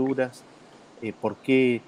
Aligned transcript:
escrituras, 0.00 0.42
eh, 1.02 1.12
por 1.18 1.36
qué, 1.36 1.80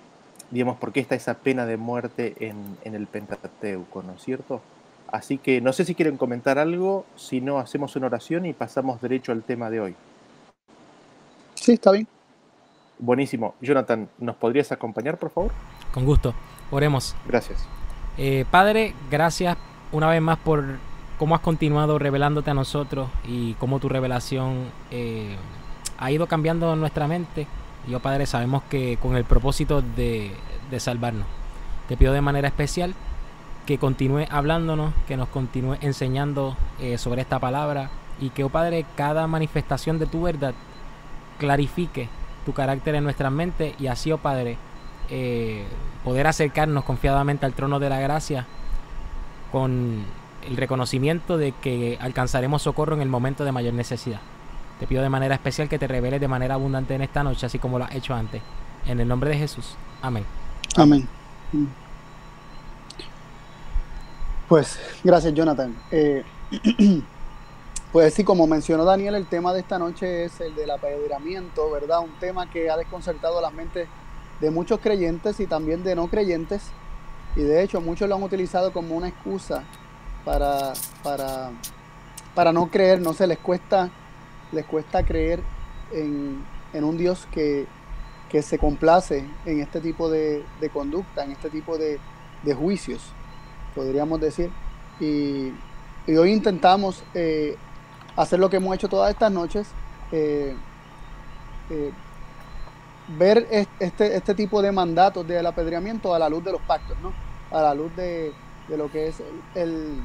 digamos, 0.51 0.77
por 0.77 0.93
qué 0.93 1.01
está 1.01 1.15
esa 1.15 1.35
pena 1.35 1.67
de 1.67 1.77
muerte 1.77 2.35
en, 2.41 2.57
en 2.85 2.95
el 2.95 3.07
Pentateuco, 3.07 4.03
¿no 4.03 4.13
es 4.13 4.23
cierto? 4.23 4.61
Así 5.11 5.39
que 5.39 5.61
no 5.61 5.73
sé 5.73 5.85
si 5.85 5.95
quieren 5.95 6.17
comentar 6.17 6.59
algo, 6.59 7.05
si 7.17 7.41
no 7.41 7.59
hacemos 7.59 7.97
una 7.97 8.07
oración 8.07 8.47
y 8.47 8.53
pasamos 8.53 9.01
derecho 9.01 9.33
al 9.33 9.43
tema 9.43 9.69
de 9.69 9.81
hoy. 9.81 9.95
Sí, 11.55 11.73
está 11.73 11.93
bien. 11.93 12.07
Buenísimo. 12.99 13.55
Jonathan, 13.61 14.09
¿nos 14.19 14.37
podrías 14.37 14.73
acompañar, 14.73 15.19
por 15.19 15.31
favor? 15.31 15.53
Con 15.93 16.07
gusto. 16.07 16.35
Oremos. 16.71 17.15
Gracias. 17.27 17.67
Eh, 18.17 18.45
Padre, 18.51 18.95
gracias 19.11 19.57
una 19.91 20.09
vez 20.09 20.23
más 20.23 20.39
por 20.39 20.65
cómo 21.19 21.35
has 21.35 21.41
continuado 21.43 21.99
revelándote 21.99 22.51
a 22.51 22.55
nosotros 22.55 23.09
y 23.25 23.55
cómo 23.55 23.81
tu 23.81 23.89
revelación 23.89 24.71
eh, 24.91 25.37
ha 25.99 26.11
ido 26.11 26.27
cambiando 26.27 26.75
nuestra 26.75 27.07
mente. 27.07 27.47
Yo, 27.89 28.01
Padre, 28.01 28.27
sabemos 28.27 28.63
que 28.65 28.97
con 28.99 29.17
el 29.17 29.25
propósito 29.25 29.83
de, 29.83 30.33
salvarnos. 30.79 31.27
Te 31.89 31.97
pido 31.97 32.13
de 32.13 32.21
manera 32.21 32.49
especial 32.49 32.95
que 33.67 33.79
continúe 33.79 34.27
hablándonos, 34.31 34.95
que 35.07 35.17
nos 35.17 35.29
continúe 35.29 35.77
enseñando 35.81 36.57
eh, 36.81 36.97
sobre 36.97 37.23
esta 37.23 37.39
palabra 37.39 37.91
y 38.21 38.31
que, 38.31 38.45
oh 38.45 38.49
Padre, 38.49 38.87
cada 38.97 39.27
manifestación 39.27 39.99
de 39.99 40.07
tu 40.07 40.23
verdad 40.23 40.55
clarifique 41.39 42.09
tu 42.47 42.53
carácter 42.53 42.95
en 42.95 43.05
nuestra 43.05 43.31
mente 43.31 43.75
y 43.79 43.89
así, 43.89 44.13
oh 44.13 44.19
Padre, 44.19 44.57
eh, 45.11 45.65
poder 46.05 46.27
acercarnos 46.27 46.85
confiadamente 46.85 47.47
al 47.47 47.53
trono 47.53 47.79
de 47.79 47.89
la 47.89 48.01
gracia 48.01 48.47
con 49.51 50.05
el 50.49 50.57
reconocimiento 50.57 51.37
de 51.37 51.53
que 51.53 51.99
alcanzaremos 52.01 52.63
socorro 52.63 52.95
en 52.95 53.03
el 53.03 53.09
momento 53.09 53.45
de 53.45 53.53
mayor 53.53 53.75
necesidad. 53.75 54.21
Te 54.83 54.89
pido 54.89 55.01
de 55.01 55.09
manera 55.09 55.37
especial 55.37 55.69
que 55.69 55.79
te 55.79 55.87
reveles 55.87 56.21
de 56.21 56.27
manera 56.27 56.55
abundante 56.55 56.97
en 56.97 57.03
esta 57.03 57.23
noche, 57.23 57.47
así 57.47 57.61
como 57.61 57.79
lo 57.79 57.85
has 57.85 57.95
hecho 57.95 58.15
antes. 58.15 58.43
En 58.85 58.99
el 58.99 59.07
nombre 59.07 59.31
de 59.31 59.39
Jesús. 59.39 59.77
Amén. 60.03 60.25
Amén. 60.75 61.09
Pues 64.49 64.81
gracias, 65.05 65.33
Jonathan. 65.35 65.77
Eh, 65.93 66.25
pues 67.93 68.13
sí, 68.13 68.25
como 68.25 68.49
mencionó 68.49 68.85
Daniel, 68.85 69.15
el 69.15 69.27
tema 69.27 69.53
de 69.53 69.61
esta 69.61 69.79
noche 69.79 70.25
es 70.25 70.41
el 70.41 70.57
del 70.57 70.73
apedreamiento, 70.73 71.71
¿verdad? 71.71 72.01
Un 72.01 72.19
tema 72.19 72.51
que 72.51 72.69
ha 72.69 72.77
desconcertado 72.77 73.41
las 73.41 73.53
mentes 73.53 73.87
de 74.41 74.51
muchos 74.51 74.81
creyentes 74.81 75.39
y 75.39 75.47
también 75.47 75.85
de 75.85 75.95
no 75.95 76.09
creyentes. 76.09 76.61
Y 77.37 77.43
de 77.43 77.63
hecho, 77.63 77.81
muchos 77.81 78.09
lo 78.09 78.17
han 78.17 78.23
utilizado 78.25 78.73
como 78.73 78.97
una 78.97 79.07
excusa 79.07 79.63
para, 80.25 80.73
para, 81.05 81.53
para 82.35 82.53
no 82.53 82.69
creer, 82.69 83.01
no 83.01 83.13
se 83.13 83.29
les 83.29 83.39
cuesta, 83.39 83.89
les 84.53 84.65
cuesta 84.65 85.05
creer 85.05 85.41
en, 85.93 86.45
un 86.75 86.97
Dios 86.97 87.27
que, 87.33 87.67
se 88.41 88.59
complace 88.59 89.25
en 89.45 89.61
este 89.61 89.81
tipo 89.81 90.09
de, 90.09 90.45
conducta, 90.73 91.25
en 91.25 91.33
este 91.33 91.51
tipo 91.51 91.77
de, 91.79 91.99
juicios, 92.55 93.03
podríamos 93.75 94.21
decir. 94.21 94.51
Y, 95.01 95.53
hoy 96.17 96.33
intentamos 96.33 97.03
eh, 97.15 97.57
hacer 98.17 98.39
lo 98.39 98.51
que 98.51 98.57
hemos 98.57 98.75
hecho 98.75 98.89
todas 98.89 99.11
estas 99.11 99.31
noches, 99.31 99.69
eh, 100.11 100.55
eh, 101.71 101.93
ver 103.17 103.47
este, 103.81 104.17
este 104.17 104.35
tipo 104.35 104.63
de 104.63 104.73
mandatos 104.73 105.27
del 105.27 105.47
apedreamiento 105.47 106.15
a 106.15 106.19
la 106.19 106.29
luz 106.29 106.45
de 106.45 106.53
los 106.53 106.61
pactos, 106.63 106.97
¿no? 107.01 107.13
A 107.51 107.63
la 107.63 107.75
luz 107.75 107.95
de, 107.97 108.33
de 108.69 108.77
lo 108.77 108.91
que 108.91 109.09
es 109.09 109.23
el, 109.55 110.01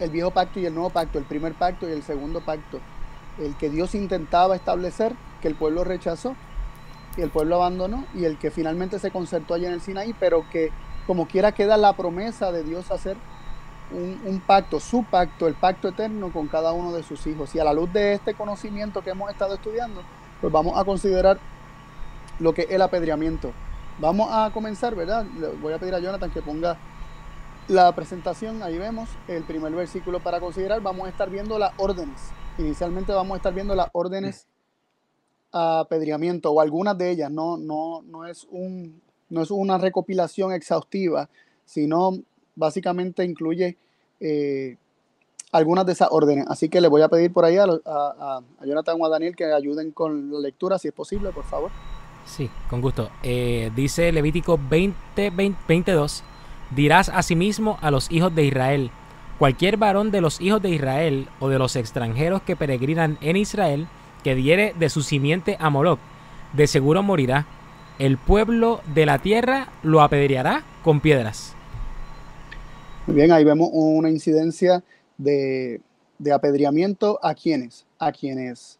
el, 0.00 0.10
viejo 0.10 0.30
pacto 0.30 0.60
y 0.60 0.66
el 0.66 0.74
nuevo 0.74 0.90
pacto, 0.90 1.18
el 1.18 1.24
primer 1.24 1.54
pacto 1.54 1.88
y 1.88 1.92
el 1.92 2.02
segundo 2.02 2.40
pacto, 2.40 2.80
el 3.38 3.56
que 3.56 3.70
Dios 3.70 3.94
intentaba 3.94 4.56
establecer, 4.56 5.14
que 5.40 5.48
el 5.48 5.54
pueblo 5.54 5.84
rechazó 5.84 6.34
y 7.16 7.22
el 7.22 7.30
pueblo 7.30 7.56
abandonó, 7.56 8.04
y 8.14 8.24
el 8.24 8.38
que 8.38 8.50
finalmente 8.50 8.98
se 8.98 9.10
concertó 9.10 9.54
allí 9.54 9.66
en 9.66 9.72
el 9.72 9.80
Sinaí, 9.80 10.14
pero 10.18 10.44
que 10.50 10.70
como 11.06 11.26
quiera 11.28 11.52
queda 11.52 11.76
la 11.76 11.92
promesa 11.92 12.50
de 12.50 12.64
Dios 12.64 12.90
hacer 12.90 13.16
un, 13.92 14.20
un, 14.24 14.40
pacto, 14.40 14.80
su 14.80 15.04
pacto, 15.04 15.46
el 15.46 15.54
pacto 15.54 15.88
eterno 15.88 16.32
con 16.32 16.48
cada 16.48 16.72
uno 16.72 16.92
de 16.92 17.02
sus 17.02 17.26
hijos. 17.26 17.54
Y 17.54 17.60
a 17.60 17.64
la 17.64 17.72
luz 17.72 17.92
de 17.92 18.14
este 18.14 18.34
conocimiento 18.34 19.02
que 19.02 19.10
hemos 19.10 19.30
estado 19.30 19.54
estudiando, 19.54 20.02
pues 20.40 20.52
vamos 20.52 20.76
a 20.76 20.84
considerar 20.84 21.38
lo 22.40 22.52
que 22.52 22.62
es 22.62 22.70
el 22.70 22.82
apedreamiento. 22.82 23.52
Vamos 23.98 24.28
a 24.32 24.50
comenzar, 24.52 24.94
¿verdad? 24.94 25.24
Le 25.38 25.48
voy 25.48 25.72
a 25.72 25.78
pedir 25.78 25.94
a 25.94 26.00
Jonathan 26.00 26.30
que 26.30 26.42
ponga 26.42 26.76
la 27.68 27.92
presentación, 27.92 28.62
ahí 28.62 28.76
vemos 28.76 29.08
el 29.28 29.42
primer 29.44 29.72
versículo 29.72 30.20
para 30.20 30.40
considerar. 30.40 30.80
Vamos 30.80 31.06
a 31.06 31.10
estar 31.10 31.30
viendo 31.30 31.58
las 31.58 31.72
órdenes. 31.76 32.20
Inicialmente 32.58 33.12
vamos 33.12 33.34
a 33.34 33.36
estar 33.38 33.54
viendo 33.54 33.74
las 33.74 33.88
órdenes 33.92 34.46
a 35.52 35.80
apedreamiento 35.80 36.50
o 36.50 36.60
algunas 36.60 36.96
de 36.98 37.10
ellas. 37.10 37.30
No, 37.30 37.56
no, 37.56 38.02
no, 38.02 38.26
es 38.26 38.46
un, 38.50 39.00
no 39.30 39.42
es 39.42 39.50
una 39.50 39.78
recopilación 39.78 40.52
exhaustiva, 40.52 41.28
sino 41.64 42.18
básicamente 42.54 43.24
incluye 43.24 43.76
eh, 44.20 44.76
algunas 45.52 45.86
de 45.86 45.92
esas 45.92 46.08
órdenes. 46.10 46.46
Así 46.48 46.68
que 46.68 46.80
le 46.80 46.88
voy 46.88 47.02
a 47.02 47.08
pedir 47.08 47.32
por 47.32 47.44
ahí 47.44 47.56
a, 47.56 47.64
a, 47.64 48.40
a 48.58 48.66
Jonathan 48.66 48.96
o 49.00 49.06
a 49.06 49.08
Daniel 49.08 49.36
que 49.36 49.44
ayuden 49.52 49.92
con 49.92 50.32
la 50.32 50.40
lectura, 50.40 50.78
si 50.78 50.88
es 50.88 50.94
posible, 50.94 51.30
por 51.30 51.44
favor. 51.44 51.70
Sí, 52.26 52.50
con 52.70 52.80
gusto. 52.80 53.10
Eh, 53.22 53.70
dice 53.76 54.10
Levítico 54.10 54.58
20, 54.58 55.30
22, 55.30 56.24
dirás 56.74 57.08
asimismo 57.08 57.78
a 57.80 57.90
los 57.90 58.10
hijos 58.10 58.34
de 58.34 58.44
Israel, 58.44 58.90
cualquier 59.38 59.76
varón 59.76 60.10
de 60.10 60.20
los 60.20 60.40
hijos 60.40 60.62
de 60.62 60.70
Israel 60.70 61.28
o 61.40 61.48
de 61.48 61.58
los 61.58 61.76
extranjeros 61.76 62.42
que 62.42 62.56
peregrinan 62.56 63.18
en 63.20 63.36
Israel, 63.36 63.86
que 64.22 64.34
diere 64.34 64.74
de 64.78 64.88
su 64.88 65.02
simiente 65.02 65.56
a 65.60 65.70
Moloch, 65.70 65.98
de 66.52 66.66
seguro 66.66 67.02
morirá. 67.02 67.46
El 67.98 68.18
pueblo 68.18 68.80
de 68.94 69.06
la 69.06 69.18
tierra 69.18 69.68
lo 69.82 70.02
apedreará 70.02 70.64
con 70.82 71.00
piedras. 71.00 71.54
Muy 73.06 73.16
bien, 73.16 73.32
ahí 73.32 73.44
vemos 73.44 73.68
una 73.72 74.10
incidencia 74.10 74.82
de, 75.18 75.80
de 76.18 76.32
apedreamiento 76.32 77.20
a 77.22 77.34
quienes, 77.34 77.86
a 77.98 78.10
quienes, 78.12 78.78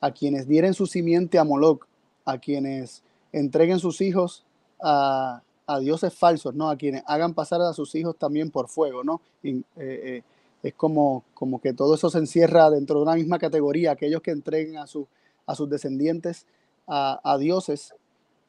a 0.00 0.10
quienes 0.10 0.48
dieren 0.48 0.74
su 0.74 0.86
simiente 0.86 1.38
a 1.38 1.44
Moloch 1.44 1.86
a 2.24 2.38
quienes 2.38 3.02
entreguen 3.32 3.78
sus 3.78 4.00
hijos 4.00 4.44
a, 4.80 5.42
dioses 5.78 6.14
falsos, 6.14 6.54
¿no? 6.54 6.70
A 6.70 6.76
quienes 6.76 7.02
hagan 7.06 7.34
pasar 7.34 7.60
a 7.60 7.72
sus 7.72 7.94
hijos 7.94 8.16
también 8.16 8.50
por 8.50 8.68
fuego, 8.68 9.04
¿no? 9.04 9.20
Eh, 9.42 9.62
eh, 9.76 10.22
es 10.62 10.74
como, 10.74 11.24
como 11.34 11.60
que 11.60 11.72
todo 11.72 11.94
eso 11.94 12.10
se 12.10 12.18
encierra 12.18 12.70
dentro 12.70 12.96
de 12.96 13.02
una 13.02 13.14
misma 13.14 13.38
categoría, 13.38 13.92
aquellos 13.92 14.20
que 14.20 14.30
entreguen 14.30 14.76
a, 14.76 14.84
a 14.84 15.54
sus 15.54 15.70
descendientes 15.70 16.46
a, 16.86 17.36
dioses. 17.38 17.94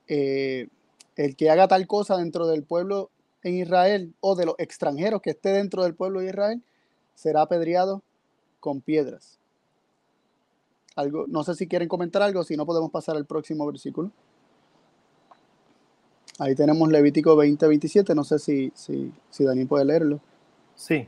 Eh, 0.07 0.67
el 1.15 1.35
que 1.35 1.49
haga 1.49 1.67
tal 1.67 1.85
cosa 1.87 2.17
dentro 2.17 2.47
del 2.47 2.63
pueblo 2.63 3.11
en 3.43 3.55
Israel 3.55 4.13
o 4.19 4.35
de 4.35 4.45
los 4.45 4.55
extranjeros 4.57 5.21
que 5.21 5.31
esté 5.31 5.49
dentro 5.49 5.83
del 5.83 5.93
pueblo 5.93 6.19
de 6.19 6.27
Israel 6.27 6.61
será 7.15 7.41
apedreado 7.41 8.01
con 8.59 8.81
piedras 8.81 9.41
no 11.27 11.43
sé 11.43 11.55
si 11.55 11.67
quieren 11.67 11.87
comentar 11.87 12.21
algo, 12.21 12.43
si 12.43 12.57
no 12.57 12.65
podemos 12.65 12.91
pasar 12.91 13.15
al 13.15 13.25
próximo 13.25 13.65
versículo. 13.65 14.11
Ahí 16.41 16.56
tenemos 16.56 16.90
Levítico 16.90 17.35
20, 17.35 17.68
27, 17.68 18.16
no 18.16 18.24
sé 18.24 18.40
si, 18.40 18.72
si, 18.74 19.12
si 19.29 19.44
Daniel 19.44 19.68
puede 19.68 19.85
leerlo. 19.85 20.19
Sí, 20.74 21.07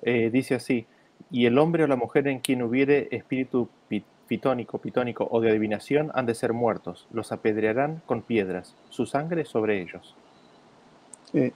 eh, 0.00 0.30
dice 0.32 0.54
así, 0.54 0.86
y 1.30 1.44
el 1.44 1.58
hombre 1.58 1.84
o 1.84 1.86
la 1.86 1.96
mujer 1.96 2.26
en 2.26 2.38
quien 2.38 2.62
hubiere 2.62 3.06
espíritu 3.10 3.68
pitónico, 4.26 4.78
pitónico 4.78 5.28
o 5.30 5.42
de 5.42 5.50
adivinación 5.50 6.10
han 6.14 6.24
de 6.24 6.34
ser 6.34 6.54
muertos, 6.54 7.06
los 7.12 7.32
apedrearán 7.32 8.00
con 8.06 8.22
piedras, 8.22 8.74
su 8.88 9.04
sangre 9.04 9.44
sobre 9.44 9.82
ellos. 9.82 10.16
Eh, 11.34 11.52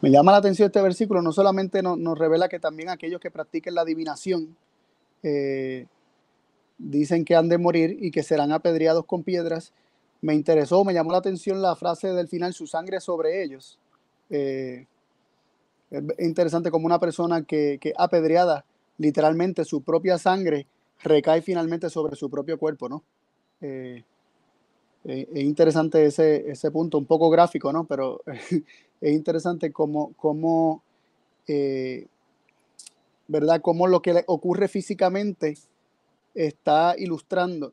me 0.00 0.10
llama 0.10 0.32
la 0.32 0.38
atención 0.38 0.66
este 0.66 0.82
versículo, 0.82 1.22
no 1.22 1.30
solamente 1.30 1.84
nos, 1.84 2.18
revela 2.18 2.48
que 2.48 2.58
también 2.58 2.88
aquellos 2.88 3.20
que 3.20 3.30
practiquen 3.30 3.76
la 3.76 3.82
adivinación, 3.82 4.56
eh, 5.22 5.86
dicen 6.78 7.24
que 7.24 7.36
han 7.36 7.48
de 7.48 7.58
morir 7.58 7.96
y 8.00 8.10
que 8.10 8.24
serán 8.24 8.50
apedreados 8.50 9.04
con 9.06 9.22
piedras. 9.22 9.72
Me 10.22 10.34
interesó, 10.34 10.84
me 10.84 10.92
llamó 10.92 11.12
la 11.12 11.18
atención 11.18 11.62
la 11.62 11.76
frase 11.76 12.08
del 12.08 12.28
final, 12.28 12.52
su 12.52 12.66
sangre 12.66 13.00
sobre 13.00 13.42
ellos. 13.42 13.78
Eh, 14.28 14.86
es 15.90 16.26
interesante 16.26 16.70
como 16.70 16.86
una 16.86 16.98
persona 16.98 17.42
que, 17.44 17.78
apedreada, 17.96 18.64
literalmente 18.98 19.64
su 19.64 19.82
propia 19.82 20.18
sangre 20.18 20.66
recae 21.02 21.40
finalmente 21.40 21.88
sobre 21.88 22.16
su 22.16 22.28
propio 22.28 22.58
cuerpo, 22.58 22.88
¿no? 22.88 23.02
Eh, 23.62 24.04
eh, 25.04 25.28
es 25.34 25.42
interesante 25.42 26.04
ese, 26.04 26.50
ese, 26.50 26.70
punto, 26.70 26.98
un 26.98 27.06
poco 27.06 27.30
gráfico, 27.30 27.72
¿no? 27.72 27.84
Pero 27.86 28.20
es 29.00 29.12
interesante 29.12 29.72
cómo, 29.72 30.12
cómo 30.16 30.82
¿verdad? 33.26 33.60
Cómo 33.60 33.86
lo 33.86 34.02
que 34.02 34.12
le 34.12 34.24
ocurre 34.26 34.68
físicamente 34.68 35.56
está 36.34 36.94
ilustrando 36.98 37.72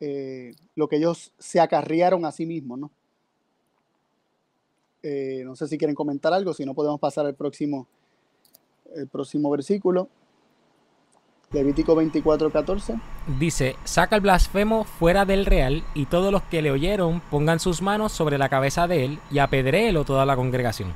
eh, 0.00 0.54
lo 0.74 0.88
que 0.88 0.96
ellos 0.96 1.32
se 1.38 1.60
acarrearon 1.60 2.24
a 2.24 2.32
sí 2.32 2.46
mismos, 2.46 2.78
¿no? 2.78 2.90
Eh, 5.02 5.42
no 5.44 5.54
sé 5.54 5.68
si 5.68 5.76
quieren 5.76 5.94
comentar 5.94 6.32
algo, 6.32 6.54
si 6.54 6.64
no 6.64 6.74
podemos 6.74 6.98
pasar 6.98 7.26
al 7.26 7.34
próximo, 7.34 7.86
el 8.94 9.06
próximo 9.06 9.50
versículo. 9.50 10.08
Levítico 11.52 11.94
24, 11.94 12.50
14. 12.50 12.94
Dice, 13.38 13.76
saca 13.84 14.16
el 14.16 14.22
blasfemo 14.22 14.84
fuera 14.84 15.24
del 15.24 15.46
real 15.46 15.84
y 15.94 16.06
todos 16.06 16.32
los 16.32 16.42
que 16.44 16.62
le 16.62 16.70
oyeron 16.70 17.20
pongan 17.30 17.60
sus 17.60 17.80
manos 17.80 18.12
sobre 18.12 18.38
la 18.38 18.48
cabeza 18.48 18.88
de 18.88 19.04
él 19.04 19.18
y 19.30 19.38
apedréelo 19.38 20.04
toda 20.04 20.26
la 20.26 20.36
congregación. 20.36 20.92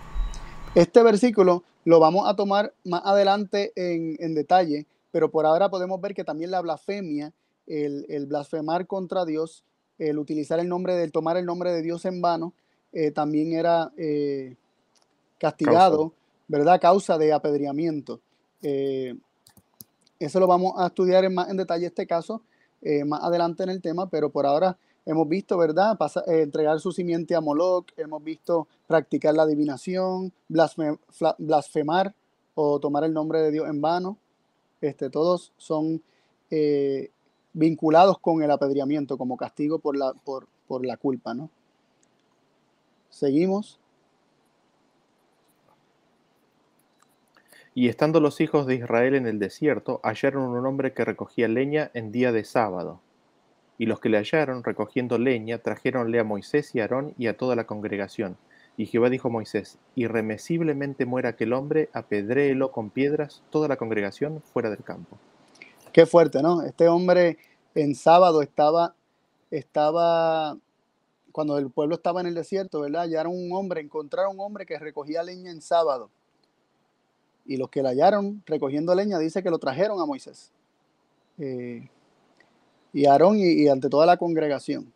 Este 0.74 1.02
versículo 1.02 1.62
lo 1.84 2.00
vamos 2.00 2.28
a 2.28 2.34
tomar 2.34 2.72
más 2.84 3.02
adelante 3.04 3.72
en, 3.76 4.16
en 4.18 4.34
detalle, 4.34 4.86
pero 5.12 5.30
por 5.30 5.46
ahora 5.46 5.68
podemos 5.68 6.00
ver 6.00 6.14
que 6.14 6.24
también 6.24 6.50
la 6.50 6.60
blasfemia, 6.60 7.32
el, 7.68 8.06
el, 8.08 8.26
blasfemar 8.26 8.86
contra 8.86 9.24
Dios, 9.24 9.64
el 9.98 10.18
utilizar 10.18 10.58
el 10.58 10.68
nombre, 10.68 11.02
el 11.02 11.12
tomar 11.12 11.36
el 11.36 11.46
nombre 11.46 11.72
de 11.72 11.82
Dios 11.82 12.04
en 12.04 12.20
vano, 12.20 12.54
eh, 12.92 13.10
también 13.10 13.52
era 13.52 13.92
eh, 13.96 14.56
castigado, 15.38 16.10
causa. 16.10 16.16
¿verdad? 16.48 16.80
Causa 16.80 17.18
de 17.18 17.32
apedreamiento. 17.32 18.20
Eh, 18.62 19.14
eso 20.18 20.40
lo 20.40 20.46
vamos 20.46 20.74
a 20.76 20.86
estudiar 20.86 21.24
en 21.24 21.34
más 21.34 21.48
en 21.48 21.56
detalle 21.56 21.86
este 21.86 22.06
caso 22.06 22.42
más 23.06 23.24
adelante 23.24 23.64
en 23.64 23.70
el 23.70 23.82
tema, 23.82 24.08
pero 24.08 24.30
por 24.30 24.46
ahora 24.46 24.78
hemos 25.04 25.28
visto, 25.28 25.58
¿verdad? 25.58 25.98
Pasa, 25.98 26.22
entregar 26.28 26.78
su 26.78 26.92
simiente 26.92 27.34
a 27.34 27.40
Moloch, 27.40 27.88
hemos 27.96 28.22
visto 28.22 28.68
practicar 28.86 29.34
la 29.34 29.42
adivinación, 29.42 30.32
blasfem, 30.48 30.96
blasfemar 31.38 32.14
o 32.54 32.78
tomar 32.78 33.02
el 33.02 33.12
nombre 33.12 33.40
de 33.40 33.50
Dios 33.50 33.68
en 33.68 33.80
vano. 33.80 34.16
Este, 34.80 35.10
todos 35.10 35.52
son 35.56 36.00
vinculados 37.52 38.18
con 38.18 38.42
el 38.42 38.50
apedreamiento 38.50 39.18
como 39.18 39.36
castigo 39.36 39.78
por 39.78 39.96
la, 39.96 40.12
por, 40.24 40.46
por 40.66 40.84
la 40.84 40.96
culpa, 40.96 41.34
¿no? 41.34 41.50
Seguimos. 43.10 43.80
Y 47.74 47.88
estando 47.88 48.20
los 48.20 48.40
hijos 48.40 48.66
de 48.66 48.74
Israel 48.74 49.14
en 49.14 49.26
el 49.26 49.38
desierto, 49.38 50.00
hallaron 50.02 50.44
un 50.44 50.66
hombre 50.66 50.92
que 50.92 51.04
recogía 51.04 51.48
leña 51.48 51.90
en 51.94 52.10
día 52.10 52.32
de 52.32 52.44
sábado. 52.44 53.00
Y 53.78 53.86
los 53.86 54.00
que 54.00 54.08
le 54.08 54.18
hallaron 54.18 54.64
recogiendo 54.64 55.16
leña 55.18 55.58
trajeronle 55.58 56.18
a 56.18 56.24
Moisés 56.24 56.74
y 56.74 56.80
Aarón 56.80 57.14
y 57.16 57.28
a 57.28 57.36
toda 57.36 57.54
la 57.54 57.66
congregación. 57.66 58.36
Y 58.76 58.86
Jehová 58.86 59.10
dijo 59.10 59.28
a 59.28 59.30
Moisés, 59.30 59.78
irremisiblemente 59.94 61.06
muera 61.06 61.30
aquel 61.30 61.52
hombre, 61.52 61.88
apedréelo 61.92 62.72
con 62.72 62.90
piedras 62.90 63.42
toda 63.50 63.68
la 63.68 63.76
congregación 63.76 64.42
fuera 64.42 64.70
del 64.70 64.82
campo. 64.82 65.18
Qué 65.98 66.06
fuerte, 66.06 66.42
¿no? 66.42 66.62
Este 66.62 66.86
hombre 66.86 67.38
en 67.74 67.96
sábado 67.96 68.40
estaba, 68.40 68.94
estaba, 69.50 70.56
cuando 71.32 71.58
el 71.58 71.72
pueblo 71.72 71.96
estaba 71.96 72.20
en 72.20 72.28
el 72.28 72.36
desierto, 72.36 72.82
¿verdad? 72.82 73.00
Hallaron 73.00 73.32
un 73.34 73.52
hombre, 73.52 73.80
encontraron 73.80 74.36
un 74.36 74.40
hombre 74.42 74.64
que 74.64 74.78
recogía 74.78 75.24
leña 75.24 75.50
en 75.50 75.60
sábado 75.60 76.08
y 77.44 77.56
los 77.56 77.68
que 77.68 77.82
la 77.82 77.88
hallaron 77.88 78.44
recogiendo 78.46 78.94
leña 78.94 79.18
dice 79.18 79.42
que 79.42 79.50
lo 79.50 79.58
trajeron 79.58 80.00
a 80.00 80.06
Moisés 80.06 80.52
eh, 81.36 81.90
y 82.92 83.06
a 83.06 83.10
Aarón 83.10 83.36
y, 83.36 83.64
y, 83.64 83.66
ante 83.66 83.88
toda 83.88 84.06
la 84.06 84.18
congregación. 84.18 84.92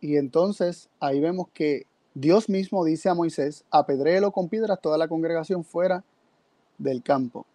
Y 0.00 0.16
entonces 0.16 0.88
ahí 0.98 1.20
vemos 1.20 1.46
que 1.54 1.86
Dios 2.14 2.48
mismo 2.48 2.84
dice 2.84 3.10
a 3.10 3.14
Moisés, 3.14 3.64
apedréelo 3.70 4.32
con 4.32 4.48
piedras 4.48 4.80
toda 4.80 4.98
la 4.98 5.06
congregación 5.06 5.62
fuera 5.62 6.02
del 6.78 7.00
campo. 7.04 7.46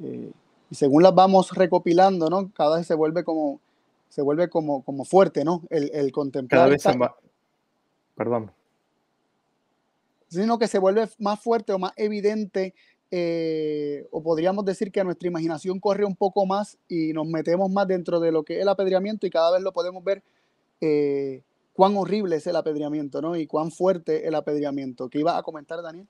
Eh, 0.00 0.32
y 0.70 0.74
según 0.74 1.02
las 1.02 1.14
vamos 1.14 1.52
recopilando, 1.52 2.30
¿no? 2.30 2.50
Cada 2.52 2.78
vez 2.78 2.86
se 2.86 2.94
vuelve 2.94 3.24
como, 3.24 3.60
se 4.08 4.22
vuelve 4.22 4.48
como, 4.48 4.82
como 4.82 5.04
fuerte, 5.04 5.44
¿no? 5.44 5.62
El, 5.70 5.90
el 5.92 6.12
contemplar. 6.12 6.60
Cada 6.60 6.70
vez 6.70 6.86
esta... 6.86 6.96
va... 6.96 7.16
Perdón 8.14 8.52
sino 10.30 10.58
que 10.58 10.68
se 10.68 10.78
vuelve 10.78 11.08
más 11.18 11.40
fuerte 11.40 11.72
o 11.72 11.78
más 11.78 11.92
evidente, 11.96 12.72
eh, 13.10 14.06
o 14.12 14.22
podríamos 14.22 14.64
decir 14.64 14.92
que 14.92 15.02
nuestra 15.02 15.28
imaginación 15.28 15.80
corre 15.80 16.04
un 16.04 16.14
poco 16.14 16.46
más 16.46 16.78
y 16.88 17.12
nos 17.12 17.26
metemos 17.26 17.68
más 17.70 17.88
dentro 17.88 18.20
de 18.20 18.30
lo 18.30 18.44
que 18.44 18.56
es 18.56 18.62
el 18.62 18.68
apedreamiento 18.68 19.26
y 19.26 19.30
cada 19.30 19.50
vez 19.50 19.62
lo 19.62 19.72
podemos 19.72 20.04
ver 20.04 20.22
eh, 20.80 21.42
cuán 21.72 21.96
horrible 21.96 22.36
es 22.36 22.46
el 22.46 22.54
apedreamiento, 22.54 23.20
¿no? 23.20 23.34
Y 23.34 23.46
cuán 23.48 23.72
fuerte 23.72 24.28
el 24.28 24.36
apedreamiento. 24.36 25.08
¿Qué 25.08 25.18
iba 25.18 25.36
a 25.36 25.42
comentar, 25.42 25.82
Daniel? 25.82 26.06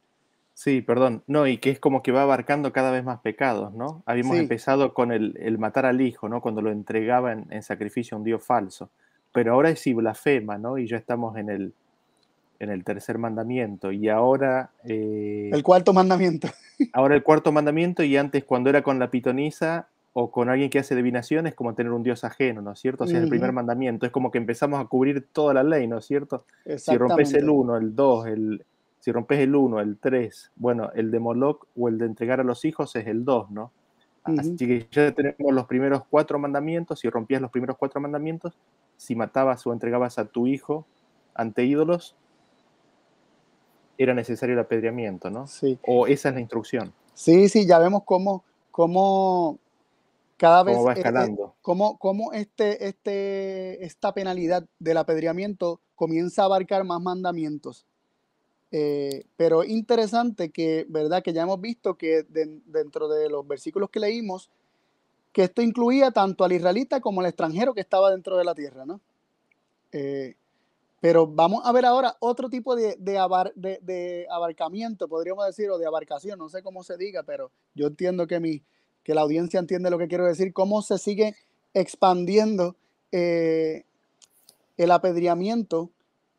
Sí, 0.54 0.82
perdón. 0.82 1.22
No, 1.26 1.46
y 1.46 1.58
que 1.58 1.70
es 1.70 1.80
como 1.80 2.02
que 2.02 2.12
va 2.12 2.22
abarcando 2.22 2.72
cada 2.72 2.90
vez 2.90 3.04
más 3.04 3.20
pecados, 3.20 3.72
¿no? 3.72 4.02
Habíamos 4.04 4.36
sí. 4.36 4.42
empezado 4.42 4.92
con 4.92 5.10
el, 5.10 5.34
el, 5.40 5.58
matar 5.58 5.86
al 5.86 6.00
hijo, 6.00 6.28
¿no? 6.28 6.40
Cuando 6.40 6.60
lo 6.60 6.70
entregaba 6.70 7.32
en, 7.32 7.46
en 7.50 7.62
sacrificio 7.62 8.14
a 8.14 8.18
un 8.18 8.24
dios 8.24 8.44
falso. 8.44 8.90
Pero 9.32 9.54
ahora 9.54 9.70
es 9.70 9.80
si 9.80 9.94
blasfema, 9.94 10.58
¿no? 10.58 10.76
Y 10.76 10.86
ya 10.86 10.96
estamos 10.96 11.36
en 11.36 11.48
el, 11.48 11.72
en 12.60 12.70
el 12.70 12.84
tercer 12.84 13.18
mandamiento 13.18 13.90
y 13.90 14.08
ahora... 14.08 14.70
Eh, 14.84 15.50
el 15.52 15.62
cuarto 15.62 15.92
mandamiento. 15.92 16.48
ahora 16.92 17.16
el 17.16 17.22
cuarto 17.22 17.50
mandamiento 17.52 18.04
y 18.04 18.16
antes 18.16 18.44
cuando 18.44 18.68
era 18.68 18.82
con 18.82 18.98
la 18.98 19.10
pitonisa 19.10 19.88
o 20.12 20.30
con 20.30 20.50
alguien 20.50 20.68
que 20.68 20.78
hace 20.78 20.92
adivinación 20.92 21.46
es 21.46 21.54
como 21.54 21.74
tener 21.74 21.92
un 21.92 22.02
dios 22.02 22.22
ajeno, 22.22 22.60
¿no 22.60 22.72
es 22.72 22.80
cierto? 22.80 23.04
O 23.04 23.06
sea, 23.06 23.18
uh 23.18 23.20
-huh. 23.20 23.24
el 23.24 23.30
primer 23.30 23.52
mandamiento 23.52 24.04
es 24.04 24.12
como 24.12 24.30
que 24.30 24.38
empezamos 24.38 24.78
a 24.78 24.84
cubrir 24.84 25.26
toda 25.32 25.54
la 25.54 25.62
ley, 25.62 25.88
¿no 25.88 25.98
es 25.98 26.04
cierto? 26.04 26.44
Si 26.76 26.96
rompes 26.98 27.32
el 27.32 27.48
1, 27.48 27.76
el 27.78 27.94
2, 27.94 28.26
el, 28.26 28.64
si 29.00 29.12
rompes 29.12 29.40
el 29.40 29.54
1, 29.54 29.80
el 29.80 29.98
3, 29.98 30.52
bueno, 30.56 30.90
el 30.94 31.10
de 31.10 31.18
Moloch 31.18 31.66
o 31.76 31.88
el 31.88 31.98
de 31.98 32.06
entregar 32.06 32.40
a 32.40 32.44
los 32.44 32.64
hijos 32.64 32.94
es 32.96 33.06
el 33.06 33.24
2, 33.24 33.50
¿no? 33.50 33.72
Uh 34.26 34.32
-huh. 34.32 34.40
Así 34.40 34.56
que 34.56 34.86
ya 34.90 35.12
tenemos 35.12 35.52
los 35.52 35.66
primeros 35.66 36.02
cuatro 36.08 36.38
mandamientos, 36.38 37.00
si 37.00 37.08
rompías 37.08 37.40
los 37.40 37.50
primeros 37.50 37.76
cuatro 37.78 38.00
mandamientos, 38.00 38.56
si 38.96 39.16
matabas 39.16 39.66
o 39.66 39.72
entregabas 39.72 40.18
a 40.18 40.26
tu 40.26 40.46
hijo 40.46 40.86
ante 41.34 41.64
ídolos, 41.64 42.14
era 43.96 44.14
necesario 44.14 44.54
el 44.54 44.60
apedreamiento, 44.60 45.30
¿no? 45.30 45.46
Sí. 45.46 45.78
O 45.86 46.06
esa 46.06 46.28
es 46.28 46.34
la 46.34 46.40
instrucción. 46.40 46.92
Sí, 47.14 47.48
sí, 47.48 47.66
ya 47.66 47.78
vemos 47.78 48.02
cómo, 48.04 48.44
cómo 48.70 49.58
cada 50.36 50.62
vez 50.62 50.74
cómo 50.74 50.86
va 50.86 50.94
escalando. 50.94 51.46
Eh, 51.48 51.58
cómo, 51.60 51.98
cómo 51.98 52.32
este, 52.32 52.88
este, 52.88 53.84
esta 53.84 54.14
penalidad 54.14 54.66
del 54.78 54.96
apedreamiento 54.96 55.80
comienza 55.94 56.42
a 56.42 56.44
abarcar 56.46 56.84
más 56.84 57.00
mandamientos. 57.00 57.86
Eh, 58.72 59.24
pero 59.36 59.64
interesante 59.64 60.50
que, 60.50 60.86
¿verdad? 60.88 61.22
Que 61.22 61.32
ya 61.32 61.42
hemos 61.42 61.60
visto 61.60 61.96
que 61.96 62.22
de, 62.22 62.60
dentro 62.66 63.08
de 63.08 63.28
los 63.28 63.46
versículos 63.46 63.90
que 63.90 64.00
leímos, 64.00 64.50
que 65.32 65.44
esto 65.44 65.62
incluía 65.62 66.10
tanto 66.10 66.44
al 66.44 66.52
israelita 66.52 67.00
como 67.00 67.20
al 67.20 67.26
extranjero 67.26 67.74
que 67.74 67.80
estaba 67.80 68.10
dentro 68.10 68.36
de 68.36 68.44
la 68.44 68.54
tierra, 68.54 68.84
¿no? 68.84 69.00
Eh, 69.92 70.34
pero 71.00 71.26
vamos 71.26 71.62
a 71.64 71.72
ver 71.72 71.86
ahora 71.86 72.16
otro 72.20 72.50
tipo 72.50 72.76
de, 72.76 72.94
de, 72.98 73.16
abar, 73.16 73.52
de, 73.54 74.26
abarcamiento, 74.30 75.08
podríamos 75.08 75.46
decir, 75.46 75.70
o 75.70 75.78
de 75.78 75.86
abarcación, 75.86 76.38
no 76.38 76.48
sé 76.48 76.62
cómo 76.62 76.84
se 76.84 76.98
diga, 76.98 77.22
pero 77.22 77.50
yo 77.74 77.86
entiendo 77.86 78.26
que, 78.26 78.38
mi, 78.38 78.62
que 79.02 79.14
la 79.14 79.22
audiencia 79.22 79.58
entiende 79.58 79.90
lo 79.90 79.98
que 79.98 80.08
quiero 80.08 80.26
decir, 80.26 80.52
cómo 80.52 80.82
se 80.82 80.98
sigue 80.98 81.34
expandiendo 81.72 82.76
eh, 83.12 83.84
el 84.76 84.90
apedreamiento 84.90 85.90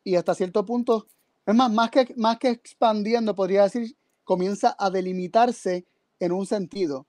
y 0.03 0.15
hasta 0.15 0.35
cierto 0.35 0.63
punto, 0.63 1.07
es 1.45 1.55
más, 1.55 1.71
más 1.71 1.89
que, 1.89 2.13
más 2.17 2.37
que 2.37 2.49
expandiendo, 2.49 3.35
podría 3.35 3.63
decir, 3.63 3.95
comienza 4.23 4.75
a 4.77 4.89
delimitarse 4.89 5.85
en 6.19 6.31
un 6.31 6.45
sentido 6.45 7.07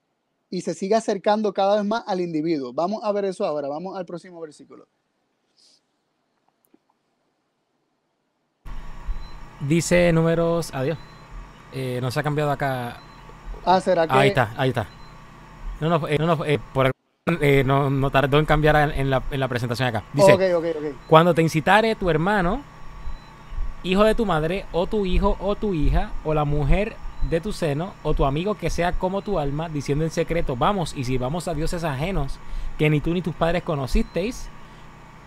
y 0.50 0.62
se 0.62 0.74
sigue 0.74 0.94
acercando 0.94 1.52
cada 1.52 1.76
vez 1.76 1.84
más 1.84 2.04
al 2.06 2.20
individuo. 2.20 2.72
Vamos 2.72 3.02
a 3.04 3.12
ver 3.12 3.24
eso 3.26 3.44
ahora, 3.44 3.68
vamos 3.68 3.96
al 3.96 4.04
próximo 4.04 4.40
versículo. 4.40 4.86
Dice 9.60 10.12
números. 10.12 10.74
Adiós. 10.74 10.98
Eh, 11.72 12.00
no 12.02 12.10
se 12.10 12.20
ha 12.20 12.22
cambiado 12.22 12.50
acá. 12.50 13.00
Ah, 13.64 13.80
será 13.80 14.06
que. 14.06 14.14
Ahí 14.14 14.28
está, 14.28 14.52
ahí 14.56 14.70
está. 14.70 14.86
No, 15.80 15.88
no, 15.88 16.08
eh, 16.08 16.18
no, 16.18 16.44
eh, 16.44 16.58
por 16.72 16.90
eh, 17.40 17.62
no, 17.64 17.88
no, 17.88 18.10
tardó 18.10 18.38
en 18.38 18.44
cambiar 18.44 18.76
en, 18.76 19.00
en, 19.00 19.10
la, 19.10 19.22
en, 19.30 19.38
la, 19.38 19.48
presentación 19.48 19.88
acá. 19.88 20.02
Dice: 20.12 20.32
okay, 20.32 20.52
okay, 20.52 20.72
okay. 20.72 20.94
Cuando 21.06 21.32
te 21.32 21.42
incitare 21.42 21.94
tu 21.94 22.10
hermano, 22.10 22.62
hijo 23.82 24.04
de 24.04 24.14
tu 24.14 24.26
madre, 24.26 24.66
o 24.72 24.86
tu 24.86 25.06
hijo 25.06 25.36
o 25.40 25.54
tu 25.56 25.74
hija, 25.74 26.12
o 26.24 26.34
la 26.34 26.44
mujer 26.44 26.96
de 27.30 27.40
tu 27.40 27.52
seno, 27.52 27.94
o 28.02 28.14
tu 28.14 28.24
amigo 28.24 28.54
que 28.54 28.70
sea 28.70 28.92
como 28.92 29.22
tu 29.22 29.38
alma, 29.38 29.68
diciendo 29.68 30.04
en 30.04 30.10
secreto: 30.10 30.56
Vamos 30.56 30.94
y 30.96 31.04
sirvamos 31.04 31.48
a 31.48 31.54
dioses 31.54 31.84
ajenos 31.84 32.38
que 32.78 32.90
ni 32.90 33.00
tú 33.00 33.12
ni 33.12 33.22
tus 33.22 33.34
padres 33.34 33.62
conocisteis 33.62 34.48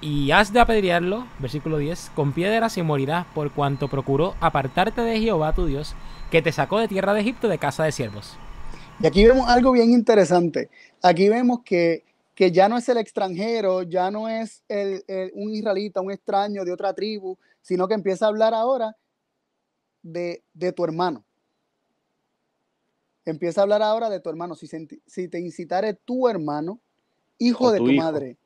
y 0.01 0.31
has 0.31 0.51
de 0.53 0.59
apedrearlo, 0.59 1.25
versículo 1.39 1.77
10, 1.77 2.11
con 2.15 2.33
piedras 2.33 2.77
y 2.77 2.83
morirás 2.83 3.25
por 3.33 3.51
cuanto 3.51 3.87
procuró 3.87 4.35
apartarte 4.39 5.01
de 5.01 5.19
Jehová 5.19 5.53
tu 5.53 5.65
Dios, 5.65 5.95
que 6.31 6.41
te 6.41 6.51
sacó 6.51 6.79
de 6.79 6.87
tierra 6.87 7.13
de 7.13 7.21
Egipto 7.21 7.47
de 7.47 7.57
casa 7.57 7.83
de 7.85 7.91
siervos. 7.91 8.37
Y 8.99 9.07
aquí 9.07 9.25
vemos 9.25 9.49
algo 9.49 9.71
bien 9.71 9.91
interesante. 9.91 10.69
Aquí 11.01 11.29
vemos 11.29 11.59
que, 11.65 12.03
que 12.33 12.51
ya 12.51 12.69
no 12.69 12.77
es 12.77 12.87
el 12.89 12.97
extranjero, 12.97 13.83
ya 13.83 14.11
no 14.11 14.29
es 14.29 14.63
el, 14.67 15.03
un 15.33 15.53
israelita, 15.53 16.01
un 16.01 16.11
extraño 16.11 16.63
de 16.63 16.71
otra 16.71 16.93
tribu, 16.93 17.37
sino 17.65 17.87
que 17.87 17.95
empieza 17.95 18.25
a 18.25 18.27
hablar 18.27 18.53
ahora 18.53 18.95
de, 20.03 20.43
de 20.53 20.71
tu 20.71 20.83
hermano. 20.83 21.25
Empieza 23.25 23.59
a 23.59 23.63
hablar 23.63 23.81
ahora 23.81 24.07
de 24.07 24.19
tu 24.19 24.29
hermano. 24.29 24.53
Si, 24.53 24.67
si 25.07 25.27
te 25.27 25.39
incitare 25.39 25.95
tu 25.95 26.27
hermano, 26.27 26.79
hijo 27.39 27.65
o 27.65 27.71
de 27.71 27.79
tu, 27.79 27.85
tu 27.85 27.89
hijo. 27.89 28.03
madre, 28.03 28.37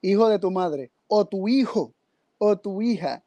hijo 0.00 0.28
de 0.28 0.38
tu 0.38 0.48
madre, 0.52 0.92
o 1.08 1.24
tu 1.24 1.48
hijo, 1.48 1.92
o 2.38 2.56
tu 2.56 2.80
hija, 2.82 3.24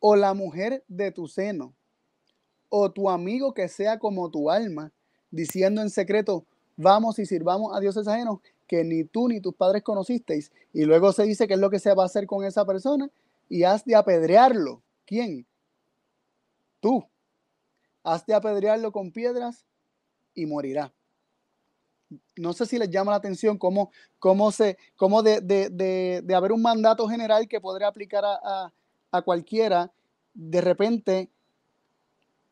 o 0.00 0.16
la 0.16 0.34
mujer 0.34 0.84
de 0.86 1.10
tu 1.10 1.26
seno, 1.26 1.72
o 2.68 2.92
tu 2.92 3.08
amigo 3.08 3.54
que 3.54 3.68
sea 3.68 3.98
como 3.98 4.30
tu 4.30 4.50
alma, 4.50 4.92
diciendo 5.30 5.80
en 5.80 5.88
secreto, 5.88 6.44
vamos 6.76 7.18
y 7.18 7.24
sirvamos 7.24 7.74
a 7.74 7.80
dioses 7.80 8.06
ajenos 8.06 8.40
que 8.66 8.84
ni 8.84 9.04
tú 9.04 9.28
ni 9.28 9.40
tus 9.40 9.54
padres 9.54 9.82
conocisteis. 9.82 10.52
Y 10.74 10.84
luego 10.84 11.10
se 11.14 11.22
dice 11.22 11.48
qué 11.48 11.54
es 11.54 11.60
lo 11.60 11.70
que 11.70 11.78
se 11.78 11.94
va 11.94 12.02
a 12.02 12.06
hacer 12.06 12.26
con 12.26 12.44
esa 12.44 12.66
persona 12.66 13.10
y 13.48 13.64
has 13.64 13.84
de 13.84 13.94
apedrearlo. 13.94 14.82
¿Quién? 15.04 15.46
Tú. 16.80 17.04
Has 18.02 18.24
de 18.26 18.34
apedrearlo 18.34 18.92
con 18.92 19.10
piedras 19.10 19.64
y 20.34 20.46
morirá. 20.46 20.92
No 22.36 22.52
sé 22.52 22.66
si 22.66 22.78
les 22.78 22.90
llama 22.90 23.10
la 23.10 23.16
atención 23.16 23.58
cómo, 23.58 23.90
cómo, 24.18 24.52
se, 24.52 24.78
cómo 24.94 25.22
de, 25.22 25.40
de, 25.40 26.34
haber 26.34 26.52
un 26.52 26.62
mandato 26.62 27.08
general 27.08 27.48
que 27.48 27.60
podría 27.60 27.88
aplicar 27.88 28.24
a, 28.24 28.72
a, 29.10 29.22
cualquiera, 29.22 29.90
de 30.32 30.60
repente 30.60 31.30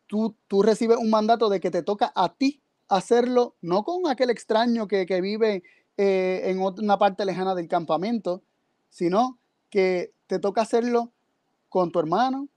tú, 0.06 0.34
tú 0.48 0.62
recibes 0.62 0.96
un 0.96 1.10
mandato 1.10 1.48
de 1.48 1.60
que 1.60 1.70
te 1.70 1.84
toca 1.84 2.12
a 2.16 2.34
ti 2.34 2.62
hacerlo, 2.88 3.56
no 3.60 3.84
con 3.84 4.08
aquel 4.08 4.30
extraño 4.30 4.88
que, 4.88 5.06
que 5.06 5.20
vive 5.20 5.62
eh, 5.96 6.42
en 6.46 6.60
una 6.60 6.98
parte 6.98 7.24
lejana 7.24 7.54
del 7.54 7.68
campamento, 7.68 8.42
sino 8.90 9.38
que 9.70 10.13
te 10.26 10.38
toca 10.38 10.62
hacerlo 10.62 11.12
con 11.68 11.90
tu 11.90 11.98
hermano, 11.98 12.48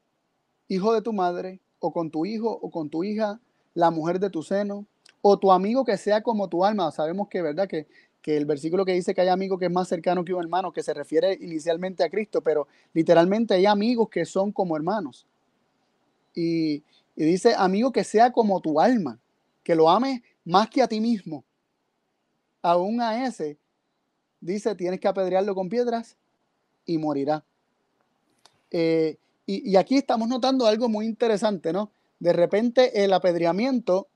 hijo 0.67 0.93
de 0.93 1.01
tu 1.01 1.13
madre, 1.13 1.59
o 1.79 1.91
con 1.91 2.09
tu 2.09 2.25
hijo 2.25 2.49
o 2.49 2.71
con 2.71 2.89
tu 2.89 3.03
hija, 3.03 3.39
la 3.73 3.91
mujer 3.91 4.19
de 4.19 4.29
tu 4.29 4.43
seno, 4.43 4.85
o 5.21 5.37
tu 5.37 5.51
amigo 5.51 5.85
que 5.85 5.97
sea 5.97 6.21
como 6.21 6.47
tu 6.47 6.63
alma. 6.65 6.91
Sabemos 6.91 7.27
que, 7.27 7.41
¿verdad? 7.41 7.67
Que, 7.67 7.87
que 8.21 8.37
el 8.37 8.45
versículo 8.45 8.85
que 8.85 8.93
dice 8.93 9.13
que 9.13 9.21
hay 9.21 9.27
amigo 9.27 9.57
que 9.57 9.65
es 9.65 9.71
más 9.71 9.87
cercano 9.87 10.23
que 10.25 10.33
un 10.33 10.41
hermano, 10.41 10.71
que 10.71 10.83
se 10.83 10.93
refiere 10.93 11.37
inicialmente 11.39 12.03
a 12.03 12.09
Cristo, 12.09 12.41
pero 12.41 12.67
literalmente 12.93 13.53
hay 13.53 13.65
amigos 13.65 14.09
que 14.09 14.25
son 14.25 14.51
como 14.51 14.75
hermanos. 14.75 15.27
Y, 16.33 16.83
y 17.15 17.25
dice, 17.25 17.53
amigo 17.57 17.91
que 17.91 18.03
sea 18.03 18.31
como 18.31 18.59
tu 18.59 18.79
alma, 18.79 19.19
que 19.63 19.75
lo 19.75 19.89
ames 19.89 20.21
más 20.45 20.69
que 20.69 20.81
a 20.81 20.87
ti 20.87 20.99
mismo 20.99 21.43
aún 22.61 23.01
a 23.01 23.25
ese, 23.25 23.57
dice, 24.41 24.75
tienes 24.75 24.99
que 24.99 25.07
apedrearlo 25.07 25.55
con 25.55 25.69
piedras 25.69 26.17
y 26.85 26.97
morirá. 26.97 27.43
Eh, 28.71 29.17
y, 29.45 29.75
aquí 29.77 29.97
estamos 29.97 30.27
notando 30.27 30.65
algo 30.65 30.89
muy 30.89 31.05
interesante, 31.05 31.71
¿no? 31.71 31.91
De 32.19 32.33
repente 32.33 33.03
el 33.03 33.13
apedreamiento, 33.13 34.07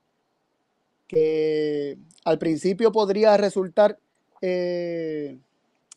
que 1.06 1.98
al 2.24 2.38
principio 2.38 2.92
podría 2.92 3.36
resultar, 3.36 3.98
eh, 4.42 5.38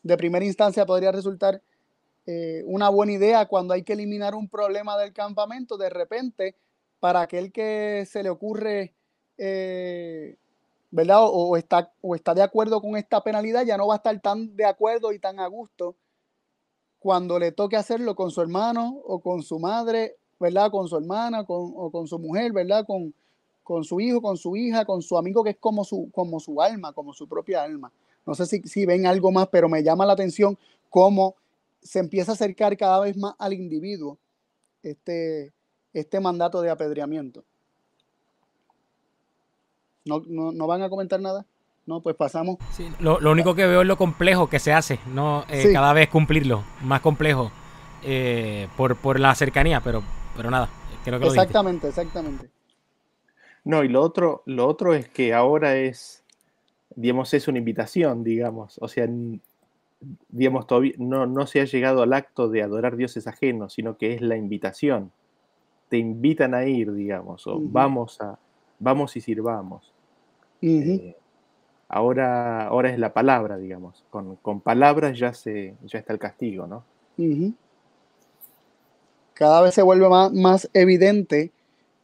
de 0.03 0.17
primera 0.17 0.45
instancia 0.45 0.85
podría 0.85 1.11
resultar 1.11 1.61
eh, 2.27 2.63
una 2.65 2.89
buena 2.89 3.13
idea 3.13 3.45
cuando 3.47 3.73
hay 3.73 3.83
que 3.83 3.93
eliminar 3.93 4.35
un 4.35 4.47
problema 4.47 4.97
del 4.97 5.13
campamento, 5.13 5.77
de 5.77 5.89
repente, 5.89 6.55
para 6.99 7.21
aquel 7.21 7.51
que 7.51 8.07
se 8.09 8.23
le 8.23 8.29
ocurre 8.29 8.93
¿verdad? 10.91 11.17
O, 11.23 11.57
está, 11.57 11.91
o 11.99 12.15
está 12.15 12.33
de 12.33 12.41
acuerdo 12.41 12.79
con 12.79 12.95
esta 12.95 13.21
penalidad, 13.21 13.65
ya 13.65 13.75
no 13.75 13.87
va 13.87 13.95
a 13.95 13.97
estar 13.97 14.17
tan 14.21 14.55
de 14.55 14.63
acuerdo 14.63 15.11
y 15.11 15.19
tan 15.19 15.41
a 15.41 15.47
gusto 15.47 15.97
cuando 17.05 17.37
le 17.37 17.51
toque 17.51 17.75
hacerlo 17.75 18.15
con 18.15 18.31
su 18.31 18.41
hermano 18.41 18.99
o 19.05 19.19
con 19.19 19.43
su 19.43 19.59
madre, 19.59 20.15
¿verdad? 20.39 20.71
Con 20.71 20.87
su 20.87 20.97
hermana 20.97 21.43
con, 21.43 21.71
o 21.75 21.91
con 21.91 22.07
su 22.07 22.17
mujer, 22.17 22.51
¿verdad? 22.51 22.83
Con, 22.83 23.13
con 23.61 23.83
su 23.83 23.99
hijo, 23.99 24.23
con 24.23 24.37
su 24.37 24.55
hija, 24.55 24.85
con 24.85 25.03
su 25.03 25.15
amigo 25.15 25.43
que 25.43 25.51
es 25.51 25.57
como 25.59 25.83
su, 25.83 26.09
como 26.11 26.39
su 26.39 26.59
alma, 26.59 26.93
como 26.93 27.13
su 27.13 27.27
propia 27.27 27.61
alma. 27.61 27.91
No 28.25 28.33
sé 28.33 28.47
si, 28.47 28.59
si 28.63 28.87
ven 28.87 29.05
algo 29.05 29.31
más, 29.31 29.49
pero 29.49 29.69
me 29.69 29.83
llama 29.83 30.03
la 30.03 30.13
atención 30.13 30.57
cómo 30.89 31.35
se 31.79 31.99
empieza 31.99 32.31
a 32.31 32.33
acercar 32.33 32.75
cada 32.75 32.99
vez 33.01 33.15
más 33.15 33.35
al 33.37 33.53
individuo 33.53 34.17
este, 34.81 35.53
este 35.93 36.19
mandato 36.19 36.59
de 36.63 36.71
apedreamiento. 36.71 37.43
¿No, 40.05 40.23
no, 40.25 40.65
van 40.65 40.81
a 40.81 40.89
comentar 40.89 41.21
nada? 41.21 41.45
No, 41.85 42.01
pues 42.01 42.15
pasamos. 42.15 42.57
lo, 42.99 43.19
único 43.31 43.53
que 43.53 43.67
veo 43.67 43.81
es 43.81 43.87
lo 43.87 43.97
complejo 43.97 44.49
que 44.49 44.59
se 44.59 44.73
hace, 44.73 44.99
no 45.13 45.45
eh, 45.49 45.71
cada 45.71 45.93
vez 45.93 46.09
cumplirlo, 46.09 46.63
más 46.81 47.01
complejo 47.01 47.51
eh, 48.03 48.67
por, 48.75 48.95
por 48.95 49.19
la 49.19 49.35
cercanía, 49.35 49.81
pero, 49.81 50.01
pero 50.35 50.49
nada, 50.49 50.67
creo 51.03 51.19
que 51.19 51.27
Exactamente, 51.27 51.87
exactamente. 51.87 52.49
No, 53.63 53.83
y 53.83 53.87
lo 53.87 54.01
otro, 54.01 54.41
lo 54.45 54.67
otro 54.67 54.93
es 54.93 55.09
que 55.09 55.33
ahora 55.33 55.75
es, 55.75 56.23
digamos, 56.95 57.33
es 57.33 57.47
una 57.47 57.59
invitación, 57.59 58.23
digamos, 58.23 58.77
o 58.81 58.87
sea, 58.87 59.07
digamos, 60.29 60.67
todavía 60.67 60.93
no, 60.97 61.25
no 61.25 61.47
se 61.47 61.61
ha 61.61 61.65
llegado 61.65 62.01
al 62.01 62.13
acto 62.13 62.49
de 62.49 62.63
adorar 62.63 62.95
dioses 62.95 63.27
ajenos, 63.27 63.73
sino 63.73 63.97
que 63.97 64.13
es 64.13 64.21
la 64.21 64.37
invitación. 64.37 65.11
Te 65.89 65.97
invitan 65.97 66.55
a 66.55 66.65
ir, 66.65 66.91
digamos, 66.93 67.45
o 67.45 67.59
vamos 67.59 68.19
a, 68.21 68.39
vamos 68.79 69.15
y 69.17 69.21
sirvamos. 69.21 69.93
Eh, 70.61 71.15
ahora, 71.87 72.67
ahora 72.67 72.89
es 72.89 72.99
la 72.99 73.13
palabra, 73.13 73.57
digamos. 73.57 74.03
Con, 74.09 74.61
palabras 74.61 75.17
ya, 75.17 75.33
se, 75.33 75.75
ya 75.83 75.99
está 75.99 76.13
el 76.13 76.19
castigo, 76.19 76.67
¿no? 76.67 76.83
Cada 79.33 79.61
vez 79.61 79.73
se 79.73 79.81
vuelve 79.81 80.07
más, 80.09 80.31
más 80.31 80.69
evidente 80.73 81.51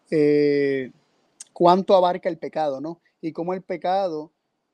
eh, 0.09 0.91
cuánto 1.53 1.95
abarca 1.95 2.29
el 2.29 2.37
pecado, 2.37 2.81
¿no? 2.81 2.99
Y 3.21 3.31
cómo 3.31 3.53
el 3.53 3.61
pecado 3.61 4.31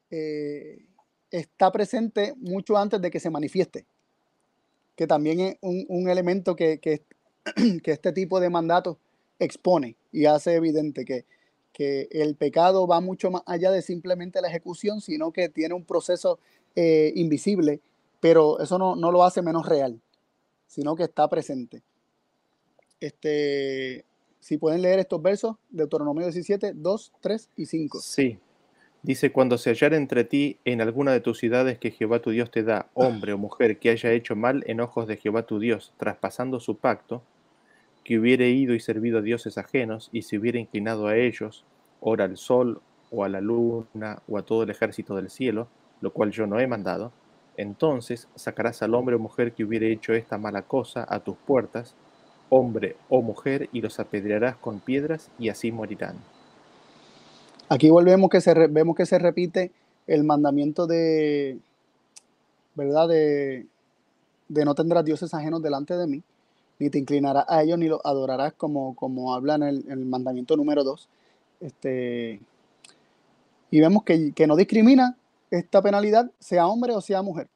eh, 0.10 0.86
está 1.32 1.72
presente 1.72 2.34
mucho 2.38 2.78
antes 2.78 3.02
de 3.02 3.12
que 3.12 3.20
se 3.20 3.30
manifieste. 3.30 3.86
Que 4.96 5.06
también 5.06 5.40
es 5.40 5.58
un, 5.62 6.10
elemento 6.10 6.56
que, 6.56 6.80
que, 6.80 7.04
que 7.84 7.92
este 7.92 8.12
tipo 8.14 8.40
de 8.40 8.50
mandato 8.50 9.00
expone 9.40 9.96
y 10.12 10.26
hace 10.26 10.56
evidente 10.56 11.06
que 11.06 11.26
que 11.78 12.08
el 12.10 12.36
pecado 12.36 12.88
va 12.88 13.02
mucho 13.02 13.30
más 13.30 13.44
allá 13.46 13.70
de 13.70 13.84
simplemente 13.84 14.42
la 14.42 14.48
ejecución, 14.48 15.00
sino 15.00 15.32
que 15.32 15.48
tiene 15.48 15.76
un 15.76 15.86
proceso 15.86 16.40
eh, 16.76 17.14
invisible, 17.16 17.82
pero 18.20 18.60
eso 18.60 18.80
no, 18.80 18.96
lo 18.96 19.24
hace 19.24 19.44
menos 19.44 19.68
real, 19.68 20.02
sino 20.66 20.96
que 20.96 21.04
está 21.04 21.28
presente. 21.28 21.84
Este, 23.00 24.06
si 24.40 24.58
pueden 24.58 24.82
leer 24.82 24.98
estos 24.98 25.22
versos, 25.22 25.58
Deuteronomio 25.70 26.26
17, 26.26 26.74
2, 26.74 27.14
3 27.20 27.50
y 27.58 27.68
5. 27.68 28.00
Sí. 28.00 28.40
Dice, 29.04 29.32
cuando 29.32 29.60
se 29.60 29.70
hallara 29.70 29.98
entre 29.98 30.24
ti 30.24 30.58
en 30.66 30.82
alguna 30.82 31.12
de 31.12 31.22
tus 31.22 31.38
ciudades 31.38 31.78
que 31.78 31.92
Jehová 31.92 32.24
tu 32.24 32.32
Dios 32.32 32.50
te 32.50 32.64
da, 32.64 32.90
hombre 32.96 33.34
o 33.34 33.38
mujer 33.38 33.78
que 33.78 33.92
haya 33.92 34.12
hecho 34.14 34.36
mal 34.36 34.64
en 34.66 34.82
ojos 34.82 35.06
de 35.06 35.18
Jehová 35.18 35.46
tu 35.46 35.60
Dios, 35.60 35.94
traspasando 35.98 36.60
su 36.60 36.78
pacto, 36.78 37.22
que 38.08 38.18
hubiere 38.18 38.50
ido 38.52 38.74
y 38.74 38.80
servido 38.80 39.18
a 39.18 39.22
dioses 39.22 39.58
ajenos 39.58 40.08
y 40.14 40.22
se 40.22 40.38
hubiera 40.38 40.58
inclinado 40.58 41.08
a 41.08 41.18
ellos, 41.18 41.66
ora 42.00 42.24
al 42.24 42.38
sol 42.38 42.80
o 43.12 43.26
a 43.26 43.28
la 43.28 43.42
luna 43.42 44.22
o 44.30 44.38
a 44.38 44.44
todo 44.44 44.64
el 44.64 44.70
ejército 44.70 45.14
del 45.18 45.30
cielo, 45.30 45.68
lo 46.00 46.14
cual 46.14 46.32
yo 46.32 46.48
no 46.48 46.58
he 46.58 46.68
mandado, 46.68 47.12
entonces 47.58 48.30
sacarás 48.36 48.82
al 48.82 48.96
hombre 48.96 49.18
o 49.18 49.20
mujer 49.20 49.52
que 49.52 49.66
hubiere 49.66 49.92
hecho 49.92 50.14
esta 50.14 50.38
mala 50.38 50.62
cosa 50.62 51.06
a 51.10 51.20
tus 51.20 51.36
puertas, 51.36 51.96
hombre 52.48 52.96
o 53.10 53.22
mujer, 53.22 53.68
y 53.74 53.82
los 53.82 54.00
apedrearás 54.00 54.56
con 54.56 54.80
piedras 54.80 55.30
y 55.38 55.50
así 55.50 55.74
morirán. 55.74 56.16
Aquí 57.68 57.90
volvemos 57.90 58.30
que 58.30 58.40
se 58.40 58.54
vemos 58.70 58.96
que 58.96 59.06
se 59.06 59.20
repite 59.20 59.74
el 60.08 60.24
mandamiento 60.24 60.88
de, 60.88 61.60
¿verdad? 62.74 63.10
De, 63.10 63.66
de 64.48 64.64
no 64.64 64.76
tendrás 64.76 65.04
dioses 65.04 65.34
ajenos 65.34 65.62
delante 65.62 65.98
de 65.98 66.08
mí 66.08 66.24
ni 66.80 66.90
te 66.90 67.00
inclinarás 67.00 67.46
a 67.48 67.64
ellos, 67.64 67.78
ni 67.80 67.88
los 67.88 68.02
adorarás 68.04 68.54
como, 68.54 68.96
como 68.96 69.34
habla 69.34 69.56
en 69.56 69.64
el, 69.64 70.06
mandamiento 70.06 70.56
número 70.56 70.84
2. 70.84 71.10
Este, 71.60 72.40
y 73.72 73.80
vemos 73.80 74.04
que, 74.04 74.34
no 74.48 74.56
discrimina 74.56 75.18
esta 75.50 75.82
penalidad, 75.82 76.32
sea 76.40 76.68
hombre 76.68 76.94
o 76.94 77.02
sea 77.02 77.22
mujer. 77.22 77.48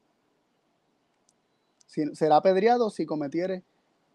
será 1.86 2.36
apedreado 2.36 2.90
si 2.90 3.06
cometiere 3.06 3.62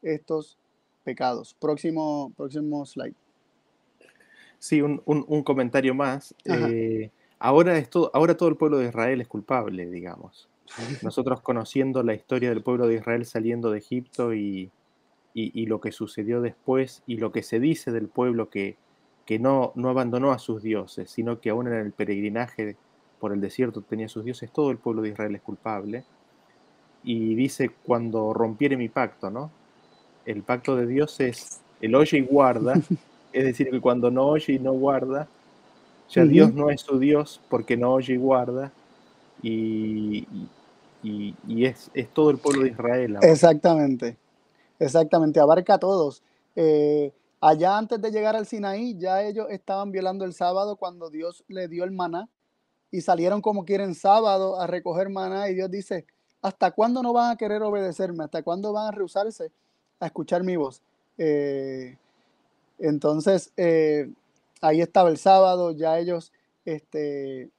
estos 0.02 0.58
pecados. 1.04 1.56
Próximo, 1.60 2.34
próximo 2.36 2.86
slide. 2.86 3.16
Sí, 4.60 4.82
un, 4.82 5.44
comentario 5.44 5.94
más. 5.94 6.36
Eh, 6.44 7.12
ahora, 7.40 7.78
es 7.78 7.90
todo, 7.90 8.12
ahora 8.14 8.36
todo 8.36 8.50
el 8.50 8.58
pueblo 8.58 8.80
de 8.80 8.88
Israel 8.88 9.22
es 9.22 9.28
culpable, 9.28 9.86
digamos. 9.90 10.50
Nosotros 11.02 11.42
conociendo 11.42 12.04
la 12.04 12.14
historia 12.14 12.50
del 12.50 12.64
pueblo 12.64 12.88
de 12.88 12.96
Israel 12.96 13.26
saliendo 13.26 13.72
de 13.72 13.78
Egipto 13.78 14.34
y, 14.34 14.70
y, 15.40 15.68
lo 15.68 15.80
que 15.80 15.92
sucedió 15.92 16.42
después 16.42 17.04
y 17.06 17.18
lo 17.18 17.32
que 17.32 17.44
se 17.44 17.60
dice 17.60 17.92
del 17.92 18.08
pueblo 18.08 18.50
que, 18.50 18.76
que 19.26 19.38
no, 19.38 19.72
no 19.76 19.90
abandonó 19.90 20.32
a 20.32 20.40
sus 20.40 20.64
dioses, 20.64 21.12
sino 21.12 21.40
que 21.40 21.52
aún 21.52 21.68
en 21.68 21.76
el 21.76 21.92
peregrinaje 21.92 22.76
por 23.20 23.32
el 23.32 23.40
desierto 23.40 23.82
tenía 23.82 24.10
sus 24.10 24.26
dioses, 24.26 24.52
todo 24.52 24.72
el 24.72 24.78
pueblo 24.78 25.04
de 25.04 25.10
Israel 25.10 25.36
es 25.36 25.42
culpable. 25.42 26.04
Y 27.04 27.36
dice, 27.36 27.70
cuando 27.84 28.34
rompiere 28.34 28.78
mi 28.78 28.90
pacto, 28.90 29.30
¿no? 29.30 29.52
El 30.26 30.42
pacto 30.42 30.76
de 30.76 30.88
Dios 30.88 31.20
es 31.20 31.62
el 31.82 31.94
oye 31.94 32.18
y 32.18 32.22
guarda, 32.22 32.74
es 33.32 33.44
decir, 33.44 33.70
que 33.70 33.80
cuando 33.80 34.10
no 34.10 34.26
oye 34.26 34.54
y 34.54 34.60
no 34.60 34.74
guarda, 34.74 35.28
ya 36.10 36.26
Dios 36.26 36.52
no 36.52 36.72
es 36.72 36.82
su 36.82 36.98
Dios 36.98 37.42
porque 37.48 37.78
no 37.78 37.94
oye 37.94 38.14
y 38.14 38.18
guarda, 38.18 38.72
y, 39.44 40.26
y, 41.04 41.66
es, 41.66 41.92
es, 41.94 42.10
todo 42.10 42.32
el 42.32 42.40
pueblo 42.40 42.64
de 42.64 42.70
Israel. 42.70 43.18
Exactamente. 43.22 44.18
Exactamente, 44.80 45.40
abarca 45.40 45.76
a 45.76 45.80
todos. 45.80 46.22
Eh, 46.56 47.12
allá 47.42 47.78
antes 47.78 48.02
de 48.02 48.12
llegar 48.12 48.36
al 48.36 48.46
Sinaí, 48.46 48.96
ya 48.98 49.24
ellos 49.24 49.48
estaban 49.50 49.92
violando 49.92 50.26
el 50.26 50.34
sábado 50.34 50.76
cuando 50.78 51.10
Dios 51.10 51.44
le 51.48 51.68
dio 51.68 51.84
el 51.84 51.92
maná 51.92 52.30
y 52.92 53.02
salieron 53.02 53.42
como 53.42 53.66
quieren 53.66 53.96
sábado 53.96 54.60
a 54.60 54.68
recoger 54.68 55.10
maná 55.10 55.50
y 55.50 55.56
Dios 55.56 55.72
dice, 55.72 56.06
¿hasta 56.42 56.72
cuándo 56.72 57.04
no 57.04 57.14
van 57.14 57.32
a 57.32 57.38
querer 57.38 57.64
obedecerme? 57.64 58.24
¿Hasta 58.26 58.44
cuándo 58.44 58.74
van 58.74 58.88
a 58.88 58.92
rehusarse 58.92 59.52
a 60.00 60.08
escuchar 60.08 60.44
mi 60.44 60.56
voz? 60.58 60.82
Eh, 61.18 61.98
entonces, 62.80 63.54
eh, 63.58 64.10
ahí 64.62 64.82
estaba 64.82 65.10
el 65.10 65.18
sábado, 65.18 65.72
ya 65.72 66.00
ellos 66.00 66.34
este, 66.66 67.52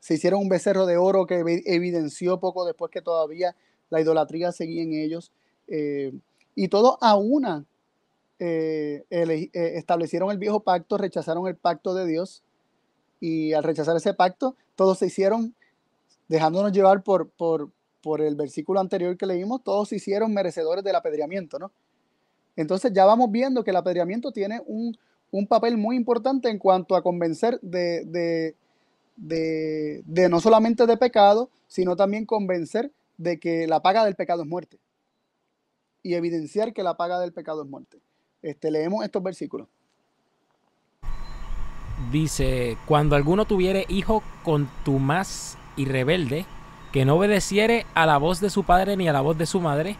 se 0.00 0.14
hicieron 0.14 0.40
un 0.42 0.48
becerro 0.48 0.86
de 0.86 0.96
oro 0.96 1.26
que 1.26 1.40
evidenció 1.66 2.40
poco 2.40 2.64
después 2.64 2.90
que 2.90 3.02
todavía 3.02 3.56
la 3.90 4.00
idolatría 4.00 4.52
seguía 4.52 4.82
en 4.82 4.94
ellos. 4.94 5.32
Eh, 5.70 6.12
y 6.54 6.68
todos 6.68 6.98
a 7.00 7.16
una 7.16 7.64
establecieron 8.38 10.30
el 10.30 10.38
viejo 10.38 10.60
pacto, 10.60 10.96
rechazaron 10.96 11.46
el 11.46 11.56
pacto 11.56 11.92
de 11.92 12.06
Dios 12.06 12.42
y 13.20 13.52
al 13.52 13.62
rechazar 13.62 13.96
ese 13.96 14.14
pacto, 14.14 14.56
todos 14.74 14.98
se 14.98 15.06
hicieron, 15.06 15.54
dejándonos 16.26 16.72
llevar 16.72 17.02
por, 17.02 17.28
por, 17.28 17.70
por 18.02 18.22
el 18.22 18.34
versículo 18.34 18.80
anterior 18.80 19.16
que 19.16 19.26
leímos, 19.26 19.62
todos 19.62 19.90
se 19.90 19.96
hicieron 19.96 20.32
merecedores 20.32 20.82
del 20.82 20.96
apedreamiento, 20.96 21.58
¿no? 21.58 21.70
Entonces 22.56 22.92
ya 22.92 23.04
vamos 23.04 23.30
viendo 23.30 23.62
que 23.62 23.70
el 23.70 23.76
apedreamiento 23.76 24.32
tiene 24.32 24.62
un, 24.66 24.96
un 25.30 25.46
papel 25.46 25.76
muy 25.76 25.96
importante 25.96 26.48
en 26.48 26.58
cuanto 26.58 26.96
a 26.96 27.02
convencer 27.02 27.60
de, 27.60 28.04
de, 28.06 28.54
de, 29.16 30.02
de, 30.06 30.28
no 30.28 30.40
solamente 30.40 30.86
de 30.86 30.96
pecado, 30.96 31.50
sino 31.68 31.94
también 31.94 32.26
convencer 32.26 32.90
de 33.18 33.38
que 33.38 33.66
la 33.66 33.80
paga 33.80 34.04
del 34.04 34.16
pecado 34.16 34.42
es 34.42 34.48
muerte. 34.48 34.78
Y 36.02 36.14
evidenciar 36.14 36.72
que 36.72 36.82
la 36.82 36.96
paga 36.96 37.18
del 37.20 37.32
pecado 37.32 37.62
es 37.62 37.68
muerte. 37.68 38.00
Este, 38.42 38.70
leemos 38.70 39.04
estos 39.04 39.22
versículos 39.22 39.68
dice, 42.10 42.76
cuando 42.86 43.16
alguno 43.16 43.44
tuviere 43.44 43.84
hijo 43.88 44.22
contumaz 44.42 45.56
y 45.76 45.84
rebelde, 45.84 46.46
que 46.92 47.04
no 47.04 47.16
obedeciere 47.16 47.86
a 47.94 48.06
la 48.06 48.16
voz 48.16 48.40
de 48.40 48.50
su 48.50 48.64
padre 48.64 48.96
ni 48.96 49.08
a 49.08 49.12
la 49.12 49.20
voz 49.20 49.38
de 49.38 49.46
su 49.46 49.60
madre, 49.60 49.96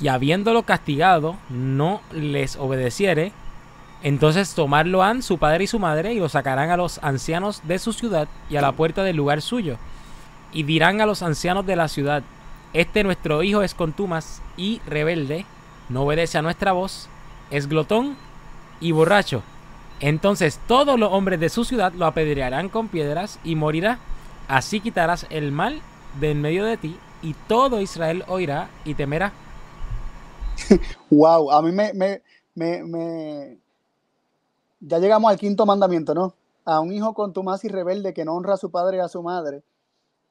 y 0.00 0.08
habiéndolo 0.08 0.62
castigado, 0.62 1.36
no 1.48 2.00
les 2.12 2.56
obedeciere, 2.56 3.32
entonces 4.02 4.54
tomarlo 4.54 5.02
han 5.02 5.22
su 5.22 5.38
padre 5.38 5.64
y 5.64 5.66
su 5.66 5.78
madre 5.78 6.12
y 6.12 6.20
lo 6.20 6.28
sacarán 6.28 6.70
a 6.70 6.76
los 6.76 7.02
ancianos 7.02 7.62
de 7.66 7.80
su 7.80 7.92
ciudad 7.92 8.28
y 8.48 8.56
a 8.56 8.60
la 8.60 8.72
puerta 8.72 9.02
del 9.02 9.16
lugar 9.16 9.42
suyo, 9.42 9.76
y 10.52 10.62
dirán 10.64 11.00
a 11.00 11.06
los 11.06 11.22
ancianos 11.22 11.66
de 11.66 11.76
la 11.76 11.88
ciudad, 11.88 12.22
este 12.72 13.04
nuestro 13.04 13.42
hijo 13.42 13.62
es 13.62 13.74
contumaz 13.74 14.42
y 14.56 14.80
rebelde, 14.86 15.46
no 15.88 16.02
obedece 16.02 16.38
a 16.38 16.42
nuestra 16.42 16.72
voz, 16.72 17.08
es 17.50 17.68
glotón 17.68 18.16
y 18.80 18.92
borracho 18.92 19.42
entonces 20.00 20.60
todos 20.68 20.98
los 20.98 21.12
hombres 21.12 21.40
de 21.40 21.48
su 21.48 21.64
ciudad 21.64 21.92
lo 21.92 22.06
apedrearán 22.06 22.68
con 22.68 22.88
piedras 22.88 23.38
y 23.42 23.56
morirá. 23.56 23.98
Así 24.46 24.80
quitarás 24.80 25.26
el 25.30 25.52
mal 25.52 25.80
de 26.20 26.30
en 26.30 26.40
medio 26.40 26.64
de 26.64 26.76
ti 26.76 26.98
y 27.20 27.34
todo 27.48 27.80
Israel 27.80 28.24
oirá 28.28 28.70
y 28.84 28.94
temerá. 28.94 29.32
wow, 31.10 31.50
a 31.50 31.62
mí 31.62 31.72
me, 31.72 31.92
me, 31.94 32.22
me, 32.54 33.58
Ya 34.80 34.98
llegamos 34.98 35.30
al 35.30 35.38
quinto 35.38 35.66
mandamiento, 35.66 36.14
¿no? 36.14 36.34
A 36.64 36.80
un 36.80 36.92
hijo 36.92 37.12
contumaz 37.14 37.64
y 37.64 37.68
rebelde 37.68 38.14
que 38.14 38.24
no 38.24 38.34
honra 38.34 38.54
a 38.54 38.58
su 38.58 38.70
padre 38.70 38.98
y 38.98 39.00
a 39.00 39.08
su 39.08 39.22
madre. 39.22 39.62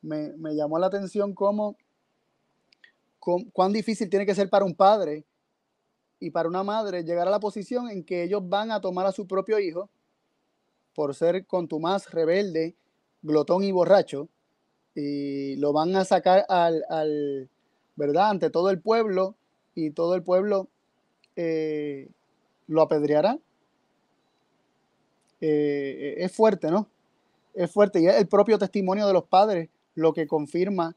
Me, 0.01 0.33
me 0.37 0.55
llamó 0.55 0.79
la 0.79 0.87
atención 0.87 1.33
cómo, 1.33 1.75
cuán 3.53 3.73
difícil 3.73 4.09
tiene 4.09 4.25
que 4.25 4.35
ser 4.35 4.49
para 4.49 4.65
un 4.65 4.75
padre 4.75 5.25
y 6.19 6.31
para 6.31 6.49
una 6.49 6.63
madre 6.63 7.03
llegar 7.03 7.27
a 7.27 7.31
la 7.31 7.39
posición 7.39 7.89
en 7.89 8.03
que 8.03 8.23
ellos 8.23 8.47
van 8.47 8.71
a 8.71 8.81
tomar 8.81 9.05
a 9.05 9.11
su 9.11 9.27
propio 9.27 9.59
hijo 9.59 9.89
por 10.95 11.13
ser 11.13 11.45
contumaz, 11.45 12.09
rebelde, 12.09 12.75
glotón 13.21 13.63
y 13.63 13.71
borracho, 13.71 14.29
y 14.95 15.55
lo 15.57 15.71
van 15.71 15.95
a 15.95 16.05
sacar 16.05 16.43
al, 16.49 17.49
¿verdad? 17.95 18.31
Ante 18.31 18.49
todo 18.49 18.71
el 18.71 18.81
pueblo, 18.81 19.35
y 19.75 19.91
todo 19.91 20.15
el 20.15 20.23
pueblo 20.23 20.69
eh, 21.35 22.09
lo 22.65 22.81
apedreará. 22.81 23.37
Eh, 25.39 26.15
es 26.17 26.31
fuerte, 26.31 26.71
¿no? 26.71 26.87
Es 27.53 27.69
fuerte, 27.69 28.01
y 28.01 28.07
es 28.07 28.15
el 28.15 28.27
propio 28.27 28.57
testimonio 28.57 29.05
de 29.05 29.13
los 29.13 29.25
padres 29.25 29.69
lo 29.93 30.13
que 30.13 30.25
confirma 30.25 30.95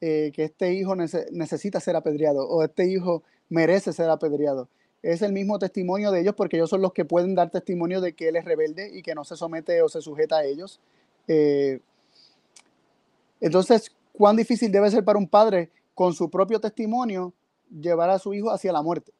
eh, 0.00 0.32
que 0.34 0.44
este 0.44 0.72
hijo 0.74 0.94
necesita 0.96 1.80
ser 1.80 1.96
apedreado, 1.96 2.46
o 2.48 2.62
este 2.62 2.86
hijo 2.90 3.22
merece 3.48 3.92
ser 3.92 4.10
apedreado. 4.10 4.68
Es 5.02 5.22
el 5.22 5.32
mismo 5.32 5.58
testimonio 5.58 6.10
de 6.10 6.20
ellos 6.20 6.34
porque 6.34 6.56
ellos 6.56 6.70
son 6.70 6.82
los 6.82 6.92
que 6.92 7.04
pueden 7.04 7.34
dar 7.34 7.50
testimonio 7.50 8.00
de 8.00 8.14
que 8.14 8.28
él 8.28 8.36
es 8.36 8.44
rebelde 8.44 8.90
y 8.92 9.02
que 9.02 9.14
no 9.14 9.24
se 9.24 9.36
somete 9.36 9.82
o 9.82 9.88
se 9.88 10.00
sujeta 10.00 10.38
a 10.38 10.44
ellos. 10.44 10.80
Eh, 11.28 11.80
entonces, 13.40 13.92
¿cuán 14.12 14.36
difícil 14.36 14.72
debe 14.72 14.90
ser 14.90 15.04
para 15.04 15.18
un 15.18 15.28
padre 15.28 15.70
con 15.94 16.14
su 16.14 16.30
propio 16.30 16.60
testimonio 16.60 17.32
llevar 17.70 18.10
a 18.10 18.18
su 18.18 18.32
hijo 18.34 18.50
hacia 18.50 18.72
la 18.72 18.82
muerte? 18.82 19.12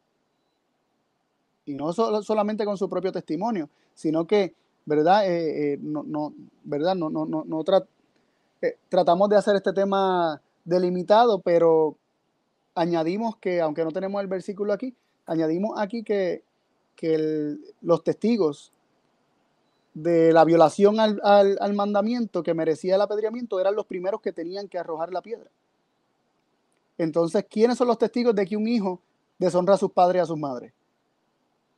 Y 1.67 1.75
no 1.75 1.93
solamente 1.93 2.65
con 2.65 2.77
su 2.77 2.89
propio 2.89 3.13
testimonio, 3.13 3.69
sino 3.95 4.27
que, 4.27 4.55
¿verdad? 4.85 5.23
Eh, 5.27 5.79
no, 5.81 6.03
no, 6.03 6.35
¿verdad? 6.63 6.95
No, 6.95 7.11
no, 7.11 7.25
no, 7.27 7.45
no 7.45 7.65
tratamos 8.89 9.29
de 9.29 9.37
hacer 9.37 9.57
este 9.57 9.73
tema 9.73 10.41
delimitado, 10.65 11.41
pero 11.41 11.97
añadimos 12.75 13.37
que, 13.37 13.61
aunque 13.61 13.85
no 13.85 13.93
tenemos 13.93 14.21
el 14.21 14.29
versículo 14.29 14.73
aquí, 14.73 14.95
añadimos 15.27 15.79
aquí 15.79 16.03
que, 16.03 16.43
los 17.83 18.03
testigos 18.03 18.73
de 19.93 20.33
la 20.33 20.45
violación 20.45 20.99
al, 20.99 21.75
mandamiento 21.75 22.43
que 22.43 22.55
merecía 22.55 22.95
el 22.95 23.03
apedreamiento 23.03 23.61
eran 23.61 23.75
los 23.75 23.85
primeros 23.85 24.23
que 24.23 24.33
tenían 24.33 24.69
que 24.69 24.79
arrojar 24.79 25.13
la 25.13 25.21
piedra. 25.21 25.51
Entonces, 26.97 27.45
¿quiénes 27.51 27.77
son 27.77 27.89
los 27.89 27.99
testigos 27.99 28.35
de 28.35 28.47
que 28.47 28.57
un 28.57 28.67
hijo 28.67 29.01
deshonra 29.39 29.75
a 29.75 29.79
sus 29.79 29.93
padres 29.93 30.21
y 30.21 30.23
a 30.23 30.27
sus 30.27 30.39
madres? 30.39 30.73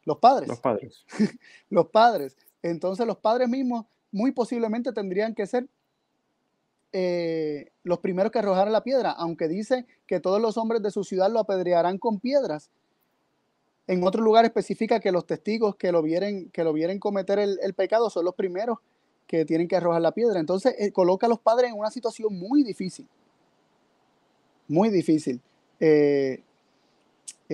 Los 0.04 0.18
padres. 0.18 0.48
Los 0.48 0.60
padres. 0.60 1.04
los 1.70 1.86
padres. 1.88 2.36
Entonces, 2.62 3.04
los 3.04 3.16
padres 3.16 3.48
mismos 3.48 3.84
muy 4.12 4.30
posiblemente 4.30 4.92
tendrían 4.92 5.34
que 5.34 5.46
ser 5.46 5.66
eh, 6.98 7.72
los 7.82 7.98
primeros 7.98 8.32
que 8.32 8.38
arrojaran 8.38 8.72
la 8.72 8.82
piedra, 8.82 9.10
aunque 9.10 9.48
dice 9.48 9.84
que 10.06 10.18
todos 10.18 10.40
los 10.40 10.56
hombres 10.56 10.80
de 10.80 10.90
su 10.90 11.04
ciudad 11.04 11.30
lo 11.30 11.40
apedrearán 11.40 11.98
con 11.98 12.20
piedras. 12.20 12.70
En 13.86 14.02
otro 14.02 14.22
lugar 14.22 14.46
especifica 14.46 14.98
que 14.98 15.12
los 15.12 15.26
testigos 15.26 15.76
que 15.76 15.92
lo 15.92 16.00
vieren, 16.00 16.48
que 16.52 16.64
lo 16.64 16.72
vieren 16.72 16.98
cometer 16.98 17.38
el, 17.38 17.74
pecado 17.74 18.08
son 18.08 18.24
los 18.24 18.34
primeros 18.34 18.78
que 19.26 19.44
tienen 19.44 19.68
que 19.68 19.76
arrojar 19.76 20.00
la 20.00 20.12
piedra. 20.12 20.40
Entonces 20.40 20.74
eh, 20.78 20.90
coloca 20.90 21.26
a 21.26 21.28
los 21.28 21.38
padres 21.38 21.70
en 21.70 21.78
una 21.78 21.90
situación 21.90 22.34
muy 22.34 22.62
difícil. 22.62 23.06
Muy 24.66 24.88
difícil. 24.88 25.42
Eh, 25.78 26.40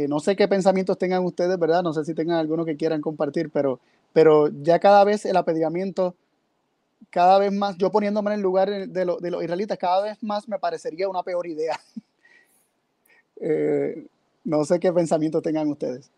no 0.08 0.20
sé 0.20 0.36
qué 0.36 0.46
pensamientos 0.46 0.98
tengan 0.98 1.24
ustedes, 1.24 1.58
¿verdad? 1.58 1.82
No 1.82 1.92
sé 1.92 2.04
si 2.04 2.14
tengan 2.14 2.36
alguno 2.36 2.64
que 2.64 2.76
quieran 2.76 3.00
compartir, 3.00 3.50
pero, 3.50 3.80
pero 4.12 4.50
ya 4.62 4.78
cada 4.78 5.02
vez 5.02 5.26
el 5.26 5.36
apedreamiento 5.36 6.14
cada 7.10 7.38
vez 7.38 7.52
más, 7.52 7.76
yo 7.76 7.90
poniéndome 7.90 8.30
en 8.30 8.36
el 8.36 8.42
lugar 8.42 8.68
de, 8.70 9.04
los 9.04 9.20
israelitas, 9.22 9.78
cada 9.78 10.02
vez 10.02 10.22
más 10.22 10.48
me 10.48 10.58
parecería 10.58 11.08
una 11.08 11.22
peor 11.22 11.46
idea. 11.46 11.78
Eh, 13.44 14.06
no 14.44 14.64
sé 14.64 14.78
qué 14.78 14.92
pensamiento 14.92 15.42
tengan 15.42 15.68
ustedes. 15.68 16.12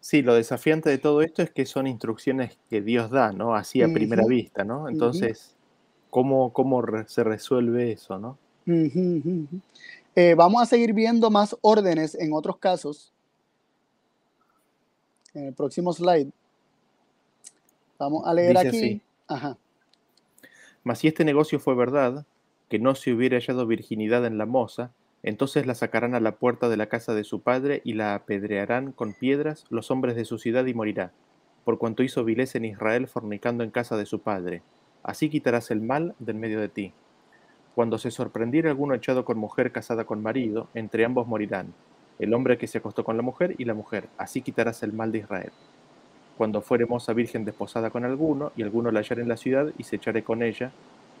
Sí, 0.00 0.20
lo 0.20 0.34
desafiante 0.34 0.90
de 0.90 0.98
todo 0.98 1.22
esto 1.22 1.40
es 1.40 1.50
que 1.50 1.64
son 1.64 1.86
instrucciones 1.86 2.58
que 2.68 2.82
Dios 2.82 3.10
da, 3.10 3.32
¿no? 3.32 3.54
Así 3.54 3.80
a 3.80 3.90
primera 3.90 4.26
vista, 4.26 4.62
¿no? 4.62 4.90
Entonces, 4.90 5.54
¿cómo, 6.10 6.52
¿cómo, 6.52 6.82
se 7.06 7.24
resuelve 7.24 7.92
eso, 7.92 8.18
no? 8.18 8.36
Eh, 10.16 10.34
vamos 10.34 10.62
a 10.62 10.66
seguir 10.66 10.92
viendo 10.92 11.30
más 11.30 11.56
órdenes 11.60 12.14
en 12.14 12.32
otros 12.32 12.58
casos. 12.58 13.12
En 15.32 15.46
el 15.46 15.54
próximo 15.54 15.92
slide. 15.92 16.30
Vamos 18.00 18.26
a 18.26 18.32
leer 18.32 18.56
aquí. 18.56 19.02
Ajá. 19.28 19.58
Mas 20.82 21.00
si 21.00 21.08
este 21.08 21.22
negocio 21.22 21.60
fue 21.60 21.74
verdad, 21.74 22.24
que 22.70 22.78
no 22.78 22.94
se 22.94 23.12
hubiera 23.12 23.36
hallado 23.36 23.66
virginidad 23.66 24.24
en 24.24 24.38
la 24.38 24.46
moza, 24.46 24.90
entonces 25.22 25.66
la 25.66 25.74
sacarán 25.74 26.14
a 26.14 26.20
la 26.20 26.36
puerta 26.36 26.70
de 26.70 26.78
la 26.78 26.86
casa 26.86 27.12
de 27.12 27.24
su 27.24 27.42
padre 27.42 27.82
y 27.84 27.92
la 27.92 28.14
apedrearán 28.14 28.92
con 28.92 29.12
piedras 29.12 29.66
los 29.68 29.90
hombres 29.90 30.16
de 30.16 30.24
su 30.24 30.38
ciudad 30.38 30.64
y 30.64 30.72
morirá, 30.72 31.12
por 31.66 31.76
cuanto 31.76 32.02
hizo 32.02 32.24
vileza 32.24 32.56
en 32.56 32.64
Israel 32.64 33.06
fornicando 33.06 33.64
en 33.64 33.70
casa 33.70 33.98
de 33.98 34.06
su 34.06 34.20
padre. 34.20 34.62
Así 35.02 35.28
quitarás 35.28 35.70
el 35.70 35.82
mal 35.82 36.14
del 36.18 36.36
medio 36.36 36.58
de 36.58 36.70
ti. 36.70 36.94
Cuando 37.74 37.98
se 37.98 38.10
sorprendiera 38.10 38.70
alguno 38.70 38.94
echado 38.94 39.26
con 39.26 39.36
mujer 39.36 39.72
casada 39.72 40.04
con 40.04 40.22
marido, 40.22 40.68
entre 40.72 41.04
ambos 41.04 41.26
morirán, 41.26 41.74
el 42.18 42.32
hombre 42.32 42.56
que 42.56 42.66
se 42.66 42.78
acostó 42.78 43.04
con 43.04 43.18
la 43.18 43.22
mujer 43.22 43.56
y 43.58 43.66
la 43.66 43.74
mujer. 43.74 44.08
Así 44.16 44.40
quitarás 44.40 44.82
el 44.82 44.94
mal 44.94 45.12
de 45.12 45.18
Israel 45.18 45.52
cuando 46.40 46.62
fuere 46.62 46.86
moza 46.86 47.12
virgen 47.12 47.44
desposada 47.44 47.90
con 47.90 48.06
alguno, 48.06 48.50
y 48.56 48.62
alguno 48.62 48.90
la 48.90 49.00
hallare 49.00 49.20
en 49.20 49.28
la 49.28 49.36
ciudad, 49.36 49.66
y 49.76 49.82
se 49.84 49.96
echare 49.96 50.22
con 50.22 50.42
ella, 50.42 50.70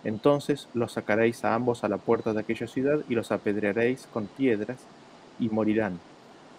entonces 0.02 0.66
los 0.72 0.92
sacaréis 0.92 1.44
a 1.44 1.54
ambos 1.54 1.84
a 1.84 1.88
la 1.88 1.98
puerta 1.98 2.32
de 2.32 2.40
aquella 2.40 2.66
ciudad, 2.66 3.00
y 3.06 3.14
los 3.14 3.30
apedrearéis 3.30 4.08
con 4.14 4.28
piedras, 4.28 4.78
y 5.38 5.50
morirán. 5.50 5.98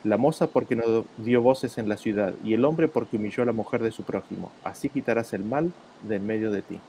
la 0.03 0.17
moza 0.17 0.45
porque 0.45 0.75
no 0.75 1.05
dio 1.17 1.41
voces 1.41 1.79
en 1.79 1.89
la 1.89 1.97
ciudad, 1.97 2.35
y 2.43 2.53
el 2.53 2.63
hombre 2.65 2.87
porque 2.87 3.17
humilló 3.17 3.41
a 3.41 3.47
la 3.47 3.51
mujer 3.51 3.81
de 3.81 3.91
su 3.91 4.03
prójimo. 4.03 4.51
Así 4.63 4.89
quitarás 4.89 5.33
el 5.33 5.43
mal 5.43 5.71
de 6.03 6.17
en 6.17 6.27
medio 6.27 6.51
de 6.51 6.61
ti. 6.61 6.79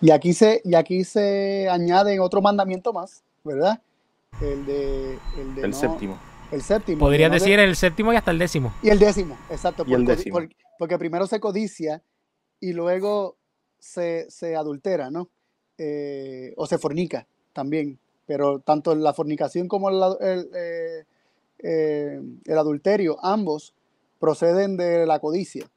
Y 0.00 0.12
aquí 0.12 0.32
se, 0.34 0.60
y 0.64 0.74
aquí 0.74 1.02
se 1.02 1.68
añade 1.68 2.20
otro 2.20 2.40
mandamiento 2.40 2.92
más, 2.92 3.24
¿verdad? 3.42 3.80
El 4.40 4.66
de... 4.66 5.18
El, 5.36 5.54
de 5.56 5.62
el 5.62 5.74
séptimo. 5.74 6.16
El 6.52 6.62
séptimo. 6.62 6.98
Podrías 6.98 7.30
no 7.30 7.34
de- 7.34 7.40
decir 7.40 7.58
el 7.58 7.74
séptimo 7.76 8.12
y 8.12 8.16
hasta 8.16 8.30
el 8.30 8.38
décimo. 8.38 8.72
Y 8.82 8.90
el 8.90 8.98
décimo, 8.98 9.36
exacto. 9.50 9.84
Y 9.86 9.94
el 9.94 10.04
décimo. 10.04 10.38
Porque 10.82 10.98
primero 10.98 11.28
se 11.28 11.38
codicia 11.38 12.02
y 12.58 12.72
luego 12.72 13.36
se, 13.78 14.28
se 14.28 14.56
adultera, 14.56 15.12
¿no? 15.12 15.28
Eh, 15.78 16.54
o 16.56 16.66
se 16.66 16.76
fornica 16.76 17.28
también. 17.52 18.00
Pero 18.26 18.58
tanto 18.58 18.92
la 18.96 19.14
fornicación 19.14 19.68
como 19.68 19.90
el, 19.90 20.02
eh, 20.20 21.04
eh, 21.60 22.20
el 22.44 22.58
adulterio, 22.58 23.24
ambos 23.24 23.74
proceden 24.18 24.76
de 24.76 25.06
la 25.06 25.20
codicia. 25.20 25.70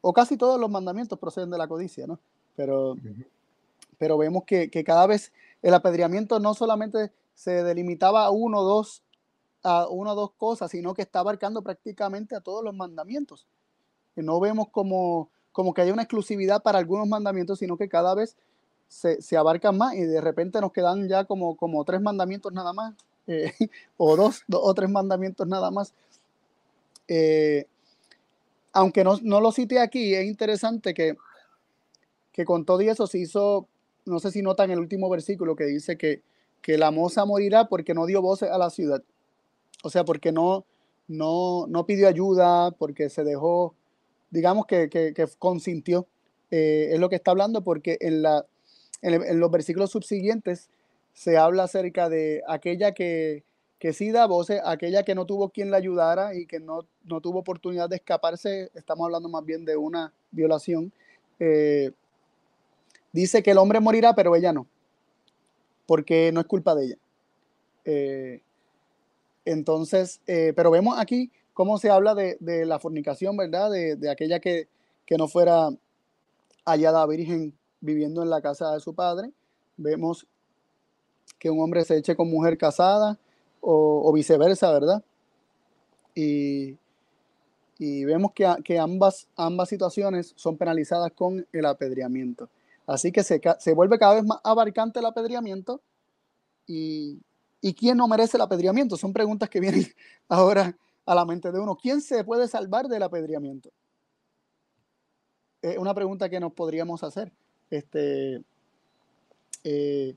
O 0.00 0.14
casi 0.14 0.38
todos 0.38 0.58
los 0.58 0.70
mandamientos 0.70 1.18
proceden 1.18 1.50
de 1.50 1.58
la 1.58 1.68
codicia, 1.68 2.06
¿no? 2.06 2.18
Pero, 2.56 2.96
pero 3.98 4.16
vemos 4.16 4.44
que, 4.46 4.70
que 4.70 4.82
cada 4.82 5.06
vez 5.06 5.30
el 5.60 5.74
apedreamiento 5.74 6.40
no 6.40 6.54
solamente 6.54 7.12
se 7.34 7.62
delimitaba 7.62 8.24
a 8.24 8.30
uno 8.30 8.60
o 8.60 8.64
dos 8.64 9.02
a 9.62 9.88
una 9.88 10.12
o 10.12 10.14
dos 10.14 10.32
cosas, 10.38 10.70
sino 10.70 10.94
que 10.94 11.02
está 11.02 11.20
abarcando 11.20 11.60
prácticamente 11.60 12.34
a 12.34 12.40
todos 12.40 12.64
los 12.64 12.74
mandamientos. 12.74 13.46
No 14.22 14.40
vemos 14.40 14.68
como, 14.70 15.28
como 15.52 15.74
que 15.74 15.82
hay 15.82 15.90
una 15.90 16.02
exclusividad 16.02 16.62
para 16.62 16.78
algunos 16.78 17.06
mandamientos, 17.06 17.58
sino 17.58 17.76
que 17.76 17.88
cada 17.88 18.14
vez 18.14 18.36
se, 18.88 19.36
abarcan 19.36 19.76
más 19.76 19.94
y 19.94 20.00
de 20.00 20.20
repente 20.20 20.60
nos 20.60 20.72
quedan 20.72 21.08
ya 21.08 21.24
como, 21.24 21.56
como 21.56 21.84
tres 21.84 22.00
mandamientos 22.00 22.52
nada 22.52 22.72
más, 22.72 22.94
eh, 23.26 23.52
o 23.96 24.16
dos, 24.16 24.42
dos 24.48 24.60
o 24.64 24.74
tres 24.74 24.90
mandamientos 24.90 25.46
nada 25.46 25.70
más. 25.70 25.92
Eh, 27.06 27.66
aunque 28.72 29.04
no, 29.04 29.18
no 29.22 29.40
lo 29.40 29.52
cité 29.52 29.80
aquí, 29.80 30.14
es 30.14 30.26
interesante 30.26 30.94
que, 30.94 31.16
que 32.32 32.44
con 32.44 32.64
todo 32.64 32.80
y 32.82 32.88
eso 32.88 33.06
se 33.06 33.18
hizo, 33.18 33.66
no 34.04 34.20
sé 34.20 34.30
si 34.30 34.42
notan 34.42 34.70
el 34.70 34.78
último 34.78 35.08
versículo 35.08 35.56
que 35.56 35.64
dice 35.64 35.96
que, 35.96 36.22
que 36.62 36.78
la 36.78 36.90
moza 36.90 37.24
morirá 37.24 37.68
porque 37.68 37.94
no 37.94 38.06
dio 38.06 38.22
voces 38.22 38.50
a 38.50 38.58
la 38.58 38.70
ciudad. 38.70 39.02
O 39.82 39.90
sea, 39.90 40.04
porque 40.04 40.32
no, 40.32 40.64
no, 41.06 41.66
no 41.68 41.86
pidió 41.86 42.08
ayuda, 42.08 42.70
porque 42.72 43.08
se 43.10 43.24
dejó, 43.24 43.74
digamos 44.30 44.66
que, 44.66 44.88
que, 44.88 45.28
consintió. 45.38 46.06
Eh, 46.50 46.90
es 46.92 47.00
lo 47.00 47.08
que 47.08 47.16
está 47.16 47.30
hablando 47.30 47.62
porque 47.62 47.98
en, 48.00 48.22
los 48.22 49.50
versículos 49.50 49.90
subsiguientes 49.90 50.70
se 51.12 51.36
habla 51.36 51.64
acerca 51.64 52.08
de 52.08 52.42
aquella 52.48 52.92
que, 52.92 53.44
que 53.78 53.92
sí 53.92 54.10
da 54.10 54.26
voces, 54.26 54.60
aquella 54.64 55.02
que 55.02 55.14
no 55.14 55.26
tuvo 55.26 55.50
quien 55.50 55.70
la 55.70 55.76
ayudara 55.76 56.34
y 56.34 56.46
que 56.46 56.60
no, 56.60 56.86
no 57.04 57.20
tuvo 57.20 57.40
oportunidad 57.40 57.88
de 57.88 57.96
escaparse. 57.96 58.70
Estamos 58.74 59.04
hablando 59.04 59.28
más 59.28 59.44
bien 59.44 59.64
de 59.64 59.76
una 59.76 60.12
violación. 60.30 60.92
Eh, 61.38 61.92
dice 63.12 63.42
que 63.42 63.50
el 63.50 63.58
hombre 63.58 63.80
morirá, 63.80 64.14
pero 64.14 64.34
ella 64.34 64.52
no, 64.52 64.66
porque 65.86 66.32
no 66.32 66.40
es 66.40 66.46
culpa 66.46 66.74
de 66.74 66.84
ella. 66.84 66.98
Eh, 67.84 68.42
entonces, 69.44 70.20
pero 70.26 70.70
vemos 70.70 70.98
aquí 70.98 71.30
cómo 71.58 71.76
se 71.76 71.90
habla 71.90 72.14
de, 72.14 72.38
la 72.64 72.78
fornicación, 72.78 73.36
¿verdad? 73.36 73.68
De, 73.72 74.08
aquella 74.08 74.38
que, 74.38 74.68
no 75.18 75.26
fuera 75.26 75.70
hallada 76.64 77.04
virgen 77.04 77.52
viviendo 77.80 78.22
en 78.22 78.30
la 78.30 78.40
casa 78.40 78.74
de 78.74 78.78
su 78.78 78.94
padre. 78.94 79.32
Vemos 79.76 80.24
que 81.36 81.50
un 81.50 81.60
hombre 81.60 81.84
se 81.84 81.96
eche 81.96 82.14
con 82.14 82.30
mujer 82.30 82.56
casada 82.56 83.18
o, 83.60 84.12
viceversa, 84.12 84.70
¿verdad? 84.70 85.02
Y, 86.14 86.76
vemos 88.04 88.30
que, 88.32 88.78
ambas, 88.78 89.26
ambas 89.34 89.68
situaciones 89.68 90.34
son 90.36 90.56
penalizadas 90.56 91.10
con 91.10 91.44
el 91.52 91.66
apedreamiento. 91.66 92.48
Así 92.86 93.10
que 93.10 93.24
se, 93.24 93.74
vuelve 93.74 93.98
cada 93.98 94.14
vez 94.14 94.24
más 94.24 94.38
abarcante 94.44 95.00
el 95.00 95.06
apedreamiento 95.06 95.80
¿Y 97.60 97.74
quién 97.74 97.96
no 97.96 98.06
merece 98.06 98.36
el 98.36 98.42
apedreamiento? 98.42 98.96
Son 98.96 99.12
preguntas 99.12 99.48
que 99.48 99.58
vienen 99.58 99.84
ahora 100.28 100.76
a 101.08 101.14
la 101.14 101.24
mente 101.24 101.50
de 101.50 101.58
uno. 101.58 101.74
¿Quién 101.74 102.02
se 102.02 102.22
puede 102.22 102.46
salvar 102.46 102.86
del 102.86 103.02
apedreamiento? 103.02 103.70
Es 105.62 105.78
una 105.78 105.94
pregunta 105.94 106.28
que 106.28 106.38
nos 106.38 106.52
podríamos 106.52 107.02
hacer. 107.02 107.32
Este, 107.70 108.42
eh, 109.64 110.14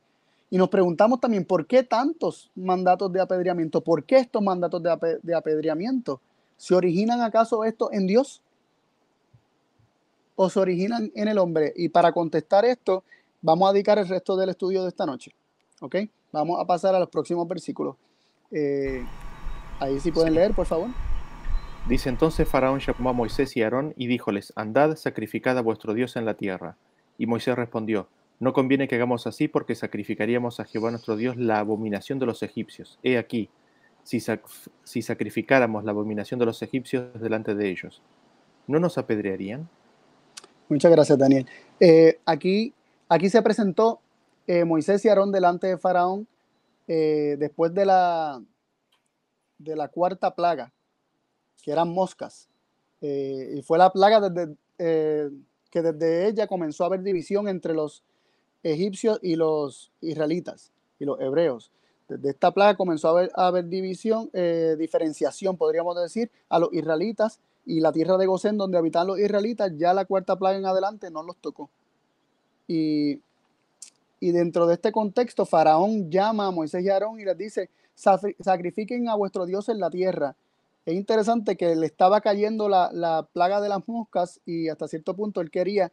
y 0.50 0.58
nos 0.58 0.68
preguntamos 0.68 1.22
también, 1.22 1.46
¿por 1.46 1.66
qué 1.66 1.84
tantos 1.84 2.52
mandatos 2.56 3.12
de 3.14 3.22
apedreamiento? 3.22 3.82
¿Por 3.82 4.04
qué 4.04 4.18
estos 4.18 4.44
mandatos 4.44 4.84
de, 4.84 5.20
de 5.24 5.34
apedreamiento? 5.34 6.20
¿Se 6.58 6.76
originan 6.76 7.22
acaso 7.22 7.64
esto 7.64 7.90
en 7.94 8.06
Dios? 8.06 8.42
¿O 10.36 10.50
se 10.50 10.60
originan 10.60 11.10
en 11.16 11.30
el 11.30 11.38
hombre? 11.38 11.72
Y 11.78 11.88
para 11.88 12.12
contestar 12.12 12.66
esto, 12.66 13.06
vamos 13.42 13.70
a 13.70 13.74
dedicar 13.74 13.98
el 13.98 14.10
resto 14.10 14.36
del 14.36 14.50
estudio 14.50 14.84
de 14.84 14.90
esta 14.90 15.06
noche. 15.06 15.32
¿Ok? 15.80 15.96
Vamos 16.34 16.60
a 16.60 16.66
pasar 16.66 16.94
a 16.96 17.00
los 17.00 17.10
próximos 17.10 17.48
versículos. 17.48 17.96
Eh, 18.52 19.06
ahí 19.82 20.00
sí 20.00 20.12
pueden 20.12 20.36
leer, 20.36 20.54
por 20.54 20.66
favor. 20.66 20.90
Dice 21.88 22.10
entonces 22.10 22.48
Faraón 22.48 22.80
llamó 22.80 23.10
a 23.10 23.14
Moisés 23.14 23.58
y 23.58 23.62
a 23.62 23.66
Aarón 23.66 23.94
y 23.98 24.08
díjoles, 24.08 24.54
andad, 24.56 24.96
sacrificad 24.96 25.58
a 25.58 25.62
vuestro 25.62 25.94
Dios 25.94 26.16
en 26.16 26.26
la 26.26 26.36
tierra. 26.36 26.78
Y 27.18 27.26
Moisés 27.26 27.56
respondió, 27.56 28.08
no 28.40 28.54
conviene 28.54 28.88
que 28.88 28.96
hagamos 28.96 29.28
así 29.28 29.48
porque 29.48 29.76
sacrificaríamos 29.76 30.60
a 30.60 30.66
Jehová 30.66 30.92
nuestro 30.92 31.16
Dios 31.16 31.38
la 31.38 31.60
abominación 31.60 32.20
de 32.20 32.28
los 32.28 32.44
egipcios. 32.44 33.00
He 33.04 33.18
aquí, 33.18 33.50
si, 34.04 34.18
sac- 34.18 34.70
si 34.84 35.02
sacrificáramos 35.02 35.84
la 35.84 35.92
abominación 35.92 36.40
de 36.40 36.46
los 36.46 36.62
egipcios 36.62 37.20
delante 37.20 37.56
de 37.56 37.70
ellos, 37.70 38.02
¿no 38.68 38.80
nos 38.80 38.98
apedrearían? 38.98 39.68
Muchas 40.70 40.92
gracias, 40.92 41.18
Daniel. 41.18 41.48
Eh, 41.80 42.20
aquí, 42.26 42.74
aquí 43.10 43.30
se 43.30 43.42
presentó 43.42 44.00
eh, 44.48 44.66
Moisés 44.66 45.04
y 45.04 45.10
Aarón 45.10 45.32
delante 45.32 45.68
de 45.68 45.78
Faraón 45.78 46.28
eh, 46.88 47.36
después 47.40 47.74
de 47.74 47.86
la, 47.86 48.42
de 49.64 49.76
la 49.76 49.88
cuarta 49.88 50.36
plaga, 50.36 50.72
que 51.62 51.72
eran 51.72 51.90
moscas. 51.90 52.50
Eh, 53.02 53.56
y 53.58 53.62
fue 53.62 53.78
la 53.78 53.92
plaga 53.92 54.30
desde, 54.30 54.56
eh, 54.78 55.30
que 55.70 55.82
desde 55.82 56.28
ella 56.28 56.48
comenzó 56.48 56.84
a 56.84 56.88
haber 56.88 57.04
división 57.04 57.48
entre 57.48 57.74
los 57.74 58.04
egipcios 58.64 59.20
y 59.22 59.36
los 59.36 59.92
israelitas 60.02 60.72
y 61.00 61.06
los 61.06 61.20
hebreos. 61.20 61.72
Desde 62.08 62.30
esta 62.30 62.52
plaga 62.52 62.76
comenzó 62.76 63.18
a 63.18 63.48
haber, 63.48 63.68
división, 63.68 64.30
eh, 64.34 64.76
diferenciación, 64.78 65.58
podríamos 65.58 65.96
decir, 66.02 66.30
a 66.50 66.60
los 66.60 66.74
israelitas 66.74 67.40
y 67.66 67.80
la 67.80 67.92
tierra 67.92 68.18
de 68.18 68.26
Gosén, 68.26 68.58
donde 68.58 68.78
habitan 68.78 69.08
los 69.08 69.18
israelitas, 69.20 69.72
ya 69.78 69.94
la 69.94 70.06
cuarta 70.06 70.36
plaga 70.36 70.58
en 70.58 70.66
adelante 70.66 71.10
no 71.10 71.24
los 71.24 71.38
tocó. 71.38 71.70
Y, 72.68 73.22
y 74.20 74.32
dentro 74.32 74.68
de 74.68 74.76
este 74.76 74.92
contexto, 74.92 75.46
Faraón 75.46 76.12
llama 76.12 76.48
a 76.48 76.52
Moisés 76.52 76.84
y 76.84 76.90
Aarón 76.90 77.20
y 77.20 77.26
les 77.26 77.38
dice, 77.38 77.62
"Safri- 77.64 77.70
sacrifiquen 77.96 79.10
a 79.10 79.16
vuestro 79.16 79.46
Dios 79.46 79.70
en 79.70 79.80
la 79.80 79.90
tierra. 79.90 80.36
Es 80.86 80.96
interesante 80.96 81.56
que 81.56 81.76
le 81.76 81.86
estaba 81.86 82.22
cayendo 82.22 82.68
la, 82.68 82.90
la 82.92 83.28
plaga 83.32 83.62
de 83.62 83.70
las 83.70 83.88
moscas 83.88 84.40
y 84.46 84.70
hasta 84.70 84.88
cierto 84.88 85.16
punto 85.16 85.42
él 85.42 85.52
quería 85.52 85.92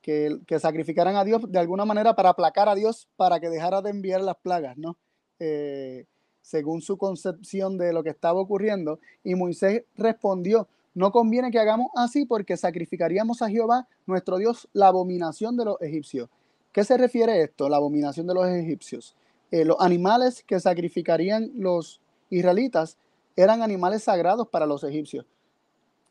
que, 0.00 0.38
que 0.46 0.58
sacrificaran 0.58 1.16
a 1.16 1.24
Dios 1.24 1.50
de 1.50 1.58
alguna 1.58 1.84
manera 1.84 2.14
para 2.14 2.30
aplacar 2.30 2.68
a 2.68 2.74
Dios 2.74 3.08
para 3.16 3.40
que 3.40 3.50
dejara 3.50 3.82
de 3.82 3.90
enviar 3.90 4.20
las 4.20 4.36
plagas, 4.36 4.76
¿no? 4.76 4.96
Eh, 5.38 6.06
según 6.42 6.82
su 6.82 6.98
concepción 6.98 7.78
de 7.78 7.92
lo 7.92 8.02
que 8.02 8.10
estaba 8.10 8.38
ocurriendo. 8.38 9.00
Y 9.24 9.34
Moisés 9.34 9.84
respondió, 9.96 10.68
no 10.92 11.10
conviene 11.10 11.50
que 11.50 11.58
hagamos 11.58 11.88
así 11.96 12.26
porque 12.26 12.56
sacrificaríamos 12.56 13.40
a 13.40 13.48
Jehová, 13.48 13.88
nuestro 14.06 14.36
Dios, 14.36 14.68
la 14.74 14.88
abominación 14.88 15.56
de 15.56 15.64
los 15.64 15.80
egipcios. 15.80 16.28
¿Qué 16.70 16.84
se 16.84 16.98
refiere 16.98 17.42
esto, 17.42 17.68
la 17.68 17.78
abominación 17.78 18.26
de 18.26 18.34
los 18.34 18.46
egipcios? 18.46 19.16
Eh, 19.50 19.64
los 19.64 19.76
animales 19.80 20.42
que 20.46 20.58
sacrificarían 20.60 21.50
los 21.54 22.00
israelitas 22.30 22.96
eran 23.36 23.62
animales 23.62 24.02
sagrados 24.04 24.48
para 24.48 24.66
los 24.66 24.84
egipcios. 24.84 25.26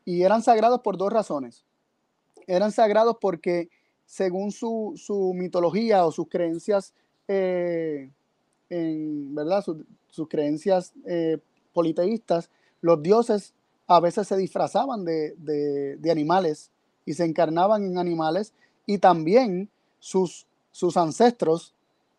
Y 0.04 0.22
eran 0.22 0.42
sagrados 0.42 0.80
por 0.80 0.96
dos 0.96 1.12
razones. 1.12 1.64
Eran 2.46 2.72
sagrados 2.72 3.16
porque 3.20 3.68
según 4.06 4.52
su, 4.52 4.92
su 4.96 5.32
mitología 5.34 6.04
o 6.04 6.12
sus 6.12 6.28
creencias, 6.28 6.92
eh, 7.28 8.10
en, 8.68 9.34
¿verdad? 9.34 9.64
Sus, 10.10 10.28
creencias 10.28 10.92
eh, 11.06 11.38
politeístas, 11.72 12.50
los 12.80 13.02
dioses 13.02 13.52
a 13.86 13.98
veces 14.00 14.28
se 14.28 14.36
disfrazaban 14.36 15.04
de, 15.04 15.34
de- 15.38 15.96
de 15.96 16.10
animales 16.10 16.70
y 17.04 17.14
se 17.14 17.24
encarnaban 17.24 17.84
en 17.84 17.98
animales 17.98 18.52
y 18.86 18.98
también 18.98 19.68
sus, 19.98 20.46
sus 20.70 20.96
ancestros 20.96 21.74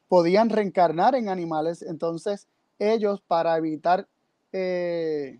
podían 0.07 0.49
reencarnar 0.49 1.15
en 1.15 1.29
animales. 1.29 1.81
Entonces 1.81 2.47
ellos 2.79 3.21
para 3.27 3.57
evitar 3.57 4.07
eh, 4.51 5.39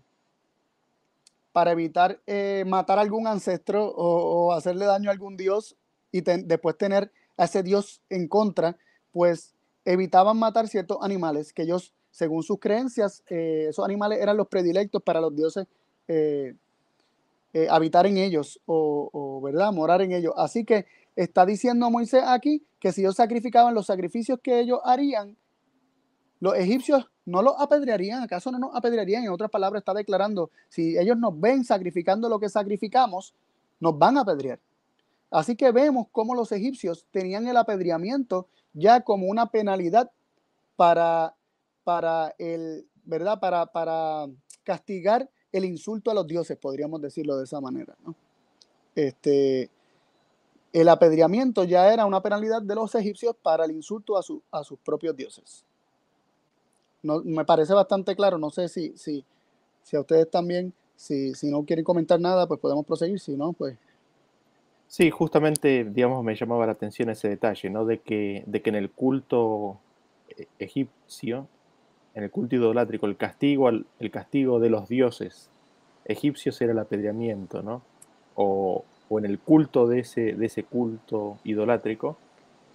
para 1.52 1.72
evitar 1.72 2.20
eh, 2.26 2.64
matar 2.66 2.98
a 2.98 3.02
algún 3.02 3.26
ancestro 3.26 3.86
o, 3.86 4.48
o 4.48 4.52
hacerle 4.52 4.84
daño 4.84 5.08
a 5.08 5.12
algún 5.12 5.36
dios 5.36 5.76
y 6.12 6.20
después 6.20 6.76
tener 6.76 7.10
a 7.38 7.44
ese 7.44 7.62
dios 7.62 8.02
en 8.10 8.28
contra, 8.28 8.76
pues 9.12 9.54
evitaban 9.84 10.38
matar 10.38 10.68
ciertos 10.68 10.98
animales 11.00 11.52
que 11.52 11.62
ellos 11.62 11.94
según 12.10 12.42
sus 12.42 12.58
creencias, 12.58 13.22
eh, 13.28 13.66
esos 13.68 13.84
animales 13.84 14.20
eran 14.20 14.36
los 14.36 14.48
predilectos 14.48 15.02
para 15.02 15.20
los 15.20 15.34
dioses 15.34 15.66
habitar 17.70 18.06
en 18.06 18.18
ellos 18.18 18.60
o, 18.66 19.40
¿verdad? 19.42 19.72
Morar 19.72 20.02
en 20.02 20.12
ellos. 20.12 20.34
Así 20.36 20.64
que 20.64 20.86
está 21.16 21.46
diciendo 21.46 21.90
Moisés 21.90 22.22
aquí 22.26 22.64
que 22.78 22.92
si 22.92 23.00
ellos 23.00 23.16
sacrificaban 23.16 23.74
los 23.74 23.86
sacrificios 23.86 24.38
que 24.42 24.60
ellos 24.60 24.80
harían, 24.84 25.36
los 26.38 26.54
egipcios 26.56 27.10
no 27.24 27.42
los 27.42 27.54
apedrearían, 27.58 28.22
¿acaso 28.22 28.52
no 28.52 28.58
nos 28.58 28.76
apedrearían? 28.76 29.24
En 29.24 29.30
otras 29.30 29.50
palabras, 29.50 29.80
está 29.80 29.94
declarando, 29.94 30.50
si 30.68 30.96
ellos 30.96 31.16
nos 31.16 31.38
ven 31.40 31.64
sacrificando 31.64 32.28
lo 32.28 32.38
que 32.38 32.48
sacrificamos, 32.48 33.34
nos 33.80 33.98
van 33.98 34.18
a 34.18 34.20
apedrear. 34.20 34.60
Así 35.30 35.56
que 35.56 35.72
vemos 35.72 36.06
cómo 36.12 36.34
los 36.34 36.52
egipcios 36.52 37.06
tenían 37.10 37.48
el 37.48 37.56
apedreamiento 37.56 38.46
ya 38.74 39.00
como 39.00 39.26
una 39.26 39.50
penalidad 39.50 40.10
para, 40.76 41.34
para 41.82 42.34
el, 42.38 42.86
¿verdad? 43.04 43.40
Para, 43.40 43.66
para 43.66 44.26
castigar 44.62 45.28
el 45.50 45.64
insulto 45.64 46.10
a 46.10 46.14
los 46.14 46.26
dioses, 46.26 46.56
podríamos 46.58 47.00
decirlo 47.00 47.38
de 47.38 47.44
esa 47.44 47.60
manera. 47.60 47.96
Este, 48.94 49.70
el 50.80 50.88
apedreamiento 50.88 51.64
ya 51.64 51.92
era 51.92 52.04
una 52.04 52.20
penalidad 52.20 52.60
de 52.60 52.74
los 52.74 52.94
egipcios 52.94 53.34
para 53.42 53.64
el 53.64 53.70
insulto 53.70 54.16
a, 54.16 54.20
a 54.50 54.64
sus 54.64 54.78
propios 54.80 55.16
dioses. 55.16 55.64
No, 57.02 57.22
me 57.24 57.44
parece 57.44 57.72
bastante 57.72 58.14
claro, 58.14 58.36
no 58.36 58.50
sé 58.50 58.68
si, 58.68 58.96
si, 58.96 59.24
si 59.82 59.96
a 59.96 60.00
ustedes 60.00 60.30
también, 60.30 60.72
si, 60.96 61.34
si 61.34 61.50
no 61.50 61.64
quieren 61.64 61.84
comentar 61.84 62.20
nada, 62.20 62.46
pues 62.46 62.60
podemos 62.60 62.84
proseguir, 62.84 63.20
si 63.20 63.36
no, 63.36 63.52
pues 63.52 63.76
Sí, 64.88 65.10
justamente, 65.10 65.84
digamos, 65.84 66.22
me 66.22 66.36
llamaba 66.36 66.64
la 66.66 66.72
atención 66.72 67.10
ese 67.10 67.28
detalle, 67.28 67.70
¿no? 67.70 67.84
De 67.84 67.98
que, 67.98 68.44
de 68.46 68.62
que 68.62 68.70
en 68.70 68.76
el 68.76 68.90
culto 68.90 69.78
eh, 70.36 70.46
egipcio, 70.60 71.48
en 72.14 72.22
el 72.22 72.30
culto 72.30 72.54
idolátrico, 72.54 73.06
el 73.06 73.16
castigo, 73.16 73.68
el 73.68 74.10
castigo 74.12 74.60
de 74.60 74.70
los 74.70 74.88
dioses 74.88 75.50
egipcios 76.04 76.60
era 76.60 76.72
el 76.72 76.78
apedreamiento, 76.78 77.62
¿no? 77.62 77.82
O, 78.36 78.84
en 79.10 79.24
el 79.24 79.38
culto 79.38 79.86
de 79.86 80.00
ese, 80.00 80.34
de 80.34 80.46
ese 80.46 80.64
culto 80.64 81.38
idolátrico 81.44 82.16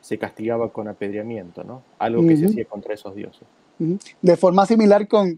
se 0.02 0.17
castigaba 0.17 0.70
con 0.70 0.88
apedreamiento, 0.88 1.63
¿no? 1.63 1.84
Algo 2.00 2.28
que 2.28 2.36
se 2.36 2.48
hacía 2.48 2.65
contra 2.65 2.94
esos 2.94 3.15
dioses. 3.15 3.44
De 3.78 4.38
forma 4.38 4.65
similar 4.65 5.08
con, 5.08 5.38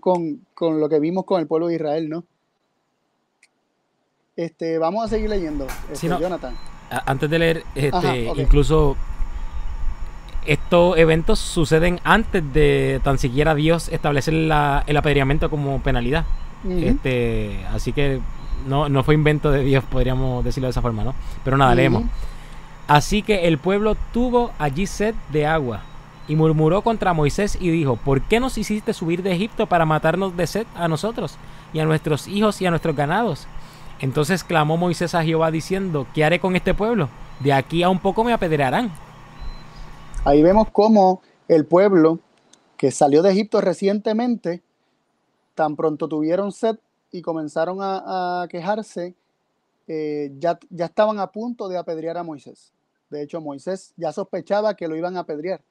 lo 0.60 0.90
que 0.90 1.00
vimos 1.00 1.26
con 1.26 1.42
el 1.42 1.48
pueblo 1.48 1.68
de 1.68 1.76
Israel, 1.76 2.10
¿no? 2.10 2.24
Este, 4.36 4.78
vamos 4.80 5.06
a 5.06 5.08
seguir 5.10 5.30
leyendo, 5.30 5.68
este, 5.92 6.08
Jonathan. 6.08 6.56
Antes 6.90 7.30
de 7.30 7.40
leer, 7.40 7.64
este, 7.76 8.26
incluso 8.36 8.96
estos 10.46 10.98
eventos 10.98 11.40
suceden 11.40 12.00
antes 12.04 12.44
de 12.54 13.00
tan 13.04 13.18
siquiera 13.18 13.56
Dios 13.56 13.90
establecer 13.90 14.34
el 14.34 14.98
apedreamiento 14.98 15.50
como 15.50 15.82
penalidad. 15.82 16.26
este, 16.68 17.66
así 17.72 17.92
que 17.92 18.22
no, 18.66 18.90
no 18.90 19.04
fue 19.04 19.14
invento 19.14 19.52
de 19.52 19.64
Dios, 19.64 19.84
podríamos 19.84 20.44
decirlo 20.44 20.68
de 20.68 20.72
esa 20.72 20.82
forma, 20.82 21.04
¿no? 21.04 21.14
Pero 21.44 21.58
nada, 21.58 21.76
leemos. 21.76 22.04
Así 22.88 23.22
que 23.22 23.48
el 23.48 23.58
pueblo 23.58 23.96
tuvo 24.12 24.52
allí 24.60 24.86
sed 24.88 25.16
de 25.32 25.46
agua 25.46 25.82
y 26.28 26.36
murmuró 26.36 26.82
contra 26.82 27.14
Moisés 27.14 27.58
y 27.60 27.70
dijo, 27.70 27.96
¿por 27.96 28.22
qué 28.22 28.40
nos 28.40 28.58
hiciste 28.58 28.94
subir 28.94 29.24
de 29.24 29.34
Egipto 29.34 29.68
para 29.68 29.86
matarnos 29.86 30.36
de 30.36 30.48
sed 30.48 30.68
a 30.76 30.88
nosotros 30.88 31.38
y 31.74 31.80
a 31.80 31.86
nuestros 31.86 32.28
hijos 32.28 32.62
y 32.62 32.66
a 32.66 32.70
nuestros 32.70 32.96
ganados? 32.96 33.48
Entonces 34.00 34.44
clamó 34.44 34.78
Moisés 34.78 35.16
a 35.16 35.24
Jehová 35.24 35.52
diciendo, 35.52 36.08
¿qué 36.14 36.26
haré 36.26 36.40
con 36.40 36.56
este 36.56 36.74
pueblo? 36.74 37.10
De 37.40 37.54
aquí 37.54 37.84
a 37.84 37.90
un 37.90 38.00
poco 38.00 38.24
me 38.24 38.34
apedrearán. 38.34 38.92
Ahí 40.26 40.42
vemos 40.42 40.68
cómo 40.72 41.22
el 41.48 41.66
pueblo 41.66 42.20
que 42.78 42.92
salió 42.92 43.22
de 43.22 43.32
Egipto 43.32 43.62
recientemente, 43.62 44.62
tan 45.56 45.76
pronto 45.76 46.08
tuvieron 46.08 46.52
sed 46.52 46.78
y 47.14 47.22
comenzaron 47.22 47.78
a, 47.80 48.48
quejarse, 48.50 49.16
eh, 49.88 50.32
ya, 50.40 50.60
ya 50.72 50.86
estaban 50.86 51.20
a 51.20 51.32
punto 51.32 51.70
de 51.70 51.78
apedrear 51.78 52.18
a 52.18 52.24
Moisés. 52.24 52.74
De 53.10 53.22
hecho, 53.22 53.40
Moisés 53.40 53.94
ya 53.96 54.12
sospechaba 54.12 54.76
que 54.76 54.88
lo 54.88 54.96
iban 54.96 55.16
a 55.16 55.22
apedrear. 55.22 55.62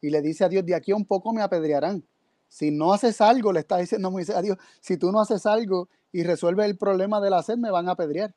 Y 0.00 0.10
le 0.10 0.20
dice 0.20 0.44
a 0.44 0.48
Dios, 0.48 0.66
de 0.66 0.74
aquí 0.74 0.90
a 0.90 0.96
un 0.96 1.04
poco 1.04 1.32
me 1.32 1.42
apedrearán. 1.42 2.02
Si 2.48 2.72
no 2.72 2.92
haces 2.92 3.20
algo, 3.20 3.52
le 3.52 3.60
está 3.60 3.78
diciendo 3.78 4.10
Moisés 4.10 4.34
a 4.34 4.42
Dios, 4.42 4.58
si 4.80 4.96
tú 4.96 5.12
no 5.12 5.20
haces 5.20 5.46
algo 5.46 5.88
y 6.10 6.24
resuelve 6.24 6.64
el 6.64 6.76
problema 6.76 7.20
de 7.20 7.30
la 7.30 7.44
sed, 7.44 7.56
me 7.56 7.70
van 7.70 7.88
a 7.88 7.92
apedrear. 7.92 8.34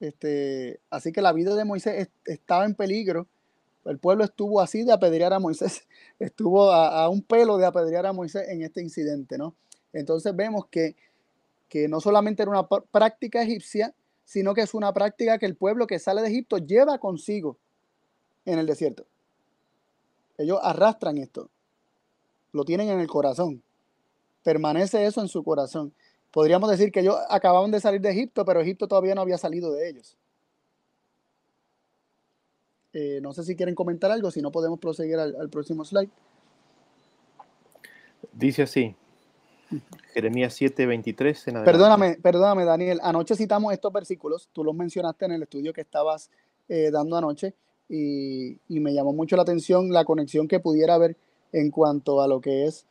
Este, 0.00 0.80
así 0.90 1.12
que 1.12 1.22
la 1.22 1.32
vida 1.32 1.54
de 1.54 1.64
Moisés 1.64 2.08
estaba 2.24 2.64
en 2.64 2.74
peligro. 2.74 3.28
El 3.84 4.00
pueblo 4.00 4.24
estuvo 4.24 4.60
así 4.60 4.82
de 4.82 4.92
apedrear 4.92 5.32
a 5.32 5.38
Moisés, 5.38 5.86
estuvo 6.18 6.72
a, 6.72 7.08
un 7.08 7.22
pelo 7.22 7.56
de 7.58 7.66
apedrear 7.66 8.06
a 8.06 8.12
Moisés 8.12 8.48
en 8.48 8.62
este 8.62 8.82
incidente, 8.82 9.38
¿no? 9.38 9.54
Entonces 9.92 10.34
vemos 10.34 10.66
que, 10.66 10.96
que 11.68 11.88
no 11.88 12.00
solamente 12.00 12.42
era 12.42 12.50
una 12.50 12.66
práctica 12.66 13.42
egipcia, 13.42 13.94
sino 14.24 14.54
que 14.54 14.62
es 14.62 14.74
una 14.74 14.92
práctica 14.92 15.38
que 15.38 15.46
el 15.46 15.56
pueblo 15.56 15.86
que 15.86 15.98
sale 15.98 16.22
de 16.22 16.28
Egipto 16.28 16.58
lleva 16.58 16.98
consigo 16.98 17.58
en 18.44 18.58
el 18.58 18.66
desierto. 18.66 19.06
Ellos 20.36 20.58
arrastran 20.62 21.18
esto, 21.18 21.50
lo 22.52 22.64
tienen 22.64 22.88
en 22.88 23.00
el 23.00 23.08
corazón, 23.08 23.62
permanece 24.42 25.04
eso 25.04 25.20
en 25.20 25.28
su 25.28 25.42
corazón 25.42 25.92
podríamos 26.30 26.70
decir 26.70 26.92
que 26.92 27.00
ellos 27.00 27.16
acababan 27.28 27.70
de 27.70 27.80
salir 27.80 28.00
de 28.00 28.10
Egipto, 28.10 28.44
pero 28.44 28.60
Egipto 28.60 28.88
todavía 28.88 29.14
no 29.14 29.22
había 29.22 29.38
salido 29.38 29.72
de 29.72 29.88
ellos. 29.88 30.16
Eh, 32.92 33.20
no 33.22 33.32
sé 33.32 33.44
si 33.44 33.54
quieren 33.54 33.74
comentar 33.74 34.10
algo, 34.10 34.30
si 34.30 34.40
no 34.40 34.50
podemos 34.50 34.78
proseguir 34.78 35.18
al, 35.18 35.48
próximo 35.50 35.84
slide. 35.84 36.10
Dice 38.32 38.62
así, 38.62 38.96
Jeremías 40.14 40.54
7, 40.54 40.86
23 40.86 41.44
Perdóname, 41.64 42.16
perdóname, 42.22 42.64
Daniel. 42.64 43.00
Anoche 43.02 43.36
citamos 43.36 43.72
estos 43.72 43.92
versículos. 43.92 44.48
Tú 44.52 44.64
los 44.64 44.74
mencionaste 44.74 45.26
en 45.26 45.32
el 45.32 45.42
estudio 45.42 45.72
que 45.72 45.82
estabas 45.82 46.30
eh, 46.68 46.90
dando 46.90 47.16
anoche 47.16 47.54
y, 47.88 48.58
y, 48.68 48.80
me 48.80 48.92
llamó 48.92 49.12
mucho 49.12 49.36
la 49.36 49.42
atención 49.42 49.90
la 49.90 50.04
conexión 50.04 50.48
que 50.48 50.60
pudiera 50.60 50.94
haber 50.94 51.16
en 51.52 51.70
cuanto 51.70 52.20
a 52.20 52.28
lo 52.28 52.40
que 52.40 52.66
es 52.66 52.86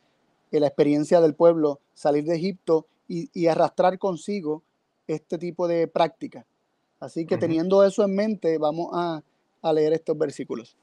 la 0.50 0.66
experiencia 0.66 1.20
del 1.20 1.34
pueblo 1.34 1.80
salir 1.94 2.24
de 2.24 2.36
Egipto 2.36 2.86
y, 3.06 3.46
arrastrar 3.46 3.98
consigo 3.98 4.62
este 5.06 5.38
tipo 5.38 5.66
de 5.66 5.88
práctica. 5.88 6.46
Así 7.00 7.24
que 7.24 7.38
teniendo 7.38 7.84
eso 7.84 8.04
en 8.04 8.14
mente, 8.14 8.58
vamos 8.58 8.90
a, 8.92 9.22
leer 9.72 9.92
estos 9.92 10.16
versículos. 10.16 10.76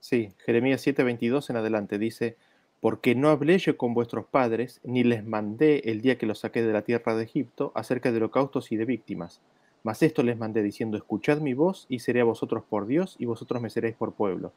Sí, 0.00 0.32
Jeremías 0.44 0.86
7:22 0.86 1.50
en 1.50 1.56
adelante 1.56 1.98
dice, 1.98 2.36
porque 2.80 3.14
no 3.14 3.28
hablé 3.28 3.58
yo 3.58 3.76
con 3.76 3.94
vuestros 3.94 4.26
padres, 4.26 4.80
ni 4.84 5.04
les 5.04 5.24
mandé 5.24 5.82
el 5.90 6.00
día 6.00 6.18
que 6.18 6.26
los 6.26 6.40
saqué 6.40 6.62
de 6.62 6.72
la 6.72 6.82
tierra 6.82 7.14
de 7.14 7.24
Egipto 7.24 7.72
acerca 7.74 8.10
de 8.10 8.18
holocaustos 8.18 8.72
y 8.72 8.76
de 8.76 8.84
víctimas. 8.84 9.40
Mas 9.82 10.02
esto 10.02 10.22
les 10.22 10.38
mandé 10.38 10.62
diciendo, 10.62 10.96
escuchad 10.96 11.40
mi 11.40 11.54
voz 11.54 11.86
y 11.88 12.00
seré 12.00 12.20
a 12.20 12.24
vosotros 12.24 12.64
por 12.68 12.86
Dios 12.86 13.16
y 13.18 13.26
vosotros 13.26 13.62
me 13.62 13.70
seréis 13.70 13.96
por 13.96 14.12
pueblo. 14.12 14.52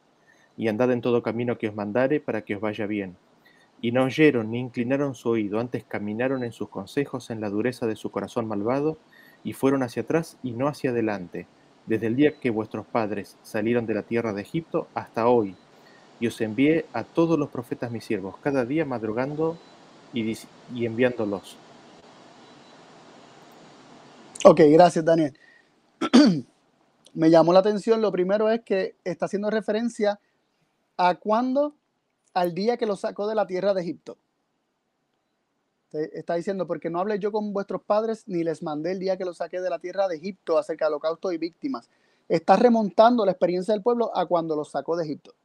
Y 0.58 0.68
andad 0.68 0.92
en 0.92 1.02
todo 1.02 1.24
camino 1.24 1.58
que 1.58 1.68
os 1.68 1.76
mandare 1.76 2.20
para 2.20 2.44
que 2.44 2.56
os 2.56 2.62
vaya 2.62 2.86
bien 2.86 3.16
y 3.84 3.92
no 3.92 4.06
oyeron 4.06 4.50
ni 4.50 4.62
inclinaron 4.62 5.14
su 5.14 5.28
oído, 5.28 5.60
antes 5.60 5.84
caminaron 5.84 6.46
en 6.46 6.54
sus 6.54 6.70
consejos 6.70 7.30
en 7.30 7.42
la 7.42 7.50
dureza 7.50 7.86
de 7.86 7.98
su 7.98 8.12
corazón 8.12 8.48
malvado, 8.48 8.98
y 9.44 9.52
fueron 9.52 9.84
hacia 9.84 10.04
atrás 10.04 10.38
y 10.42 10.52
no 10.54 10.70
hacia 10.70 10.92
adelante, 10.92 11.48
desde 11.86 12.08
el 12.08 12.16
día 12.16 12.40
que 12.40 12.50
vuestros 12.50 12.86
padres 12.86 13.38
salieron 13.42 13.86
de 13.86 13.94
la 13.94 14.04
tierra 14.04 14.32
de 14.32 14.42
Egipto 14.42 14.88
hasta 14.94 15.28
hoy. 15.28 15.58
Y 16.20 16.28
os 16.28 16.40
envié 16.42 16.86
a 16.94 17.04
todos 17.04 17.38
los 17.38 17.50
profetas 17.50 17.92
mis 17.92 18.06
siervos, 18.06 18.36
cada 18.42 18.66
día 18.66 18.86
madrugando 18.86 19.58
y, 20.14 20.38
enviándolos. 20.86 21.58
Ok, 24.46 24.62
gracias 24.70 25.04
Daniel. 25.04 25.38
Me 27.14 27.30
llamó 27.30 27.54
la 27.54 27.60
atención, 27.60 28.02
lo 28.02 28.12
primero 28.12 28.50
es 28.50 28.62
que 28.62 28.96
está 29.04 29.26
haciendo 29.26 29.50
referencia 29.50 30.20
a 30.98 31.16
cuándo 31.16 31.76
al 32.34 32.54
día 32.54 32.78
que 32.78 32.86
los 32.86 33.02
sacó 33.02 33.28
de 33.28 33.36
la 33.36 33.46
tierra 33.46 33.74
de 33.74 33.82
Egipto. 33.82 34.18
Está 35.92 36.34
diciendo, 36.34 36.66
porque 36.66 36.90
no 36.90 37.00
hablé 37.00 37.20
yo 37.20 37.32
con 37.32 37.54
vuestros 37.54 37.84
padres 37.84 38.24
ni 38.26 38.44
les 38.44 38.64
mandé 38.64 38.92
el 38.92 39.00
día 39.00 39.16
que 39.16 39.26
los 39.26 39.38
saqué 39.38 39.62
de 39.62 39.70
la 39.70 39.78
tierra 39.78 40.08
de 40.08 40.16
Egipto 40.16 40.58
acerca 40.58 40.86
de 40.86 40.94
holocausto 40.94 41.32
y 41.32 41.38
víctimas. 41.38 41.88
Está 42.28 42.56
remontando 42.56 43.24
la 43.26 43.32
experiencia 43.32 43.76
del 43.76 43.84
pueblo 43.84 44.16
a 44.18 44.26
cuando 44.26 44.56
los 44.56 44.72
sacó 44.72 44.96
de 44.96 45.04
Egipto. 45.04 45.36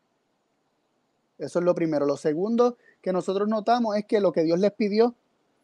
Eso 1.38 1.58
es 1.58 1.64
lo 1.64 1.74
primero. 1.74 2.06
Lo 2.06 2.16
segundo 2.16 2.76
que 3.00 3.12
nosotros 3.12 3.48
notamos 3.48 3.96
es 3.96 4.04
que 4.04 4.20
lo 4.20 4.32
que 4.32 4.42
Dios 4.42 4.58
les 4.58 4.72
pidió 4.72 5.14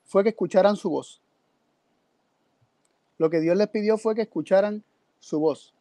fue 0.04 0.22
que 0.22 0.30
escucharan 0.30 0.76
su 0.76 0.90
voz. 0.90 1.20
Lo 3.18 3.30
que 3.30 3.40
Dios 3.40 3.56
les 3.56 3.68
pidió 3.68 3.98
fue 3.98 4.14
que 4.14 4.22
escucharan 4.22 4.82
su 5.20 5.40
voz. 5.40 5.74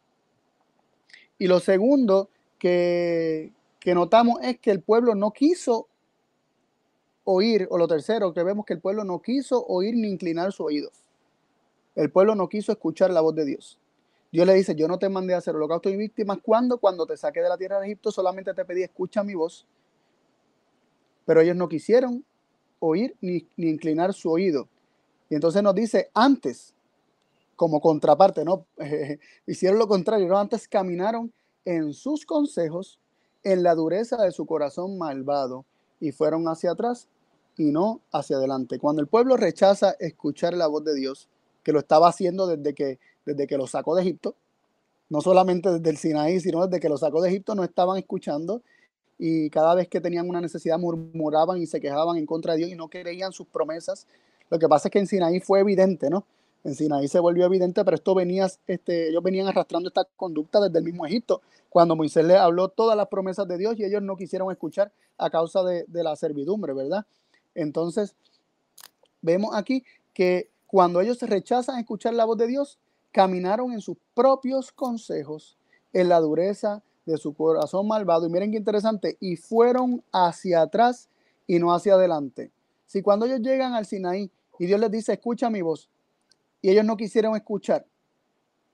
Y 1.38 1.46
lo 1.46 1.60
segundo 1.60 2.28
que, 2.58 3.52
que 3.80 3.94
notamos 3.94 4.40
es 4.42 4.58
que 4.58 4.70
el 4.70 4.80
pueblo 4.80 5.14
no 5.14 5.32
quiso 5.32 5.88
oír, 7.24 7.66
o 7.70 7.78
lo 7.78 7.88
tercero 7.88 8.32
que 8.32 8.42
vemos 8.42 8.66
que 8.66 8.74
el 8.74 8.80
pueblo 8.80 9.04
no 9.04 9.20
quiso 9.20 9.64
oír 9.66 9.94
ni 9.94 10.08
inclinar 10.08 10.52
su 10.52 10.64
oído. 10.64 10.90
El 11.94 12.10
pueblo 12.10 12.34
no 12.34 12.48
quiso 12.48 12.72
escuchar 12.72 13.10
la 13.10 13.20
voz 13.20 13.34
de 13.34 13.44
Dios. 13.44 13.78
Dios 14.32 14.46
le 14.46 14.54
dice, 14.54 14.74
yo 14.74 14.88
no 14.88 14.98
te 14.98 15.08
mandé 15.08 15.34
a 15.34 15.38
hacer 15.38 15.54
holocausto 15.54 15.88
y 15.90 15.96
víctimas. 15.96 16.38
cuando 16.42 16.78
Cuando 16.78 17.06
te 17.06 17.16
saqué 17.16 17.40
de 17.40 17.48
la 17.48 17.56
tierra 17.56 17.78
de 17.78 17.86
Egipto, 17.86 18.10
solamente 18.10 18.52
te 18.52 18.64
pedí, 18.64 18.82
escucha 18.82 19.22
mi 19.22 19.34
voz. 19.34 19.64
Pero 21.24 21.40
ellos 21.40 21.56
no 21.56 21.68
quisieron 21.68 22.24
oír 22.78 23.16
ni, 23.20 23.46
ni 23.56 23.68
inclinar 23.68 24.12
su 24.12 24.30
oído. 24.30 24.68
Y 25.30 25.34
entonces 25.34 25.62
nos 25.62 25.74
dice, 25.74 26.10
antes, 26.14 26.74
como 27.56 27.80
contraparte, 27.80 28.44
¿no? 28.44 28.66
hicieron 29.46 29.78
lo 29.78 29.88
contrario. 29.88 30.36
Antes 30.36 30.68
caminaron 30.68 31.32
en 31.64 31.92
sus 31.92 32.26
consejos, 32.26 32.98
en 33.42 33.62
la 33.62 33.74
dureza 33.74 34.16
de 34.22 34.32
su 34.32 34.46
corazón 34.46 34.98
malvado, 34.98 35.64
y 36.00 36.12
fueron 36.12 36.46
hacia 36.48 36.72
atrás 36.72 37.08
y 37.56 37.70
no 37.70 38.00
hacia 38.12 38.36
adelante. 38.36 38.78
Cuando 38.78 39.00
el 39.00 39.08
pueblo 39.08 39.36
rechaza 39.36 39.94
escuchar 39.98 40.54
la 40.54 40.66
voz 40.66 40.84
de 40.84 40.94
Dios, 40.94 41.28
que 41.62 41.72
lo 41.72 41.78
estaba 41.78 42.08
haciendo 42.08 42.46
desde 42.46 42.74
que, 42.74 42.98
desde 43.24 43.46
que 43.46 43.56
lo 43.56 43.66
sacó 43.66 43.94
de 43.94 44.02
Egipto, 44.02 44.34
no 45.08 45.20
solamente 45.20 45.70
desde 45.70 45.90
el 45.90 45.96
Sinaí, 45.96 46.40
sino 46.40 46.66
desde 46.66 46.80
que 46.80 46.88
lo 46.88 46.98
sacó 46.98 47.22
de 47.22 47.30
Egipto, 47.30 47.54
no 47.54 47.64
estaban 47.64 47.98
escuchando 47.98 48.62
y 49.18 49.50
cada 49.50 49.74
vez 49.74 49.88
que 49.88 50.00
tenían 50.00 50.28
una 50.28 50.40
necesidad 50.40 50.78
murmuraban 50.78 51.58
y 51.58 51.66
se 51.66 51.80
quejaban 51.80 52.16
en 52.16 52.26
contra 52.26 52.52
de 52.52 52.58
Dios 52.58 52.70
y 52.70 52.74
no 52.74 52.88
creían 52.88 53.32
sus 53.32 53.46
promesas. 53.46 54.06
Lo 54.50 54.58
que 54.58 54.68
pasa 54.68 54.88
es 54.88 54.92
que 54.92 54.98
en 54.98 55.06
Sinaí 55.06 55.40
fue 55.40 55.60
evidente, 55.60 56.10
¿no? 56.10 56.24
En 56.64 56.74
Sinaí 56.74 57.08
se 57.08 57.20
volvió 57.20 57.44
evidente, 57.44 57.84
pero 57.84 57.94
esto 57.94 58.14
venía, 58.14 58.48
este, 58.66 59.08
ellos 59.08 59.22
venían 59.22 59.46
arrastrando 59.46 59.88
esta 59.88 60.06
conducta 60.16 60.60
desde 60.60 60.78
el 60.78 60.84
mismo 60.84 61.06
Egipto, 61.06 61.42
cuando 61.68 61.96
Moisés 61.96 62.24
les 62.24 62.38
habló 62.38 62.68
todas 62.68 62.96
las 62.96 63.08
promesas 63.08 63.46
de 63.46 63.58
Dios 63.58 63.78
y 63.78 63.84
ellos 63.84 64.02
no 64.02 64.16
quisieron 64.16 64.50
escuchar 64.50 64.92
a 65.18 65.30
causa 65.30 65.62
de, 65.62 65.84
de 65.88 66.02
la 66.02 66.16
servidumbre, 66.16 66.72
¿verdad? 66.72 67.04
Entonces, 67.54 68.14
vemos 69.22 69.54
aquí 69.54 69.84
que 70.12 70.50
cuando 70.66 71.00
ellos 71.00 71.20
rechazan 71.22 71.78
escuchar 71.78 72.14
la 72.14 72.24
voz 72.24 72.38
de 72.38 72.46
Dios, 72.46 72.78
caminaron 73.12 73.72
en 73.72 73.80
sus 73.80 73.96
propios 74.14 74.72
consejos, 74.72 75.56
en 75.92 76.08
la 76.08 76.18
dureza 76.20 76.82
de 77.06 77.16
su 77.18 77.34
corazón 77.34 77.86
malvado. 77.86 78.26
Y 78.26 78.30
miren 78.30 78.50
qué 78.50 78.58
interesante, 78.58 79.16
y 79.20 79.36
fueron 79.36 80.02
hacia 80.12 80.62
atrás 80.62 81.08
y 81.46 81.58
no 81.58 81.74
hacia 81.74 81.94
adelante. 81.94 82.50
Si 82.86 83.02
cuando 83.02 83.26
ellos 83.26 83.40
llegan 83.40 83.74
al 83.74 83.86
Sinaí 83.86 84.30
y 84.58 84.66
Dios 84.66 84.80
les 84.80 84.90
dice, 84.90 85.12
escucha 85.12 85.50
mi 85.50 85.62
voz, 85.62 85.88
y 86.62 86.70
ellos 86.70 86.84
no 86.84 86.96
quisieron 86.96 87.36
escuchar, 87.36 87.86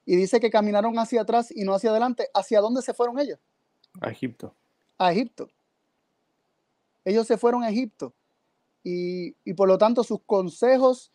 y 0.05 0.17
dice 0.17 0.41
que 0.41 0.51
caminaron 0.51 0.99
hacia 0.99 1.23
atrás 1.23 1.51
y 1.55 1.65
no 1.65 1.75
hacia 1.75 1.91
adelante, 1.91 2.29
¿hacia 2.35 2.61
dónde 2.61 2.83
se 2.83 2.95
fueron 2.95 3.19
ellos? 3.19 3.39
A 4.01 4.11
Egipto. 4.11 4.55
A 4.99 5.13
Egipto. 5.13 5.49
Ellos 7.05 7.27
se 7.27 7.37
fueron 7.37 7.63
a 7.63 7.71
Egipto. 7.71 8.13
Y, 8.83 9.37
y 9.45 9.55
por 9.55 9.69
lo 9.69 9.79
tanto 9.79 10.03
sus 10.05 10.21
consejos, 10.23 11.13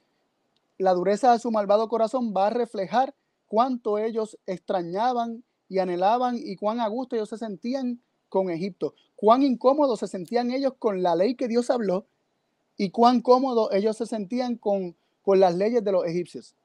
la 0.78 0.94
dureza 0.94 1.32
de 1.32 1.40
su 1.40 1.52
malvado 1.52 1.90
corazón 1.90 2.34
va 2.36 2.48
a 2.48 2.52
reflejar 2.52 3.14
cuánto 3.48 3.98
ellos 3.98 4.38
extrañaban 4.46 5.44
y 5.70 5.80
anhelaban 5.80 6.38
y 6.38 6.56
cuán 6.56 6.80
a 6.80 6.88
gusto 6.88 7.16
ellos 7.16 7.30
se 7.30 7.38
sentían 7.38 8.00
con 8.30 8.50
Egipto, 8.50 8.94
cuán 9.16 9.44
incómodos 9.44 10.00
se 10.00 10.08
sentían 10.08 10.52
ellos 10.52 10.74
con 10.78 11.02
la 11.02 11.16
ley 11.16 11.36
que 11.36 11.48
Dios 11.48 11.70
habló 11.70 12.06
y 12.78 12.90
cuán 12.90 13.22
cómodos 13.22 13.70
ellos 13.74 13.98
se 13.98 14.06
sentían 14.06 14.56
con, 14.56 14.96
con 15.22 15.40
las 15.40 15.56
leyes 15.56 15.84
de 15.84 15.92
los 15.92 16.06
egipcios. 16.06 16.56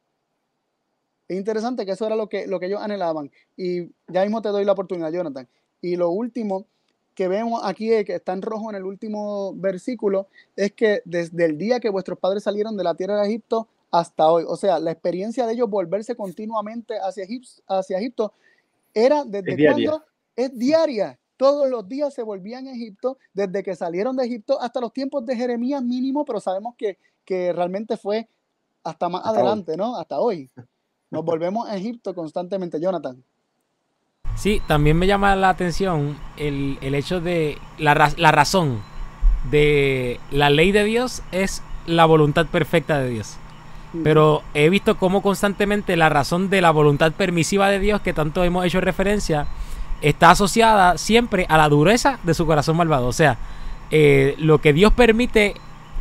Es 1.28 1.36
interesante 1.36 1.86
que 1.86 1.92
eso 1.92 2.06
era 2.06 2.16
lo 2.16 2.28
que, 2.28 2.48
lo 2.48 2.58
que 2.58 2.66
ellos 2.66 2.82
anhelaban. 2.82 3.30
Y 3.56 3.92
ya 4.08 4.22
mismo 4.22 4.42
te 4.42 4.48
doy 4.48 4.64
la 4.64 4.72
oportunidad, 4.72 5.12
Jonathan. 5.12 5.48
Y 5.80 5.94
lo 5.94 6.10
último 6.10 6.66
que 7.14 7.28
vemos 7.28 7.60
aquí, 7.62 7.88
que 8.04 8.16
está 8.16 8.32
en 8.32 8.42
rojo 8.42 8.68
en 8.70 8.76
el 8.76 8.84
último 8.84 9.54
versículo, 9.54 10.26
es 10.56 10.72
que 10.72 11.02
desde 11.04 11.44
el 11.44 11.56
día 11.56 11.78
que 11.78 11.88
vuestros 11.88 12.18
padres 12.18 12.42
salieron 12.42 12.76
de 12.76 12.82
la 12.82 12.96
tierra 12.96 13.20
de 13.20 13.28
Egipto 13.28 13.68
hasta 13.92 14.28
hoy, 14.28 14.44
o 14.46 14.56
sea, 14.56 14.80
la 14.80 14.90
experiencia 14.90 15.46
de 15.46 15.52
ellos 15.52 15.70
volverse 15.70 16.16
continuamente 16.16 16.94
hacia 16.98 17.98
Egipto 17.98 18.32
era 18.94 19.24
desde 19.24 19.66
cuando 19.66 20.04
es 20.36 20.58
diaria. 20.58 21.18
Todos 21.36 21.70
los 21.70 21.88
días 21.88 22.12
se 22.12 22.22
volvían 22.22 22.66
a 22.66 22.72
Egipto, 22.72 23.16
desde 23.32 23.62
que 23.62 23.74
salieron 23.74 24.16
de 24.16 24.26
Egipto 24.26 24.60
hasta 24.60 24.80
los 24.80 24.92
tiempos 24.92 25.24
de 25.24 25.36
Jeremías 25.36 25.82
mínimo, 25.82 26.24
pero 26.24 26.38
sabemos 26.38 26.74
que, 26.76 26.98
que 27.24 27.52
realmente 27.52 27.96
fue 27.96 28.28
hasta 28.84 29.08
más 29.08 29.24
adelante, 29.24 29.76
¿no? 29.76 29.96
Hasta 29.96 30.20
hoy. 30.20 30.50
Nos 31.10 31.24
volvemos 31.24 31.68
a 31.68 31.76
Egipto 31.76 32.14
constantemente, 32.14 32.80
Jonathan. 32.80 33.22
Sí, 34.36 34.62
también 34.66 34.96
me 34.96 35.06
llama 35.06 35.34
la 35.36 35.50
atención 35.50 36.18
el, 36.36 36.78
el 36.80 36.94
hecho 36.94 37.20
de 37.20 37.58
la, 37.78 38.12
la, 38.16 38.32
razón 38.32 38.82
de 39.50 40.20
la 40.30 40.50
ley 40.50 40.72
de 40.72 40.84
Dios 40.84 41.22
es 41.32 41.62
la 41.86 42.06
voluntad 42.06 42.46
perfecta 42.46 42.98
de 43.00 43.10
Dios. 43.10 43.36
Pero 44.04 44.42
he 44.54 44.70
visto 44.70 44.96
cómo 44.96 45.20
constantemente 45.20 45.96
la 45.96 46.08
razón 46.08 46.48
de 46.48 46.60
la 46.60 46.70
voluntad 46.70 47.12
permisiva 47.12 47.68
de 47.68 47.80
Dios, 47.80 48.00
que 48.00 48.12
tanto 48.12 48.44
hemos 48.44 48.64
hecho 48.64 48.80
referencia, 48.80 49.46
está 50.00 50.30
asociada 50.30 50.96
siempre 50.96 51.46
a 51.48 51.58
la 51.58 51.68
dureza 51.68 52.18
de 52.22 52.34
su 52.34 52.46
corazón 52.46 52.76
malvado. 52.76 53.08
O 53.08 53.12
sea, 53.12 53.36
eh, 53.90 54.36
lo 54.38 54.58
que 54.58 54.72
Dios 54.72 54.92
permite 54.92 55.54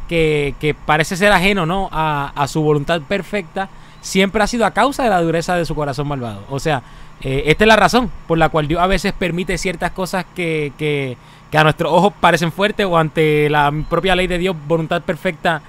que, 0.07 0.55
que 0.59 0.73
parece 0.73 1.15
ser 1.15 1.31
ajeno 1.31 1.65
¿no? 1.65 1.89
A, 1.91 2.31
a, 2.35 2.47
su 2.47 2.61
voluntad 2.61 3.01
perfecta, 3.01 3.69
siempre 4.01 4.43
ha 4.43 4.47
sido 4.47 4.65
a 4.65 4.71
causa 4.71 5.03
de 5.03 5.09
la 5.09 5.21
dureza 5.21 5.55
de 5.55 5.65
su 5.65 5.75
corazón 5.75 6.07
malvado. 6.07 6.43
O 6.49 6.59
sea, 6.59 6.83
eh, 7.21 7.43
esta 7.47 7.63
es 7.63 7.67
la 7.67 7.75
razón 7.75 8.11
por 8.27 8.37
la 8.37 8.49
cual 8.49 8.67
Dios 8.67 8.81
a 8.81 8.87
veces 8.87 9.13
permite 9.13 9.57
ciertas 9.57 9.91
cosas 9.91 10.25
que, 10.35 10.73
que, 10.77 11.17
que 11.51 11.57
a 11.57 11.63
nuestros 11.63 11.91
ojos 11.91 12.13
parecen 12.19 12.51
fuertes 12.51 12.85
o 12.85 12.97
ante 12.97 13.49
la 13.49 13.71
propia 13.89 14.15
ley 14.15 14.27
de 14.27 14.37
Dios, 14.37 14.55
voluntad 14.67 15.01
perfecta, 15.01 15.61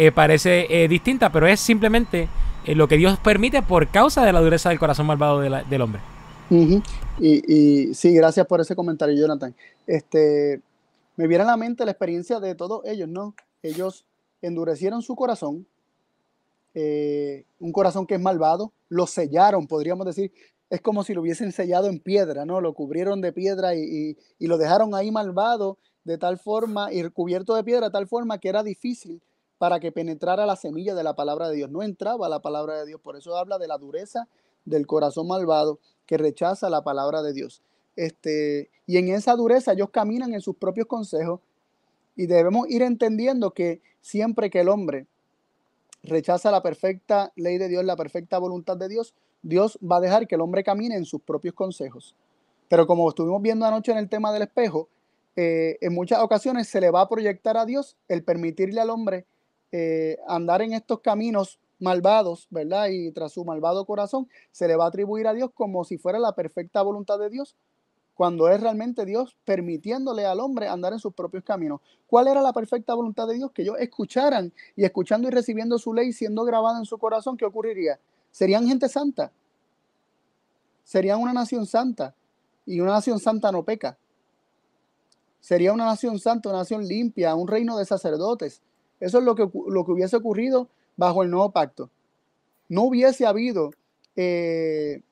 eh, 0.00 0.12
parece 0.12 0.66
eh, 0.70 0.86
distinta, 0.86 1.32
pero 1.32 1.48
es 1.48 1.58
simplemente 1.58 2.28
eh, 2.64 2.76
lo 2.76 2.86
que 2.86 2.96
Dios 2.96 3.18
permite 3.18 3.62
por 3.62 3.88
causa 3.88 4.24
de 4.24 4.32
la 4.32 4.38
dureza 4.38 4.68
del 4.68 4.78
corazón 4.78 5.06
malvado 5.06 5.40
del 5.40 5.82
hombre. 5.82 6.00
Y, 6.50 6.80
y, 7.18 7.94
sí, 7.94 8.14
gracias 8.14 8.46
por 8.46 8.60
ese 8.60 8.76
comentario, 8.76 9.20
Jonathan. 9.20 9.56
Este, 9.88 10.60
me 11.16 11.26
viene 11.26 11.42
a 11.42 11.48
la 11.48 11.56
mente 11.56 11.84
la 11.84 11.90
experiencia 11.90 12.38
de 12.38 12.54
todos 12.54 12.84
ellos, 12.84 13.08
¿no? 13.08 13.34
Ellos 13.60 14.04
endurecieron 14.40 15.02
su 15.02 15.16
corazón, 15.16 15.66
un 16.76 17.72
corazón 17.72 18.06
que 18.06 18.14
es 18.14 18.20
malvado, 18.20 18.72
lo 18.88 19.08
sellaron, 19.08 19.66
podríamos 19.66 20.06
decir, 20.06 20.30
es 20.70 20.80
como 20.80 21.02
si 21.02 21.12
lo 21.12 21.22
hubiesen 21.22 21.50
sellado 21.50 21.88
en 21.88 21.98
piedra, 21.98 22.44
¿no? 22.44 22.60
Lo 22.60 22.72
cubrieron 22.72 23.20
de 23.20 23.32
piedra 23.32 23.74
y, 23.74 23.80
y, 23.80 24.16
y 24.38 24.46
lo 24.46 24.58
dejaron 24.58 24.94
ahí 24.94 25.10
malvado 25.10 25.76
de 26.04 26.18
tal 26.18 26.38
forma 26.38 26.92
y 26.92 27.02
cubierto 27.10 27.56
de 27.56 27.64
piedra 27.64 27.86
de 27.86 27.92
tal 27.92 28.06
forma 28.06 28.38
que 28.38 28.48
era 28.48 28.62
difícil 28.62 29.20
para 29.58 29.80
que 29.80 29.92
penetrara 29.92 30.46
la 30.46 30.56
semilla 30.56 30.94
de 30.94 31.04
la 31.04 31.14
palabra 31.14 31.48
de 31.48 31.56
Dios. 31.56 31.70
No 31.70 31.82
entraba 31.82 32.28
la 32.28 32.40
palabra 32.40 32.78
de 32.78 32.86
Dios, 32.86 33.00
por 33.00 33.16
eso 33.16 33.36
habla 33.36 33.58
de 33.58 33.68
la 33.68 33.78
dureza 33.78 34.28
del 34.64 34.86
corazón 34.86 35.26
malvado 35.28 35.80
que 36.06 36.16
rechaza 36.16 36.70
la 36.70 36.82
palabra 36.82 37.22
de 37.22 37.32
Dios. 37.32 37.62
Este, 37.96 38.70
y 38.86 38.96
en 38.98 39.08
esa 39.08 39.34
dureza 39.34 39.72
ellos 39.72 39.90
caminan 39.90 40.32
en 40.32 40.40
sus 40.40 40.56
propios 40.56 40.86
consejos 40.86 41.40
y 42.14 42.26
debemos 42.26 42.68
ir 42.70 42.82
entendiendo 42.82 43.52
que 43.52 43.82
siempre 44.00 44.50
que 44.50 44.60
el 44.60 44.68
hombre 44.68 45.06
rechaza 46.02 46.50
la 46.50 46.62
perfecta 46.62 47.32
ley 47.36 47.58
de 47.58 47.68
Dios, 47.68 47.84
la 47.84 47.96
perfecta 47.96 48.38
voluntad 48.38 48.76
de 48.76 48.88
Dios, 48.88 49.14
Dios 49.42 49.78
va 49.80 49.96
a 49.96 50.00
dejar 50.00 50.26
que 50.28 50.36
el 50.36 50.40
hombre 50.40 50.62
camine 50.62 50.96
en 50.96 51.04
sus 51.04 51.20
propios 51.22 51.54
consejos. 51.54 52.14
Pero 52.68 52.86
como 52.86 53.08
estuvimos 53.08 53.42
viendo 53.42 53.66
anoche 53.66 53.92
en 53.92 53.98
el 53.98 54.08
tema 54.08 54.32
del 54.32 54.42
espejo, 54.42 54.88
eh, 55.36 55.78
en 55.80 55.94
muchas 55.94 56.20
ocasiones 56.20 56.68
se 56.68 56.80
le 56.80 56.90
va 56.90 57.02
a 57.02 57.08
proyectar 57.08 57.56
a 57.56 57.64
Dios 57.64 57.96
el 58.08 58.24
permitirle 58.24 58.80
al 58.80 58.90
hombre 58.90 59.26
eh, 59.72 60.18
andar 60.26 60.62
en 60.62 60.72
estos 60.72 61.00
caminos 61.00 61.58
malvados, 61.78 62.46
¿verdad? 62.50 62.88
Y 62.90 63.12
tras 63.12 63.32
su 63.32 63.44
malvado 63.44 63.84
corazón, 63.84 64.28
se 64.50 64.66
le 64.68 64.76
va 64.76 64.84
a 64.84 64.88
atribuir 64.88 65.26
a 65.26 65.34
Dios 65.34 65.50
como 65.54 65.84
si 65.84 65.98
fuera 65.98 66.18
la 66.18 66.32
perfecta 66.32 66.82
voluntad 66.82 67.18
de 67.18 67.30
Dios, 67.30 67.56
cuando 68.14 68.48
es 68.48 68.60
realmente 68.60 69.04
Dios 69.04 69.36
permitiéndole 69.44 70.26
al 70.26 70.40
hombre 70.40 70.66
andar 70.66 70.92
en 70.92 70.98
sus 70.98 71.14
propios 71.14 71.44
caminos. 71.44 71.80
¿Cuál 72.08 72.26
era 72.26 72.42
la 72.42 72.52
perfecta 72.52 72.92
voluntad 72.94 73.28
de 73.28 73.34
Dios? 73.34 73.52
Que 73.52 73.62
ellos 73.62 73.76
escucharan 73.78 74.52
y 74.74 74.84
escuchando 74.84 75.28
y 75.28 75.30
recibiendo 75.30 75.78
su 75.78 75.94
ley, 75.94 76.12
siendo 76.12 76.44
grabada 76.44 76.78
en 76.78 76.84
su 76.84 76.98
corazón, 76.98 77.36
¿qué 77.36 77.44
ocurriría? 77.44 78.00
Serían 78.32 78.66
gente 78.66 78.88
santa. 78.88 79.30
Serían 80.82 81.20
una 81.20 81.32
nación 81.32 81.64
santa. 81.64 82.14
Y 82.66 82.80
una 82.80 82.92
nación 82.92 83.20
santa 83.20 83.52
no 83.52 83.62
peca. 83.62 83.96
Sería 85.40 85.72
una 85.72 85.84
nación 85.84 86.18
santa, 86.18 86.48
una 86.48 86.58
nación 86.58 86.86
limpia, 86.86 87.34
un 87.36 87.46
reino 87.46 87.78
de 87.78 87.84
sacerdotes. 87.84 88.60
Eso 89.00 89.18
es 89.18 89.24
lo 89.24 89.34
que, 89.34 89.48
lo 89.68 89.84
que 89.84 89.92
hubiese 89.92 90.16
ocurrido 90.16 90.68
bajo 90.96 91.22
el 91.22 91.30
nuevo 91.30 91.50
pacto. 91.50 91.90
No 92.68 92.82
hubiese 92.82 93.26
habido 93.26 93.70
eh, 94.16 95.02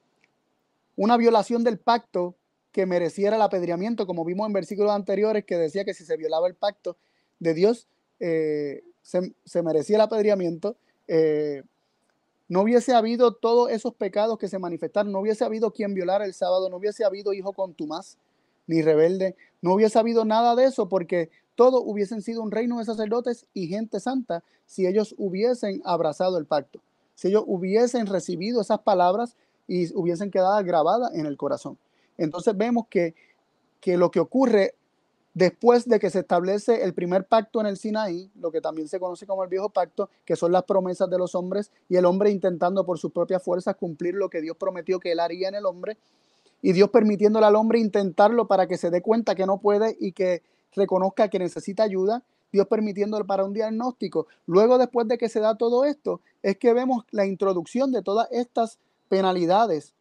una 0.96 1.16
violación 1.16 1.64
del 1.64 1.78
pacto 1.78 2.34
que 2.72 2.86
mereciera 2.86 3.36
el 3.36 3.42
apedreamiento, 3.42 4.06
como 4.06 4.24
vimos 4.24 4.46
en 4.46 4.52
versículos 4.52 4.92
anteriores, 4.92 5.44
que 5.44 5.56
decía 5.56 5.84
que 5.84 5.94
si 5.94 6.04
se 6.04 6.16
violaba 6.16 6.46
el 6.48 6.54
pacto 6.54 6.96
de 7.38 7.54
Dios, 7.54 7.88
eh, 8.20 8.84
se, 9.00 9.34
se, 9.44 9.62
merecía 9.62 9.96
el 9.96 10.02
apedreamiento. 10.02 10.76
Eh, 11.08 11.62
no 12.48 12.62
hubiese 12.62 12.92
habido 12.92 13.34
todos 13.34 13.70
esos 13.70 13.94
pecados 13.94 14.38
que 14.38 14.48
se 14.48 14.58
manifestaron, 14.58 15.12
no 15.12 15.20
hubiese 15.20 15.44
habido 15.44 15.72
quien 15.72 15.94
violara 15.94 16.24
el 16.24 16.34
sábado, 16.34 16.68
no 16.68 16.76
hubiese 16.76 17.04
habido 17.04 17.32
hijo 17.32 17.52
contumaz 17.52 18.18
ni 18.66 18.82
rebelde, 18.82 19.36
no 19.62 19.74
hubiese 19.74 19.98
habido 19.98 20.24
nada 20.24 20.54
de 20.54 20.64
eso 20.64 20.88
porque 20.88 21.30
todos 21.56 21.82
hubiesen 21.84 22.22
sido 22.22 22.42
un 22.42 22.52
reino 22.52 22.78
de 22.78 22.84
sacerdotes 22.84 23.46
y 23.52 23.66
gente 23.66 23.98
santa 23.98 24.44
si 24.66 24.86
ellos 24.86 25.14
hubiesen 25.18 25.82
abrazado 25.84 26.38
el 26.38 26.46
pacto, 26.46 26.80
si 27.14 27.28
ellos 27.28 27.44
hubiesen 27.46 28.06
recibido 28.06 28.60
esas 28.60 28.80
palabras 28.80 29.36
y 29.66 29.92
hubiesen 29.94 30.30
quedado 30.30 30.62
grabadas 30.64 31.12
en 31.14 31.26
el 31.26 31.36
corazón. 31.36 31.78
Entonces 32.18 32.56
vemos 32.56 32.86
que, 32.88 33.14
que 33.80 33.96
lo 33.96 34.10
que 34.10 34.20
ocurre 34.20 34.74
después 35.34 35.86
de 35.86 35.98
que 35.98 36.08
se 36.08 36.20
establece 36.20 36.84
el 36.84 36.94
primer 36.94 37.26
pacto 37.26 37.60
en 37.60 37.66
el 37.66 37.76
Sinaí, 37.76 38.30
lo 38.40 38.50
que 38.50 38.60
también 38.60 38.88
se 38.88 39.00
conoce 39.00 39.26
como 39.26 39.42
el 39.42 39.50
viejo 39.50 39.68
pacto, 39.68 40.08
que 40.24 40.36
son 40.36 40.52
las 40.52 40.64
promesas 40.64 41.10
de 41.10 41.18
los 41.18 41.34
hombres 41.34 41.70
y 41.88 41.96
el 41.96 42.06
hombre 42.06 42.30
intentando 42.30 42.86
por 42.86 42.98
sus 42.98 43.12
propias 43.12 43.42
fuerzas 43.42 43.76
cumplir 43.76 44.14
lo 44.14 44.30
que 44.30 44.40
Dios 44.40 44.56
prometió 44.56 45.00
que 45.00 45.12
él 45.12 45.20
haría 45.20 45.48
en 45.48 45.54
el 45.56 45.66
hombre 45.66 45.98
y 46.62 46.72
Dios 46.72 46.88
permitiéndole 46.88 47.46
al 47.46 47.54
hombre 47.54 47.78
intentarlo 47.78 48.46
para 48.46 48.66
que 48.66 48.78
se 48.78 48.90
dé 48.90 49.02
cuenta 49.02 49.34
que 49.34 49.46
no 49.46 49.58
puede 49.58 49.96
y 50.00 50.12
que 50.12 50.42
reconozca 50.72 51.28
que 51.28 51.38
necesita 51.38 51.82
ayuda, 51.82 52.22
Dios 52.52 52.66
permitiéndole 52.66 53.24
para 53.24 53.44
un 53.44 53.52
diagnóstico. 53.52 54.26
Luego, 54.46 54.78
después 54.78 55.08
de 55.08 55.18
que 55.18 55.28
se 55.28 55.40
da 55.40 55.56
todo 55.56 55.84
esto, 55.84 56.20
es 56.42 56.56
que 56.58 56.72
vemos 56.72 57.04
la 57.10 57.26
introducción 57.26 57.92
de 57.92 58.02
todas 58.02 58.28
estas 58.30 58.78
penalidades, 59.08 59.94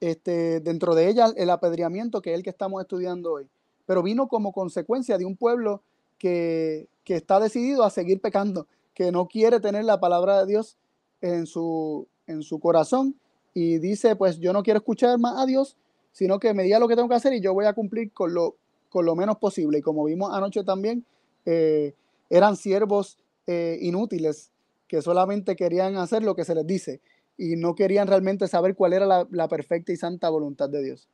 este, 0.00 0.60
dentro 0.60 0.94
de 0.94 1.08
ellas 1.08 1.34
el 1.36 1.50
apedreamiento, 1.50 2.22
que 2.22 2.30
es 2.32 2.36
el 2.36 2.42
que 2.42 2.50
estamos 2.50 2.80
estudiando 2.80 3.32
hoy 3.32 3.48
pero 3.90 4.04
vino 4.04 4.28
como 4.28 4.52
consecuencia 4.52 5.18
de 5.18 5.24
un 5.24 5.34
pueblo 5.34 5.82
que, 6.16 6.86
está 7.06 7.40
decidido 7.40 7.82
a 7.82 7.90
seguir 7.90 8.20
pecando, 8.20 8.68
que 8.94 9.10
no 9.10 9.26
quiere 9.26 9.58
tener 9.58 9.84
la 9.84 9.98
palabra 9.98 10.38
de 10.38 10.46
Dios 10.46 10.76
en 11.20 11.44
su, 11.44 12.06
en 12.28 12.44
su 12.44 12.60
corazón 12.60 13.16
y 13.52 13.78
dice, 13.78 14.14
pues 14.14 14.38
yo 14.38 14.52
no 14.52 14.62
quiero 14.62 14.78
escuchar 14.78 15.18
más 15.18 15.42
a 15.42 15.44
Dios, 15.44 15.76
sino 16.12 16.38
que 16.38 16.54
me 16.54 16.62
diga 16.62 16.78
lo 16.78 16.86
que 16.86 16.94
tengo 16.94 17.08
que 17.08 17.16
hacer 17.16 17.32
y 17.32 17.40
yo 17.40 17.52
voy 17.52 17.64
a 17.64 17.72
cumplir 17.72 18.12
con 18.12 18.32
lo, 18.32 18.54
con 18.90 19.06
lo 19.06 19.16
menos 19.16 19.38
posible. 19.38 19.78
Y 19.78 19.82
como 19.82 20.04
vimos 20.04 20.32
anoche 20.34 20.62
también, 20.64 21.04
eh, 21.46 21.94
eran 22.28 22.56
siervos 22.56 23.16
eh, 23.46 23.78
inútiles 23.80 24.50
que 24.86 25.00
solamente 25.00 25.56
querían 25.56 25.96
hacer 25.96 26.22
lo 26.22 26.34
que 26.34 26.44
se 26.44 26.54
les 26.54 26.66
dice 26.66 27.00
y 27.38 27.56
no 27.56 27.74
querían 27.74 28.06
realmente 28.06 28.46
saber 28.48 28.74
cuál 28.74 28.92
era 28.92 29.26
la 29.30 29.48
perfecta 29.48 29.92
y 29.92 29.96
santa 29.96 30.28
voluntad 30.28 30.68
de 30.68 30.82
Dios. 30.82 31.08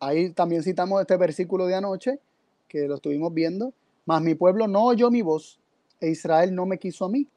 Ahí 0.00 0.30
también 0.30 0.62
citamos 0.62 0.98
este 1.02 1.16
versículo 1.18 1.66
de 1.66 1.74
anoche, 1.74 2.20
que 2.68 2.88
lo 2.88 2.94
estuvimos 2.94 3.34
viendo. 3.34 3.74
Mas 4.06 4.22
mi 4.22 4.34
pueblo 4.34 4.66
no 4.66 4.86
oyó 4.86 5.10
mi 5.10 5.20
voz 5.20 5.60
e 6.00 6.08
Israel 6.08 6.54
no 6.54 6.64
me 6.64 6.78
quiso 6.78 7.04
a 7.04 7.10
mí. 7.10 7.28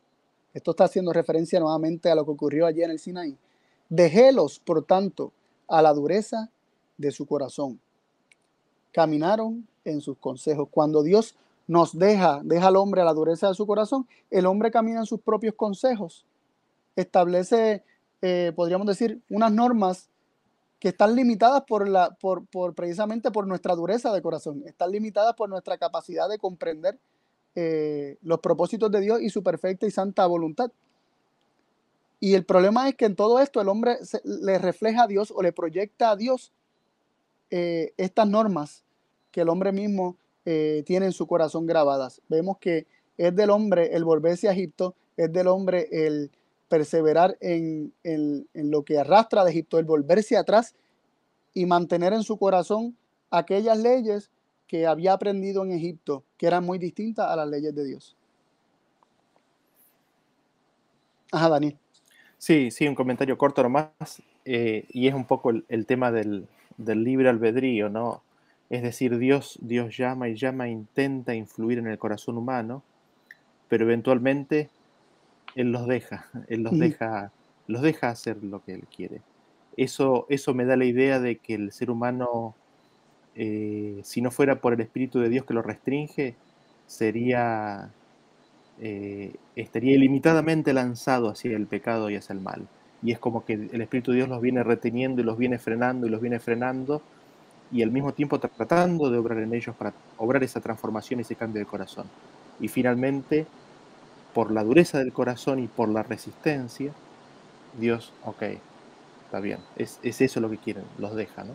Esto 0.54 0.72
está 0.72 0.86
haciendo 0.86 1.12
referencia 1.12 1.60
nuevamente 1.60 2.10
a 2.10 2.16
lo 2.16 2.24
que 2.24 2.32
ocurrió 2.32 2.66
allí 2.66 2.82
en 2.82 2.92
el 2.92 3.00
Sinaí. 3.00 3.38
Dejélos, 3.96 4.58
por 4.58 4.84
tanto, 4.84 5.34
a 5.68 5.84
la 5.84 5.94
dureza 5.94 6.50
de 6.98 7.12
su 7.12 7.28
corazón. 7.28 7.80
Caminaron 8.92 9.68
en 9.86 10.02
sus 10.02 10.18
consejos. 10.18 10.68
Cuando 10.72 11.04
Dios 11.04 11.36
nos 11.68 11.96
deja, 11.96 12.42
deja 12.44 12.70
al 12.70 12.76
hombre 12.76 13.02
a 13.02 13.06
la 13.06 13.14
dureza 13.14 13.50
de 13.50 13.54
su 13.54 13.68
corazón, 13.68 14.08
el 14.32 14.48
hombre 14.48 14.72
camina 14.72 15.02
en 15.02 15.06
sus 15.06 15.22
propios 15.22 15.54
consejos. 15.54 16.26
Establece, 16.96 17.84
eh, 18.24 18.52
podríamos 18.56 18.88
decir, 18.88 19.22
unas 19.30 19.52
normas 19.52 20.10
que 20.80 20.88
están 20.88 21.16
limitadas 21.16 21.62
por 21.68 21.88
la, 21.88 22.18
por, 22.20 22.74
precisamente 22.74 23.30
por 23.30 23.46
nuestra 23.46 23.76
dureza 23.76 24.12
de 24.12 24.24
corazón, 24.24 24.64
están 24.66 24.90
limitadas 24.90 25.36
por 25.36 25.50
nuestra 25.50 25.78
capacidad 25.78 26.28
de 26.28 26.40
comprender 26.40 26.98
eh, 27.54 28.18
los 28.24 28.40
propósitos 28.40 28.90
de 28.90 29.02
Dios 29.02 29.22
y 29.22 29.30
su 29.30 29.44
perfecta 29.44 29.86
y 29.86 29.92
santa 29.92 30.26
voluntad. 30.26 30.72
Y 32.24 32.36
el 32.36 32.46
problema 32.46 32.88
es 32.88 32.96
que 32.96 33.04
en 33.04 33.18
todo 33.18 33.42
esto 33.42 33.60
el 33.60 33.68
hombre 33.68 33.98
le 34.24 34.58
refleja 34.58 35.04
a 35.04 35.08
Dios 35.08 35.30
o 35.36 35.42
le 35.42 35.52
proyecta 35.52 36.12
a 36.12 36.16
Dios 36.16 36.54
eh, 37.50 37.94
estas 37.98 38.30
normas 38.30 38.86
que 39.30 39.42
el 39.42 39.50
hombre 39.50 39.74
mismo 39.74 40.16
eh, 40.46 40.84
tiene 40.86 41.08
en 41.08 41.12
su 41.12 41.28
corazón 41.28 41.66
grabadas. 41.66 42.22
Vemos 42.30 42.60
que 42.60 42.88
es 43.18 43.36
del 43.36 43.50
hombre 43.50 43.94
el 43.94 44.06
volverse 44.06 44.48
a 44.48 44.54
Egipto, 44.54 44.96
es 45.18 45.34
del 45.34 45.48
hombre 45.48 45.90
el 45.92 46.32
perseverar 46.70 47.38
en, 47.42 47.94
lo 48.54 48.84
que 48.84 49.00
arrastra 49.00 49.44
de 49.44 49.52
Egipto, 49.52 49.78
el 49.78 49.84
volverse 49.84 50.38
atrás 50.38 50.76
y 51.54 51.66
mantener 51.66 52.14
en 52.14 52.24
su 52.24 52.38
corazón 52.38 52.96
aquellas 53.32 53.78
leyes 53.78 54.32
que 54.66 54.88
había 54.88 55.12
aprendido 55.12 55.66
en 55.66 55.74
Egipto, 55.74 56.24
que 56.38 56.48
eran 56.48 56.64
muy 56.64 56.78
distintas 56.78 57.30
a 57.30 57.36
las 57.36 57.50
leyes 57.50 57.76
de 57.76 57.84
Dios. 57.84 58.16
Ajá, 61.34 61.50
Daniel. 61.50 61.83
Sí, 62.44 62.72
sí, 62.72 62.86
un 62.90 62.94
comentario 62.94 63.38
corto 63.38 63.64
nomás, 63.64 64.22
eh, 64.44 64.84
y 64.90 65.08
es 65.08 65.14
un 65.14 65.24
poco 65.24 65.52
el, 65.52 65.86
tema 65.86 66.12
del, 66.12 66.46
del, 66.76 67.02
libre 67.02 67.30
albedrío, 67.30 67.88
¿no? 67.88 68.22
Es 68.70 68.84
decir, 68.84 69.18
Dios, 69.18 69.58
Dios 69.62 69.96
llama 69.96 70.28
y 70.28 70.36
llama, 70.36 70.68
intenta 70.68 71.34
influir 71.36 71.78
en 71.78 71.88
el 71.88 71.98
corazón 71.98 72.38
humano, 72.38 72.84
pero 73.70 73.86
eventualmente 73.86 74.70
él 75.56 75.72
los 75.72 75.88
deja, 75.88 76.28
Él 76.50 76.64
los, 76.64 76.78
deja, 76.78 77.32
los 77.68 77.82
deja 77.82 78.10
hacer 78.10 78.44
lo 78.44 78.62
que 78.62 78.74
Él 78.74 78.84
quiere. 78.94 79.22
Eso, 79.78 80.26
eso 80.28 80.54
me 80.54 80.66
da 80.66 80.76
la 80.76 80.84
idea 80.84 81.22
de 81.22 81.38
que 81.38 81.54
el 81.56 81.72
ser 81.72 81.90
humano, 81.90 82.56
eh, 83.36 84.02
si 84.04 84.22
no 84.22 84.32
fuera 84.32 84.60
por 84.60 84.74
el 84.74 84.82
Espíritu 84.82 85.22
de 85.22 85.30
Dios 85.30 85.46
que 85.46 85.54
lo 85.54 85.62
restringe, 85.62 86.36
sería, 86.88 87.90
eh, 88.82 89.36
estaría 89.56 89.96
ilimitadamente 89.96 90.74
lanzado 90.74 91.30
hacia 91.30 91.56
el 91.56 91.68
pecado 91.68 92.10
y 92.10 92.16
hacia 92.16 92.34
el 92.34 92.42
mal. 92.42 92.68
Y 93.02 93.12
es 93.12 93.20
como 93.20 93.46
que 93.46 93.54
el 93.54 93.82
Espíritu 93.82 94.12
de 94.12 94.18
Dios 94.18 94.30
los 94.30 94.42
viene 94.42 94.64
reteniendo 94.64 95.22
y 95.22 95.26
los 95.26 95.38
viene 95.38 95.60
frenando 95.60 96.08
y 96.08 96.10
los 96.10 96.22
viene 96.22 96.40
frenando 96.40 97.02
y 97.72 97.82
al 97.82 97.92
mismo 97.92 98.14
tiempo 98.14 98.40
tratando 98.40 99.10
de 99.10 99.18
obrar 99.18 99.40
en 99.40 99.54
ellos 99.54 99.76
para 99.76 99.94
obrar 100.18 100.44
esa 100.44 100.62
transformación 100.62 101.20
ese 101.20 101.36
cambio 101.36 101.60
de 101.60 101.66
corazón. 101.66 102.06
Y 102.60 102.68
finalmente 102.68 103.46
por 104.34 104.52
la 104.52 104.64
dureza 104.64 105.00
del 105.00 105.14
corazón 105.14 105.60
y 105.60 105.68
por 105.68 105.90
la 105.90 106.04
resistencia, 106.04 106.92
Dios, 107.80 108.14
ok, 108.26 108.44
está 109.26 109.40
bien, 109.40 109.60
es, 109.76 110.00
eso 110.04 110.40
lo 110.40 110.50
que 110.50 110.58
quieren, 110.58 110.84
los 110.98 111.16
deja, 111.16 111.44
¿no? 111.44 111.54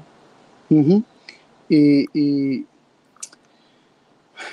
y, 1.69 2.67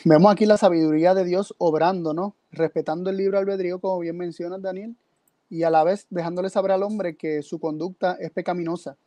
vemos 0.03 0.31
aquí 0.31 0.45
la 0.45 0.57
sabiduría 0.57 1.13
de 1.13 1.25
Dios 1.25 1.55
obrando, 1.57 2.13
¿no? 2.13 2.35
Respetando 2.51 3.09
el 3.09 3.17
libro 3.17 3.37
albedrío, 3.37 3.79
como 3.79 3.99
bien 3.99 4.17
mencionas, 4.17 4.61
Daniel, 4.61 4.95
y 5.49 5.63
a 5.63 5.69
la 5.69 5.83
vez 5.83 6.07
dejándole 6.09 6.49
saber 6.49 6.71
al 6.71 6.83
hombre 6.83 7.15
que 7.15 7.41
su 7.41 7.59
conducta 7.59 8.17
es 8.19 8.31
pecaminosa 8.31 8.97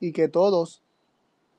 y 0.00 0.12
que 0.12 0.28
todos, 0.28 0.82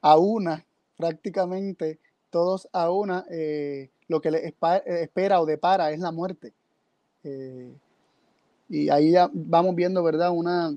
a 0.01 0.17
una, 0.17 0.65
prácticamente 0.97 1.99
todos 2.29 2.67
a 2.73 2.89
una, 2.89 3.25
eh, 3.29 3.89
lo 4.07 4.21
que 4.21 4.31
le 4.31 4.53
espera 4.85 5.39
o 5.39 5.45
depara 5.45 5.91
es 5.91 5.99
la 5.99 6.11
muerte. 6.11 6.53
Eh, 7.23 7.73
y 8.69 8.89
ahí 8.89 9.11
ya 9.11 9.29
vamos 9.31 9.75
viendo, 9.75 10.03
¿verdad? 10.03 10.31
Una, 10.31 10.75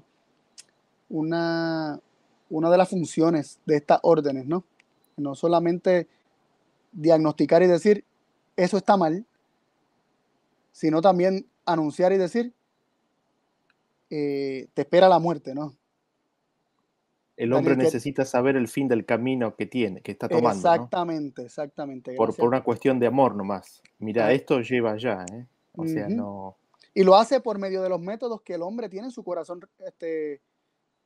una, 1.09 1.99
una 2.51 2.70
de 2.70 2.76
las 2.78 2.88
funciones 2.88 3.59
de 3.64 3.76
estas 3.76 4.01
órdenes, 4.03 4.47
¿no? 4.47 4.64
No 5.16 5.34
solamente 5.34 6.09
diagnosticar 6.97 7.62
y 7.62 7.66
decir, 7.66 8.05
eso 8.57 8.76
está 8.76 8.97
mal, 8.97 9.24
sino 10.72 11.01
también 11.01 11.47
anunciar 11.64 12.12
y 12.12 12.18
decir, 12.18 12.53
eh, 14.11 14.68
te 14.74 14.82
espera 14.82 15.09
la 15.09 15.18
muerte, 15.18 15.55
¿no? 15.55 15.76
El 17.36 17.53
hombre 17.53 17.76
necesita 17.76 18.24
saber 18.24 18.57
el 18.57 18.66
fin 18.66 18.88
del 18.88 19.05
camino 19.05 19.57
que 19.57 19.66
tiene, 19.66 20.01
que 20.01 20.12
está 20.12 20.26
tomando. 20.26 20.57
Exactamente, 20.57 21.42
exactamente. 21.42 22.14
Por, 22.14 22.34
por, 22.34 22.49
una 22.49 22.64
cuestión 22.64 22.99
de 22.99 23.07
amor 23.07 23.34
nomás. 23.34 23.82
Mira, 23.99 24.32
esto 24.32 24.61
lleva 24.62 24.92
allá, 24.92 25.26
¿eh? 25.30 25.47
O 25.74 25.86
sea, 25.86 26.09
no. 26.09 26.57
Y 26.94 27.05
lo 27.05 27.14
hace 27.14 27.40
por 27.40 27.59
medio 27.59 27.82
de 27.82 27.90
los 27.90 28.01
métodos 28.01 28.40
que 28.40 28.55
el 28.55 28.62
hombre 28.62 28.88
tiene 28.88 29.09
en 29.09 29.11
su 29.11 29.22
corazón, 29.22 29.61
este, 29.84 30.40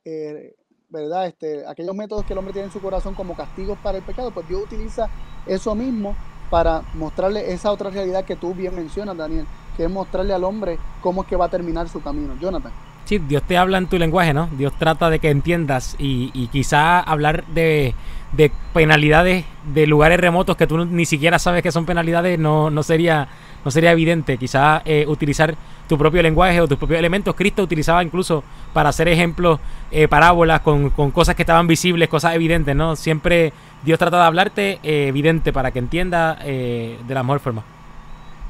eh, 0.05 0.55
¿verdad? 0.91 1.25
Este, 1.25 1.65
aquellos 1.67 1.95
métodos 1.95 2.25
que 2.25 2.33
el 2.33 2.39
hombre 2.39 2.53
tiene 2.53 2.67
en 2.67 2.73
su 2.73 2.81
corazón 2.81 3.15
como 3.15 3.35
castigos 3.35 3.77
para 3.81 3.97
el 3.97 4.03
pecado, 4.03 4.31
pues 4.31 4.47
Dios 4.47 4.61
utiliza 4.63 5.09
eso 5.45 5.73
mismo 5.73 6.15
para 6.49 6.81
mostrarle 6.95 7.53
esa 7.53 7.71
otra 7.71 7.89
realidad 7.89 8.25
que 8.25 8.35
tú 8.35 8.53
bien 8.53 8.75
mencionas, 8.75 9.15
Daniel, 9.17 9.45
que 9.77 9.85
es 9.85 9.89
mostrarle 9.89 10.33
al 10.33 10.43
hombre 10.43 10.77
cómo 11.01 11.23
es 11.23 11.27
que 11.27 11.35
va 11.35 11.45
a 11.45 11.49
terminar 11.49 11.87
su 11.87 12.01
camino. 12.01 12.35
Jonathan. 12.39 12.71
Sí, 13.05 13.17
Dios 13.17 13.43
te 13.43 13.57
habla 13.57 13.77
en 13.77 13.87
tu 13.87 13.97
lenguaje, 13.97 14.33
¿no? 14.33 14.47
Dios 14.57 14.73
trata 14.77 15.09
de 15.09 15.19
que 15.19 15.29
entiendas 15.29 15.95
y, 15.97 16.29
y 16.33 16.47
quizá 16.47 16.99
hablar 16.99 17.45
de, 17.47 17.95
de 18.31 18.51
penalidades 18.73 19.45
de 19.73 19.87
lugares 19.87 20.19
remotos 20.19 20.55
que 20.55 20.67
tú 20.67 20.85
ni 20.85 21.05
siquiera 21.05 21.39
sabes 21.39 21.63
que 21.63 21.71
son 21.71 21.85
penalidades 21.85 22.39
no, 22.39 22.69
no 22.69 22.83
sería 22.83 23.27
no 23.63 23.71
sería 23.71 23.91
evidente 23.91 24.37
quizá 24.37 24.81
eh, 24.85 25.05
utilizar 25.07 25.55
tu 25.87 25.97
propio 25.97 26.21
lenguaje 26.21 26.61
o 26.61 26.67
tus 26.67 26.77
propios 26.77 26.99
elementos. 26.99 27.35
Cristo 27.35 27.61
utilizaba 27.61 28.03
incluso 28.03 28.43
para 28.73 28.89
hacer 28.89 29.07
ejemplos, 29.07 29.59
eh, 29.91 30.07
parábolas 30.07 30.61
con, 30.61 30.89
cosas 30.89 31.35
que 31.35 31.43
estaban 31.43 31.67
visibles, 31.67 32.09
cosas 32.09 32.35
evidentes, 32.35 32.75
¿no? 32.75 32.95
Siempre 32.95 33.53
Dios 33.83 33.99
trata 33.99 34.17
de 34.17 34.23
hablarte 34.23 34.79
eh, 34.83 35.07
evidente 35.07 35.51
para 35.53 35.71
que 35.71 35.79
entienda 35.79 36.35
de 36.35 37.13
la 37.13 37.23
mejor 37.23 37.39
forma. 37.39 37.63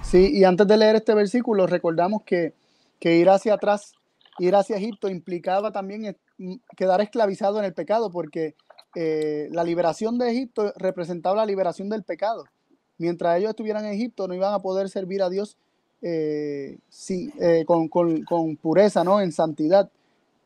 Sí, 0.01 0.31
y 0.33 0.43
antes 0.43 0.67
de 0.67 0.77
leer 0.77 0.95
este 0.95 1.13
versículo, 1.13 1.67
recordamos 1.67 2.23
que, 2.23 2.53
que 2.99 3.17
ir 3.17 3.29
hacia 3.29 3.55
atrás, 3.55 3.93
ir 4.39 4.55
hacia 4.55 4.77
Egipto 4.77 5.09
implicaba 5.09 5.71
también 5.71 6.15
quedar 6.75 7.01
esclavizado 7.01 7.59
en 7.59 7.65
el 7.65 7.73
pecado, 7.73 8.11
porque 8.11 8.55
la 8.93 9.63
liberación 9.63 10.17
de 10.17 10.31
Egipto 10.31 10.73
representaba 10.75 11.37
la 11.37 11.45
liberación 11.45 11.89
del 11.89 12.03
pecado 12.03 12.43
mientras 13.01 13.39
ellos 13.39 13.49
estuvieran 13.49 13.83
en 13.85 13.93
Egipto, 13.93 14.27
no 14.27 14.35
iban 14.35 14.53
a 14.53 14.59
poder 14.59 14.87
servir 14.87 15.23
a 15.23 15.29
Dios 15.29 15.57
eh, 16.03 16.77
eh, 17.09 17.65
con, 17.65 17.89
pureza, 18.61 19.03
¿no? 19.03 19.19
En 19.19 19.31
santidad. 19.31 19.89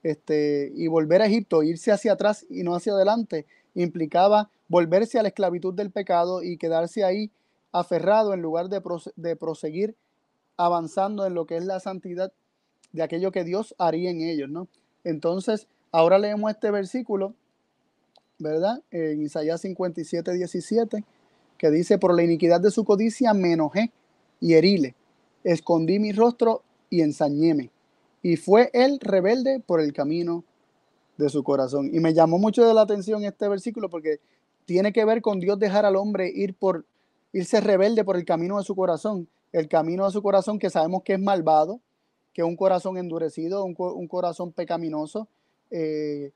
este, 0.03 0.71
y 0.73 0.87
volver 0.87 1.21
a 1.21 1.25
Egipto, 1.25 1.63
irse 1.63 1.91
hacia 1.91 2.13
atrás 2.13 2.45
y 2.49 2.63
no 2.63 2.75
hacia 2.75 2.93
adelante, 2.93 3.45
implicaba 3.73 4.49
volverse 4.69 5.19
a 5.19 5.23
la 5.23 5.29
esclavitud 5.29 5.73
del 5.73 5.91
pecado 5.91 6.43
y 6.43 6.57
quedarse 6.57 7.03
ahí 7.03 7.29
aferrado 7.73 8.33
en 8.33 8.41
lugar 8.41 8.69
de, 8.69 9.35
proseguir 9.35 9.95
avanzando 10.55 11.25
en 11.25 11.33
lo 11.33 11.45
que 11.45 11.57
es 11.57 11.65
la 11.65 11.81
santidad 11.81 12.31
de 12.93 13.03
aquello 13.03 13.31
que 13.31 13.43
Dios 13.43 13.75
haría 13.77 14.11
en 14.11 14.21
ellos, 14.21 14.49
¿no? 14.49 14.69
Entonces, 15.03 15.67
ahora 15.91 16.19
leemos 16.19 16.51
este 16.51 16.71
versículo, 16.71 17.33
¿verdad? 18.39 18.81
En 18.91 19.21
Isaías 19.21 19.59
57, 19.59 20.31
17, 20.31 21.03
que 21.57 21.71
dice, 21.71 21.97
por 21.97 22.15
la 22.15 22.23
iniquidad 22.23 22.61
de 22.61 22.71
su 22.71 22.83
codicia 22.83 23.33
me 23.33 23.53
enojé 23.53 23.91
y 24.39 24.53
heríle, 24.53 24.95
escondí 25.43 25.99
mi 25.99 26.11
rostro 26.11 26.63
y 26.89 27.01
ensañéme. 27.01 27.71
Y 28.21 28.37
fue 28.37 28.69
él 28.73 28.99
rebelde 29.01 29.59
por 29.59 29.79
el 29.79 29.93
camino 29.93 30.43
de 31.17 31.29
su 31.29 31.43
corazón. 31.43 31.89
Y 31.93 31.99
me 31.99 32.13
llamó 32.13 32.37
mucho 32.37 32.65
de 32.65 32.73
la 32.73 32.81
atención 32.81 33.23
este 33.23 33.47
versículo 33.47 33.89
porque 33.89 34.19
tiene 34.65 34.91
que 34.91 35.05
ver 35.05 35.21
con 35.21 35.39
Dios 35.39 35.59
dejar 35.59 35.85
al 35.85 35.95
hombre 35.95 36.31
ir 36.33 36.55
por, 36.55 36.85
irse 37.31 37.61
rebelde 37.61 38.03
por 38.03 38.15
el 38.15 38.25
camino 38.25 38.57
de 38.57 38.63
su 38.63 38.75
corazón. 38.75 39.27
El 39.51 39.67
camino 39.67 40.05
de 40.05 40.11
su 40.11 40.21
corazón 40.21 40.59
que 40.59 40.69
sabemos 40.69 41.03
que 41.03 41.13
es 41.13 41.19
malvado, 41.19 41.79
que 42.33 42.43
un 42.43 42.55
corazón 42.55 42.97
endurecido, 42.97 43.63
un, 43.63 43.75
un 43.77 44.07
corazón 44.07 44.51
pecaminoso. 44.51 45.27
Eh, 45.71 46.31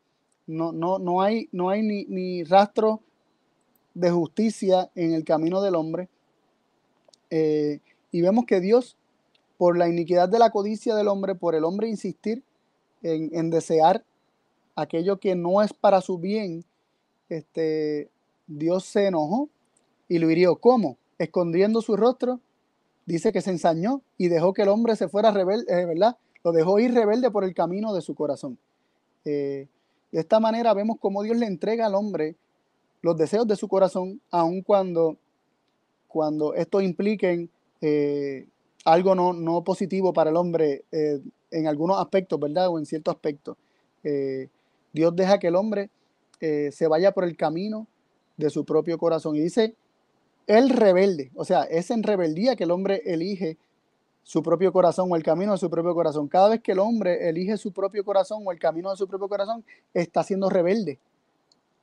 no, 0.48 0.72
no, 0.72 1.00
no, 1.00 1.22
hay, 1.22 1.50
no 1.52 1.70
hay 1.70 1.84
ni, 1.84 2.06
ni, 2.06 2.44
rastro 2.44 3.02
de 4.00 4.12
justicia 4.12 4.90
en 4.96 5.14
el 5.14 5.24
camino 5.24 5.62
del 5.62 5.76
hombre. 5.76 6.08
Eh, 7.30 7.80
y 8.12 8.22
vemos 8.22 8.46
que 8.46 8.60
Dios 8.60 8.96
por 9.58 9.78
la 9.78 9.90
iniquidad 9.90 10.30
de 10.30 10.40
la 10.40 10.52
codicia 10.52 10.96
del 10.96 11.10
hombre, 11.10 11.36
por 11.36 11.54
el 11.54 11.66
hombre 11.66 11.90
insistir 11.90 12.44
en, 13.02 13.50
desear 13.50 14.04
aquello 14.76 15.20
que 15.20 15.36
no 15.36 15.62
es 15.62 15.74
para 15.74 16.00
su 16.00 16.18
bien, 16.18 16.64
este, 17.28 18.10
Dios 18.48 18.86
se 18.86 19.08
enojó 19.08 19.50
y 20.08 20.18
lo 20.20 20.30
hirió. 20.32 20.56
¿Cómo? 20.56 20.98
Escondiendo 21.18 21.82
su 21.82 21.98
rostro, 21.98 22.40
dice 23.06 23.34
que 23.34 23.42
se 23.42 23.52
ensañó 23.52 24.02
y 24.18 24.30
dejó 24.30 24.54
que 24.54 24.62
el 24.62 24.70
hombre 24.70 24.96
se 24.96 25.10
fuera 25.10 25.32
rebelde, 25.32 25.66
eh, 25.68 25.86
¿verdad? 25.86 26.16
Lo 26.44 26.54
dejó 26.54 26.80
ir 26.80 26.94
rebelde 26.94 27.30
por 27.30 27.44
el 27.44 27.54
camino 27.54 27.94
de 27.94 28.02
su 28.02 28.16
corazón. 28.16 28.58
Eh, 29.26 29.68
de 30.12 30.20
esta 30.20 30.40
manera 30.40 30.74
vemos 30.74 30.98
cómo 31.02 31.22
Dios 31.22 31.36
le 31.36 31.48
entrega 31.48 31.86
al 31.86 31.96
hombre 31.96 32.38
los 33.02 33.18
deseos 33.18 33.48
de 33.48 33.56
su 33.56 33.68
corazón, 33.68 34.22
aun 34.32 34.62
cuando, 34.62 35.18
cuando 36.08 36.54
esto 36.54 36.82
impliquen 36.82 37.50
eh, 37.82 38.48
algo 38.86 39.16
no, 39.16 39.64
positivo 39.64 40.14
para 40.14 40.30
el 40.30 40.36
hombre 40.36 40.84
eh, 40.92 41.20
en 41.52 41.68
algunos 41.68 42.00
aspectos, 42.00 42.40
¿verdad? 42.40 42.70
O 42.70 42.80
en 42.80 42.86
ciertos 42.86 43.16
aspectos. 43.16 43.58
Eh, 44.04 44.48
Dios 44.94 45.16
deja 45.16 45.40
que 45.40 45.48
el 45.48 45.56
hombre 45.56 45.90
se 46.40 46.88
vaya 46.88 47.12
por 47.12 47.26
el 47.26 47.36
camino 47.36 47.86
de 48.38 48.50
su 48.50 48.64
propio 48.64 48.98
corazón. 48.98 49.36
Y 49.36 49.42
dice, 49.42 49.76
el 50.48 50.70
rebelde, 50.70 51.32
o 51.36 51.44
sea, 51.44 51.64
es 51.64 51.92
en 51.92 52.02
rebeldía 52.02 52.56
que 52.56 52.64
el 52.64 52.72
hombre 52.72 53.04
elige 53.06 53.58
su 54.24 54.42
propio 54.42 54.72
corazón 54.72 55.12
o 55.12 55.16
el 55.16 55.24
camino 55.24 55.52
de 55.52 55.58
su 55.58 55.70
propio 55.70 55.94
corazón. 55.94 56.28
Cada 56.28 56.50
vez 56.50 56.62
que 56.62 56.72
el 56.72 56.80
hombre 56.80 57.28
elige 57.30 57.58
su 57.58 57.72
propio 57.72 58.06
corazón 58.06 58.44
o 58.46 58.52
el 58.52 58.60
camino 58.60 58.90
de 58.90 58.96
su 58.96 59.08
propio 59.08 59.28
corazón, 59.28 59.66
está 59.94 60.24
siendo 60.24 60.50
rebelde 60.50 61.00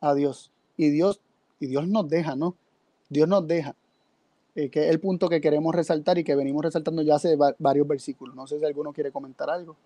a 0.01 0.15
Dios. 0.15 0.51
Y 0.77 0.91
Dios, 0.91 1.21
y 1.61 1.67
Dios 1.67 1.89
nos 1.89 2.09
deja, 2.09 2.37
¿no? 2.37 2.55
Dios 3.09 3.29
nos 3.29 3.47
deja. 3.47 3.75
Eh, 4.55 4.71
que 4.71 4.87
es 4.87 4.91
el 4.91 5.01
punto 5.01 5.29
que 5.29 5.41
queremos 5.41 5.75
resaltar 5.75 6.17
y 6.17 6.25
que 6.25 6.35
venimos 6.35 6.65
resaltando 6.65 7.03
ya 7.03 7.17
hace 7.17 7.37
varios 7.59 7.87
versículos. 7.87 8.35
No 8.35 8.47
sé 8.47 8.59
si 8.59 8.65
alguno 8.65 8.93
quiere 8.93 9.13
comentar 9.13 9.51
algo. 9.51 9.77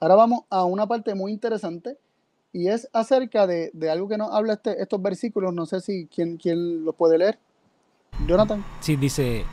Ahora 0.00 0.14
vamos 0.14 0.44
a 0.48 0.64
una 0.64 0.86
parte 0.86 1.14
muy 1.16 1.32
interesante 1.32 1.98
y 2.52 2.68
es 2.68 2.88
acerca 2.92 3.48
de, 3.48 3.72
algo 3.90 4.08
que 4.08 4.16
nos 4.16 4.32
habla 4.32 4.54
este, 4.54 4.80
estos 4.80 5.02
versículos. 5.02 5.52
No 5.52 5.66
sé 5.66 5.80
si 5.80 6.06
quién, 6.06 6.36
quién 6.36 6.84
lo 6.84 6.92
puede 6.92 7.18
leer. 7.18 7.38
Jonathan. 8.28 8.64
Sí, 8.80 8.94
dice, 8.94 9.44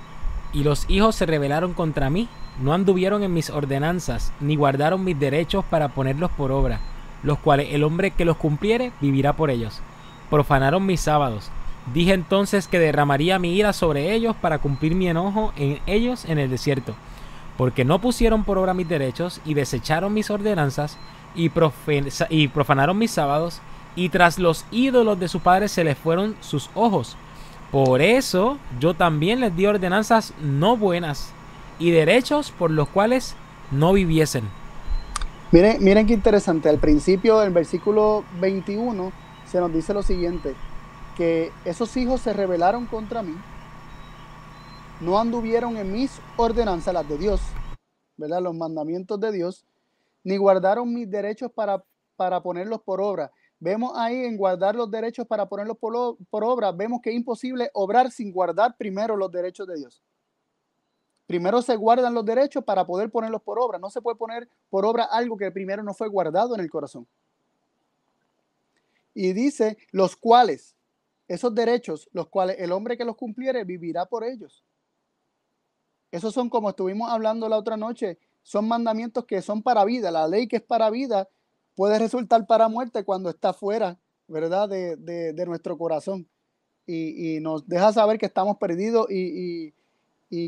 y 0.53 0.63
los 0.63 0.89
hijos 0.89 1.15
se 1.15 1.25
rebelaron 1.25 1.73
contra 1.73 2.09
mí, 2.09 2.29
no 2.61 2.73
anduvieron 2.73 3.23
en 3.23 3.33
mis 3.33 3.49
ordenanzas, 3.49 4.31
ni 4.39 4.55
guardaron 4.55 5.03
mis 5.03 5.19
derechos 5.19 5.65
para 5.65 5.89
ponerlos 5.89 6.31
por 6.31 6.51
obra, 6.51 6.79
los 7.26 7.39
cuales 7.39 7.73
el 7.73 7.84
hombre 7.84 8.11
que 8.11 8.23
los 8.23 8.38
cumpliere 8.38 8.93
vivirá 9.01 9.34
por 9.34 9.49
ellos 9.49 9.82
profanaron 10.30 10.86
mis 10.86 11.01
sábados. 11.01 11.49
Dije 11.93 12.13
entonces 12.13 12.67
que 12.67 12.80
derramaría 12.80 13.39
mi 13.39 13.55
ira 13.55 13.73
sobre 13.73 14.13
ellos 14.13 14.36
para 14.36 14.57
cumplir 14.57 14.95
mi 14.95 15.07
enojo 15.07 15.53
en 15.55 15.80
ellos 15.86 16.26
en 16.26 16.39
el 16.39 16.49
desierto, 16.49 16.95
porque 17.57 17.86
no 17.86 18.01
pusieron 18.01 18.43
por 18.43 18.57
obra 18.57 18.73
mis 18.73 18.89
derechos 18.89 19.39
y 19.45 19.53
desecharon 19.53 20.13
mis 20.13 20.30
ordenanzas 20.30 20.97
y, 21.36 21.51
y 22.30 22.47
profanaron 22.47 22.97
mis 22.97 23.11
sábados, 23.11 23.61
y 23.95 24.09
tras 24.09 24.39
los 24.39 24.65
ídolos 24.71 25.19
de 25.19 25.28
su 25.28 25.39
padre 25.39 25.67
se 25.67 25.84
les 25.84 25.97
fueron 25.97 26.36
sus 26.41 26.69
ojos. 26.73 27.17
Por 27.71 28.01
eso 28.01 28.57
yo 28.80 28.93
también 28.93 29.39
les 29.39 29.55
di 29.55 29.65
ordenanzas 29.65 30.34
no 30.41 30.76
buenas 30.78 31.34
y 31.78 31.91
derechos 31.91 32.51
por 32.51 32.71
los 32.71 32.88
cuales 32.89 33.36
no 33.71 33.93
viviesen. 33.93 34.43
Miren, 35.52 35.84
miren 35.84 36.08
qué 36.08 36.14
interesante. 36.14 36.70
Al 36.70 36.80
principio 36.80 37.39
del 37.39 37.52
versículo 37.52 38.26
21 38.41 39.12
se 39.46 39.60
nos 39.60 39.72
dice 39.72 39.93
lo 39.93 40.02
siguiente, 40.02 40.56
que 41.16 41.52
esos 41.66 41.96
hijos 41.98 42.22
se 42.22 42.34
rebelaron 42.34 42.88
contra 42.88 43.22
mí, 43.22 43.36
no 45.02 45.20
anduvieron 45.20 45.78
en 45.78 45.91
mis 45.91 46.20
ordenanzas, 46.36 46.93
las 46.93 47.08
de 47.08 47.18
Dios, 47.18 47.41
¿verdad? 48.18 48.41
Los 48.41 48.56
mandamientos 48.56 49.20
de 49.20 49.32
Dios, 49.32 49.66
ni 50.24 50.38
guardaron 50.38 50.91
mis 50.91 51.10
derechos 51.10 51.52
para, 51.52 51.84
para 52.16 52.41
ponerlos 52.41 52.82
por 52.82 53.00
obra. 53.00 53.32
Vemos 53.60 53.91
ahí 53.96 54.26
en 54.26 54.38
guardar 54.38 54.76
los 54.76 54.89
derechos 54.89 55.28
para 55.28 55.48
ponerlos 55.48 55.78
por, 55.78 56.18
por 56.30 56.43
obra, 56.43 56.72
vemos 56.72 57.02
que 57.02 57.12
es 57.12 57.16
imposible 57.16 57.70
obrar 57.74 58.10
sin 58.12 58.32
guardar 58.32 58.76
primero 58.78 59.16
los 59.16 59.32
derechos 59.32 59.68
de 59.68 59.78
Dios. 59.78 60.04
Primero 61.28 61.61
se 61.61 61.76
guardan 61.76 62.13
los 62.13 62.26
derechos 62.26 62.63
para 62.63 62.86
poder 62.86 63.09
ponerlos 63.09 63.41
por 63.41 63.59
obra. 63.59 63.80
No 63.80 63.89
se 63.89 64.01
puede 64.01 64.15
poner 64.15 64.47
por 64.69 64.86
obra 64.86 65.05
algo 65.05 65.38
que 65.38 65.51
primero 65.51 65.84
no 65.84 65.93
fue 65.93 66.07
guardado 66.07 66.55
en 66.55 66.61
el 66.61 66.69
corazón 66.69 67.07
y 69.15 69.32
dice 69.34 69.78
los 69.91 70.15
cuales, 70.15 70.76
esos 71.28 71.55
derechos, 71.55 72.07
los 72.11 72.28
cuales 72.28 72.57
el 72.59 72.71
hombre 72.71 72.97
que 72.97 73.05
los 73.05 73.15
cumpliere 73.15 73.63
vivirá 73.63 74.05
por 74.05 74.23
ellos. 74.23 74.63
Esos 76.11 76.34
son 76.34 76.49
como 76.49 76.69
estuvimos 76.69 77.09
hablando 77.09 77.49
la 77.49 77.57
otra 77.57 77.78
noche, 77.78 78.19
son 78.43 78.67
mandamientos 78.67 79.26
que 79.26 79.41
son 79.41 79.63
para 79.63 79.86
vida. 79.86 80.11
La 80.11 80.28
ley 80.28 80.47
que 80.47 80.57
es 80.57 80.61
para 80.61 80.89
vida 80.91 81.28
puede 81.73 81.97
resultar 81.97 82.45
para 82.45 82.67
muerte 82.67 83.03
cuando 83.03 83.30
está 83.30 83.53
fuera, 83.53 83.97
¿verdad? 84.28 84.69
De, 84.69 85.45
nuestro 85.47 85.78
corazón. 85.78 86.28
Y, 86.86 87.39
nos 87.39 87.67
deja 87.67 87.91
saber 87.91 88.19
que 88.19 88.28
estamos 88.28 88.57
perdidos 88.57 89.09
y 89.09 89.73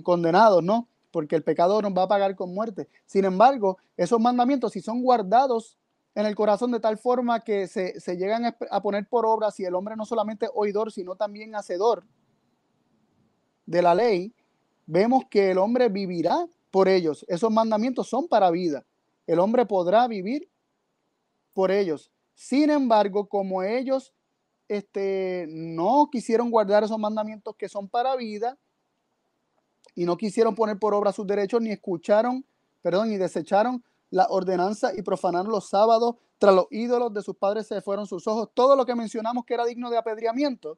condenados, 0.04 0.64
¿no? 0.64 0.88
Porque 1.12 1.36
el 1.36 1.44
pecado 1.44 1.82
nos 1.82 1.94
va 1.94 2.04
a 2.04 2.08
pagar 2.08 2.36
con 2.36 2.54
muerte. 2.54 2.88
Sin 3.06 3.26
embargo, 3.26 3.78
esos 3.96 4.20
mandamientos, 4.20 4.74
si 4.74 4.82
son 4.82 5.02
guardados 5.02 5.78
en 6.16 6.26
el 6.26 6.36
corazón 6.36 6.72
de 6.72 6.80
tal 6.80 6.98
forma 6.98 7.42
que 7.42 7.68
se, 7.68 8.18
llegan 8.18 8.56
a 8.72 8.82
poner 8.82 9.08
por 9.08 9.26
obra 9.26 9.52
si 9.52 9.66
el 9.66 9.76
hombre 9.76 9.96
no 9.96 10.06
solamente 10.06 10.50
oidor, 10.54 10.92
sino 10.92 11.16
también 11.16 11.56
hacedor 11.56 12.06
de 13.66 13.82
la 13.82 13.94
ley, 13.94 14.34
vemos 14.86 15.26
que 15.30 15.52
el 15.52 15.58
hombre 15.58 15.90
vivirá 15.90 16.48
por 16.72 16.88
ellos. 16.88 17.26
Esos 17.28 17.52
mandamientos 17.52 18.08
son 18.08 18.28
para 18.28 18.50
vida. 18.50 18.84
El 19.28 19.40
hombre 19.40 19.66
podrá 19.66 20.08
vivir 20.08 20.50
por 21.54 21.70
ellos. 21.72 22.12
Sin 22.34 22.70
embargo, 22.70 23.28
como 23.28 23.62
ellos 23.62 24.14
este, 24.68 25.46
no 25.50 26.10
quisieron 26.12 26.50
guardar 26.50 26.84
esos 26.84 27.00
mandamientos 27.00 27.56
que 27.56 27.70
son 27.70 27.88
para 27.88 28.16
vida 28.16 28.58
y 29.96 30.06
no 30.06 30.18
quisieron 30.18 30.56
poner 30.56 30.78
por 30.80 30.94
obra 30.94 31.12
sus 31.12 31.26
derechos, 31.26 31.62
ni 31.62 31.72
escucharon, 31.72 32.46
perdón, 32.82 33.10
ni 33.10 33.18
desecharon 33.18 33.84
la 34.10 34.28
ordenanza 34.30 34.92
y 34.96 35.02
profanaron 35.02 35.52
los 35.52 35.70
sábados, 35.70 36.16
tras 36.38 36.54
los 36.54 36.68
ídolos 36.70 37.14
de 37.14 37.22
sus 37.22 37.36
padres 37.36 37.68
se 37.68 37.82
fueron 37.82 38.06
sus 38.06 38.28
ojos. 38.28 38.50
Todo 38.54 38.76
lo 38.76 38.86
que 38.86 38.96
mencionamos 38.96 39.44
que 39.46 39.54
era 39.54 39.66
digno 39.66 39.90
de 39.90 39.98
apedreamiento, 39.98 40.78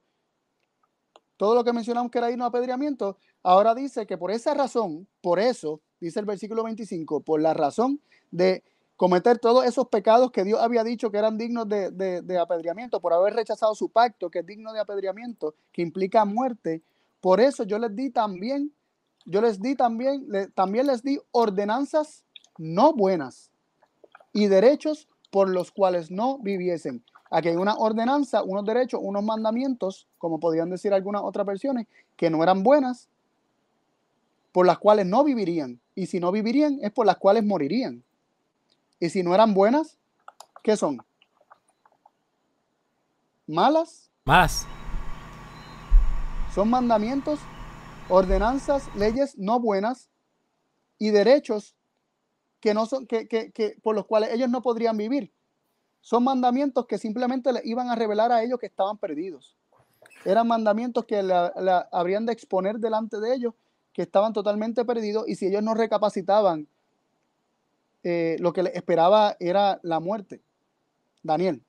todo 1.38 1.56
lo 1.56 1.64
que 1.64 1.74
mencionamos 1.74 2.12
que 2.12 2.18
era 2.18 2.28
digno 2.28 2.46
de 2.46 2.50
apedreamiento, 2.50 3.18
ahora 3.44 3.76
dice 3.76 4.06
que 4.06 4.18
por 4.18 4.32
esa 4.32 4.54
razón, 4.54 5.08
por 5.22 5.40
eso, 5.40 5.82
dice 6.00 6.20
el 6.20 6.26
versículo 6.26 6.64
25, 6.64 7.22
por 7.22 7.42
la 7.42 7.54
razón 7.54 8.02
de 8.32 8.64
cometer 9.00 9.40
todos 9.40 9.66
esos 9.66 9.88
pecados 9.88 10.32
que 10.32 10.44
Dios 10.44 10.60
había 10.60 10.84
dicho 10.84 11.10
que 11.10 11.18
eran 11.18 11.38
dignos 11.38 11.70
de, 11.70 11.92
de, 11.92 12.38
apedreamiento, 12.38 13.00
por 13.00 13.14
haber 13.14 13.34
rechazado 13.34 13.74
su 13.74 13.90
pacto, 13.90 14.30
que 14.30 14.40
es 14.40 14.46
digno 14.46 14.74
de 14.74 14.82
apedreamiento, 14.82 15.56
que 15.72 15.82
implica 15.82 16.26
muerte, 16.26 16.84
por 17.22 17.40
eso 17.40 17.64
yo 17.64 17.80
les 17.80 17.96
di 17.96 18.10
también, 18.10 18.74
yo 19.30 19.42
les 19.42 19.62
di 19.62 19.76
también, 19.76 20.28
también 20.56 20.88
les 20.88 21.04
di 21.04 21.20
ordenanzas 21.32 22.26
no 22.58 22.94
buenas 22.94 23.52
y 24.34 24.48
derechos 24.48 25.08
por 25.30 25.50
los 25.50 25.72
cuales 25.72 26.10
no 26.10 26.40
viviesen. 26.40 27.04
Aquí 27.30 27.50
hay 27.50 27.56
una 27.56 27.76
ordenanza, 27.78 28.42
unos 28.42 28.66
derechos, 28.66 29.00
unos 29.04 29.24
mandamientos, 29.24 30.08
como 30.18 30.40
podrían 30.40 30.72
decir 30.72 30.96
algunas 30.96 31.22
otras 31.22 31.46
versiones, 31.46 31.86
que 32.18 32.32
no 32.32 32.42
eran 32.42 32.64
buenas, 32.64 33.08
por 34.52 34.66
las 34.66 34.80
cuales 34.80 35.06
no 35.06 35.24
vivirían. 35.24 35.80
Y 35.94 36.08
si 36.08 36.20
no 36.20 36.32
vivirían, 36.32 36.80
es 36.82 36.92
por 36.92 37.06
las 37.06 37.18
cuales 37.18 37.46
morirían. 37.46 38.04
Y 39.00 39.10
si 39.10 39.22
no 39.22 39.36
eran 39.36 39.54
buenas, 39.54 40.00
¿qué 40.64 40.76
son? 40.76 40.98
¿Malas? 43.46 44.10
Malas. 44.26 44.66
Son 46.56 46.68
mandamientos, 46.68 47.40
ordenanzas, 48.10 48.94
leyes 48.96 49.38
no 49.38 49.60
buenas 49.60 50.10
y 50.98 51.12
derechos 51.12 51.76
que 52.60 52.74
no 52.74 52.86
son, 52.86 53.08
que, 53.08 53.28
que, 53.28 53.52
que, 53.52 53.78
por 53.82 53.96
los 53.96 54.06
cuales 54.06 54.32
ellos 54.34 54.50
no 54.50 54.62
podrían 54.62 54.98
vivir. 54.98 55.32
Son 56.02 56.24
mandamientos 56.24 56.86
que 56.86 56.98
simplemente 56.98 57.54
le 57.54 57.62
iban 57.64 57.90
a 57.90 57.96
revelar 57.96 58.32
a 58.32 58.44
ellos 58.44 58.60
que 58.60 58.66
estaban 58.66 58.98
perdidos. 58.98 59.56
Eran 60.26 60.48
mandamientos 60.48 61.06
que 61.06 61.24
la, 61.24 61.54
la, 61.56 61.88
habrían 61.92 62.26
de 62.26 62.34
exponer 62.34 62.80
delante 62.80 63.20
de 63.20 63.34
ellos 63.34 63.54
que 63.94 64.02
estaban 64.02 64.34
totalmente 64.34 64.84
perdidos 64.86 65.28
y 65.28 65.36
si 65.36 65.48
ellos 65.48 65.64
no 65.64 65.74
recapacitaban, 65.74 66.68
eh, 68.04 68.38
lo 68.40 68.54
que 68.54 68.64
les 68.64 68.76
esperaba 68.76 69.36
era 69.40 69.80
la 69.84 70.00
muerte. 70.00 70.42
Daniel. 71.22 71.62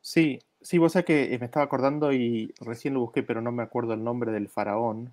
Sí, 0.00 0.38
sí, 0.60 0.78
vos 0.78 0.92
sabés 0.92 1.06
que 1.06 1.38
me 1.38 1.46
estaba 1.46 1.64
acordando 1.64 2.12
y 2.12 2.54
recién 2.60 2.94
lo 2.94 3.00
busqué, 3.00 3.22
pero 3.22 3.40
no 3.40 3.52
me 3.52 3.62
acuerdo 3.62 3.94
el 3.94 4.04
nombre 4.04 4.32
del 4.32 4.48
faraón, 4.48 5.12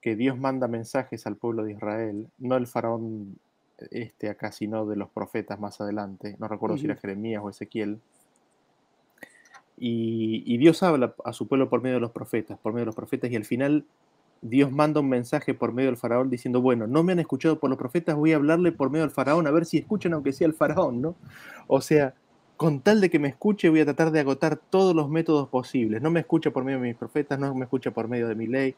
que 0.00 0.16
Dios 0.16 0.38
manda 0.38 0.68
mensajes 0.68 1.26
al 1.26 1.36
pueblo 1.36 1.64
de 1.64 1.72
Israel, 1.72 2.28
no 2.38 2.56
el 2.56 2.66
faraón 2.66 3.36
este 3.90 4.28
acá, 4.28 4.52
sino 4.52 4.86
de 4.86 4.96
los 4.96 5.08
profetas 5.10 5.58
más 5.58 5.80
adelante, 5.80 6.36
no 6.38 6.48
recuerdo 6.48 6.74
uh 6.74 6.78
-huh. 6.78 6.80
si 6.80 6.86
era 6.86 6.96
Jeremías 6.96 7.42
o 7.42 7.50
Ezequiel, 7.50 8.00
y, 9.82 10.42
y, 10.44 10.58
Dios 10.58 10.82
habla 10.82 11.14
a 11.24 11.32
su 11.32 11.48
pueblo 11.48 11.70
por 11.70 11.80
medio 11.80 11.94
de 11.94 12.00
los 12.02 12.10
profetas, 12.10 12.58
por 12.58 12.74
medio 12.74 12.82
de 12.82 12.86
los 12.86 12.94
profetas, 12.94 13.30
y 13.30 13.36
al 13.36 13.46
final 13.46 13.86
Dios 14.42 14.70
manda 14.72 15.00
un 15.00 15.08
mensaje 15.08 15.54
por 15.54 15.72
medio 15.72 15.88
del 15.90 15.96
faraón 15.96 16.30
diciendo, 16.30 16.60
bueno, 16.62 16.86
no 16.86 17.02
me 17.02 17.12
han 17.12 17.18
escuchado 17.18 17.58
por 17.58 17.68
los 17.68 17.78
profetas, 17.78 18.16
voy 18.16 18.32
a 18.32 18.36
hablarle 18.36 18.72
por 18.72 18.90
medio 18.90 19.04
del 19.04 19.10
faraón, 19.10 19.46
a 19.46 19.50
ver 19.50 19.66
si 19.66 19.78
escuchan 19.78 20.14
aunque 20.14 20.32
sea 20.32 20.46
el 20.46 20.54
faraón, 20.54 21.00
¿no? 21.00 21.14
O 21.66 21.80
sea, 21.80 22.14
con 22.60 22.80
tal 22.80 23.00
de 23.00 23.08
que 23.08 23.18
me 23.18 23.28
escuche 23.28 23.70
voy 23.70 23.80
a 23.80 23.86
tratar 23.86 24.10
de 24.10 24.20
agotar 24.20 24.58
todos 24.58 24.94
los 24.94 25.08
métodos 25.08 25.48
posibles. 25.48 26.02
No 26.02 26.10
me 26.10 26.20
escucha 26.20 26.50
por 26.50 26.62
medio 26.62 26.78
de 26.78 26.88
mis 26.88 26.94
profetas, 26.94 27.38
no 27.38 27.54
me 27.54 27.64
escucha 27.64 27.90
por 27.90 28.06
medio 28.06 28.28
de 28.28 28.34
mi 28.34 28.46
ley, 28.46 28.74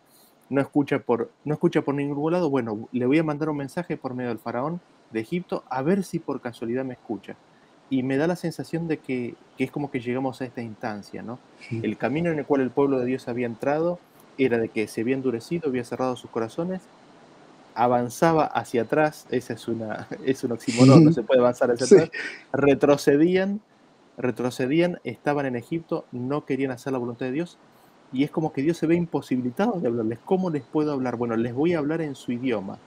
no 0.50 0.60
escucha 0.60 1.00
por, 1.00 1.32
no 1.44 1.54
escucha 1.54 1.82
por 1.82 1.96
ningún 1.96 2.30
lado. 2.30 2.48
Bueno, 2.48 2.88
le 2.92 3.06
voy 3.06 3.18
a 3.18 3.24
mandar 3.24 3.48
un 3.48 3.56
mensaje 3.56 3.96
por 3.96 4.14
medio 4.14 4.28
del 4.28 4.38
faraón 4.38 4.80
de 5.10 5.18
Egipto 5.18 5.64
a 5.68 5.82
ver 5.82 6.04
si 6.04 6.20
por 6.20 6.40
casualidad 6.40 6.84
me 6.84 6.92
escucha. 6.92 7.34
Y 7.90 8.04
me 8.04 8.16
da 8.18 8.28
la 8.28 8.36
sensación 8.36 8.86
de 8.86 8.98
que, 8.98 9.34
que 9.58 9.64
es 9.64 9.72
como 9.72 9.90
que 9.90 9.98
llegamos 9.98 10.40
a 10.40 10.44
esta 10.44 10.62
instancia, 10.62 11.24
¿no? 11.24 11.40
El 11.72 11.96
camino 11.96 12.30
en 12.30 12.38
el 12.38 12.46
cual 12.46 12.60
el 12.60 12.70
pueblo 12.70 13.00
de 13.00 13.06
Dios 13.06 13.26
había 13.26 13.46
entrado 13.46 13.98
era 14.38 14.58
de 14.58 14.68
que 14.68 14.86
se 14.86 15.00
había 15.00 15.16
endurecido, 15.16 15.68
había 15.68 15.82
cerrado 15.82 16.14
sus 16.14 16.30
corazones, 16.30 16.82
avanzaba 17.74 18.44
hacia 18.44 18.82
atrás, 18.82 19.26
esa 19.30 19.54
es 19.54 19.66
una 19.66 20.06
es 20.24 20.44
un 20.44 20.52
oxímoron, 20.52 21.02
no 21.02 21.12
se 21.12 21.24
puede 21.24 21.40
avanzar 21.40 21.72
hacia 21.72 21.86
sí. 21.86 21.94
atrás, 21.96 22.10
retrocedían, 22.52 23.60
retrocedían, 24.16 24.98
estaban 25.04 25.46
en 25.46 25.56
Egipto, 25.56 26.04
no 26.12 26.44
querían 26.44 26.70
hacer 26.70 26.92
la 26.92 26.98
voluntad 26.98 27.26
de 27.26 27.32
Dios, 27.32 27.58
y 28.12 28.24
es 28.24 28.30
como 28.30 28.52
que 28.52 28.62
Dios 28.62 28.76
se 28.76 28.86
ve 28.86 28.94
imposibilitado 28.94 29.80
de 29.80 29.88
hablarles. 29.88 30.18
¿Cómo 30.24 30.50
les 30.50 30.62
puedo 30.62 30.92
hablar? 30.92 31.16
Bueno, 31.16 31.36
les 31.36 31.54
voy 31.54 31.74
a 31.74 31.78
hablar 31.78 32.02
en 32.02 32.14
su 32.14 32.32
idioma, 32.32 32.78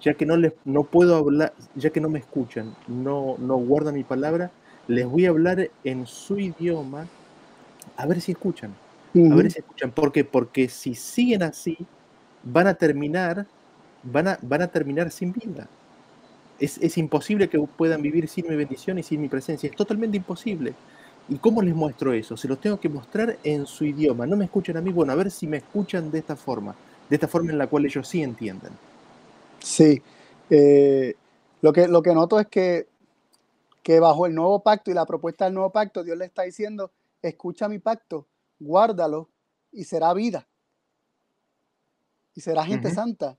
ya 0.00 0.14
que 0.14 0.24
no 0.24 0.36
les 0.36 0.52
no 0.64 0.84
puedo 0.84 1.16
hablar, 1.16 1.52
ya 1.74 1.90
que 1.90 2.00
no 2.00 2.08
me 2.08 2.20
escuchan, 2.20 2.74
no, 2.86 3.36
no 3.38 3.56
guardan 3.56 3.94
mi 3.94 4.04
palabra, 4.04 4.50
les 4.86 5.06
voy 5.06 5.26
a 5.26 5.30
hablar 5.30 5.70
en 5.84 6.06
su 6.06 6.38
idioma, 6.38 7.06
a 7.96 8.06
ver 8.06 8.20
si 8.20 8.32
escuchan. 8.32 8.74
A 9.14 9.34
ver 9.34 9.50
si 9.50 9.58
escuchan. 9.58 9.90
¿Por 9.90 10.12
qué? 10.12 10.24
Porque 10.24 10.68
si 10.68 10.94
siguen 10.94 11.42
así, 11.42 11.76
van 12.44 12.68
a 12.68 12.74
terminar, 12.74 13.46
van 14.02 14.28
a, 14.28 14.38
van 14.42 14.62
a 14.62 14.68
terminar 14.68 15.10
sin 15.10 15.32
vida. 15.32 15.68
Es, 16.58 16.78
es, 16.78 16.98
imposible 16.98 17.48
que 17.48 17.58
puedan 17.58 18.02
vivir 18.02 18.28
sin 18.28 18.48
mi 18.48 18.56
bendición 18.56 18.98
y 18.98 19.02
sin 19.02 19.20
mi 19.20 19.28
presencia. 19.28 19.68
Es 19.68 19.76
totalmente 19.76 20.16
imposible. 20.16 20.74
¿Y 21.28 21.36
cómo 21.36 21.62
les 21.62 21.74
muestro 21.74 22.12
eso? 22.12 22.36
Se 22.36 22.48
los 22.48 22.60
tengo 22.60 22.80
que 22.80 22.88
mostrar 22.88 23.38
en 23.44 23.66
su 23.66 23.84
idioma. 23.84 24.26
No 24.26 24.36
me 24.36 24.46
escuchan 24.46 24.76
a 24.76 24.80
mí, 24.80 24.90
bueno, 24.90 25.12
a 25.12 25.16
ver 25.16 25.30
si 25.30 25.46
me 25.46 25.58
escuchan 25.58 26.10
de 26.10 26.18
esta 26.18 26.36
forma, 26.36 26.74
de 27.08 27.16
esta 27.16 27.28
forma 27.28 27.52
en 27.52 27.58
la 27.58 27.66
cual 27.66 27.84
ellos 27.86 28.08
sí 28.08 28.22
entienden. 28.22 28.72
Sí. 29.60 30.02
Eh, 30.50 31.14
lo, 31.60 31.72
que, 31.72 31.86
lo 31.86 32.02
que 32.02 32.14
noto 32.14 32.40
es 32.40 32.46
que, 32.48 32.88
que 33.82 34.00
bajo 34.00 34.26
el 34.26 34.34
nuevo 34.34 34.62
pacto 34.62 34.90
y 34.90 34.94
la 34.94 35.06
propuesta 35.06 35.44
del 35.44 35.54
nuevo 35.54 35.70
pacto, 35.70 36.02
Dios 36.02 36.16
le 36.16 36.24
está 36.24 36.42
diciendo, 36.42 36.90
escucha 37.22 37.68
mi 37.68 37.78
pacto 37.78 38.26
guárdalo 38.58 39.30
y 39.72 39.84
será 39.84 40.12
vida. 40.14 40.48
Y 42.34 42.40
será 42.40 42.64
gente 42.64 42.88
uh 42.88 42.90
-huh. 42.90 42.94
santa. 42.94 43.38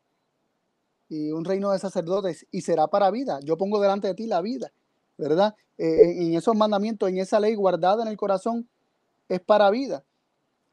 Y 1.10 1.32
un 1.32 1.44
reino 1.44 1.72
de 1.72 1.80
sacerdotes 1.80 2.46
y 2.52 2.62
será 2.62 2.88
para 2.88 3.10
vida. 3.12 3.40
Yo 3.44 3.58
pongo 3.58 3.82
delante 3.82 4.08
de 4.08 4.14
ti 4.14 4.28
la 4.28 4.42
vida, 4.42 4.72
¿verdad? 5.18 5.56
Eh, 5.78 6.24
en 6.24 6.36
esos 6.36 6.56
mandamientos, 6.56 7.10
en 7.10 7.18
esa 7.18 7.40
ley 7.40 7.56
guardada 7.56 8.04
en 8.04 8.10
el 8.10 8.18
corazón, 8.18 8.68
es 9.28 9.40
para 9.40 9.70
vida. 9.72 10.04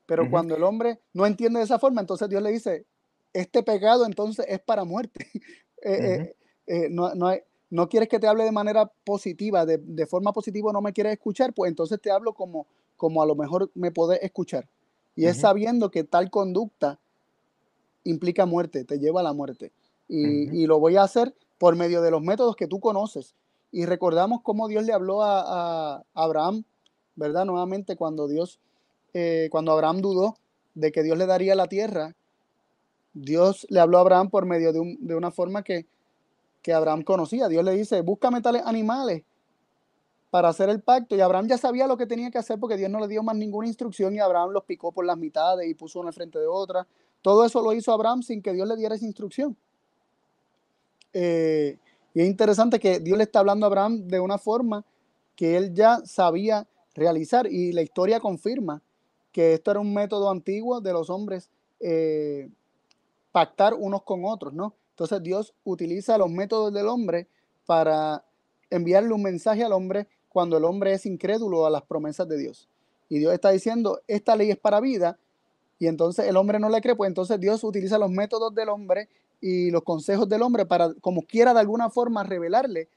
Pero 0.04 0.22
uh 0.22 0.26
-huh. 0.26 0.30
cuando 0.30 0.54
el 0.54 0.62
hombre 0.62 1.00
no 1.12 1.26
entiende 1.26 1.58
de 1.58 1.64
esa 1.64 1.78
forma, 1.78 2.00
entonces 2.00 2.28
Dios 2.28 2.42
le 2.42 2.50
dice, 2.50 2.84
este 3.32 3.62
pecado 3.62 4.04
entonces 4.04 4.46
es 4.48 4.60
para 4.60 4.84
muerte. 4.84 5.26
eh, 5.82 6.34
uh 6.66 6.72
-huh. 6.72 6.90
no, 6.90 7.14
no, 7.14 7.26
hay, 7.28 7.40
no 7.70 7.88
quieres 7.88 8.08
que 8.08 8.18
te 8.18 8.26
hable 8.26 8.44
de 8.44 8.52
manera 8.52 8.90
positiva, 9.04 9.66
de, 9.66 9.78
de, 9.78 10.06
forma 10.06 10.32
positiva 10.32 10.72
no 10.72 10.80
me 10.80 10.92
quieres 10.92 11.14
escuchar, 11.14 11.52
pues 11.52 11.68
entonces 11.68 12.00
te 12.00 12.10
hablo 12.10 12.32
como, 12.32 12.66
como 12.96 13.22
a 13.22 13.26
lo 13.26 13.34
mejor 13.34 13.70
me 13.74 13.90
podés 13.90 14.22
escuchar. 14.22 14.68
Y 15.14 15.24
uh 15.24 15.28
-huh. 15.28 15.30
es 15.30 15.40
sabiendo 15.40 15.90
que 15.90 16.04
tal 16.04 16.30
conducta 16.30 16.98
implica 18.04 18.46
muerte, 18.46 18.84
te 18.84 18.98
lleva 18.98 19.20
a 19.20 19.24
la 19.24 19.32
muerte. 19.32 19.72
Y, 20.08 20.24
uh 20.24 20.50
-huh. 20.50 20.54
y, 20.54 20.66
lo 20.66 20.78
voy 20.78 20.96
a 20.96 21.02
hacer 21.02 21.34
por 21.58 21.74
medio 21.76 22.02
de 22.02 22.10
los 22.10 22.22
métodos 22.22 22.56
que 22.56 22.66
tú 22.66 22.80
conoces. 22.80 23.34
Y 23.72 23.86
recordamos 23.86 24.40
cómo 24.42 24.68
Dios 24.68 24.84
le 24.84 24.92
habló 24.92 25.22
a, 25.22 25.96
a 25.96 26.04
Abraham, 26.14 26.64
¿verdad? 27.16 27.44
Nuevamente 27.44 27.96
cuando 27.96 28.28
Dios, 28.28 28.60
eh, 29.14 29.48
cuando 29.50 29.72
Abraham 29.72 30.00
dudó 30.00 30.36
de 30.74 30.92
que 30.92 31.02
Dios 31.02 31.18
le 31.18 31.26
daría 31.26 31.54
la 31.54 31.66
tierra, 31.66 32.14
Dios 33.14 33.66
le 33.70 33.80
habló 33.80 33.98
a 33.98 34.02
Abraham 34.02 34.30
por 34.30 34.44
medio 34.44 34.72
de, 34.72 34.80
un, 34.80 34.98
de 35.00 35.14
una 35.14 35.30
forma 35.30 35.62
que, 35.62 35.86
que 36.62 36.72
Abraham 36.72 37.02
conocía. 37.02 37.48
Dios 37.48 37.64
le 37.64 37.72
dice, 37.72 38.02
búscame 38.02 38.42
tales 38.42 38.62
animales 38.64 39.24
para 40.30 40.50
hacer 40.50 40.68
el 40.68 40.82
pacto. 40.82 41.16
Y 41.16 41.20
Abraham 41.20 41.48
ya 41.48 41.56
sabía 41.56 41.86
lo 41.86 41.96
que 41.96 42.06
tenía 42.06 42.30
que 42.30 42.38
hacer 42.38 42.60
porque 42.60 42.76
Dios 42.76 42.90
no 42.90 43.00
le 43.00 43.08
dio 43.08 43.22
más 43.22 43.36
ninguna 43.36 43.68
instrucción 43.68 44.14
y 44.14 44.18
Abraham 44.18 44.50
los 44.50 44.64
picó 44.64 44.92
por 44.92 45.06
las 45.06 45.16
mitades 45.16 45.66
y 45.68 45.74
puso 45.74 45.98
una 45.98 46.12
frente 46.12 46.38
de 46.38 46.46
otra. 46.46 46.86
Todo 47.22 47.44
eso 47.44 47.62
lo 47.62 47.72
hizo 47.72 47.92
Abraham 47.92 48.22
sin 48.22 48.42
que 48.42 48.52
Dios 48.52 48.68
le 48.68 48.76
diera 48.76 48.94
esa 48.94 49.06
instrucción. 49.06 49.56
Eh, 51.18 51.78
y 52.12 52.20
es 52.20 52.26
interesante 52.26 52.78
que 52.78 53.00
Dios 53.00 53.16
le 53.16 53.24
está 53.24 53.38
hablando 53.38 53.64
a 53.64 53.68
Abraham 53.68 54.06
de 54.06 54.20
una 54.20 54.36
forma 54.36 54.84
que 55.34 55.56
él 55.56 55.72
ya 55.72 56.04
sabía 56.04 56.66
realizar 56.94 57.46
y 57.46 57.72
la 57.72 57.80
historia 57.80 58.20
confirma 58.20 58.82
que 59.32 59.54
esto 59.54 59.70
era 59.70 59.80
un 59.80 59.94
método 59.94 60.30
antiguo 60.30 60.82
de 60.82 60.92
los 60.92 61.08
hombres 61.08 61.48
eh, 61.80 62.50
pactar 63.32 63.72
unos 63.72 64.02
con 64.02 64.26
otros, 64.26 64.52
¿no? 64.52 64.74
Entonces 64.90 65.22
Dios 65.22 65.54
utiliza 65.64 66.18
los 66.18 66.28
métodos 66.28 66.70
del 66.74 66.86
hombre 66.86 67.28
para 67.64 68.22
enviarle 68.68 69.14
un 69.14 69.22
mensaje 69.22 69.64
al 69.64 69.72
hombre 69.72 70.06
cuando 70.28 70.58
el 70.58 70.64
hombre 70.64 70.92
es 70.92 71.06
incrédulo 71.06 71.64
a 71.64 71.70
las 71.70 71.82
promesas 71.82 72.28
de 72.28 72.36
Dios. 72.36 72.68
Y 73.08 73.20
Dios 73.20 73.32
está 73.32 73.50
diciendo, 73.52 74.02
esta 74.06 74.36
ley 74.36 74.50
es 74.50 74.58
para 74.58 74.80
vida, 74.80 75.18
y 75.78 75.86
entonces 75.86 76.26
el 76.26 76.36
hombre 76.36 76.58
no 76.58 76.68
le 76.68 76.82
cree, 76.82 76.94
pues 76.94 77.08
entonces 77.08 77.40
Dios 77.40 77.64
utiliza 77.64 77.96
los 77.96 78.10
métodos 78.10 78.54
del 78.54 78.68
hombre 78.68 79.08
y 79.40 79.70
los 79.70 79.82
consejos 79.82 80.28
del 80.28 80.42
hombre 80.42 80.66
para, 80.66 80.92
como 81.00 81.22
quiera 81.22 81.54
de 81.54 81.60
alguna 81.60 81.90
forma, 81.90 82.24
revelarle 82.24 82.88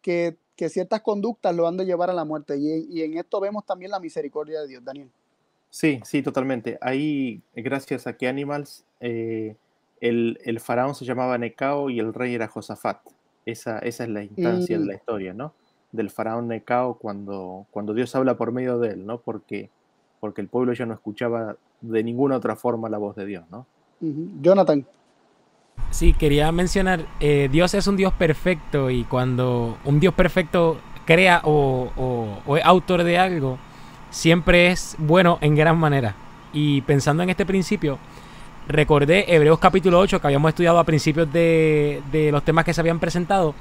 que, 0.00 0.36
que 0.56 0.68
ciertas 0.68 1.00
conductas 1.00 1.54
lo 1.54 1.66
han 1.66 1.76
de 1.76 1.84
llevar 1.86 2.10
a 2.10 2.14
la 2.14 2.24
muerte. 2.24 2.56
Y, 2.58 2.86
y, 2.90 3.02
en 3.02 3.16
esto 3.16 3.40
vemos 3.40 3.64
también 3.64 3.90
la 3.90 4.00
misericordia 4.00 4.60
de 4.60 4.68
Dios, 4.68 4.84
Daniel. 4.84 5.10
Sí, 5.70 6.00
sí, 6.04 6.22
totalmente. 6.22 6.78
Ahí, 6.80 7.42
gracias 7.54 8.06
a 8.06 8.16
que 8.16 8.28
Animals, 8.28 8.84
eh, 9.00 9.56
el, 10.00 10.38
el, 10.44 10.60
faraón 10.60 10.94
se 10.94 11.04
llamaba 11.04 11.38
Necao 11.38 11.88
y 11.88 11.98
el 11.98 12.12
rey 12.12 12.34
era 12.34 12.48
Josafat. 12.48 12.98
Esa, 13.46 13.78
esa 13.78 14.04
es 14.04 14.10
la 14.10 14.22
instancia 14.22 14.76
mm. 14.76 14.80
de 14.80 14.86
la 14.86 14.94
historia, 14.94 15.34
¿no? 15.34 15.54
Del 15.90 16.10
faraón 16.10 16.48
Necao 16.48 16.98
cuando, 16.98 17.66
cuando 17.70 17.94
Dios 17.94 18.14
habla 18.14 18.36
por 18.36 18.52
medio 18.52 18.78
de 18.78 18.90
él, 18.90 19.06
¿no? 19.06 19.18
Porque, 19.18 19.70
porque 20.20 20.42
el 20.42 20.48
pueblo 20.48 20.72
ya 20.74 20.86
no 20.86 20.94
escuchaba 20.94 21.56
de 21.80 22.04
ninguna 22.04 22.36
otra 22.36 22.54
forma 22.54 22.88
la 22.88 22.98
voz 22.98 23.16
de 23.16 23.26
Dios, 23.26 23.44
¿no? 23.50 23.66
Jonathan. 24.40 24.84
Sí, 25.90 26.14
quería 26.14 26.50
mencionar, 26.52 27.06
eh, 27.20 27.48
Dios 27.52 27.74
es 27.74 27.86
un 27.86 27.96
Dios 27.96 28.12
perfecto 28.14 28.88
y 28.90 29.04
cuando 29.04 29.76
un 29.84 30.00
Dios 30.00 30.14
perfecto 30.14 30.80
crea 31.04 31.42
o, 31.44 32.40
es 32.56 32.64
autor 32.64 33.04
de 33.04 33.18
algo, 33.18 33.58
siempre 34.10 34.70
es 34.70 34.96
bueno 34.98 35.38
en 35.42 35.54
gran 35.54 35.78
manera. 35.78 36.14
Y 36.52 36.80
pensando 36.82 37.22
en 37.22 37.30
este 37.30 37.44
principio, 37.44 37.98
recordé 38.68 39.34
Hebreos 39.34 39.58
capítulo 39.58 39.98
8 39.98 40.20
que 40.20 40.26
habíamos 40.26 40.48
estudiado 40.48 40.78
a 40.78 40.84
principios 40.84 41.30
de, 41.32 42.02
de 42.10 42.32
los 42.32 42.42
temas 42.42 42.64
que 42.64 42.72
se 42.72 42.80
habían 42.80 42.98
presentado. 42.98 43.54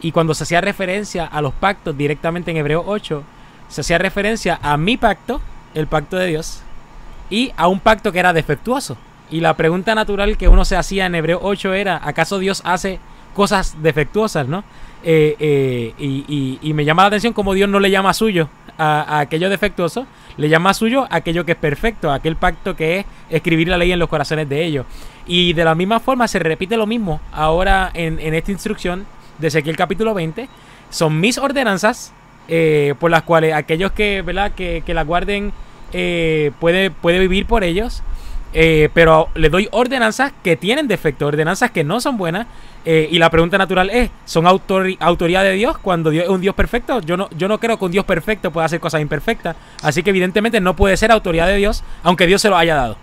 Y 0.00 0.12
cuando 0.12 0.34
se 0.34 0.44
hacía 0.44 0.60
referencia 0.60 1.26
a 1.26 1.40
los 1.40 1.54
pactos 1.54 1.96
directamente 1.96 2.50
en 2.50 2.56
Hebreos 2.56 2.84
8, 2.86 3.22
se 3.68 3.80
hacía 3.82 3.98
referencia 3.98 4.58
a 4.62 4.76
mi 4.76 4.96
pacto, 4.96 5.40
el 5.74 5.86
pacto 5.86 6.16
de 6.16 6.26
Dios, 6.26 6.62
y 7.30 7.52
a 7.56 7.68
un 7.68 7.80
pacto 7.80 8.10
que 8.12 8.18
era 8.18 8.32
defectuoso, 8.32 8.96
Y 9.30 9.40
la 9.40 9.54
pregunta 9.54 9.94
natural 9.94 10.36
que 10.36 10.48
uno 10.48 10.64
se 10.64 10.76
hacía 10.76 11.06
en 11.06 11.14
Hebreo 11.14 11.40
8 11.42 11.74
era, 11.74 12.00
¿acaso 12.02 12.38
Dios 12.38 12.62
hace 12.64 12.98
cosas 13.34 13.76
defectuosas, 13.82 14.48
no? 14.48 14.64
Eh, 15.04 15.36
eh, 15.38 16.58
y, 16.60 16.72
me 16.72 16.84
llama 16.84 17.02
la 17.02 17.08
atención 17.08 17.32
como 17.32 17.54
Dios 17.54 17.68
no 17.68 17.78
le 17.78 17.90
llama 17.90 18.12
suyo 18.12 18.48
a, 18.78 19.20
aquello 19.20 19.48
defectuoso, 19.48 20.06
le 20.36 20.48
llama 20.48 20.74
suyo 20.74 21.06
aquello 21.10 21.44
que 21.44 21.52
es 21.52 21.58
perfecto, 21.58 22.10
aquel 22.10 22.36
pacto 22.36 22.74
que 22.74 22.98
es 22.98 23.06
escribir 23.30 23.68
la 23.68 23.76
ley 23.76 23.92
en 23.92 23.98
los 23.98 24.08
corazones 24.08 24.48
de 24.48 24.64
ellos. 24.64 24.86
Y 25.26 25.52
de 25.52 25.64
la 25.64 25.74
misma 25.74 26.00
forma 26.00 26.26
se 26.26 26.38
repite 26.38 26.76
lo 26.76 26.86
mismo 26.86 27.20
ahora 27.32 27.90
en, 27.94 28.18
esta 28.34 28.50
instrucción 28.50 29.06
de 29.38 29.48
Ezequiel 29.48 29.76
capítulo 29.76 30.14
20. 30.14 30.48
Son 30.90 31.20
mis 31.20 31.38
ordenanzas 31.38 32.12
eh, 32.48 32.94
por 32.98 33.10
las 33.10 33.22
cuales 33.22 33.54
aquellos 33.54 33.92
que, 33.92 34.22
¿verdad? 34.22 34.52
que, 34.52 34.82
que 34.84 34.94
la 34.94 35.04
guarden 35.04 35.52
puede, 35.92 36.90
puede 36.90 37.18
vivir 37.18 37.46
por 37.46 37.62
ellos. 37.62 38.02
Pero 38.52 39.28
le 39.34 39.50
doy 39.50 39.68
ordenanzas 39.72 40.32
que 40.42 40.56
tienen 40.56 40.88
defecto, 40.88 41.26
ordenanzas 41.26 41.70
que 41.70 41.84
no 41.84 42.00
son 42.00 42.16
buenas, 42.16 42.46
eh, 42.84 43.08
y 43.10 43.18
la 43.18 43.30
pregunta 43.30 43.58
natural 43.58 43.90
es, 43.90 44.10
¿son 44.24 44.46
autoridad 44.46 45.42
de 45.42 45.52
Dios 45.52 45.78
cuando 45.78 46.10
Dios 46.10 46.24
es 46.24 46.30
un 46.30 46.40
Dios 46.40 46.54
perfecto? 46.54 47.00
Yo 47.00 47.16
no, 47.16 47.28
yo 47.36 47.48
no 47.48 47.58
creo 47.60 47.78
que 47.78 47.84
un 47.84 47.92
Dios 47.92 48.04
perfecto 48.04 48.50
pueda 48.52 48.66
hacer 48.66 48.80
cosas 48.80 49.00
imperfectas. 49.00 49.56
Así 49.82 50.02
que 50.02 50.10
evidentemente 50.10 50.60
no 50.60 50.74
puede 50.76 50.96
ser 50.96 51.12
autoridad 51.12 51.46
de 51.48 51.56
Dios, 51.56 51.82
aunque 52.02 52.26
Dios 52.26 52.40
se 52.40 52.48
lo 52.48 52.56
haya 52.56 52.74
dado. 52.74 52.96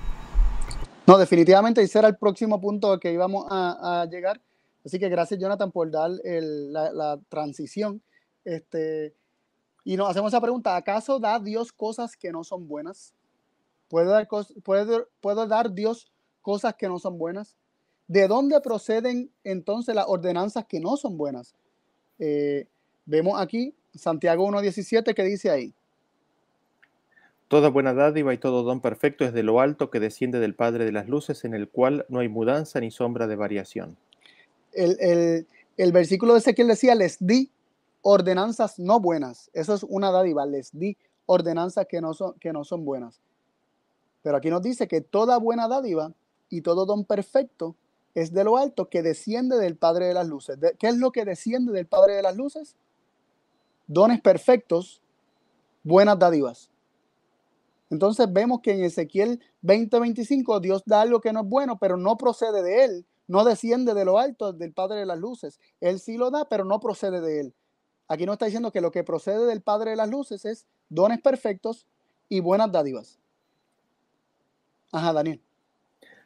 No, 1.07 1.17
definitivamente 1.17 1.81
ese 1.81 1.99
era 1.99 2.07
el 2.07 2.17
próximo 2.17 2.59
punto 2.59 2.99
que 2.99 3.13
íbamos 3.13 3.45
a, 3.49 4.07
llegar. 4.09 4.41
Así 4.83 4.97
que 4.97 5.09
gracias 5.09 5.39
Jonathan 5.39 5.71
por 5.71 5.91
dar 5.91 6.09
la, 6.23 7.19
transición. 7.29 8.01
Este, 8.43 9.13
y 9.83 9.97
nos 9.97 10.09
hacemos 10.09 10.31
esa 10.31 10.41
pregunta, 10.41 10.75
¿acaso 10.75 11.19
da 11.19 11.39
Dios 11.39 11.71
cosas 11.71 12.15
que 12.15 12.31
no 12.31 12.43
son 12.43 12.67
buenas? 12.67 13.13
¿Puede 13.87 14.07
dar, 14.07 14.27
puede, 14.63 15.05
¿Puede 15.21 15.47
dar 15.47 15.71
Dios 15.71 16.11
cosas 16.41 16.75
que 16.75 16.87
no 16.87 16.99
son 16.99 17.17
buenas? 17.17 17.55
¿De 18.07 18.27
dónde 18.27 18.59
proceden 18.61 19.31
entonces 19.43 19.95
las 19.95 20.05
ordenanzas 20.07 20.65
que 20.65 20.79
no 20.79 20.97
son 20.97 21.17
buenas? 21.17 21.55
Eh, 22.19 22.67
vemos 23.05 23.39
aquí 23.39 23.73
Santiago 23.93 24.47
1.17 24.47 25.13
que 25.13 25.23
dice 25.23 25.49
ahí. 25.49 25.73
Toda 27.47 27.69
buena 27.69 27.93
dádiva 27.93 28.33
y 28.33 28.37
todo 28.37 28.63
don 28.63 28.81
perfecto 28.81 29.23
es 29.23 29.33
de 29.33 29.43
lo 29.43 29.59
alto 29.59 29.89
que 29.89 29.99
desciende 29.99 30.39
del 30.39 30.55
Padre 30.55 30.83
de 30.85 30.91
las 30.91 31.07
Luces, 31.07 31.45
en 31.45 31.53
el 31.53 31.69
cual 31.69 32.05
no 32.09 32.19
hay 32.19 32.27
mudanza 32.27 32.79
ni 32.79 32.89
sombra 32.89 33.27
de 33.27 33.35
variación. 33.35 33.97
El, 34.73 35.45
versículo 35.91 36.33
de 36.33 36.39
Ezequiel 36.39 36.67
decía, 36.67 36.95
les 36.95 37.17
di 37.19 37.51
ordenanzas 38.01 38.79
no 38.79 38.99
buenas. 38.99 39.51
Eso 39.53 39.75
es 39.75 39.83
una 39.83 40.11
dádiva, 40.11 40.45
les 40.45 40.71
di 40.77 40.97
ordenanzas 41.27 41.85
que 41.87 42.01
no 42.01 42.13
son, 42.13 42.33
que 42.39 42.51
no 42.51 42.63
son 42.63 42.83
buenas. 42.83 43.21
Pero 44.25 44.37
aquí 44.37 44.49
nos 44.49 44.63
dice 44.63 44.87
que 44.87 45.01
toda 45.01 45.37
buena 45.37 45.67
dádiva 45.67 46.11
y 46.49 46.61
todo 46.61 46.87
don 46.87 47.05
perfecto 47.05 47.75
es 48.15 48.33
de 48.33 48.43
lo 48.43 48.57
alto 48.57 48.89
que 48.89 49.03
desciende 49.03 49.59
del 49.59 49.77
Padre 49.77 50.07
de 50.07 50.15
las 50.15 50.27
Luces. 50.27 50.57
¿Qué 50.79 50.87
es 50.87 50.97
lo 50.97 51.11
que 51.11 51.25
desciende 51.25 51.71
del 51.71 51.85
Padre 51.85 52.15
de 52.15 52.23
las 52.23 52.35
Luces? 52.35 52.75
Dones 53.85 54.19
perfectos, 54.21 55.03
buenas 55.83 56.17
dádivas. 56.17 56.71
Entonces 57.91 58.25
vemos 58.33 58.61
que 58.61 58.71
en 58.71 58.85
Ezequiel 58.85 59.43
20:25 59.61 60.59
Dios 60.59 60.81
da 60.87 61.01
algo 61.01 61.21
que 61.21 61.31
no 61.31 61.41
es 61.41 61.47
bueno, 61.47 61.77
pero 61.77 61.95
no 61.95 62.17
procede 62.17 62.63
de 62.63 62.83
él, 62.83 63.05
no 63.27 63.43
desciende 63.43 63.93
de 63.93 64.05
lo 64.05 64.17
alto 64.17 64.53
del 64.53 64.73
Padre 64.73 65.01
de 65.01 65.05
las 65.05 65.19
Luces. 65.19 65.59
Él 65.81 65.99
sí 65.99 66.17
lo 66.17 66.31
da, 66.31 66.45
pero 66.49 66.65
no 66.65 66.79
procede 66.79 67.21
de 67.21 67.41
él. 67.41 67.53
Aquí 68.07 68.25
nos 68.25 68.33
está 68.33 68.45
diciendo 68.45 68.71
que 68.71 68.81
lo 68.81 68.89
que 68.89 69.03
procede 69.03 69.45
del 69.45 69.61
Padre 69.61 69.91
de 69.91 69.97
las 69.97 70.09
Luces 70.09 70.45
es 70.45 70.65
dones 70.89 71.21
perfectos 71.21 71.85
y 72.27 72.39
buenas 72.39 72.71
dádivas. 72.71 73.19
Ajá, 74.95 75.11
Daniel. 75.11 75.41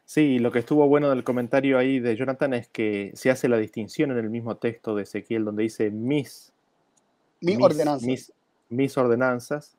Sí, 0.05 0.37
lo 0.39 0.51
que 0.51 0.59
estuvo 0.59 0.87
bueno 0.87 1.09
del 1.09 1.23
comentario 1.23 1.77
ahí 1.77 1.99
de 1.99 2.15
Jonathan 2.15 2.53
es 2.53 2.67
que 2.67 3.11
se 3.15 3.31
hace 3.31 3.47
la 3.47 3.57
distinción 3.57 4.11
en 4.11 4.17
el 4.17 4.29
mismo 4.29 4.57
texto 4.57 4.95
de 4.95 5.03
Ezequiel 5.03 5.45
donde 5.45 5.63
dice 5.63 5.89
mis, 5.89 6.51
mis, 7.41 7.59
ordenanzas. 7.59 8.33
Mis, 8.69 8.97
ordenanzas, 8.97 9.75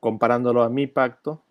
comparándolo 0.00 0.62
a 0.62 0.70
mi 0.70 0.86
pacto, 0.86 1.42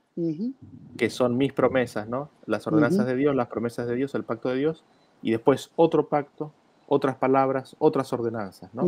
que 0.97 1.11
son 1.11 1.37
mis 1.37 1.53
promesas, 1.53 2.07
¿no? 2.07 2.31
Las 2.47 2.65
ordenanzas 2.65 3.05
de 3.05 3.15
Dios, 3.15 3.35
las 3.35 3.47
promesas 3.47 3.87
de 3.87 3.95
Dios, 3.95 4.15
el 4.15 4.23
pacto 4.23 4.49
de 4.49 4.57
Dios, 4.57 4.83
y 5.21 5.29
después 5.29 5.69
otro 5.75 6.07
pacto, 6.07 6.51
otras 6.87 7.17
palabras, 7.17 7.75
otras 7.77 8.11
ordenanzas, 8.13 8.73
¿no? 8.73 8.83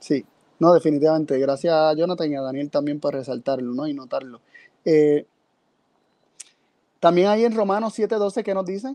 Sí, 0.00 0.24
no, 0.58 0.74
definitivamente. 0.74 1.38
Gracias 1.38 1.72
a 1.72 1.94
Jonathan 1.94 2.30
y 2.30 2.34
a 2.34 2.40
Daniel 2.40 2.70
también 2.70 2.98
por 2.98 3.14
resaltarlo, 3.14 3.74
¿no? 3.74 3.86
Y 3.86 3.94
notarlo. 3.94 4.40
Eh, 4.84 5.26
también 7.02 7.26
hay 7.26 7.44
en 7.44 7.56
Romanos 7.56 7.98
7:12 7.98 8.44
que 8.44 8.54
nos 8.54 8.64
dice. 8.64 8.94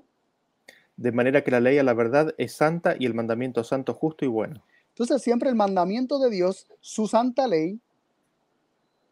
De 0.96 1.12
manera 1.12 1.44
que 1.44 1.52
la 1.52 1.60
ley 1.60 1.78
a 1.78 1.84
la 1.84 1.94
verdad 1.94 2.34
es 2.38 2.54
santa 2.54 2.96
y 2.98 3.06
el 3.06 3.14
mandamiento 3.14 3.66
santo, 3.66 3.94
justo 3.94 4.24
y 4.24 4.30
bueno. 4.30 4.64
Entonces 4.88 5.22
siempre 5.22 5.50
el 5.50 5.56
mandamiento 5.56 6.18
de 6.18 6.30
Dios, 6.30 6.70
su 6.80 7.08
santa 7.08 7.48
ley, 7.48 7.82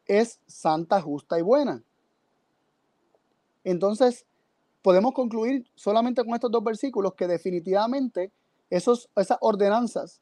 es 0.05 0.39
santa, 0.47 1.01
justa 1.01 1.37
y 1.37 1.41
buena. 1.41 1.83
Entonces, 3.65 4.25
podemos 4.81 5.11
concluir 5.11 5.69
solamente 5.75 6.23
con 6.23 6.33
estos 6.33 6.51
dos 6.51 6.63
versículos 6.63 7.15
que 7.15 7.27
definitivamente 7.27 8.31
esos, 8.69 9.09
esas 9.17 9.39
ordenanzas 9.41 10.21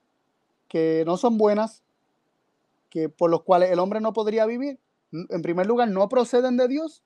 que 0.67 1.03
no 1.05 1.17
son 1.17 1.37
buenas, 1.37 1.83
que 2.89 3.07
por 3.07 3.29
los 3.29 3.43
cuales 3.43 3.69
el 3.69 3.77
hombre 3.77 4.01
no 4.01 4.13
podría 4.13 4.47
vivir, 4.47 4.79
en 5.11 5.41
primer 5.43 5.67
lugar, 5.67 5.89
no 5.89 6.09
proceden 6.09 6.57
de 6.57 6.67
Dios 6.67 7.03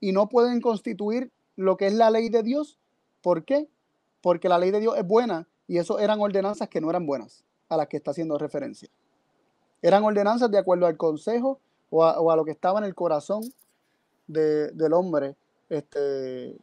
y 0.00 0.12
no 0.12 0.28
pueden 0.28 0.60
constituir 0.60 1.30
lo 1.56 1.76
que 1.76 1.86
es 1.86 1.94
la 1.94 2.10
ley 2.10 2.28
de 2.28 2.42
Dios. 2.42 2.78
¿Por 3.20 3.44
qué? 3.44 3.68
Porque 4.22 4.48
la 4.48 4.58
ley 4.58 4.70
de 4.70 4.80
Dios 4.80 4.96
es 4.96 5.06
buena 5.06 5.46
y 5.68 5.78
eso 5.78 5.98
eran 5.98 6.20
ordenanzas 6.20 6.68
que 6.68 6.80
no 6.80 6.90
eran 6.90 7.06
buenas 7.06 7.44
a 7.68 7.76
las 7.76 7.86
que 7.86 7.98
está 7.98 8.10
haciendo 8.10 8.38
referencia. 8.38 8.88
Eran 9.82 10.02
ordenanzas 10.04 10.50
de 10.50 10.58
acuerdo 10.58 10.86
al 10.86 10.96
consejo 10.96 11.60
o 11.90 12.04
a, 12.04 12.36
lo 12.36 12.44
que 12.44 12.50
estaba 12.50 12.78
en 12.78 12.84
el 12.84 12.94
corazón 12.94 13.42
del 14.26 14.92
hombre 14.92 15.36
este, 15.68 16.56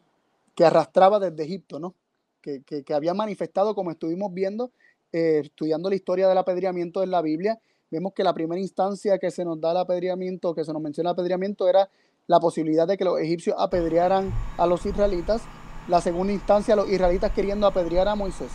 que 0.55 0.65
arrastraba 0.65 1.19
desde 1.19 1.43
Egipto, 1.43 1.79
¿no? 1.79 1.95
Que, 2.41 2.85
había 2.93 3.13
manifestado, 3.13 3.75
como 3.75 3.91
estuvimos 3.91 4.33
viendo, 4.33 4.71
eh, 5.11 5.41
estudiando 5.43 5.89
la 5.89 5.95
historia 5.95 6.29
del 6.29 6.37
apedreamiento 6.37 7.03
en 7.03 7.11
la 7.11 7.21
Biblia, 7.21 7.59
vemos 7.91 8.13
que 8.13 8.23
la 8.23 8.33
primera 8.33 8.61
instancia 8.61 9.17
que 9.17 9.31
se 9.31 9.43
nos 9.43 9.59
da 9.59 9.71
el 9.71 9.77
apedreamiento, 9.77 10.55
que 10.55 10.63
se 10.63 10.71
nos 10.71 10.81
menciona 10.81 11.09
el 11.09 11.13
apedreamiento, 11.13 11.67
era 11.67 11.89
la 12.27 12.39
posibilidad 12.39 12.85
de 12.85 12.97
que 12.97 13.05
los 13.05 13.19
egipcios 13.19 13.55
apedrearan 13.57 14.31
a 14.57 14.67
los 14.67 14.85
israelitas. 14.85 15.41
La 15.87 16.01
segunda 16.01 16.33
instancia, 16.33 16.75
los 16.75 16.89
israelitas 16.89 17.31
queriendo 17.31 17.65
apedrear 17.65 18.07
a 18.09 18.15
Moisés. 18.15 18.51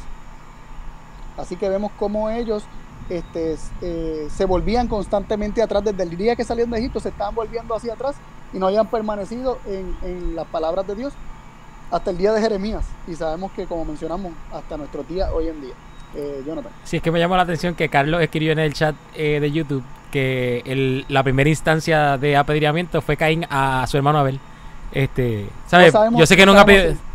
Así 1.38 1.56
que 1.56 1.70
vemos 1.70 1.90
cómo 1.98 2.28
ellos 2.28 2.64
este, 3.08 3.56
eh, 3.80 4.28
se 4.30 4.44
volvían 4.44 4.86
constantemente 4.86 5.62
atrás. 5.62 5.82
Desde 5.82 6.02
el 6.02 6.16
día 6.16 6.36
que 6.36 6.44
salieron 6.44 6.70
de 6.70 6.78
Egipto, 6.78 7.00
se 7.00 7.08
estaban 7.08 7.34
volviendo 7.34 7.74
hacia 7.74 7.94
atrás 7.94 8.16
y 8.52 8.58
no 8.58 8.66
habían 8.66 8.88
permanecido 8.88 9.58
en, 9.66 10.36
las 10.36 10.46
palabras 10.48 10.86
de 10.86 10.94
Dios 10.94 11.14
hasta 11.90 12.10
el 12.10 12.18
día 12.18 12.32
de 12.32 12.42
Jeremías. 12.42 12.84
Y 13.08 13.14
sabemos 13.14 13.52
que, 13.52 13.66
como 13.66 13.86
mencionamos, 13.86 14.34
hasta 14.52 14.76
nuestro 14.76 15.02
día 15.04 15.32
hoy 15.32 15.48
en 15.48 15.60
día. 15.62 15.74
Eh, 16.14 16.42
Jonathan. 16.46 16.70
Sí, 16.84 16.98
es 16.98 17.02
que 17.02 17.10
me 17.10 17.18
llamó 17.18 17.36
la 17.36 17.44
atención 17.44 17.74
que 17.74 17.88
Carlos 17.88 18.20
escribió 18.20 18.52
en 18.52 18.58
el 18.58 18.74
chat 18.74 18.94
eh, 19.14 19.40
de 19.40 19.50
YouTube 19.50 19.82
que 20.12 20.62
el, 20.66 21.04
la 21.08 21.24
primera 21.24 21.50
instancia 21.50 22.16
de 22.18 22.36
apedreamiento 22.36 23.02
fue 23.02 23.16
Caín 23.16 23.44
a 23.50 23.84
su 23.88 23.96
hermano 23.96 24.20
Abel. 24.20 24.38
Este, 24.92 25.48
¿sabes? 25.66 25.92
Yo 26.16 26.26
sé 26.26 26.36
que 26.36 26.46
no 26.46 26.54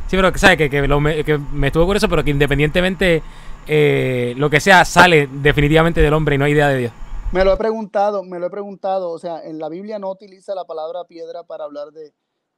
Sí, 0.08 0.16
pero 0.16 0.36
¿sabes? 0.38 0.58
Que, 0.58 0.70
que, 0.70 0.82
me, 0.82 1.24
que 1.24 1.38
me 1.38 1.68
estuvo 1.68 1.86
curioso, 1.86 2.08
pero 2.08 2.24
que 2.24 2.32
independientemente 2.32 3.22
eh, 3.68 4.34
lo 4.38 4.50
que 4.50 4.62
sea, 4.62 4.86
sale 4.86 5.28
definitivamente 5.28 6.02
del 6.02 6.14
hombre 6.14 6.36
y 6.36 6.38
no 6.38 6.46
hay 6.46 6.54
idea 6.54 6.70
de 6.70 6.78
Dios. 6.78 6.94
Me 7.34 7.44
lo 7.44 7.54
he 7.54 7.58
preguntado, 7.58 8.24
me 8.24 8.40
lo 8.40 8.48
he 8.48 8.50
preguntado. 8.50 9.12
O 9.12 9.20
sea, 9.20 9.44
en 9.44 9.60
la 9.60 9.68
Biblia 9.68 10.00
no 10.00 10.10
utiliza 10.10 10.56
la 10.56 10.64
palabra 10.64 11.04
piedra 11.04 11.44
para 11.44 11.66
hablar 11.66 11.92
de, 11.92 12.14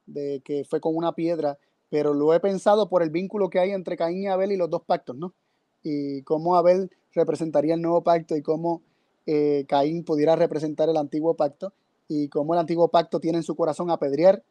de 0.05 0.41
que 0.45 0.63
fue 0.63 0.79
con 0.79 0.95
una 0.95 1.13
piedra, 1.13 1.57
pero 1.89 2.13
lo 2.13 2.33
he 2.35 2.39
pensado 2.39 2.87
por 2.87 3.01
el 3.01 3.09
vínculo 3.09 3.49
que 3.49 3.59
hay 3.59 3.71
entre 3.71 3.97
Caín 3.97 4.23
y 4.23 4.27
Abel 4.27 4.51
y 4.51 4.57
los 4.57 4.69
dos 4.69 4.83
pactos, 4.83 5.15
¿no? 5.15 5.33
Y 5.81 6.21
cómo 6.23 6.55
Abel 6.55 6.91
representaría 7.13 7.73
el 7.73 7.81
nuevo 7.81 8.03
pacto 8.03 8.35
y 8.35 8.43
cómo 8.43 8.83
eh, 9.31 9.65
Caín 9.67 10.03
pudiera 10.03 10.35
representar 10.35 10.89
el 10.89 10.97
antiguo 10.97 11.35
pacto 11.35 11.71
y 12.07 12.29
como 12.29 12.55
el 12.55 12.59
antiguo 12.59 12.87
pacto 12.87 13.19
tiene 13.19 13.37
en 13.37 13.43
su 13.43 13.55
corazón 13.55 13.91
apedrear 13.91 14.41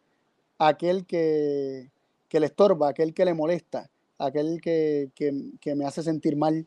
a 0.57 0.69
aquel 0.69 1.05
que, 1.05 1.91
le 2.31 2.47
estorba, 2.47 2.89
aquel 2.89 3.13
que 3.13 3.25
le 3.25 3.35
molesta, 3.35 3.91
aquel 4.19 4.61
que, 4.61 5.11
me 5.75 5.85
hace 5.85 6.05
sentir 6.05 6.37
mal. 6.37 6.65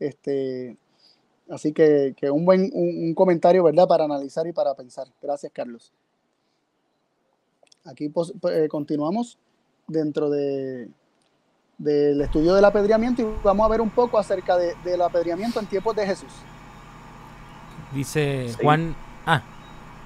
Este, 0.00 0.76
así 1.48 1.72
que, 1.72 2.16
un 2.32 2.44
buen 2.44 2.72
un, 2.74 3.14
comentario, 3.14 3.62
¿verdad? 3.62 3.86
Para 3.86 4.06
analizar 4.06 4.48
y 4.48 4.52
para 4.52 4.74
pensar. 4.74 5.06
Gracias, 5.22 5.52
Carlos. 5.52 5.92
Aquí 7.84 8.10
eh, 8.50 8.66
continuamos 8.68 9.38
dentro 9.86 10.28
de, 10.28 10.88
del 11.78 12.20
estudio 12.20 12.52
del 12.54 12.64
apedreamiento 12.64 13.22
y 13.22 13.26
vamos 13.44 13.64
a 13.64 13.68
ver 13.68 13.80
un 13.80 13.90
poco 13.90 14.18
acerca 14.18 14.56
del 14.56 15.02
apedreamiento 15.02 15.60
en 15.60 15.66
tiempos 15.66 15.94
de 15.94 16.04
Jesús. 16.04 16.32
Dice 17.94 18.52
Juan. 18.60 18.94
Ah, 19.26 19.42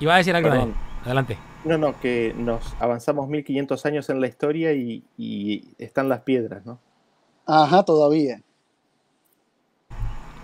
iba 0.00 0.14
a 0.14 0.18
decir 0.18 0.34
algo. 0.36 0.72
Adelante. 1.04 1.38
No, 1.64 1.78
no, 1.78 1.98
que 2.00 2.34
nos 2.36 2.74
avanzamos 2.78 3.28
1500 3.28 3.86
años 3.86 4.10
en 4.10 4.20
la 4.20 4.26
historia 4.26 4.72
y, 4.72 5.02
y 5.16 5.74
están 5.78 6.08
las 6.08 6.20
piedras, 6.20 6.64
¿no? 6.64 6.78
Ajá, 7.46 7.82
todavía. 7.82 8.40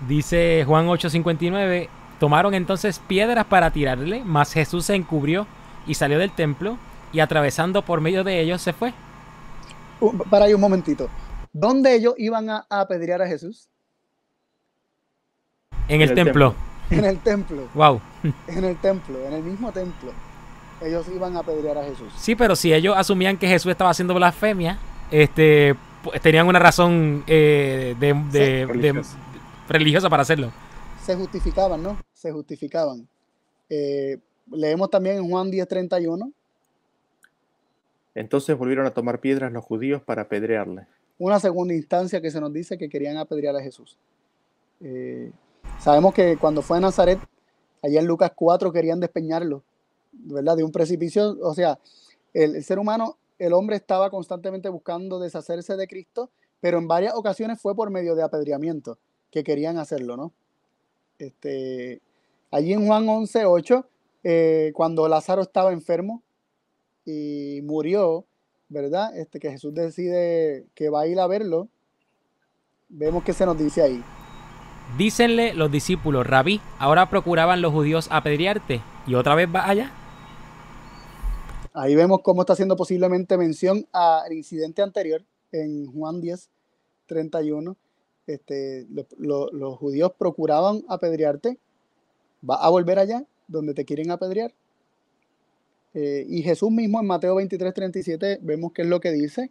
Dice 0.09 0.65
Juan 0.67 0.87
8:59, 0.87 1.89
tomaron 2.19 2.55
entonces 2.55 2.99
piedras 2.99 3.45
para 3.47 3.71
tirarle, 3.71 4.23
mas 4.25 4.53
Jesús 4.53 4.87
se 4.87 4.95
encubrió 4.95 5.47
y 5.87 5.95
salió 5.95 6.19
del 6.19 6.33
templo 6.33 6.79
y 7.13 7.21
atravesando 7.21 7.83
por 7.83 8.01
medio 8.01 8.25
de 8.25 8.41
ellos 8.41 8.61
se 8.61 8.73
fue. 8.73 8.93
Uh, 10.01 10.17
para 10.31 10.47
ahí 10.47 10.55
un 10.55 10.61
momentito. 10.61 11.09
¿Dónde 11.53 11.95
ellos 11.95 12.15
iban 12.19 12.51
a, 12.51 12.67
a 12.69 12.81
apedrear 12.81 13.23
a 13.23 13.29
Jesús? 13.29 13.69
En 15.89 16.01
el, 16.01 16.11
el 16.11 16.15
templo. 16.15 16.55
En 16.99 17.05
el 17.05 17.19
templo. 17.19 17.69
Wow. 17.75 18.01
En 18.49 18.65
el 18.65 18.77
templo, 18.79 19.19
en 19.27 19.33
el 19.35 19.43
mismo 19.43 19.73
templo. 19.73 20.13
Ellos 20.83 21.07
iban 21.15 21.37
a 21.37 21.41
apedrear 21.41 21.79
a 21.79 21.85
Jesús. 21.85 22.13
Sí, 22.17 22.35
pero 22.35 22.57
si 22.57 22.73
ellos 22.75 22.95
asumían 22.97 23.37
que 23.39 23.47
Jesús 23.49 23.71
estaba 23.71 23.91
haciendo 23.91 24.13
blasfemia, 24.15 24.79
este, 25.11 25.75
pues, 26.03 26.21
tenían 26.21 26.47
una 26.47 26.59
razón 26.59 27.23
eh, 27.27 27.95
de, 27.99 28.13
de- 28.13 28.23
Sí, 28.25 28.39
de- 28.39 28.67
religiosa. 28.67 29.19
religiosa 29.69 30.11
para 30.11 30.23
hacerlo. 30.23 30.53
Se 31.03 31.15
justificaban, 31.17 31.83
¿no? 31.83 31.97
Se 32.13 32.33
justificaban. 32.33 33.07
Eh, 33.71 34.19
leemos 34.51 34.91
también 34.91 35.17
en 35.17 35.29
Juan 35.31 35.51
10:31, 35.51 36.33
Entonces 38.15 38.57
volvieron 38.57 38.87
a 38.87 38.91
tomar 38.91 39.21
piedras 39.21 39.53
los 39.53 39.65
judíos 39.65 40.03
para 40.03 40.23
apedrearle. 40.23 40.87
una 41.19 41.39
segunda 41.41 41.73
instancia 41.75 42.21
que 42.21 42.31
se 42.31 42.41
nos 42.41 42.53
dice 42.53 42.77
que 42.77 42.89
querían 42.89 43.17
apedrear 43.17 43.57
a 43.57 43.63
Jesús. 43.63 43.97
Eh, 44.81 45.31
sabemos 45.81 46.15
que 46.15 46.37
cuando 46.37 46.63
fue 46.63 46.79
a 46.79 46.81
Nazaret, 46.81 47.19
allá 47.83 48.01
en 48.01 48.07
Lucas 48.07 48.33
4 48.35 48.73
querían 48.73 49.01
despeñarlo, 49.01 49.63
¿verdad? 50.13 50.57
De 50.57 50.65
un 50.65 50.73
precipicio. 50.73 51.37
O 51.43 51.55
sea, 51.55 51.79
el, 52.33 52.63
ser 52.65 52.79
humano, 52.79 53.19
el 53.39 53.53
hombre 53.53 53.77
estaba 53.77 54.11
constantemente 54.11 54.69
buscando 54.69 55.19
deshacerse 55.19 55.77
de 55.77 55.87
Cristo, 55.87 56.31
pero 56.61 56.79
en 56.79 56.89
varias 56.89 57.15
ocasiones 57.15 57.61
fue 57.61 57.75
por 57.75 57.91
medio 57.91 58.15
de 58.15 58.23
apedreamiento 58.23 58.99
que 59.31 59.45
querían 59.45 59.79
hacerlo, 59.79 60.17
¿no? 60.17 60.33
Este, 61.19 62.01
allí 62.51 62.73
en 62.73 62.87
Juan 62.87 63.09
11, 63.09 63.45
8, 63.47 63.87
eh, 64.25 64.73
cuando 64.75 65.07
Lázaro 65.09 65.43
estaba 65.43 65.73
enfermo 65.73 66.23
y 67.05 67.61
murió, 67.63 68.25
¿verdad? 68.69 69.17
Este, 69.17 69.39
que 69.39 69.51
Jesús 69.51 69.75
decide 69.75 70.67
que 70.75 70.89
va 70.89 71.03
a 71.03 71.07
ir 71.07 71.21
a 71.21 71.27
verlo, 71.27 71.69
vemos 72.89 73.23
que 73.25 73.33
se 73.33 73.45
nos 73.45 73.59
dice 73.59 73.83
ahí. 73.83 74.03
Dícenle 74.99 75.55
los 75.55 75.73
discípulos, 75.73 76.27
Rabí, 76.27 76.61
ahora 76.79 77.11
procuraban 77.11 77.61
los 77.63 77.73
judíos 77.73 78.07
apedrearte 78.13 78.81
y 79.07 79.15
otra 79.15 79.35
vez 79.35 79.49
va 79.53 79.69
allá. 79.69 79.91
Ahí 81.73 81.97
vemos 81.97 82.21
cómo 82.23 82.43
está 82.43 82.53
haciendo 82.53 82.77
posiblemente 82.77 83.37
mención 83.37 83.87
al 83.93 84.33
incidente 84.33 84.83
anterior 84.83 85.25
en 85.51 85.87
Juan 85.87 86.21
10, 86.21 86.49
31. 87.07 87.77
Este, 88.29 88.87
lo- 88.91 89.07
lo- 89.19 89.51
los 89.53 89.77
judíos 89.79 90.13
procuraban 90.17 90.85
apedrearte. 90.89 91.59
Va 92.49 92.57
a 92.57 92.69
volver 92.71 93.01
allá 93.01 93.25
donde 93.49 93.75
te 93.75 93.85
quieren 93.85 94.13
apedrear. 94.13 94.53
Eh, 95.95 96.25
y 96.29 96.43
Jesús 96.43 96.71
mismo 96.71 97.01
en 97.01 97.07
Mateo 97.07 97.35
23, 97.35 97.75
37 97.75 98.39
vemos 98.43 98.73
que 98.73 98.83
es 98.83 98.89
lo 98.89 99.01
que 99.01 99.11
dice, 99.11 99.51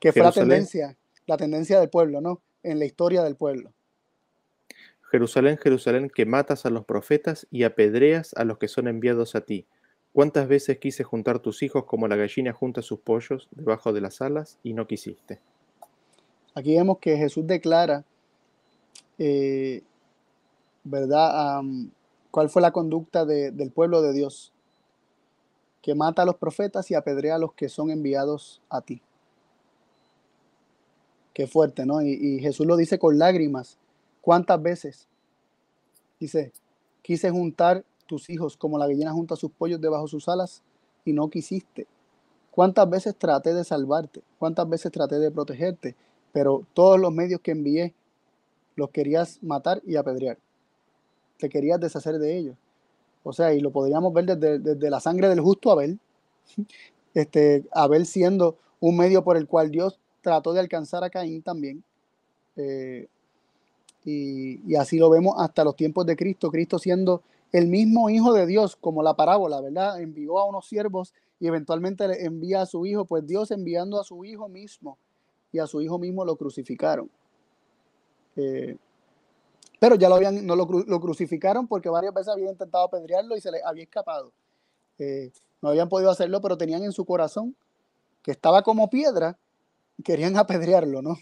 que 0.00 0.12
fue 0.12 0.22
la 0.22 0.28
tendencia, 0.50 0.96
la 1.26 1.36
tendencia 1.38 1.80
del 1.80 1.88
pueblo, 1.90 2.20
¿no? 2.20 2.40
En 2.62 2.78
la 2.78 2.84
historia 2.84 3.22
del 3.22 3.36
pueblo. 3.36 3.72
Jerusalén, 5.10 5.56
Jerusalén, 5.56 6.10
que 6.10 6.26
matas 6.26 6.66
a 6.66 6.70
los 6.70 6.84
profetas 6.84 7.46
y 7.50 7.64
apedreas 7.64 8.34
a 8.34 8.44
los 8.44 8.58
que 8.58 8.68
son 8.68 8.88
enviados 8.88 9.34
a 9.34 9.40
ti. 9.40 9.66
¿Cuántas 10.12 10.48
veces 10.48 10.78
quise 10.78 11.04
juntar 11.04 11.38
tus 11.38 11.62
hijos 11.62 11.84
como 11.84 12.08
la 12.08 12.16
gallina 12.16 12.52
junta 12.52 12.82
sus 12.82 13.00
pollos 13.00 13.48
debajo 13.52 13.92
de 13.92 14.00
las 14.00 14.20
alas 14.20 14.58
y 14.62 14.74
no 14.74 14.86
quisiste? 14.86 15.40
Aquí 16.54 16.74
vemos 16.76 16.98
que 16.98 17.16
Jesús 17.16 17.46
declara, 17.46 18.04
eh, 19.18 19.82
¿verdad? 20.84 21.62
¿Cuál 22.30 22.50
fue 22.50 22.62
la 22.62 22.72
conducta 22.72 23.24
de- 23.24 23.50
del 23.50 23.70
pueblo 23.70 24.02
de 24.02 24.12
Dios? 24.12 24.52
Que 25.82 25.94
mata 25.94 26.22
a 26.22 26.26
los 26.26 26.36
profetas 26.36 26.90
y 26.90 26.94
apedrea 26.94 27.36
a 27.36 27.38
los 27.38 27.54
que 27.54 27.68
son 27.68 27.90
enviados 27.90 28.60
a 28.68 28.80
ti. 28.80 29.00
Qué 31.32 31.46
fuerte, 31.46 31.86
¿no? 31.86 32.02
Y 32.02 32.40
Jesús 32.40 32.66
lo 32.66 32.76
dice 32.76 32.98
con 32.98 33.18
lágrimas. 33.18 33.78
¿Cuántas 34.28 34.62
veces? 34.62 35.08
Dice, 36.20 36.52
quise 37.00 37.30
juntar 37.30 37.82
tus 38.06 38.28
hijos 38.28 38.58
como 38.58 38.76
la 38.76 38.86
gallina 38.86 39.10
junta 39.10 39.36
sus 39.36 39.50
pollos 39.50 39.80
debajo 39.80 40.02
de 40.02 40.10
sus 40.10 40.28
alas 40.28 40.62
y 41.06 41.14
no 41.14 41.30
quisiste. 41.30 41.86
¿Cuántas 42.50 42.90
veces 42.90 43.16
traté 43.16 43.54
de 43.54 43.64
salvarte? 43.64 44.20
¿Cuántas 44.38 44.68
veces 44.68 44.92
traté 44.92 45.18
de 45.18 45.30
protegerte? 45.30 45.96
Pero 46.30 46.66
todos 46.74 47.00
los 47.00 47.10
medios 47.10 47.40
que 47.40 47.52
envié 47.52 47.94
los 48.76 48.90
querías 48.90 49.42
matar 49.42 49.80
y 49.86 49.96
apedrear. 49.96 50.36
Te 51.38 51.48
querías 51.48 51.80
deshacer 51.80 52.18
de 52.18 52.36
ellos. 52.36 52.56
O 53.22 53.32
sea, 53.32 53.54
y 53.54 53.60
lo 53.60 53.70
podríamos 53.70 54.12
ver 54.12 54.26
desde, 54.26 54.58
desde 54.58 54.90
la 54.90 55.00
sangre 55.00 55.30
del 55.30 55.40
justo 55.40 55.70
Abel. 55.72 55.98
Este, 57.14 57.64
Abel 57.72 58.04
siendo 58.04 58.58
un 58.78 58.98
medio 58.98 59.24
por 59.24 59.38
el 59.38 59.46
cual 59.46 59.70
Dios 59.70 59.98
trató 60.20 60.52
de 60.52 60.60
alcanzar 60.60 61.02
a 61.02 61.08
Caín 61.08 61.40
también. 61.40 61.82
Eh, 62.56 63.08
y, 64.04 64.74
así 64.76 64.98
lo 64.98 65.10
vemos 65.10 65.34
hasta 65.38 65.64
los 65.64 65.76
tiempos 65.76 66.06
de 66.06 66.16
Cristo. 66.16 66.50
Cristo 66.50 66.78
siendo 66.78 67.22
el 67.52 67.66
mismo 67.66 68.10
Hijo 68.10 68.32
de 68.32 68.46
Dios, 68.46 68.76
como 68.76 69.02
la 69.02 69.14
parábola, 69.14 69.60
¿verdad? 69.60 70.00
Envió 70.00 70.38
a 70.38 70.44
unos 70.44 70.66
siervos 70.66 71.12
y 71.40 71.46
eventualmente 71.46 72.08
le 72.08 72.24
envía 72.24 72.62
a 72.62 72.66
su 72.66 72.86
Hijo. 72.86 73.04
Pues 73.04 73.26
Dios 73.26 73.50
enviando 73.50 74.00
a 74.00 74.04
su 74.04 74.24
Hijo 74.24 74.48
mismo 74.48 74.98
y 75.52 75.58
a 75.58 75.66
su 75.66 75.80
Hijo 75.80 75.98
mismo 75.98 76.24
lo 76.24 76.36
crucificaron. 76.36 77.10
Eh, 78.36 78.76
pero 79.80 79.94
ya 79.96 80.08
lo 80.08 80.16
habían, 80.16 80.46
no 80.46 80.56
lo, 80.56 80.66
lo 80.66 81.00
crucificaron 81.00 81.66
porque 81.66 81.88
varias 81.88 82.14
veces 82.14 82.28
habían 82.28 82.50
intentado 82.50 82.84
apedrearlo 82.84 83.36
y 83.36 83.40
se 83.40 83.50
les 83.50 83.64
había 83.64 83.84
escapado. 83.84 84.32
Eh, 84.98 85.30
no 85.60 85.70
habían 85.70 85.88
podido 85.88 86.10
hacerlo, 86.10 86.40
pero 86.40 86.56
tenían 86.56 86.82
en 86.82 86.92
su 86.92 87.04
corazón 87.04 87.54
que 88.22 88.30
estaba 88.30 88.62
como 88.62 88.90
piedra 88.90 89.38
querían 90.04 90.36
apedrearlo, 90.38 91.02
¿no? 91.02 91.16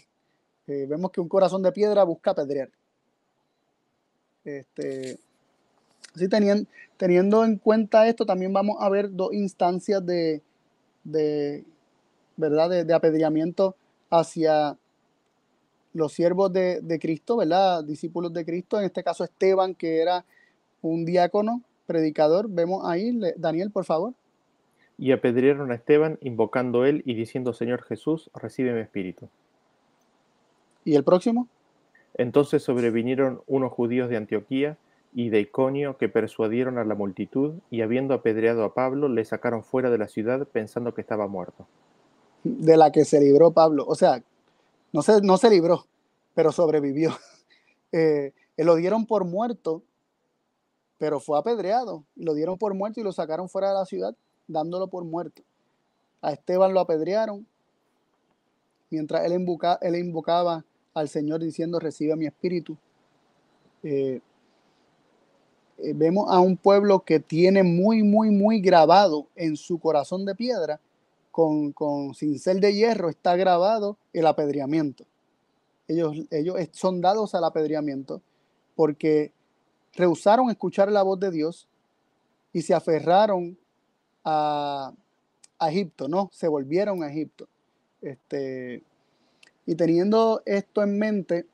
Eh, 0.67 0.85
vemos 0.87 1.11
que 1.11 1.21
un 1.21 1.29
corazón 1.29 1.63
de 1.63 1.71
piedra 1.71 2.03
busca 2.03 2.31
apedrear. 2.31 2.69
Este, 4.43 5.17
así 6.15 6.27
teniendo, 6.29 6.69
teniendo 6.97 7.43
en 7.43 7.57
cuenta 7.57 8.07
esto, 8.07 8.25
también 8.25 8.53
vamos 8.53 8.77
a 8.79 8.89
ver 8.89 9.11
dos 9.11 9.33
instancias 9.33 10.05
de, 10.05 10.41
de 11.03 11.65
¿verdad? 12.35 12.85
De, 12.85 12.93
apedreamiento 12.93 13.75
hacia 14.09 14.77
los 15.93 16.13
siervos 16.13 16.53
de, 16.53 16.81
de 16.81 16.99
Cristo, 16.99 17.37
¿verdad? 17.37 17.83
Discípulos 17.83 18.33
de 18.33 18.45
Cristo, 18.45 18.79
en 18.79 18.85
este 18.85 19.03
caso 19.03 19.23
Esteban, 19.23 19.73
que 19.73 20.01
era 20.01 20.25
un 20.81 21.05
diácono, 21.05 21.63
predicador. 21.85 22.47
Vemos 22.49 22.85
ahí, 22.85 23.19
Daniel, 23.37 23.71
por 23.71 23.85
favor. 23.85 24.13
Y 24.97 25.11
apedrearon 25.11 25.71
a 25.71 25.75
Esteban, 25.75 26.17
invocando 26.21 26.85
él 26.85 27.01
y 27.05 27.15
diciendo, 27.15 27.53
Señor 27.53 27.83
Jesús, 27.83 28.29
recibe 28.33 28.73
mi 28.73 28.81
espíritu. 28.81 29.29
¿Y 30.87 30.95
el 30.95 31.03
próximo? 31.03 31.49
Entonces 32.13 32.63
sobrevinieron 32.63 33.41
unos 33.45 33.73
judíos 33.73 34.09
de 34.09 34.15
Antioquía 34.15 34.77
y 35.13 35.29
de 35.29 35.41
Iconio 35.41 35.97
que 35.97 36.07
persuadieron 36.07 36.77
a 36.77 36.85
la 36.85 36.95
multitud 36.95 37.55
y 37.69 37.81
habiendo 37.81 38.13
apedreado 38.13 38.63
a 38.63 38.73
Pablo, 38.73 39.09
le 39.09 39.25
sacaron 39.25 39.65
fuera 39.65 39.89
de 39.89 39.97
la 39.97 40.07
ciudad 40.07 40.47
pensando 40.47 40.93
que 40.93 41.01
estaba 41.01 41.27
muerto. 41.27 41.67
De 42.45 42.77
la 42.77 42.93
que 42.93 43.03
se 43.03 43.19
libró 43.19 43.51
Pablo. 43.51 43.83
O 43.85 43.95
sea, 43.95 44.23
no 44.93 45.01
se, 45.01 45.19
no 45.21 45.35
se 45.35 45.49
libró, 45.49 45.85
pero 46.33 46.51
sobrevivió. 46.51 47.11
Eh, 47.93 48.33
eh, 48.57 48.63
lo 48.65 48.75
dieron 48.75 49.05
por 49.05 49.23
muerto, 49.23 49.81
pero 50.97 51.21
fue 51.21 51.39
apedreado. 51.39 52.03
Lo 52.17 52.33
dieron 52.33 52.57
por 52.57 52.73
muerto 52.73 52.99
y 52.99 53.03
lo 53.03 53.13
sacaron 53.13 53.47
fuera 53.47 53.69
de 53.69 53.75
la 53.75 53.85
ciudad, 53.85 54.13
dándolo 54.45 54.89
por 54.89 55.05
muerto. 55.05 55.41
A 56.21 56.33
Esteban 56.33 56.73
lo 56.73 56.81
apedrearon, 56.81 57.47
mientras 58.89 59.25
él, 59.25 59.31
invoca- 59.31 59.79
él 59.81 59.95
invocaba 59.95 60.65
al 60.99 61.09
Señor 61.09 61.41
diciendo, 61.41 61.79
recibe 61.79 62.15
mi 62.15 62.25
espíritu. 62.25 62.75
Eh, 63.83 64.19
eh, 65.77 65.93
vemos 65.93 66.29
a 66.29 66.39
un 66.39 66.57
pueblo 66.57 67.01
que 67.01 67.19
tiene 67.19 67.63
muy, 67.63 68.01
muy, 68.01 68.31
muy 68.31 68.59
grabado 68.59 69.27
en 69.35 69.55
su 69.57 69.79
corazón 69.79 70.25
de 70.25 70.35
piedra, 70.35 70.79
con, 71.31 71.71
con 71.71 72.15
cincel 72.15 72.59
de 72.59 72.73
hierro, 72.73 73.09
está 73.09 73.35
grabado 73.35 73.97
el 74.11 74.25
apedreamiento. 74.25 75.05
Ellos, 75.87 76.17
ellos 76.31 76.57
son 76.71 76.99
dados 76.99 77.35
al 77.35 77.43
apedreamiento 77.43 78.21
porque 78.75 79.31
rehusaron 79.93 80.49
escuchar 80.49 80.91
la 80.91 81.03
voz 81.03 81.19
de 81.19 81.29
Dios 81.29 81.67
y 82.51 82.63
se 82.63 82.73
aferraron 82.73 83.55
a, 84.23 84.91
a 85.59 85.69
Egipto, 85.69 86.07
¿no? 86.07 86.29
Se 86.33 86.47
volvieron 86.47 87.03
a 87.03 87.11
Egipto. 87.11 87.47
Este, 88.01 88.83
y 89.67 89.75
teniendo 89.75 90.41
esto 90.45 90.81
en 90.81 90.97
mente, 90.97 91.45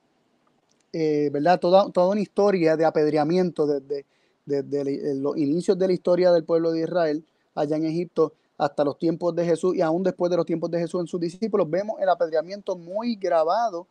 eh, 0.93 1.29
¿verdad? 1.33 1.59
Toda, 1.59 1.91
toda 1.91 2.11
una 2.11 2.21
historia 2.21 2.77
de 2.77 2.85
apedreamiento 2.85 3.67
desde, 3.67 4.05
desde 4.45 5.15
los 5.15 5.35
inicios 5.35 5.77
de 5.77 5.87
la 5.87 5.93
historia 5.93 6.31
del 6.31 6.45
pueblo 6.45 6.71
de 6.71 6.81
Israel 6.83 7.25
allá 7.55 7.75
en 7.75 7.85
Egipto 7.85 8.33
hasta 8.57 8.83
los 8.83 8.97
tiempos 8.97 9.35
de 9.35 9.45
Jesús 9.45 9.75
y 9.75 9.81
aún 9.81 10.03
después 10.03 10.29
de 10.29 10.37
los 10.37 10.45
tiempos 10.45 10.69
de 10.71 10.79
Jesús 10.79 11.01
en 11.01 11.07
sus 11.07 11.19
discípulos, 11.19 11.69
vemos 11.69 11.99
el 11.99 12.07
apedreamiento 12.07 12.77
muy 12.77 13.15
grabado 13.15 13.87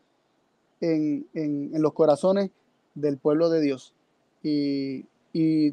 en, 0.80 1.70
los 1.74 1.92
corazones 1.92 2.50
del 2.94 3.18
pueblo 3.18 3.50
de 3.50 3.60
Dios. 3.60 3.92
Y, 4.42 5.04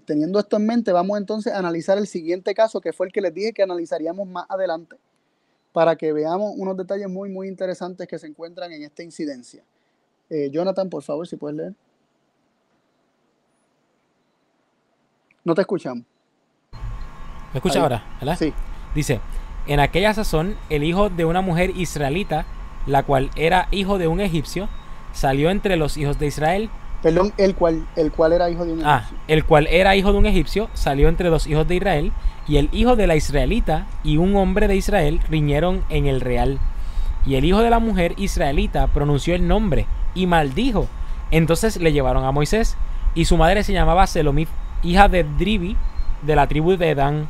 teniendo 0.05 0.39
esto 0.39 0.57
en 0.57 0.65
mente, 0.65 0.91
vamos 0.91 1.17
entonces 1.17 1.53
a 1.53 1.59
analizar 1.59 1.97
el 1.97 2.07
siguiente 2.07 2.53
caso, 2.53 2.81
que 2.81 2.93
fue 2.93 3.07
el 3.07 3.13
que 3.13 3.21
les 3.21 3.33
dije 3.33 3.53
que 3.53 3.63
analizaríamos 3.63 4.27
más 4.27 4.45
adelante, 4.49 4.95
para 5.71 5.95
que 5.95 6.11
veamos 6.13 6.53
unos 6.57 6.75
detalles 6.77 7.09
muy, 7.09 7.29
muy 7.29 7.47
interesantes 7.47 8.07
que 8.07 8.17
se 8.17 8.27
encuentran 8.27 8.71
en 8.71 8.83
esta 8.83 9.03
incidencia. 9.03 9.63
Eh, 10.29 10.49
Jonathan, 10.51 10.89
por 10.89 11.03
favor, 11.03 11.27
si 11.27 11.35
puedes 11.35 11.57
leer. 11.57 11.73
No 15.43 15.55
te 15.55 15.61
escuchamos. 15.61 16.05
¿Me 17.53 17.57
escucha 17.57 17.81
ahora? 17.81 18.03
¿verdad? 18.19 18.37
Sí. 18.37 18.53
Dice, 18.93 19.19
en 19.67 19.79
aquella 19.79 20.13
sazón, 20.13 20.55
el 20.69 20.83
hijo 20.83 21.09
de 21.09 21.25
una 21.25 21.41
mujer 21.41 21.71
israelita, 21.75 22.45
la 22.85 23.03
cual 23.03 23.29
era 23.35 23.67
hijo 23.71 23.97
de 23.97 24.07
un 24.07 24.19
egipcio, 24.19 24.69
salió 25.11 25.49
entre 25.49 25.75
los 25.75 25.97
hijos 25.97 26.19
de 26.19 26.27
Israel. 26.27 26.69
Perdón, 27.01 27.33
el 27.37 27.55
cual, 27.55 27.85
el 27.95 28.11
cual 28.11 28.33
era 28.33 28.49
hijo 28.49 28.65
de 28.65 28.73
un 28.73 28.85
ah, 28.85 28.97
egipcio. 28.97 29.17
Ah, 29.17 29.23
el 29.27 29.45
cual 29.45 29.67
era 29.67 29.95
hijo 29.95 30.11
de 30.11 30.17
un 30.17 30.25
egipcio, 30.25 30.69
salió 30.73 31.07
entre 31.07 31.29
los 31.29 31.47
hijos 31.47 31.67
de 31.67 31.75
Israel, 31.75 32.11
y 32.47 32.57
el 32.57 32.69
hijo 32.71 32.95
de 32.95 33.07
la 33.07 33.15
israelita 33.15 33.85
y 34.03 34.17
un 34.17 34.35
hombre 34.35 34.67
de 34.67 34.75
Israel 34.75 35.19
riñeron 35.29 35.83
en 35.89 36.07
el 36.07 36.19
real. 36.19 36.59
Y 37.25 37.35
el 37.35 37.45
hijo 37.45 37.61
de 37.61 37.69
la 37.69 37.79
mujer 37.79 38.13
israelita 38.17 38.87
pronunció 38.87 39.35
el 39.35 39.47
nombre 39.47 39.85
y 40.15 40.25
maldijo. 40.25 40.87
Entonces 41.31 41.77
le 41.77 41.93
llevaron 41.93 42.25
a 42.25 42.31
Moisés, 42.31 42.75
y 43.15 43.25
su 43.25 43.37
madre 43.37 43.63
se 43.63 43.73
llamaba 43.73 44.07
Selomith, 44.07 44.49
hija 44.83 45.07
de 45.07 45.23
Dribi, 45.23 45.77
de 46.21 46.35
la 46.35 46.47
tribu 46.47 46.75
de 46.75 46.95
Dan 46.95 47.27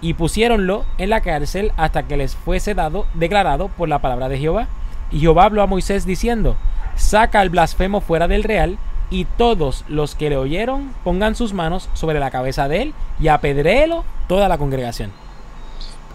y 0.00 0.14
pusiéronlo 0.14 0.84
en 0.98 1.10
la 1.10 1.20
cárcel 1.20 1.72
hasta 1.76 2.04
que 2.04 2.16
les 2.16 2.36
fuese 2.36 2.74
dado, 2.74 3.06
declarado 3.14 3.68
por 3.68 3.88
la 3.88 3.98
palabra 3.98 4.28
de 4.28 4.38
Jehová. 4.38 4.66
Y 5.10 5.20
Jehová 5.20 5.44
habló 5.44 5.62
a 5.62 5.66
Moisés 5.66 6.06
diciendo, 6.06 6.56
saca 6.96 7.40
al 7.40 7.50
blasfemo 7.50 8.00
fuera 8.00 8.28
del 8.28 8.44
real, 8.44 8.78
y 9.10 9.24
todos 9.24 9.84
los 9.88 10.14
que 10.14 10.30
le 10.30 10.36
oyeron 10.36 10.94
pongan 11.04 11.34
sus 11.34 11.52
manos 11.52 11.88
sobre 11.94 12.20
la 12.20 12.30
cabeza 12.30 12.68
de 12.68 12.82
él 12.82 12.94
y 13.18 13.28
apedréelo 13.28 14.04
toda 14.28 14.48
la 14.48 14.56
congregación. 14.56 15.12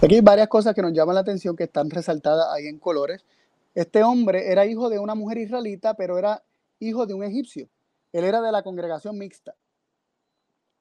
Aquí 0.02 0.16
hay 0.16 0.22
varias 0.22 0.48
cosas 0.48 0.74
que 0.74 0.82
nos 0.82 0.93
llaman 0.93 1.16
la 1.16 1.22
atención 1.22 1.56
que 1.56 1.66
están 1.66 1.89
resaltadas 1.89 2.48
ahí 2.54 2.68
en 2.68 2.80
colores. 2.80 3.26
Este 3.74 4.04
hombre 4.04 4.52
era 4.52 4.66
hijo 4.66 4.89
de 4.89 5.00
una 5.00 5.16
mujer 5.16 5.38
israelita, 5.38 5.96
pero 5.96 6.18
era 6.18 6.43
hijo 6.80 7.06
de 7.06 7.14
un 7.14 7.24
egipcio. 7.24 7.70
Él 8.14 8.24
era 8.24 8.41
de 8.41 8.52
la 8.52 8.64
congregación 8.64 9.18
mixta. 9.18 9.56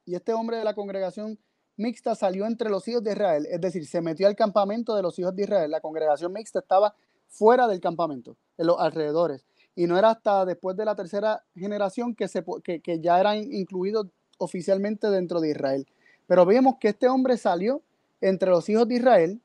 Y 0.05 0.15
este 0.15 0.33
hombre 0.33 0.59
de 0.59 0.65
la 0.65 0.75
congregación 0.75 1.39
mixta 1.77 2.15
salió 2.15 2.47
entre 2.47 2.71
los 2.71 2.87
hijos 2.87 3.03
de 3.03 3.13
Israel, 3.13 3.47
es 3.51 3.61
decir, 3.61 3.87
se 3.87 4.01
metió 4.01 4.27
al 4.29 4.37
campamento 4.37 4.95
de 4.95 5.03
los 5.03 5.19
hijos 5.19 5.35
de 5.35 5.43
Israel. 5.43 5.71
La 5.71 5.81
congregación 5.81 6.33
mixta 6.33 6.61
estaba 6.61 6.95
fuera 7.27 7.67
del 7.67 7.81
campamento, 7.81 8.37
en 8.57 8.69
los 8.69 8.79
alrededores. 8.79 9.45
Y 9.77 9.87
no 9.87 9.99
era 9.99 10.11
hasta 10.11 10.45
después 10.45 10.77
de 10.77 10.85
la 10.85 10.95
tercera 10.95 11.43
generación 11.55 12.15
que, 12.15 12.29
se, 12.29 12.45
que, 12.63 13.01
ya 13.01 13.19
eran 13.19 13.39
incluidos 13.53 14.07
oficialmente 14.39 15.09
dentro 15.11 15.41
de 15.41 15.51
Israel. 15.51 15.87
Pero 16.27 16.47
vemos 16.47 16.77
que 16.81 16.89
este 16.89 17.09
hombre 17.09 17.37
salió 17.37 17.83
entre 18.21 18.51
los 18.51 18.69
hijos 18.69 18.87
de 18.89 18.95
Israel 18.97 19.41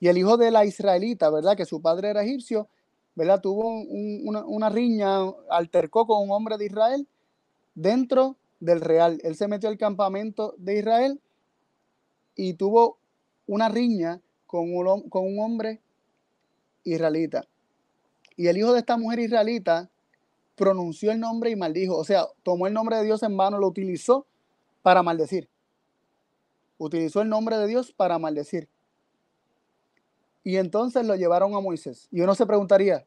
y 0.00 0.08
el 0.08 0.18
hijo 0.18 0.36
de 0.36 0.50
la 0.50 0.64
israelita, 0.64 1.30
¿verdad? 1.30 1.56
Que 1.56 1.66
su 1.66 1.82
padre 1.82 2.10
era 2.10 2.22
egipcio, 2.22 2.68
¿verdad? 3.14 3.40
Tuvo 3.40 3.68
una, 3.68 4.44
una, 4.44 4.68
riña, 4.70 5.18
altercó 5.50 6.06
con 6.06 6.22
un 6.22 6.30
hombre 6.30 6.56
de 6.56 6.66
Israel 6.66 7.06
dentro 7.74 8.36
del 8.60 8.80
real. 8.80 9.20
Él 9.22 9.36
se 9.36 9.48
metió 9.48 9.68
al 9.68 9.78
campamento 9.78 10.54
de 10.58 10.78
Israel 10.78 11.20
y 12.34 12.54
tuvo 12.54 12.98
una 13.46 13.68
riña 13.68 14.20
con 14.46 14.74
un, 14.74 15.08
con 15.08 15.24
un 15.26 15.40
hombre 15.40 15.80
israelita. 16.84 17.46
Y 18.36 18.48
el 18.48 18.56
hijo 18.58 18.72
de 18.72 18.80
esta 18.80 18.96
mujer 18.96 19.20
israelita 19.20 19.90
pronunció 20.56 21.12
el 21.12 21.20
nombre 21.20 21.50
y 21.50 21.56
maldijo. 21.56 21.96
O 21.96 22.04
sea, 22.04 22.26
tomó 22.42 22.66
el 22.66 22.74
nombre 22.74 22.96
de 22.96 23.04
Dios 23.04 23.22
en 23.22 23.36
vano, 23.36 23.58
lo 23.58 23.68
utilizó 23.68 24.26
para 24.82 25.02
maldecir. 25.02 25.48
Utilizó 26.78 27.22
el 27.22 27.28
nombre 27.28 27.56
de 27.56 27.66
Dios 27.66 27.92
para 27.92 28.18
maldecir. 28.18 28.68
Y 30.42 30.56
entonces 30.56 31.06
lo 31.06 31.16
llevaron 31.16 31.54
a 31.54 31.60
Moisés. 31.60 32.08
Y 32.10 32.20
uno 32.20 32.34
se 32.34 32.44
preguntaría, 32.44 33.06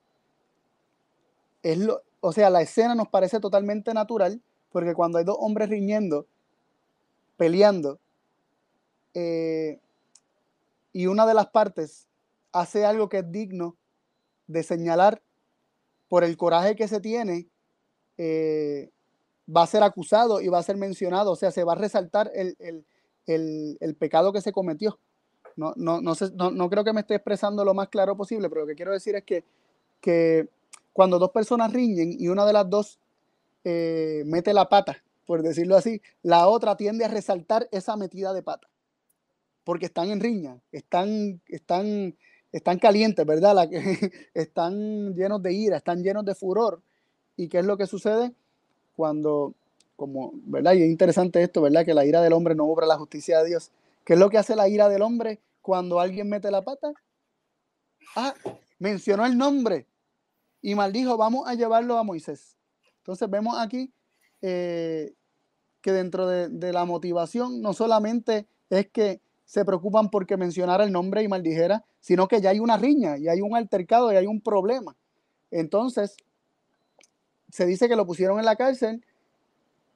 es 1.61 1.77
lo, 1.77 2.01
o 2.19 2.33
sea, 2.33 2.49
la 2.49 2.61
escena 2.61 2.95
nos 2.95 3.09
parece 3.09 3.39
totalmente 3.39 3.93
natural, 3.93 4.41
porque 4.71 4.93
cuando 4.93 5.17
hay 5.17 5.23
dos 5.23 5.37
hombres 5.39 5.69
riñendo, 5.69 6.25
peleando, 7.35 7.99
eh, 9.13 9.79
y 10.93 11.05
una 11.05 11.25
de 11.27 11.33
las 11.35 11.47
partes 11.47 12.07
hace 12.51 12.85
algo 12.85 13.07
que 13.07 13.19
es 13.19 13.31
digno 13.31 13.75
de 14.47 14.63
señalar 14.63 15.21
por 16.09 16.23
el 16.23 16.37
coraje 16.37 16.75
que 16.75 16.87
se 16.87 16.99
tiene, 16.99 17.47
eh, 18.17 18.89
va 19.53 19.63
a 19.63 19.67
ser 19.67 19.83
acusado 19.83 20.41
y 20.41 20.47
va 20.47 20.59
a 20.59 20.63
ser 20.63 20.77
mencionado, 20.77 21.31
o 21.31 21.35
sea, 21.35 21.51
se 21.51 21.63
va 21.63 21.73
a 21.73 21.75
resaltar 21.77 22.31
el, 22.33 22.85
pecado 23.99 24.33
que 24.33 24.41
se 24.41 24.51
cometió. 24.51 24.99
No, 25.55 25.73
no, 25.75 26.01
no, 26.01 26.13
no, 26.51 26.69
creo 26.69 26.83
que 26.83 26.93
me 26.93 27.01
esté 27.01 27.15
expresando 27.15 27.65
lo 27.65 27.73
más 27.73 27.89
claro 27.89 28.15
posible, 28.15 28.47
pero 28.49 28.61
lo 28.61 28.67
que 28.67 28.75
quiero 28.75 28.91
decir 28.91 29.15
es 29.15 29.23
que, 29.23 29.43
que 29.99 30.49
cuando 30.93 31.17
dos 31.17 31.31
personas 31.31 31.73
riñen 31.73 32.15
y 32.17 32.27
una 32.27 32.45
de 32.45 32.53
las 32.53 32.69
dos 32.69 32.99
eh, 33.63 34.23
mete 34.25 34.53
la 34.53 34.69
pata, 34.69 35.03
por 35.25 35.41
decirlo 35.41 35.75
así, 35.75 36.01
la 36.21 36.47
otra 36.47 36.77
tiende 36.77 37.05
a 37.05 37.09
resaltar 37.09 37.67
esa 37.71 37.97
metida 37.97 38.33
de 38.33 38.43
pata 38.43 38.67
porque 39.67 39.87
están 39.87 40.09
en 40.11 40.21
riña, 40.21 40.61
están, 40.71 41.41
están, 41.45 42.15
están 42.57 42.79
calientes, 42.79 43.25
¿verdad? 43.25 43.55
La, 43.55 43.69
están 44.33 45.13
llenos 45.13 45.41
de 45.41 45.53
ira, 45.53 45.77
están 45.77 46.03
llenos 46.03 46.25
de 46.25 46.35
furor. 46.35 46.81
¿Y 47.35 47.47
qué 47.47 47.59
es 47.59 47.65
lo 47.65 47.77
que 47.77 47.87
sucede? 47.87 48.33
Cuando, 48.95 49.53
como, 49.95 50.31
¿verdad? 50.45 50.73
Y 50.73 50.83
es 50.83 50.89
interesante 50.89 51.41
esto, 51.41 51.61
¿verdad? 51.61 51.85
Que 51.85 51.93
la 51.93 52.05
ira 52.05 52.21
del 52.21 52.33
hombre 52.33 52.55
no 52.55 52.65
obra 52.65 52.87
la 52.87 52.97
justicia 52.97 53.39
de 53.39 53.49
Dios. 53.49 53.71
¿Qué 54.03 54.13
es 54.13 54.19
lo 54.19 54.29
que 54.29 54.37
hace 54.37 54.55
la 54.55 54.67
ira 54.67 54.89
del 54.89 55.03
hombre 55.03 55.39
cuando 55.61 55.99
alguien 55.99 56.29
mete 56.29 56.49
la 56.49 56.63
pata? 56.63 56.91
Ah, 58.15 58.33
mencionó 58.79 59.25
el 59.25 59.37
nombre 59.37 59.85
y 60.61 60.73
maldijo, 60.73 61.17
vamos 61.17 61.47
a 61.47 61.53
llevarlo 61.53 61.97
a 61.97 62.03
Moisés. 62.03 62.57
Entonces 62.99 63.29
vemos 63.29 63.57
aquí 63.59 63.91
eh, 64.41 65.13
que 65.81 65.91
dentro 65.91 66.27
de, 66.27 66.49
de 66.49 66.73
la 66.73 66.85
motivación 66.85 67.61
no 67.61 67.73
solamente 67.73 68.47
es 68.69 68.87
que 68.87 69.21
se 69.47 69.63
preocupan 69.63 70.09
porque 70.09 70.35
mencionara 70.35 70.83
el 70.83 70.91
nombre 70.91 71.23
y 71.23 71.29
maldijera, 71.29 71.85
sino 72.01 72.27
que 72.27 72.41
ya 72.41 72.49
hay 72.49 72.59
una 72.59 72.77
riña 72.77 73.17
y 73.17 73.29
hay 73.29 73.39
un 73.39 73.55
altercado 73.55 74.11
y 74.11 74.17
hay 74.17 74.27
un 74.27 74.41
problema. 74.41 74.95
Entonces, 75.51 76.17
se 77.49 77.65
dice 77.65 77.87
que 77.87 77.95
lo 77.95 78.05
pusieron 78.05 78.39
en 78.39 78.45
la 78.45 78.57
cárcel 78.57 79.03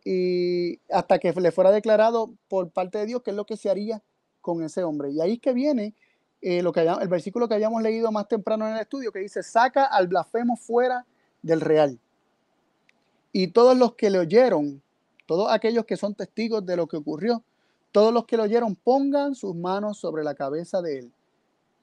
y 0.06 0.80
hasta 0.89 1.20
que 1.20 1.34
le 1.34 1.52
fuera 1.52 1.70
declarado 1.70 2.34
por 2.47 2.72
parte 2.72 2.99
de 2.99 3.08
Dios 3.08 3.22
qué 3.24 3.32
es 3.32 3.36
lo 3.36 3.45
que 3.45 3.58
se 3.58 3.70
haría 3.70 4.02
con 4.39 4.64
ese 4.64 4.86
hombre. 4.86 5.12
Y 5.12 5.20
ahí 5.20 5.34
es 5.34 5.39
que 5.39 5.52
viene 5.52 5.93
eh, 6.41 6.64
lo 6.64 6.72
que 6.72 6.80
el 6.80 7.08
versículo 7.10 7.49
que 7.49 7.56
habíamos 7.56 7.84
leído 7.84 8.10
más 8.10 8.30
temprano 8.30 8.66
en 8.66 8.76
el 8.76 8.80
estudio, 8.80 9.12
que 9.12 9.20
dice, 9.20 9.43
saca 9.43 9.84
al 9.84 10.08
blasfemo 10.08 10.56
fuera 10.56 11.06
del 11.41 11.60
real. 11.60 11.99
Y 13.34 13.47
todos 13.47 13.78
los 13.78 13.95
que 13.95 14.10
le 14.10 14.20
oyeron, 14.20 14.82
todos 15.26 15.52
aquellos 15.52 15.84
que 15.84 15.97
son 15.97 16.16
testigos 16.16 16.66
de 16.66 16.78
lo 16.78 16.88
que 16.88 16.95
ocurrió, 16.95 17.43
todos 17.92 18.14
los 18.14 18.26
que 18.26 18.38
lo 18.38 18.44
oyeron 18.44 18.76
pongan 18.76 19.36
sus 19.36 19.56
manos 19.56 19.98
sobre 19.98 20.24
la 20.24 20.36
cabeza 20.36 20.82
de 20.82 21.00
él 21.00 21.14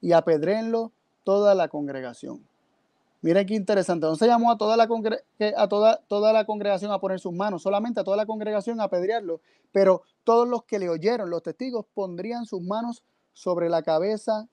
y 0.00 0.12
apedrenlo 0.12 0.92
toda 1.24 1.54
la 1.54 1.68
congregación. 1.68 2.46
Miren 3.20 3.46
qué 3.46 3.54
interesante. 3.54 4.06
No 4.06 4.14
se 4.14 4.26
llamó 4.26 4.52
a 4.52 4.59
toda 4.59 4.76
la, 4.76 4.88
a 5.56 5.68
toda, 5.68 6.00
toda 6.06 6.32
la 6.32 6.46
congregación 6.46 6.92
a 6.92 7.00
poner 7.00 7.18
sus 7.18 7.32
manos, 7.32 7.62
solamente 7.62 8.00
a 8.00 8.04
toda 8.04 8.16
la 8.16 8.26
congregación 8.26 8.80
a 8.80 8.84
apedrearlo, 8.84 9.40
pero 9.72 10.02
todos 10.22 10.48
los 10.48 10.64
que 10.64 10.78
le 10.78 10.88
oyeron, 10.88 11.28
los 11.28 11.42
testigos, 11.42 11.84
pondrían 11.94 12.46
sus 12.46 12.62
manos 12.62 13.02
sobre 13.32 13.68
la 13.68 13.82
cabeza 13.82 14.48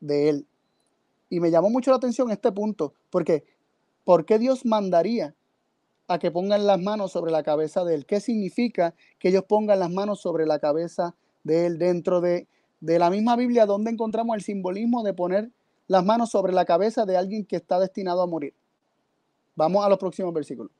de 0.00 0.28
él. 0.28 0.46
Y 1.30 1.40
me 1.40 1.50
llamó 1.50 1.70
mucho 1.70 1.90
la 1.90 1.98
atención 1.98 2.30
este 2.30 2.50
punto, 2.50 2.94
porque 3.10 3.44
¿por 4.04 4.24
qué 4.24 4.38
Dios 4.38 4.64
mandaría 4.64 5.34
a 6.08 6.18
que 6.18 6.30
pongan 6.30 6.66
las 6.66 6.80
manos 6.80 7.12
sobre 7.12 7.32
la 7.32 7.42
cabeza 7.42 7.84
de 7.84 7.94
él. 7.94 8.06
¿Qué 8.06 8.20
significa 8.20 8.94
que 9.18 9.28
ellos 9.28 9.44
pongan 9.44 9.78
las 9.78 9.90
manos 9.90 10.20
sobre 10.20 10.46
la 10.46 10.58
cabeza 10.58 11.14
de 11.42 11.66
él 11.66 11.78
dentro 11.78 12.20
de, 12.20 12.46
de 12.80 12.98
la 12.98 13.10
misma 13.10 13.36
Biblia 13.36 13.66
donde 13.66 13.90
encontramos 13.90 14.36
el 14.36 14.42
simbolismo 14.42 15.02
de 15.02 15.14
poner 15.14 15.50
las 15.86 16.04
manos 16.04 16.30
sobre 16.30 16.52
la 16.52 16.64
cabeza 16.64 17.06
de 17.06 17.16
alguien 17.16 17.44
que 17.44 17.56
está 17.56 17.78
destinado 17.78 18.22
a 18.22 18.26
morir? 18.26 18.54
Vamos 19.56 19.84
a 19.84 19.88
los 19.88 19.98
próximos 19.98 20.34
versículos. 20.34 20.72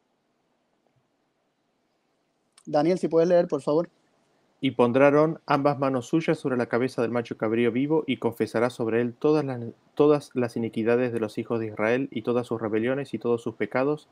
Daniel, 2.67 2.99
si 2.99 3.09
puedes 3.09 3.29
leer, 3.29 3.47
por 3.47 3.63
favor. 3.63 3.89
Y 4.61 4.71
pondrán 4.71 5.39
ambas 5.45 5.79
manos 5.79 6.07
suyas 6.07 6.39
sobre 6.39 6.57
la 6.57 6.67
cabeza 6.67 7.03
del 7.03 7.11
macho 7.11 7.37
cabrío 7.37 7.71
vivo 7.71 8.05
y 8.07 8.17
confesará 8.17 8.71
sobre 8.71 9.03
él 9.03 9.15
todas 9.15 9.45
las, 9.45 9.61
todas 9.95 10.31
las 10.33 10.57
iniquidades 10.57 11.13
de 11.13 11.21
los 11.21 11.37
hijos 11.37 11.61
de 11.61 11.67
Israel 11.67 12.09
y 12.11 12.23
todas 12.23 12.47
sus 12.47 12.61
rebeliones 12.61 13.13
y 13.13 13.19
todos 13.19 13.43
sus 13.43 13.57
pecados 13.57 14.09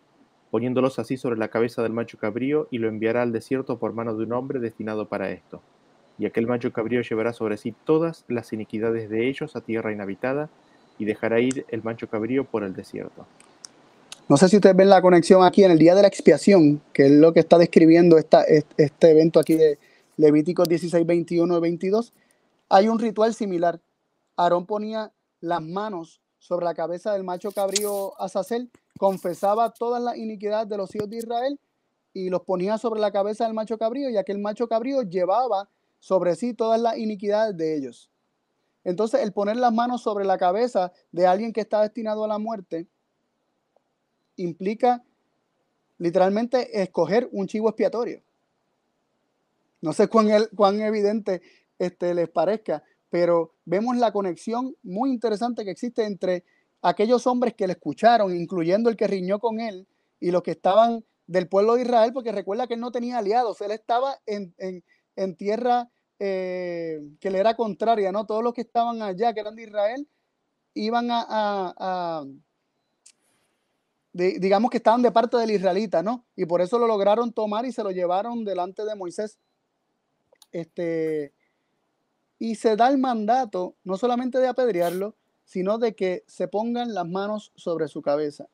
poniéndolos 0.52 0.98
así 0.98 1.16
sobre 1.16 1.38
la 1.38 1.48
cabeza 1.48 1.82
del 1.82 1.94
macho 1.94 2.18
cabrío, 2.18 2.68
y 2.70 2.76
lo 2.76 2.88
enviará 2.88 3.22
al 3.22 3.32
desierto 3.32 3.78
por 3.78 3.94
mano 3.94 4.14
de 4.14 4.24
un 4.24 4.34
hombre 4.34 4.60
destinado 4.60 5.08
para 5.08 5.30
esto. 5.30 5.62
y 6.18 6.26
aquel 6.26 6.46
macho 6.46 6.70
cabrío 6.72 7.00
llevará 7.00 7.32
sobre 7.32 7.56
sí 7.56 7.74
todas 7.84 8.26
las 8.28 8.52
iniquidades 8.52 9.08
de 9.08 9.28
ellos 9.28 9.56
a 9.56 9.62
tierra 9.62 9.92
inhabitada, 9.92 10.50
y 10.98 11.06
dejará 11.06 11.40
ir 11.40 11.64
el 11.68 11.82
macho 11.82 12.06
cabrío 12.06 12.44
por 12.44 12.64
el 12.64 12.74
desierto. 12.74 13.26
No 14.28 14.36
sé 14.36 14.50
si 14.50 14.56
ustedes 14.56 14.76
ven 14.76 14.90
la 14.90 15.00
conexión 15.00 15.42
aquí 15.42 15.64
en 15.64 15.70
el 15.70 15.78
día 15.78 15.94
de 15.94 16.02
la 16.02 16.08
expiación, 16.08 16.82
que 16.92 17.06
es 17.06 17.12
lo 17.12 17.32
que 17.32 17.40
está 17.40 17.56
describiendo 17.56 18.18
esta, 18.18 18.44
este 18.44 19.10
evento 19.10 19.40
aquí 19.40 19.54
de 19.54 19.78
Levíticos 20.18 20.68
16, 20.68 21.06
21 21.06 21.56
y 21.56 21.60
22. 21.60 22.12
Hay 22.68 22.88
un 22.88 22.98
ritual 22.98 23.34
similar. 23.34 23.80
Aarón 24.36 24.66
ponía 24.66 25.12
las 25.40 25.62
manos 25.62 26.20
sobre 26.38 26.66
la 26.66 26.74
cabeza 26.74 27.14
del 27.14 27.24
macho 27.24 27.52
cabrío 27.52 28.12
Azazel, 28.20 28.70
confesaba 29.02 29.68
todas 29.70 30.00
las 30.00 30.16
iniquidades 30.16 30.68
de 30.68 30.76
los 30.76 30.94
hijos 30.94 31.10
de 31.10 31.16
Israel 31.16 31.58
y 32.12 32.30
los 32.30 32.42
ponía 32.42 32.78
sobre 32.78 33.00
la 33.00 33.10
cabeza 33.10 33.42
del 33.42 33.52
macho 33.52 33.76
cabrío 33.76 34.08
y 34.08 34.16
aquel 34.16 34.38
macho 34.38 34.68
cabrío 34.68 35.02
llevaba 35.02 35.68
sobre 35.98 36.36
sí 36.36 36.54
todas 36.54 36.80
las 36.80 36.96
iniquidades 36.96 37.56
de 37.56 37.76
ellos. 37.76 38.12
Entonces, 38.84 39.22
el 39.22 39.32
poner 39.32 39.56
las 39.56 39.72
manos 39.72 40.02
sobre 40.02 40.24
la 40.24 40.38
cabeza 40.38 40.92
de 41.10 41.26
alguien 41.26 41.52
que 41.52 41.62
está 41.62 41.82
destinado 41.82 42.22
a 42.22 42.28
la 42.28 42.38
muerte 42.38 42.86
implica 44.36 45.02
literalmente 45.98 46.80
escoger 46.80 47.28
un 47.32 47.48
chivo 47.48 47.70
expiatorio. 47.70 48.22
No 49.80 49.92
sé 49.92 50.06
cuán, 50.06 50.28
cuán 50.54 50.80
evidente 50.80 51.42
este, 51.76 52.14
les 52.14 52.28
parezca, 52.28 52.84
pero 53.10 53.52
vemos 53.64 53.96
la 53.96 54.12
conexión 54.12 54.76
muy 54.84 55.10
interesante 55.10 55.64
que 55.64 55.72
existe 55.72 56.04
entre 56.04 56.44
aquellos 56.82 57.26
hombres 57.26 57.54
que 57.54 57.66
le 57.66 57.74
escucharon, 57.74 58.36
incluyendo 58.36 58.90
el 58.90 58.96
que 58.96 59.06
riñó 59.06 59.38
con 59.38 59.60
él, 59.60 59.86
y 60.20 60.30
los 60.30 60.42
que 60.42 60.50
estaban 60.52 61.04
del 61.26 61.48
pueblo 61.48 61.74
de 61.74 61.82
Israel, 61.82 62.12
porque 62.12 62.32
recuerda 62.32 62.66
que 62.66 62.74
él 62.74 62.80
no 62.80 62.92
tenía 62.92 63.18
aliados, 63.18 63.60
él 63.60 63.70
estaba 63.70 64.18
en, 64.26 64.54
tierra 65.36 65.88
eh, 66.18 67.00
que 67.20 67.30
le 67.30 67.38
era 67.38 67.54
contraria, 67.54 68.12
¿no? 68.12 68.26
Todos 68.26 68.42
los 68.42 68.52
que 68.52 68.60
estaban 68.62 69.00
allá, 69.00 69.32
que 69.32 69.40
eran 69.40 69.54
de 69.54 69.62
Israel, 69.62 70.08
iban 70.74 71.08
a, 71.10 72.24
digamos 74.12 74.70
que 74.70 74.76
estaban 74.76 75.02
de 75.02 75.10
parte 75.10 75.36
del 75.36 75.52
israelita, 75.52 76.02
¿no? 76.02 76.24
Y 76.36 76.44
por 76.44 76.60
eso 76.60 76.78
lo 76.78 76.86
lograron 76.86 77.32
tomar 77.32 77.64
y 77.64 77.72
se 77.72 77.82
lo 77.82 77.90
llevaron 77.90 78.44
delante 78.44 78.84
de 78.84 78.94
Moisés. 78.94 79.38
Este, 80.50 81.32
y 82.38 82.56
se 82.56 82.76
da 82.76 82.88
el 82.88 82.98
mandato 82.98 83.76
no 83.84 83.96
solamente 83.96 84.38
de 84.38 84.48
apedrearlo, 84.48 85.16
sino 85.44 85.78
de 85.78 85.94
que 85.94 86.24
se 86.26 86.48
pongan 86.48 86.94
las 86.94 87.08
manos 87.08 87.52
sobre 87.54 87.88
su 87.88 88.02
cabeza. 88.02 88.46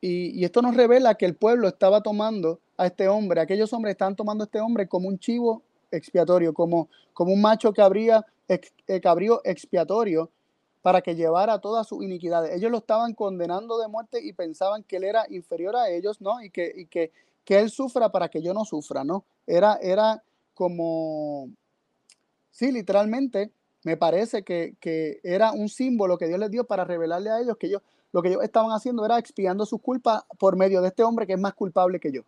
Y, 0.00 0.44
esto 0.44 0.62
nos 0.62 0.76
revela 0.76 1.14
que 1.14 1.26
el 1.26 1.36
pueblo 1.36 1.68
estaba 1.68 2.00
tomando 2.00 2.60
a 2.76 2.86
este 2.86 3.08
hombre, 3.08 3.40
aquellos 3.40 3.72
hombres 3.72 3.92
estaban 3.92 4.16
tomando 4.16 4.42
a 4.42 4.46
este 4.46 4.60
hombre 4.60 4.88
como 4.88 5.08
un 5.08 5.18
chivo 5.18 5.62
expiatorio, 5.92 6.52
como, 6.52 6.88
como 7.12 7.32
un 7.32 7.40
macho 7.40 7.72
que 7.72 7.82
habría 7.82 8.26
eh, 8.48 9.00
cabrío 9.00 9.40
expiatorio 9.44 10.28
para 10.80 11.00
que 11.00 11.14
llevara 11.14 11.60
todas 11.60 11.86
sus 11.86 12.02
iniquidades. 12.02 12.52
Ellos 12.56 12.72
lo 12.72 12.78
estaban 12.78 13.14
condenando 13.14 13.78
de 13.78 13.86
muerte 13.86 14.20
y 14.20 14.32
pensaban 14.32 14.82
que 14.82 14.96
él 14.96 15.04
era 15.04 15.26
inferior 15.30 15.76
a 15.76 15.88
ellos, 15.88 16.20
¿no? 16.20 16.42
Y 16.42 16.50
que, 16.50 16.72
y 16.74 16.86
que, 16.86 17.12
que 17.44 17.60
él 17.60 17.70
sufra 17.70 18.10
para 18.10 18.28
que 18.28 18.42
yo 18.42 18.52
no 18.52 18.64
sufra, 18.64 19.04
¿no? 19.04 19.24
Era, 19.46 19.78
era 19.80 20.24
como, 20.54 21.48
Sí, 22.52 22.70
literalmente 22.70 23.50
me 23.84 23.96
parece 23.96 24.42
que, 24.42 25.20
era 25.22 25.52
un 25.52 25.68
símbolo 25.68 26.18
que 26.18 26.26
Dios 26.26 26.38
les 26.38 26.50
dio 26.50 26.64
para 26.64 26.84
revelarle 26.84 27.30
a 27.30 27.40
ellos 27.40 27.56
que 27.56 27.66
ellos, 27.66 27.82
lo 28.12 28.22
que 28.22 28.28
ellos 28.28 28.42
estaban 28.42 28.70
haciendo 28.70 29.04
era 29.04 29.18
expiando 29.18 29.66
sus 29.66 29.80
culpas 29.80 30.22
por 30.38 30.56
medio 30.56 30.80
de 30.80 30.88
este 30.88 31.02
hombre 31.02 31.26
que 31.26 31.32
es 31.32 31.40
más 31.40 31.54
culpable 31.54 31.98
que 31.98 32.12
yo. 32.12 32.22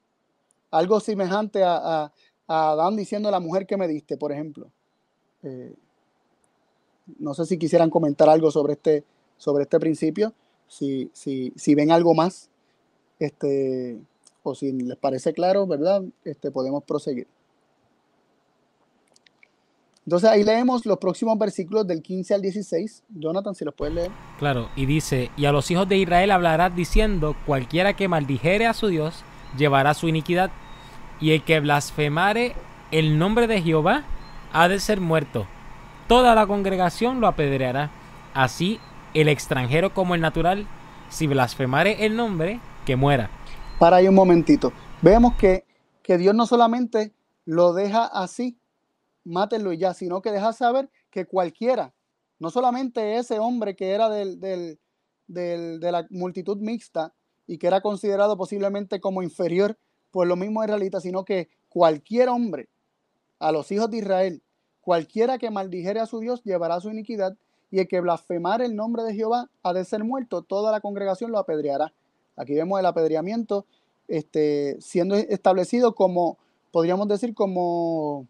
Algo 0.71 0.99
semejante 0.99 1.63
a, 1.63 2.05
a, 2.05 2.13
Adán 2.47 2.97
diciendo 2.97 3.31
la 3.31 3.41
mujer 3.41 3.67
que 3.67 3.77
me 3.77 3.89
diste, 3.89 4.17
por 4.17 4.33
ejemplo. 4.33 4.71
Eh, 5.43 5.75
no 7.19 7.35
sé 7.35 7.47
si 7.47 7.59
quisieran 7.59 7.91
comentar 7.91 8.29
algo 8.29 8.51
sobre 8.51 8.75
este, 8.75 9.05
sobre 9.37 9.65
este 9.65 9.79
principio, 9.79 10.33
si, 10.69 11.11
si, 11.13 11.53
si 11.57 11.75
ven 11.75 11.91
algo 11.91 12.15
más, 12.15 12.51
este, 13.19 13.99
o 14.43 14.55
si 14.55 14.73
les 14.73 14.97
parece 14.97 15.33
claro, 15.33 15.67
¿verdad? 15.67 16.03
Este, 16.25 16.51
podemos 16.51 16.83
proseguir. 16.85 17.27
Entonces 20.07 20.29
ahí 20.29 20.45
leemos 20.45 20.85
los 20.85 20.99
próximos 20.99 21.39
versículos 21.39 21.87
del 21.87 22.03
15 22.03 22.35
al 22.35 22.43
16. 22.43 23.05
Jonathan, 23.09 23.55
si 23.55 23.65
los 23.65 23.75
puedes 23.75 23.95
leer. 23.95 24.11
Claro, 24.39 24.69
y 24.77 24.85
dice, 24.85 25.31
y 25.37 25.47
a 25.47 25.53
los 25.53 25.71
hijos 25.71 25.89
de 25.89 25.97
Israel 25.97 26.31
hablarás 26.31 26.77
diciendo, 26.77 27.35
cualquiera 27.47 27.95
que 27.95 28.09
maldijere 28.09 28.67
a 28.67 28.75
su 28.75 28.89
Dios, 28.89 29.25
llevará 29.57 29.95
su 29.95 30.09
iniquidad, 30.09 30.51
y 31.21 31.31
el 31.31 31.43
que 31.43 31.61
blasfemare 31.61 32.55
el 32.91 33.19
nombre 33.19 33.47
de 33.47 33.63
Jehová, 33.63 34.05
ha 34.53 34.69
de 34.69 34.79
ser 34.79 35.01
muerto. 35.01 35.47
Toda 36.07 36.35
la 36.35 36.47
congregación 36.47 37.21
lo 37.21 37.27
apedreará. 37.27 37.91
Así, 38.35 38.79
el 39.15 39.29
extranjero 39.29 39.95
como 39.95 40.15
el 40.15 40.21
natural, 40.21 40.67
si 41.09 41.27
blasfemare 41.27 42.05
el 42.05 42.15
nombre, 42.15 42.61
que 42.85 42.97
muera. 42.97 43.31
Para 43.79 43.97
ahí 43.97 44.09
un 44.09 44.15
momentito. 44.15 44.71
Vemos 45.01 45.35
que, 45.37 45.65
que 46.03 46.19
Dios 46.19 46.35
no 46.35 46.47
solamente 46.47 47.15
lo 47.47 47.73
deja 47.73 48.05
así, 48.05 48.59
mátenlo 49.25 49.73
y 49.73 49.79
ya, 49.79 49.95
sino 49.95 50.23
que 50.23 50.31
deja 50.31 50.53
saber 50.53 50.91
que 51.11 51.27
cualquiera, 51.27 51.93
no 52.39 52.51
solamente 52.51 53.17
ese 53.17 53.39
hombre 53.39 53.75
que 53.77 53.91
era 53.91 54.09
del, 54.09 54.41
de 55.27 55.93
la 55.93 56.07
multitud 56.11 56.59
mixta 56.59 57.15
y 57.47 57.59
que 57.59 57.67
era 57.67 57.81
considerado 57.81 58.37
posiblemente 58.37 59.01
como 59.01 59.23
inferior 59.23 59.79
por 60.11 60.27
lo 60.27 60.37
mismo 60.37 60.63
israelitas, 60.63 61.03
sino 61.03 61.25
que 61.25 61.49
cualquier 61.69 62.29
hombre 62.29 62.69
a 63.39 63.51
los 63.53 63.71
hijos 63.73 63.91
de 63.91 63.99
Israel, 63.99 64.43
cualquiera 64.81 65.39
que 65.39 65.51
maldijere 65.51 66.01
a 66.01 66.07
su 66.07 66.21
Dios 66.21 66.43
llevará 66.45 66.81
su 66.81 66.91
iniquidad 66.91 67.37
y 67.71 67.81
el 67.81 67.89
que 67.89 68.01
blasfemare 68.01 68.67
el 68.67 68.77
nombre 68.77 69.03
de 69.03 69.15
Jehová 69.15 69.51
ha 69.63 69.73
de 69.73 69.85
ser 69.85 70.05
muerto, 70.05 70.43
toda 70.43 70.71
la 70.71 70.81
congregación 70.81 71.33
lo 71.33 71.39
apedreará. 71.39 71.93
Aquí 72.37 72.55
vemos 72.55 72.79
el 72.79 72.87
apedreamiento 72.87 73.67
este, 74.07 74.81
siendo 74.81 75.17
establecido 75.17 75.95
como, 75.95 76.39
podríamos 76.71 77.09
decir, 77.09 77.35
como 77.35 78.29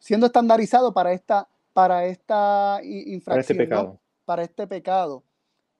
siendo 0.00 0.26
estandarizado 0.26 0.92
para 0.92 1.12
esta, 1.12 1.46
para 1.72 2.06
esta 2.06 2.80
infracción, 2.82 3.22
para 3.24 3.40
este 3.40 3.54
pecado. 3.54 4.00
Para 4.24 4.42
este 4.42 4.66
pecado. 4.66 5.22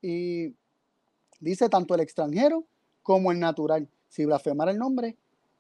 Y 0.00 0.54
dice 1.40 1.68
tanto 1.68 1.94
el 1.96 2.00
extranjero 2.00 2.64
como 3.02 3.32
el 3.32 3.40
natural. 3.40 3.88
Si 4.08 4.24
blasfemar 4.24 4.68
el 4.68 4.78
nombre, 4.78 5.16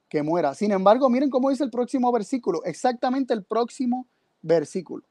que 0.08 0.22
muera. 0.22 0.54
Sin 0.54 0.72
embargo, 0.72 1.08
miren 1.08 1.30
cómo 1.30 1.50
dice 1.50 1.64
el 1.64 1.70
próximo 1.70 2.12
versículo, 2.12 2.62
exactamente 2.64 3.32
el 3.32 3.44
próximo 3.44 4.06
versículo. 4.42 5.04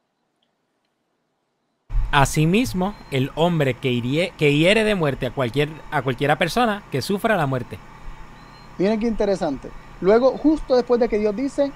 Asimismo, 2.11 2.95
el 3.11 3.31
hombre 3.35 3.75
que, 3.75 4.01
hiere, 4.01 4.33
que 4.37 4.57
hiere 4.57 4.83
de 4.83 4.95
muerte 4.95 5.27
a, 5.27 5.33
cualquier, 5.33 5.69
a 5.91 6.01
cualquiera 6.01 6.37
persona 6.37 6.83
que 6.91 7.01
sufra 7.01 7.37
la 7.37 7.45
muerte. 7.45 7.77
Miren 8.77 8.99
qué 8.99 9.07
interesante. 9.07 9.69
Luego, 10.01 10.37
justo 10.37 10.75
después 10.75 10.99
de 10.99 11.07
que 11.07 11.19
Dios 11.19 11.35
dice, 11.35 11.71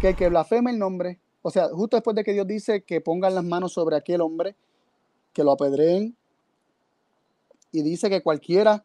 que 0.00 0.08
el 0.08 0.16
que 0.16 0.28
blasfeme 0.30 0.70
el 0.70 0.78
nombre, 0.78 1.18
o 1.42 1.50
sea, 1.50 1.68
justo 1.68 1.96
después 1.96 2.16
de 2.16 2.24
que 2.24 2.32
Dios 2.32 2.46
dice 2.46 2.82
que 2.82 3.02
pongan 3.02 3.34
las 3.34 3.44
manos 3.44 3.74
sobre 3.74 3.96
aquel 3.96 4.22
hombre, 4.22 4.56
que 5.34 5.44
lo 5.44 5.52
apedreen, 5.52 6.16
y 7.70 7.82
dice 7.82 8.08
que 8.08 8.22
cualquiera 8.22 8.82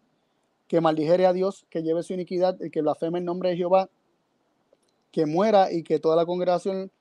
que 0.68 0.82
maldijere 0.82 1.26
a 1.26 1.34
Dios, 1.34 1.66
que 1.70 1.84
lleve 1.84 2.04
su 2.04 2.14
iniquidad, 2.14 2.62
el 2.62 2.70
que 2.70 2.82
blasfeme 2.82 3.20
el 3.20 3.26
nombre 3.26 3.50
de 3.50 3.58
Jehová, 3.58 3.90
que 5.12 5.26
muera 5.26 5.72
y 5.72 5.84
que 5.84 6.00
toda 6.00 6.18
la 6.18 6.26
congregación, 6.26 6.92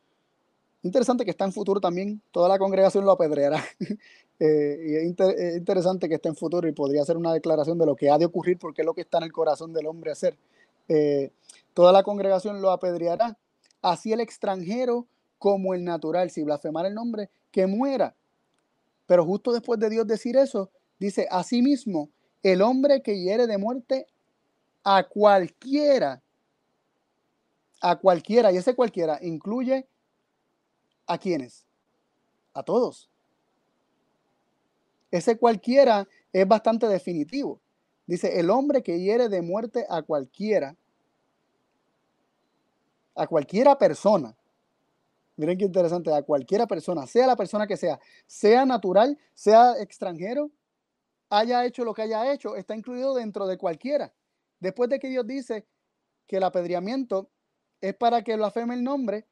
interesante 0.84 1.24
que 1.24 1.32
está 1.32 1.44
en 1.44 1.52
futuro 1.52 1.80
también, 1.80 2.22
toda 2.30 2.48
la 2.48 2.58
congregación 2.58 3.04
lo 3.04 3.12
apedreará. 3.12 3.62
Eh, 4.40 4.86
y 4.88 4.94
es, 4.96 5.56
interesante 5.56 6.08
que 6.08 6.16
esté 6.16 6.28
en 6.28 6.34
futuro 6.34 6.66
y 6.66 6.72
podría 6.72 7.04
ser 7.04 7.16
una 7.16 7.32
declaración 7.32 7.78
de 7.78 7.86
lo 7.86 7.94
que 7.94 8.10
ha 8.10 8.18
de 8.18 8.24
ocurrir 8.24 8.58
porque 8.58 8.82
es 8.82 8.84
lo 8.84 8.92
que 8.92 9.02
está 9.02 9.18
en 9.18 9.24
el 9.24 9.32
corazón 9.32 9.72
del 9.72 9.86
hombre 9.86 10.10
hacer. 10.10 10.36
Eh, 10.88 11.30
toda 11.72 11.92
la 11.92 12.02
congregación 12.02 12.60
lo 12.60 12.72
apedreará 12.72 13.38
así 13.84 14.12
el 14.12 14.20
extranjero 14.20 15.06
como 15.38 15.74
el 15.74 15.84
natural, 15.84 16.30
si 16.30 16.42
blasfemar 16.42 16.86
el 16.86 16.94
nombre, 16.94 17.28
que 17.50 17.66
muera. 17.66 18.16
Pero 19.06 19.24
justo 19.26 19.52
después 19.52 19.78
de 19.78 19.90
Dios 19.90 20.06
decir 20.06 20.36
eso, 20.36 20.70
dice, 20.98 21.28
asimismo, 21.30 22.08
el 22.42 22.62
hombre 22.62 23.02
que 23.02 23.20
hiere 23.20 23.46
de 23.46 23.58
muerte 23.58 24.06
a 24.82 25.04
cualquiera, 25.04 26.22
a 27.82 27.96
cualquiera, 27.96 28.50
y 28.52 28.56
ese 28.56 28.74
cualquiera 28.74 29.18
incluye 29.20 29.86
a 31.06 31.18
quienes, 31.18 31.66
a 32.54 32.62
todos. 32.62 33.10
Ese 35.10 35.36
cualquiera 35.36 36.08
es 36.32 36.48
bastante 36.48 36.88
definitivo. 36.88 37.60
Dice, 38.06 38.40
el 38.40 38.48
hombre 38.48 38.82
que 38.82 38.98
hiere 38.98 39.28
de 39.28 39.42
muerte 39.42 39.86
a 39.90 40.00
cualquiera, 40.02 40.74
a 43.14 43.26
cualquiera 43.26 43.76
persona, 43.78 44.36
miren 45.36 45.58
qué 45.58 45.64
interesante, 45.64 46.12
a 46.12 46.22
cualquiera 46.22 46.66
persona, 46.66 47.06
sea 47.06 47.26
la 47.26 47.36
persona 47.36 47.66
que 47.66 47.76
sea, 47.76 47.98
sea 48.26 48.64
natural, 48.64 49.18
sea 49.34 49.80
extranjero, 49.80 50.50
haya 51.30 51.64
hecho 51.64 51.84
lo 51.84 51.94
que 51.94 52.02
haya 52.02 52.32
hecho, 52.32 52.56
está 52.56 52.76
incluido 52.76 53.14
dentro 53.14 53.46
de 53.46 53.58
cualquiera. 53.58 54.12
Después 54.60 54.88
de 54.90 54.98
que 54.98 55.08
Dios 55.08 55.26
dice 55.26 55.66
que 56.26 56.36
el 56.36 56.44
apedreamiento 56.44 57.30
es 57.80 57.94
para 57.94 58.22
que 58.22 58.36
blasfeme 58.36 58.74
el 58.74 58.84
nombre, 58.84 59.26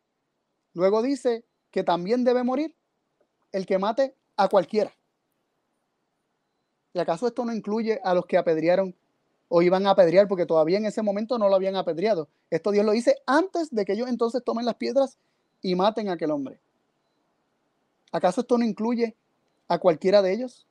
Luego 0.74 1.02
dice 1.02 1.44
que 1.70 1.84
también 1.84 2.24
debe 2.24 2.42
morir 2.44 2.76
el 3.52 3.66
que 3.66 3.78
mate 3.78 4.16
a 4.36 4.48
cualquiera. 4.48 4.92
¿Y 6.94 6.98
acaso 6.98 7.26
esto 7.26 7.44
no 7.44 7.54
incluye 7.54 8.00
a 8.04 8.14
los 8.14 8.26
que 8.26 8.38
apedrearon 8.38 8.96
o 9.54 9.60
iban 9.60 9.86
a 9.86 9.90
apedrear 9.90 10.28
porque 10.28 10.46
todavía 10.46 10.78
en 10.78 10.86
ese 10.86 11.02
momento 11.02 11.36
no 11.36 11.46
lo 11.46 11.54
habían 11.54 11.76
apedreado? 11.76 12.26
Esto 12.48 12.70
Dios 12.70 12.86
lo 12.86 12.92
dice 12.92 13.18
antes 13.26 13.70
de 13.70 13.84
que 13.84 13.92
ellos 13.92 14.08
entonces 14.08 14.42
tomen 14.42 14.64
las 14.64 14.76
piedras 14.76 15.18
y 15.60 15.74
maten 15.74 16.08
a 16.08 16.14
aquel 16.14 16.30
hombre. 16.30 16.58
¿Acaso 18.12 18.40
esto 18.40 18.56
no 18.56 18.64
incluye 18.64 19.14
a 19.68 19.78
cualquiera 19.78 20.22
de 20.22 20.32
ellos? 20.32 20.66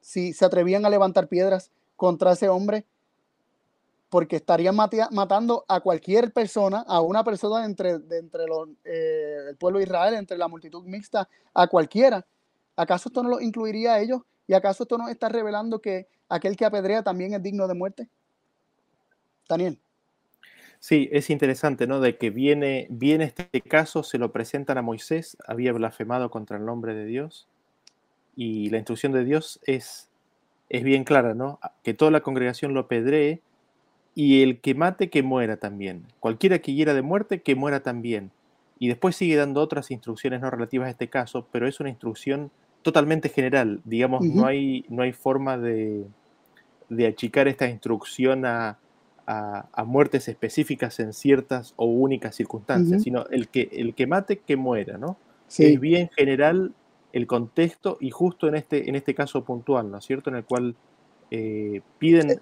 Si 0.00 0.32
se 0.32 0.44
atrevían 0.44 0.86
a 0.86 0.90
levantar 0.90 1.26
piedras 1.26 1.72
contra 1.96 2.34
ese 2.34 2.48
hombre, 2.48 2.84
porque 4.10 4.36
estarían 4.36 4.76
matando 4.76 5.64
a 5.66 5.80
cualquier 5.80 6.32
persona, 6.32 6.84
a 6.86 7.00
una 7.00 7.24
persona 7.24 7.64
entre, 7.64 7.98
de 7.98 8.18
entre 8.18 8.44
eh, 8.84 9.38
el 9.48 9.56
pueblo 9.56 9.80
de 9.80 9.86
Israel, 9.86 10.14
entre 10.14 10.38
la 10.38 10.46
multitud 10.46 10.84
mixta, 10.84 11.28
a 11.52 11.66
cualquiera. 11.66 12.24
¿Acaso 12.76 13.08
esto 13.08 13.24
no 13.24 13.30
lo 13.30 13.40
incluiría 13.40 13.94
a 13.94 14.00
ellos? 14.00 14.22
¿Y 14.46 14.54
acaso 14.54 14.84
esto 14.84 14.98
no 14.98 15.08
está 15.08 15.28
revelando 15.28 15.80
que 15.80 16.06
aquel 16.34 16.56
que 16.56 16.64
apedrea 16.64 17.02
también 17.02 17.32
es 17.34 17.42
digno 17.42 17.68
de 17.68 17.74
muerte? 17.74 18.08
Daniel. 19.48 19.78
Sí, 20.80 21.08
es 21.12 21.30
interesante, 21.30 21.86
¿no? 21.86 22.00
De 22.00 22.18
que 22.18 22.30
viene, 22.30 22.86
viene 22.90 23.24
este 23.24 23.60
caso, 23.60 24.02
se 24.02 24.18
lo 24.18 24.32
presentan 24.32 24.76
a 24.76 24.82
Moisés, 24.82 25.36
había 25.46 25.72
blasfemado 25.72 26.30
contra 26.30 26.58
el 26.58 26.66
nombre 26.66 26.94
de 26.94 27.06
Dios, 27.06 27.48
y 28.36 28.68
la 28.70 28.78
instrucción 28.78 29.12
de 29.12 29.24
Dios 29.24 29.60
es, 29.64 30.10
es 30.68 30.82
bien 30.82 31.04
clara, 31.04 31.34
¿no? 31.34 31.58
Que 31.82 31.94
toda 31.94 32.10
la 32.10 32.20
congregación 32.20 32.74
lo 32.74 32.80
apedree, 32.80 33.40
y 34.14 34.42
el 34.42 34.60
que 34.60 34.74
mate, 34.74 35.08
que 35.08 35.22
muera 35.22 35.56
también. 35.56 36.06
Cualquiera 36.20 36.58
que 36.58 36.74
hiera 36.74 36.94
de 36.94 37.02
muerte, 37.02 37.42
que 37.42 37.54
muera 37.54 37.82
también. 37.82 38.30
Y 38.78 38.88
después 38.88 39.16
sigue 39.16 39.36
dando 39.36 39.60
otras 39.60 39.90
instrucciones 39.90 40.40
no 40.40 40.50
relativas 40.50 40.88
a 40.88 40.90
este 40.90 41.08
caso, 41.08 41.48
pero 41.50 41.66
es 41.66 41.80
una 41.80 41.88
instrucción 41.88 42.50
totalmente 42.82 43.28
general. 43.28 43.80
Digamos, 43.84 44.22
no, 44.22 44.46
hay, 44.46 44.84
no 44.88 45.02
hay 45.02 45.12
forma 45.12 45.56
de, 45.56 46.04
de 46.88 47.06
achicar 47.06 47.48
esta 47.48 47.68
instrucción 47.68 48.44
a, 48.46 48.78
a, 49.26 49.84
muertes 49.84 50.28
específicas 50.28 51.00
en 51.00 51.12
ciertas 51.12 51.72
o 51.76 51.86
únicas 51.86 52.34
circunstancias, 52.34 53.02
sino 53.02 53.26
el 53.30 53.48
que, 53.48 53.70
el 53.72 53.94
que 53.94 54.06
mate, 54.06 54.38
que 54.38 54.56
muera, 54.56 54.98
¿no? 54.98 55.16
Es 55.58 55.80
bien 55.80 56.10
general 56.16 56.74
el 57.12 57.26
contexto 57.26 57.96
y 58.00 58.10
justo 58.10 58.48
en 58.48 58.56
este, 58.56 58.88
en 58.88 58.96
este 58.96 59.14
caso 59.14 59.44
puntual, 59.44 59.90
¿no 59.90 59.98
es 59.98 60.04
cierto? 60.04 60.30
En 60.30 60.36
el 60.36 60.44
cual 60.44 60.74
eh, 61.30 61.80
piden, 61.98 62.40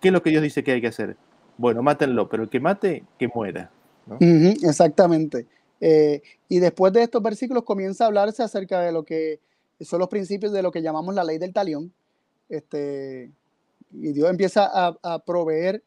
¿qué 0.00 0.08
es 0.08 0.12
lo 0.12 0.22
que 0.22 0.30
Dios 0.30 0.42
dice 0.42 0.64
que 0.64 0.72
hay 0.72 0.80
que 0.80 0.88
hacer? 0.88 1.16
Bueno, 1.56 1.82
mátenlo, 1.82 2.28
pero 2.28 2.42
el 2.42 2.48
que 2.48 2.60
mate, 2.60 3.04
que 3.18 3.28
muera. 3.28 3.70
exactamente. 4.62 5.46
Eh, 5.80 6.22
y 6.48 6.58
después 6.58 6.92
de 6.92 7.02
estos 7.02 7.22
versículos 7.22 7.64
comienza 7.64 8.04
a 8.04 8.06
hablarse 8.08 8.42
acerca 8.42 8.80
de 8.80 8.92
lo 8.92 9.04
que 9.04 9.40
son 9.80 9.98
los 9.98 10.08
principios 10.08 10.52
de 10.52 10.62
lo 10.62 10.70
que 10.70 10.82
llamamos 10.82 11.14
la 11.14 11.24
ley 11.24 11.38
del 11.38 11.52
talión. 11.52 11.92
Este, 12.48 13.30
y 13.92 14.12
Dios 14.12 14.30
empieza 14.30 14.70
a 15.02 15.18
proveer 15.20 15.82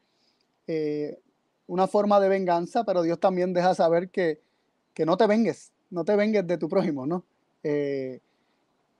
eh, 0.67 1.19
una 1.67 1.87
forma 1.87 2.19
de 2.19 2.29
venganza, 2.29 2.83
pero 2.83 3.01
Dios 3.01 3.19
también 3.19 3.53
deja 3.53 3.73
saber 3.73 4.09
que, 4.09 4.39
no 5.03 5.17
te 5.17 5.25
vengues, 5.25 5.71
no 5.89 6.05
te 6.05 6.15
vengues 6.15 6.45
de 6.45 6.59
tu 6.59 6.69
prójimo, 6.69 7.07
¿no? 7.07 7.23
Eh, 7.63 8.19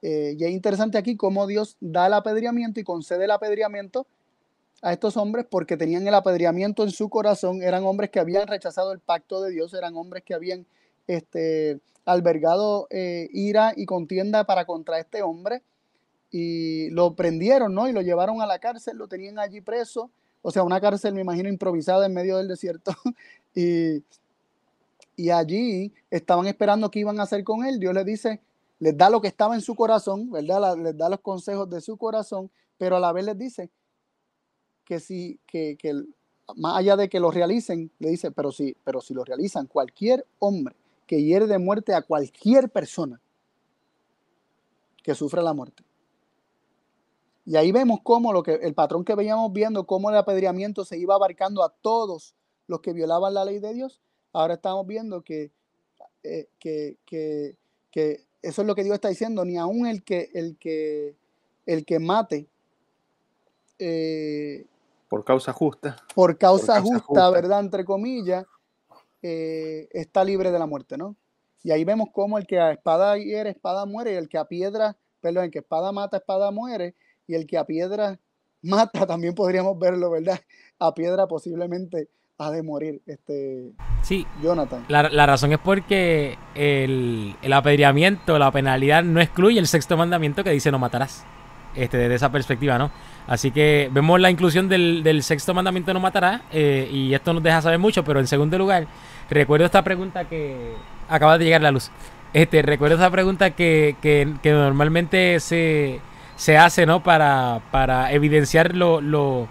eh, 0.01 0.35
y 0.37 0.43
es 0.43 0.49
interesante 0.49 0.97
aquí 0.97 1.15
cómo 1.15 1.45
Dios 1.45 1.77
da 1.79 2.07
el 2.07 2.13
apedreamiento 2.13 2.79
y 2.79 2.83
concede 2.83 3.25
el 3.25 3.31
apedreamiento 3.31 4.07
a 4.81 4.93
estos 4.93 5.15
hombres 5.15 5.45
porque 5.47 5.77
tenían 5.77 6.07
el 6.07 6.15
apedreamiento 6.15 6.83
en 6.83 6.91
su 6.91 7.07
corazón, 7.07 7.61
eran 7.61 7.83
hombres 7.83 8.09
que 8.09 8.19
habían 8.19 8.47
rechazado 8.47 8.91
el 8.91 8.99
pacto 8.99 9.41
de 9.41 9.51
Dios, 9.51 9.73
eran 9.75 9.95
hombres 9.95 10.23
que 10.23 10.33
habían 10.33 10.65
este, 11.05 11.79
albergado 12.03 12.87
ira 12.89 13.73
y 13.75 13.85
contienda 13.85 14.43
para 14.45 14.65
contra 14.65 14.99
este 14.99 15.21
hombre 15.21 15.61
y 16.35 16.89
lo 16.89 17.15
prendieron, 17.15 17.73
¿no? 17.73 17.87
Y 17.87 17.93
lo 17.93 18.01
llevaron 18.01 18.41
a 18.41 18.45
la 18.45 18.59
cárcel, 18.59 18.97
lo 18.97 19.07
tenían 19.07 19.39
allí 19.39 19.61
preso 19.61 20.11
o 20.47 20.51
sea, 20.51 20.61
una 20.61 20.79
cárcel, 20.79 21.15
me 21.15 21.21
imagino, 21.21 21.49
improvisada 21.49 22.05
en 22.05 22.13
medio 22.13 22.37
del 22.37 22.47
desierto. 22.47 22.91
y, 23.55 24.03
y 25.15 25.31
allí 25.31 25.91
estaban 26.11 26.45
esperando 26.45 26.91
qué 26.91 26.99
iban 26.99 27.19
a 27.19 27.23
hacer 27.23 27.43
con 27.43 27.65
él. 27.65 27.79
Dios 27.79 27.95
les 27.95 28.05
dice, 28.05 28.41
les 28.77 28.95
da 28.95 29.09
lo 29.09 29.21
que 29.21 29.27
estaba 29.27 29.55
en 29.55 29.61
su 29.61 29.73
corazón, 29.73 30.29
¿verdad? 30.29 30.77
les 30.77 30.95
da 30.95 31.09
los 31.09 31.21
consejos 31.21 31.67
de 31.71 31.81
su 31.81 31.97
corazón, 31.97 32.51
pero 32.77 32.97
a 32.97 32.99
la 32.99 33.11
vez 33.11 33.25
les 33.25 33.39
dice 33.39 33.71
que 34.83 34.99
si, 34.99 35.39
que, 35.47 35.77
que 35.77 36.03
más 36.57 36.77
allá 36.77 36.95
de 36.95 37.09
que 37.09 37.19
lo 37.19 37.31
realicen, 37.31 37.89
le 37.97 38.11
dice, 38.11 38.29
pero 38.29 38.51
si, 38.51 38.77
pero 38.83 39.01
si 39.01 39.15
lo 39.15 39.23
realizan 39.23 39.65
cualquier 39.65 40.27
hombre 40.37 40.75
que 41.07 41.23
hiere 41.23 41.47
de 41.47 41.57
muerte 41.57 41.95
a 41.95 42.03
cualquier 42.03 42.69
persona 42.69 43.19
que 45.01 45.15
sufra 45.15 45.41
la 45.41 45.53
muerte, 45.53 45.84
y 47.45 47.57
ahí 47.57 47.71
vemos 47.71 47.99
cómo 48.01 48.33
lo 48.33 48.41
que 48.41 48.55
el 48.55 48.73
patrón 48.73 49.05
que 49.05 49.13
veíamos 49.13 49.53
viendo, 49.53 49.85
cómo 49.85 50.09
el 50.09 50.17
apedreamiento 50.17 50.83
se 50.83 50.97
iba 50.97 51.13
abarcando 51.13 51.63
a 51.63 51.69
todos 51.69 52.33
los 52.67 52.81
que 52.81 52.91
violaban 52.91 53.35
la 53.35 53.45
ley 53.45 53.59
de 53.59 53.73
Dios. 53.73 54.01
Ahora 54.33 54.55
estamos 54.55 54.87
viendo 54.87 55.21
que, 55.21 55.51
eh, 56.23 56.47
que, 56.59 56.97
que, 57.05 57.55
que, 57.91 58.25
eso 58.41 58.61
es 58.63 58.67
lo 58.67 58.73
que 58.73 58.83
Dios 58.83 58.95
está 58.95 59.09
diciendo, 59.09 59.45
ni 59.45 59.57
aún 59.57 59.85
el 59.85 60.03
que, 60.03 60.31
el 60.33 60.57
que, 60.57 61.15
el 61.67 61.85
que 61.85 61.99
mate. 61.99 62.47
Eh, 63.77 64.65
por 65.07 65.23
causa 65.23 65.53
justa. 65.53 65.97
Por 66.15 66.37
causa, 66.39 66.81
justa, 66.81 67.29
¿verdad? 67.29 67.59
Entre 67.59 67.85
comillas, 67.85 68.45
eh, 69.21 69.87
está 69.91 70.23
libre 70.23 70.49
de 70.51 70.57
la 70.57 70.65
muerte, 70.65 70.97
¿no? 70.97 71.15
Y 71.61 71.71
ahí 71.71 71.83
vemos 71.83 72.09
cómo 72.11 72.39
el 72.39 72.47
que 72.47 72.59
a 72.59 72.71
espada 72.71 73.17
hiere, 73.17 73.51
espada 73.51 73.85
muere, 73.85 74.13
y 74.13 74.15
el 74.15 74.29
que 74.29 74.39
a 74.39 74.45
piedra, 74.45 74.97
perdón, 75.21 75.45
el 75.45 75.51
que 75.51 75.59
espada 75.59 75.91
mata, 75.91 76.17
espada 76.17 76.49
muere, 76.49 76.95
y 77.27 77.35
el 77.35 77.45
que 77.47 77.57
a 77.57 77.65
piedra 77.65 78.19
mata, 78.61 79.05
también 79.07 79.33
podríamos 79.35 79.77
verlo, 79.79 80.11
¿verdad? 80.11 80.39
A 80.79 80.93
piedra 80.93 81.27
posiblemente 81.27 82.09
ha 82.37 82.51
de 82.51 82.63
morir, 82.63 83.01
este 83.05 83.71
sí, 84.01 84.27
Jonathan. 84.43 84.83
La, 84.89 85.25
razón 85.25 85.53
es 85.53 85.59
porque 85.59 86.37
el, 86.53 87.33
el, 87.41 87.53
apedreamiento, 87.53 88.37
la 88.37 88.51
penalidad 88.51 89.03
no 89.05 89.21
excluye 89.21 89.57
el 89.57 89.67
sexto 89.67 89.95
mandamiento 89.95 90.43
que 90.43 90.49
dice 90.49 90.69
no 90.69 90.79
matarás. 90.79 91.25
Este, 91.75 91.97
desde 91.97 92.15
esa 92.15 92.31
perspectiva, 92.31 92.77
¿no? 92.77 92.89
Así 93.27 93.51
que 93.51 93.89
vemos 93.91 94.19
la 94.21 94.31
inclusión 94.31 94.69
del, 94.69 95.21
sexto 95.23 95.53
mandamiento 95.53 95.93
no 95.93 95.99
matarás 95.99 96.41
eh, 96.53 96.89
y 96.91 97.13
esto 97.13 97.33
nos 97.33 97.43
deja 97.43 97.61
saber 97.61 97.79
mucho, 97.79 98.03
pero 98.03 98.21
en 98.21 98.27
segundo 98.27 98.57
lugar, 98.57 98.87
recuerdo 99.29 99.65
esta 99.65 99.83
pregunta 99.83 100.23
que 100.25 100.73
acaba 101.09 101.37
de 101.37 101.45
llegar 101.45 101.61
la 101.61 101.71
luz. 101.71 101.91
Este, 102.33 102.61
recuerdo 102.61 102.95
esta 102.95 103.11
pregunta 103.11 103.51
que, 103.51 103.97
que, 104.01 104.35
que 104.41 104.51
normalmente 104.51 105.39
se 105.41 105.99
se 106.35 106.57
hace, 106.57 106.85
¿no? 106.85 107.01
Para, 107.01 107.61
para 107.71 108.11
evidenciar 108.11 108.75
lo, 108.75 109.01
lo, 109.01 109.47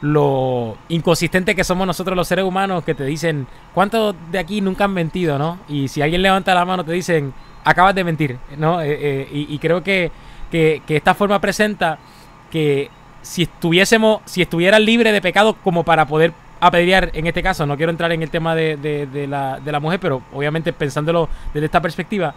lo, 0.00 0.76
inconsistente 0.88 1.54
que 1.54 1.64
somos 1.64 1.86
nosotros 1.86 2.16
los 2.16 2.28
seres 2.28 2.44
humanos, 2.44 2.84
que 2.84 2.94
te 2.94 3.04
dicen, 3.04 3.46
¿cuántos 3.74 4.14
de 4.30 4.38
aquí 4.38 4.60
nunca 4.60 4.84
han 4.84 4.94
mentido, 4.94 5.38
¿no? 5.38 5.58
Y 5.68 5.88
si 5.88 6.02
alguien 6.02 6.22
levanta 6.22 6.54
la 6.54 6.64
mano, 6.64 6.84
te 6.84 6.92
dicen, 6.92 7.32
acabas 7.64 7.94
de 7.94 8.04
mentir, 8.04 8.38
¿no? 8.56 8.80
Eh, 8.80 8.98
eh, 9.00 9.28
y, 9.30 9.58
creo 9.58 9.82
que, 9.82 10.10
que, 10.50 10.82
esta 10.88 11.14
forma 11.14 11.40
presenta 11.40 11.98
que 12.50 12.90
si 13.22 13.42
estuviésemos, 13.42 14.20
si 14.24 14.42
estuvieran 14.42 14.84
libres 14.84 15.12
de 15.12 15.20
pecado 15.20 15.56
como 15.62 15.84
para 15.84 16.06
poder 16.06 16.32
apedrear 16.60 17.10
en 17.12 17.26
este 17.26 17.42
caso, 17.42 17.66
no 17.66 17.76
quiero 17.76 17.90
entrar 17.90 18.10
en 18.10 18.22
el 18.22 18.30
tema 18.30 18.54
de, 18.54 18.76
de, 18.76 19.26
la, 19.28 19.60
de 19.60 19.70
la 19.70 19.80
mujer, 19.80 20.00
pero 20.00 20.22
obviamente 20.32 20.72
pensándolo 20.72 21.28
desde 21.52 21.66
esta 21.66 21.80
perspectiva, 21.80 22.34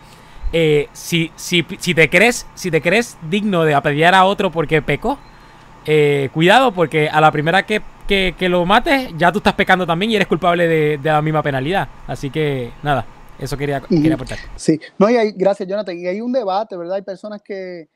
eh, 0.53 0.89
si, 0.93 1.31
si, 1.35 1.65
si, 1.79 1.93
te 1.93 2.09
crees, 2.09 2.45
si 2.55 2.71
te 2.71 2.81
crees 2.81 3.17
digno 3.29 3.63
de 3.63 3.73
apedrear 3.73 4.13
a 4.13 4.25
otro 4.25 4.51
porque 4.51 4.81
pecó, 4.81 5.17
eh, 5.85 6.29
cuidado 6.33 6.73
porque 6.73 7.09
a 7.09 7.21
la 7.21 7.31
primera 7.31 7.65
que, 7.65 7.81
lo 8.49 8.65
mates, 8.65 9.11
ya 9.17 9.31
tú 9.31 9.37
estás 9.37 9.53
pecando 9.53 9.87
también 9.87 10.11
y 10.11 10.15
eres 10.15 10.27
culpable 10.27 10.67
de, 10.67 10.99
la 11.03 11.21
misma 11.21 11.41
penalidad. 11.41 11.87
Así 12.07 12.29
que 12.29 12.71
nada, 12.83 13.05
eso 13.39 13.57
quería, 13.57 13.81
quería 13.81 14.15
aportar. 14.15 14.37
Sí, 14.55 14.79
no, 14.97 15.09
y 15.09 15.15
hay, 15.15 15.31
gracias 15.31 15.67
Jonathan. 15.67 15.97
Y 15.97 16.07
hay 16.07 16.19
un 16.19 16.31
debate, 16.31 16.75
¿verdad? 16.75 16.95
Hay 16.95 17.03
personas 17.03 17.41
que, 17.41 17.87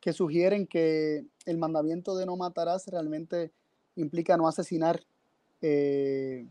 que 0.00 0.12
sugieren 0.12 0.66
que 0.66 1.24
el 1.46 1.58
mandamiento 1.58 2.16
de 2.16 2.26
no 2.26 2.36
matarás 2.36 2.86
realmente 2.88 3.52
implica 3.96 4.36
no 4.36 4.48
asesinar 4.48 5.00
eh, 5.60 6.46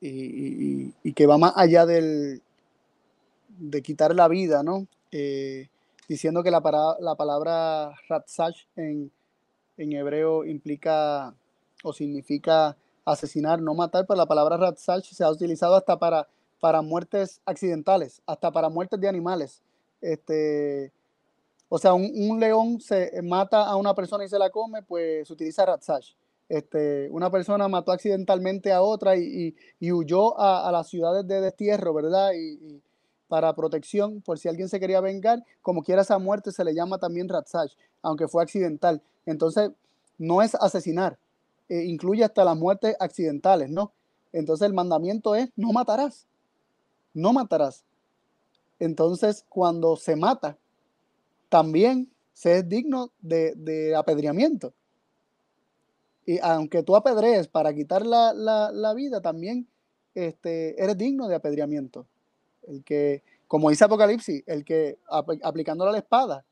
y, 0.00 1.12
que 1.12 1.26
va 1.26 1.38
más 1.38 1.52
allá 1.56 1.86
del, 1.86 2.42
de 3.62 3.80
quitar 3.80 4.14
la 4.14 4.28
vida, 4.28 4.62
¿no? 4.62 4.86
Eh, 5.12 5.68
diciendo 6.08 6.42
que 6.42 6.50
la, 6.50 6.60
la 7.00 7.14
palabra 7.14 7.94
ratzach 8.08 8.56
en, 8.76 9.12
en, 9.76 9.92
hebreo 9.92 10.44
implica 10.44 11.34
o 11.84 11.92
significa 11.92 12.76
asesinar, 13.04 13.62
no 13.62 13.74
matar, 13.74 14.04
pero 14.06 14.18
la 14.18 14.26
palabra 14.26 14.56
ratzach 14.56 15.04
se 15.04 15.22
ha 15.22 15.30
utilizado 15.30 15.76
hasta 15.76 15.98
para, 15.98 16.26
para 16.60 16.82
muertes 16.82 17.40
accidentales, 17.44 18.20
hasta 18.26 18.50
para 18.50 18.68
muertes 18.68 19.00
de 19.00 19.08
animales. 19.08 19.62
Este, 20.00 20.92
o 21.68 21.78
sea, 21.78 21.94
un, 21.94 22.40
león 22.40 22.80
se 22.80 23.22
mata 23.22 23.64
a 23.64 23.76
una 23.76 23.94
persona 23.94 24.24
y 24.24 24.28
se 24.28 24.38
la 24.38 24.50
come, 24.50 24.82
pues 24.82 25.28
se 25.28 25.32
utiliza 25.32 25.64
ratzach. 25.64 26.14
Este, 26.48 27.08
una 27.10 27.30
persona 27.30 27.68
mató 27.68 27.92
accidentalmente 27.92 28.72
a 28.72 28.82
otra 28.82 29.16
y, 29.16 29.54
huyó 29.80 30.38
a, 30.38 30.70
las 30.72 30.88
ciudades 30.88 31.26
de 31.28 31.40
destierro, 31.40 31.94
¿verdad? 31.94 32.32
Y, 32.34 32.82
para 33.32 33.54
protección, 33.54 34.20
por 34.20 34.38
si 34.38 34.46
alguien 34.46 34.68
se 34.68 34.78
quería 34.78 35.00
vengar, 35.00 35.42
como 35.62 35.82
quiera 35.82 36.02
esa 36.02 36.18
muerte 36.18 36.52
se 36.52 36.62
le 36.64 36.74
llama 36.74 36.98
también 36.98 37.30
Ratzach, 37.30 37.72
aunque 38.02 38.28
fue 38.28 38.42
accidental. 38.42 39.00
Entonces, 39.24 39.70
no 40.18 40.42
es 40.42 40.54
asesinar, 40.54 41.18
eh, 41.70 41.82
incluye 41.84 42.24
hasta 42.24 42.44
las 42.44 42.58
muertes 42.58 42.94
accidentales, 43.00 43.70
¿no? 43.70 43.94
Entonces 44.34 44.66
el 44.66 44.74
mandamiento 44.74 45.34
es, 45.34 45.48
no 45.56 45.72
matarás, 45.72 46.26
no 47.14 47.32
matarás. 47.32 47.86
Entonces, 48.78 49.46
cuando 49.48 49.96
se 49.96 50.14
mata, 50.14 50.58
también 51.48 52.12
se 52.34 52.58
es 52.58 52.68
digno 52.68 53.12
de 53.22 53.94
apedreamiento. 53.96 54.74
Y 56.26 56.38
aunque 56.40 56.82
tú 56.82 56.96
apedrees 56.96 57.48
para 57.48 57.72
quitar 57.72 58.04
la, 58.04 58.92
vida, 58.94 59.22
también 59.22 59.66
este, 60.14 60.78
eres 60.82 60.98
digno 60.98 61.28
de 61.28 61.36
apedreamiento. 61.36 62.06
El 62.66 62.84
que, 62.84 63.22
como 63.48 63.70
dice 63.70 63.84
Apocalipsis, 63.84 64.42
el 64.46 64.64
que 64.64 64.98
aplicándole 65.42 65.90
a 65.90 65.92
la 65.92 65.98
espada, 65.98 66.44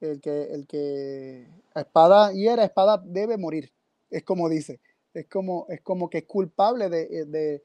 el 0.00 0.20
que, 0.20 0.44
el 0.52 0.66
que 0.66 1.46
espada 1.74 2.32
hiera, 2.32 2.64
espada 2.64 3.02
debe 3.04 3.36
morir. 3.36 3.72
Es 4.10 4.22
como 4.24 4.48
dice. 4.48 4.80
Es 5.14 5.26
como, 5.26 5.66
es 5.68 5.80
como 5.82 6.08
que 6.08 6.18
es 6.18 6.24
culpable 6.24 6.88
de, 6.88 7.62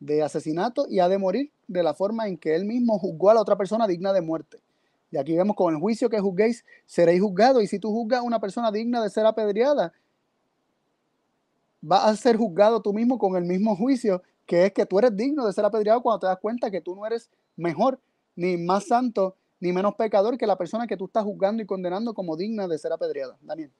de 0.00 0.22
asesinato 0.22 0.86
y 0.88 0.98
ha 1.00 1.08
de 1.08 1.18
morir 1.18 1.52
de 1.68 1.82
la 1.82 1.94
forma 1.94 2.26
en 2.26 2.38
que 2.38 2.54
él 2.54 2.64
mismo 2.64 2.98
juzgó 2.98 3.30
a 3.30 3.34
la 3.34 3.40
otra 3.40 3.56
persona 3.56 3.86
digna 3.86 4.12
de 4.12 4.20
muerte. 4.20 4.58
Y 5.10 5.18
aquí 5.18 5.36
vemos 5.36 5.56
con 5.56 5.74
el 5.74 5.80
juicio 5.80 6.10
que 6.10 6.20
juzguéis, 6.20 6.64
seréis 6.84 7.20
juzgados. 7.20 7.62
Y 7.62 7.66
si 7.66 7.78
tú 7.78 7.90
juzgas 7.90 8.20
a 8.20 8.22
una 8.22 8.40
persona 8.40 8.72
digna 8.72 9.02
de 9.02 9.10
ser 9.10 9.24
apedreada, 9.26 9.92
vas 11.80 12.04
a 12.04 12.16
ser 12.16 12.36
juzgado 12.36 12.80
tú 12.80 12.92
mismo 12.92 13.18
con 13.18 13.36
el 13.36 13.44
mismo 13.44 13.76
juicio, 13.76 14.22
que 14.46 14.66
es 14.66 14.72
que 14.72 14.86
tú 14.86 14.98
eres 14.98 15.16
digno 15.16 15.46
de 15.46 15.52
ser 15.52 15.64
apedreado 15.64 16.02
cuando 16.02 16.20
te 16.20 16.26
das 16.26 16.38
cuenta 16.38 16.70
que 16.70 16.80
tú 16.80 16.94
no 16.94 17.06
eres 17.06 17.30
mejor, 17.56 18.00
ni 18.34 18.56
más 18.56 18.86
santo, 18.86 19.36
ni 19.60 19.72
menos 19.72 19.94
pecador 19.94 20.38
que 20.38 20.46
la 20.46 20.56
persona 20.56 20.86
que 20.86 20.96
tú 20.96 21.06
estás 21.06 21.24
juzgando 21.24 21.62
y 21.62 21.66
condenando 21.66 22.14
como 22.14 22.36
digna 22.36 22.68
de 22.68 22.78
ser 22.78 22.92
apedreada. 22.92 23.36
Daniel. 23.40 23.70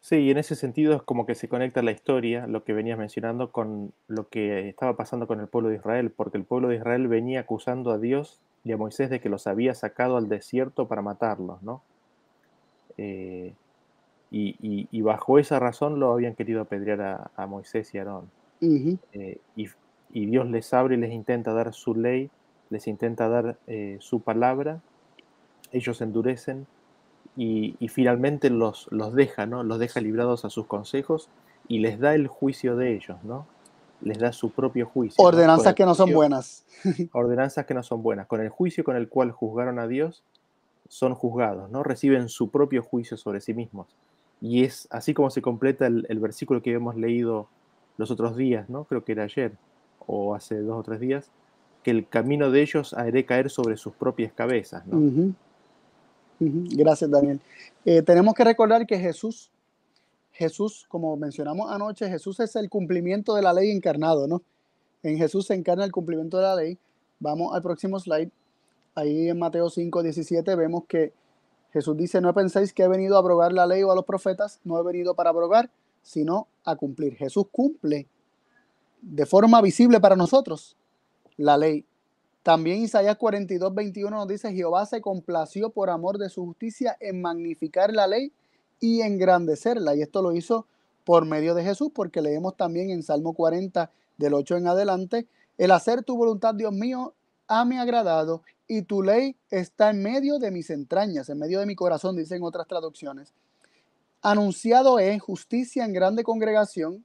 Sí, 0.00 0.16
y 0.18 0.30
en 0.30 0.38
ese 0.38 0.54
sentido 0.54 0.94
es 0.94 1.02
como 1.02 1.26
que 1.26 1.34
se 1.34 1.48
conecta 1.48 1.82
la 1.82 1.90
historia, 1.90 2.46
lo 2.46 2.62
que 2.62 2.72
venías 2.72 2.96
mencionando, 2.96 3.50
con 3.50 3.92
lo 4.06 4.28
que 4.28 4.68
estaba 4.68 4.96
pasando 4.96 5.26
con 5.26 5.40
el 5.40 5.48
pueblo 5.48 5.68
de 5.68 5.76
Israel, 5.76 6.12
porque 6.12 6.38
el 6.38 6.44
pueblo 6.44 6.68
de 6.68 6.76
Israel 6.76 7.08
venía 7.08 7.40
acusando 7.40 7.90
a 7.90 7.98
Dios 7.98 8.40
y 8.62 8.72
a 8.72 8.76
Moisés 8.76 9.10
de 9.10 9.20
que 9.20 9.28
los 9.28 9.48
había 9.48 9.74
sacado 9.74 10.16
al 10.16 10.28
desierto 10.28 10.86
para 10.86 11.02
matarlos, 11.02 11.60
¿no? 11.62 11.82
Eh, 12.98 13.52
y, 14.30 15.00
bajo 15.02 15.38
esa 15.38 15.58
razón 15.58 15.98
lo 15.98 16.12
habían 16.12 16.34
querido 16.34 16.60
apedrear 16.60 17.30
a, 17.34 17.46
Moisés 17.46 17.94
y 17.94 17.98
Aarón. 17.98 18.30
Eh, 18.60 19.38
y, 19.56 20.26
Dios 20.26 20.48
les 20.48 20.72
abre 20.72 20.96
y 20.96 20.98
les 20.98 21.12
intenta 21.12 21.52
dar 21.52 21.74
su 21.74 21.94
ley, 21.94 22.30
les 22.70 22.86
intenta 22.86 23.28
dar 23.28 23.58
eh, 23.66 23.98
su 24.00 24.20
palabra, 24.20 24.80
ellos 25.72 26.00
endurecen 26.00 26.66
y, 27.36 27.76
finalmente 27.88 28.48
los, 28.50 28.88
los 28.90 29.14
deja, 29.14 29.46
¿no? 29.46 29.62
Los 29.62 29.78
deja 29.78 30.00
librados 30.00 30.44
a 30.44 30.50
sus 30.50 30.66
consejos 30.66 31.28
y 31.68 31.80
les 31.80 31.98
da 31.98 32.14
el 32.14 32.28
juicio 32.28 32.76
de 32.76 32.94
ellos, 32.94 33.18
¿no? 33.24 33.46
Les 34.00 34.18
da 34.18 34.32
su 34.32 34.50
propio 34.50 34.86
juicio. 34.86 35.22
Ordenanzas 35.22 35.74
que 35.74 35.84
no 35.84 35.94
son 35.94 36.12
buenas. 36.12 36.64
ordenanzas 37.12 37.66
que 37.66 37.74
no 37.74 37.82
son 37.82 38.02
buenas. 38.02 38.26
Con 38.26 38.40
el 38.40 38.48
juicio 38.48 38.84
con 38.84 38.96
el 38.96 39.08
cual 39.08 39.32
juzgaron 39.32 39.78
a 39.78 39.86
Dios, 39.86 40.22
son 40.88 41.14
juzgados, 41.14 41.70
¿no? 41.70 41.82
Reciben 41.82 42.28
su 42.28 42.50
propio 42.50 42.82
juicio 42.82 43.16
sobre 43.16 43.40
sí 43.40 43.54
mismos. 43.54 43.88
Y 44.40 44.64
es 44.64 44.86
así 44.90 45.14
como 45.14 45.30
se 45.30 45.42
completa 45.42 45.86
el, 45.86 46.20
versículo 46.20 46.62
que 46.62 46.72
hemos 46.72 46.96
leído 46.96 47.48
los 47.96 48.10
otros 48.10 48.36
días, 48.36 48.68
¿no? 48.68 48.84
Creo 48.84 49.04
que 49.04 49.12
era 49.12 49.24
ayer 49.24 49.52
o 50.06 50.34
hace 50.34 50.60
dos 50.60 50.78
o 50.78 50.82
tres 50.82 51.00
días, 51.00 51.30
que 51.82 51.90
el 51.90 52.08
camino 52.08 52.50
de 52.50 52.62
ellos 52.62 52.94
ha 52.94 53.04
de 53.04 53.24
caer 53.24 53.50
sobre 53.50 53.76
sus 53.76 53.92
propias 53.94 54.32
cabezas, 54.32 54.84
Gracias, 56.38 57.10
Daniel. 57.10 57.40
Eh, 57.84 58.02
tenemos 58.02 58.34
que 58.34 58.44
recordar 58.44 58.86
que 58.86 58.98
Jesús, 58.98 59.50
Jesús, 60.32 60.84
como 60.88 61.16
mencionamos 61.16 61.70
anoche, 61.70 62.10
Jesús 62.10 62.40
es 62.40 62.54
el 62.56 62.68
cumplimiento 62.68 63.34
de 63.34 63.42
la 63.42 63.54
ley 63.54 63.70
encarnado, 63.70 64.26
¿no? 64.26 64.42
En 65.02 65.16
Jesús 65.16 65.46
se 65.46 65.54
encarna 65.54 65.84
el 65.84 65.92
cumplimiento 65.92 66.36
de 66.36 66.42
la 66.42 66.56
ley. 66.56 66.78
Vamos 67.20 67.54
al 67.54 67.62
próximo 67.62 67.98
slide. 67.98 68.30
Ahí 68.94 69.28
en 69.28 69.38
Mateo 69.38 69.70
5, 69.70 70.02
17 70.02 70.56
vemos 70.56 70.84
que 70.86 71.12
Jesús 71.72 71.96
dice, 71.96 72.20
no 72.20 72.34
penséis 72.34 72.72
que 72.72 72.82
he 72.82 72.88
venido 72.88 73.16
a 73.16 73.18
abrogar 73.18 73.52
la 73.52 73.66
ley 73.66 73.82
o 73.82 73.92
a 73.92 73.94
los 73.94 74.04
profetas, 74.04 74.60
no 74.64 74.78
he 74.78 74.82
venido 74.82 75.14
para 75.14 75.30
abrogar, 75.30 75.70
sino 76.06 76.46
a 76.64 76.76
cumplir. 76.76 77.16
Jesús 77.16 77.46
cumple 77.50 78.06
de 79.02 79.26
forma 79.26 79.60
visible 79.60 80.00
para 80.00 80.14
nosotros 80.14 80.76
la 81.36 81.58
ley. 81.58 81.84
También 82.44 82.80
Isaías 82.80 83.16
42, 83.16 83.74
21 83.74 84.16
nos 84.16 84.28
dice, 84.28 84.52
Jehová 84.52 84.86
se 84.86 85.00
complació 85.00 85.70
por 85.70 85.90
amor 85.90 86.16
de 86.16 86.30
su 86.30 86.46
justicia 86.46 86.96
en 87.00 87.20
magnificar 87.20 87.92
la 87.92 88.06
ley 88.06 88.32
y 88.78 89.00
engrandecerla. 89.00 89.96
Y 89.96 90.02
esto 90.02 90.22
lo 90.22 90.32
hizo 90.32 90.66
por 91.04 91.26
medio 91.26 91.54
de 91.56 91.64
Jesús, 91.64 91.90
porque 91.92 92.22
leemos 92.22 92.56
también 92.56 92.90
en 92.90 93.02
Salmo 93.02 93.32
40, 93.32 93.90
del 94.16 94.34
8 94.34 94.58
en 94.58 94.68
adelante, 94.68 95.26
el 95.58 95.72
hacer 95.72 96.04
tu 96.04 96.16
voluntad, 96.16 96.54
Dios 96.54 96.72
mío, 96.72 97.14
mi 97.66 97.78
agradado 97.78 98.42
y 98.68 98.82
tu 98.82 99.02
ley 99.02 99.36
está 99.50 99.90
en 99.90 100.02
medio 100.02 100.38
de 100.38 100.50
mis 100.50 100.70
entrañas, 100.70 101.28
en 101.28 101.38
medio 101.38 101.60
de 101.60 101.66
mi 101.66 101.74
corazón, 101.74 102.16
dicen 102.16 102.42
otras 102.42 102.66
traducciones. 102.66 103.34
Anunciado 104.22 104.98
es 104.98 105.20
justicia 105.22 105.84
en 105.84 105.92
grande 105.92 106.24
congregación. 106.24 107.04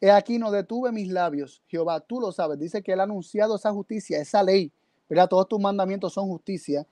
He 0.00 0.10
aquí 0.10 0.38
no 0.38 0.50
detuve 0.50 0.92
mis 0.92 1.08
labios. 1.08 1.62
Jehová, 1.68 2.00
tú 2.00 2.20
lo 2.20 2.32
sabes. 2.32 2.58
Dice 2.58 2.82
que 2.82 2.92
él 2.92 3.00
ha 3.00 3.04
anunciado 3.04 3.56
esa 3.56 3.72
justicia, 3.72 4.20
esa 4.20 4.42
ley. 4.42 4.72
¿verdad? 5.08 5.28
Todos 5.28 5.48
tus 5.48 5.60
mandamientos 5.60 6.12
son 6.12 6.26
justicia. 6.28 6.86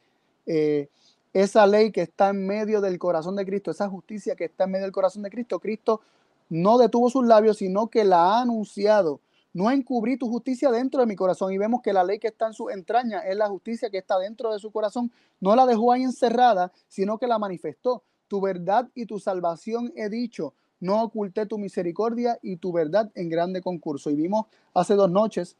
Eh, 0.47 0.89
esa 1.33 1.67
ley 1.67 1.93
que 1.93 2.03
está 2.03 2.31
en 2.31 2.47
medio 2.47 2.81
del 2.81 2.99
corazón 2.99 3.37
de 3.37 3.45
Cristo, 3.45 3.71
esa 3.71 3.89
justicia 3.89 4.35
que 4.35 4.47
está 4.47 4.65
en 4.65 4.73
medio 4.73 4.85
del 4.85 4.93
corazón 4.93 5.23
de 5.23 5.31
Cristo, 5.31 5.61
Cristo 5.61 6.01
no 6.49 6.79
detuvo 6.79 7.11
sus 7.11 7.27
labios, 7.27 7.59
sino 7.59 7.89
que 7.89 8.05
la 8.05 8.25
ha 8.25 8.43
anunciado 8.43 9.21
no 9.59 9.71
encubrí 9.71 10.17
tu 10.17 10.29
justicia 10.29 10.71
dentro 10.71 11.01
de 11.01 11.07
mi 11.07 11.17
corazón. 11.17 11.53
Y 11.53 11.59
vemos 11.59 11.81
que 11.83 11.93
la 11.93 12.05
ley 12.05 12.19
que 12.19 12.29
está 12.29 12.47
en 12.47 12.53
su 12.53 12.71
entraña 12.71 13.21
es 13.21 13.37
la 13.37 13.49
justicia 13.49 13.91
que 13.91 13.99
está 13.99 14.19
dentro 14.19 14.53
de 14.53 14.59
su 14.59 14.71
corazón. 14.71 15.11
No 15.41 15.57
la 15.57 15.67
dejó 15.67 15.93
ahí 15.93 16.03
encerrada, 16.03 16.71
sino 16.87 17.19
que 17.19 17.27
la 17.27 17.39
manifestó. 17.39 18.05
Tu 18.29 18.41
verdad 18.41 18.89
y 18.95 19.07
tu 19.07 19.19
salvación 19.19 19.93
he 19.97 20.09
dicho. 20.09 20.55
No 20.81 21.03
oculté 21.03 21.47
tu 21.47 21.59
misericordia 21.59 22.39
y 22.43 22.57
tu 22.57 22.73
verdad 22.73 23.11
en 23.15 23.29
grande 23.29 23.61
concurso. 23.63 24.11
Y 24.11 24.15
vimos 24.15 24.47
hace 24.75 24.95
dos 24.95 25.11
noches, 25.11 25.57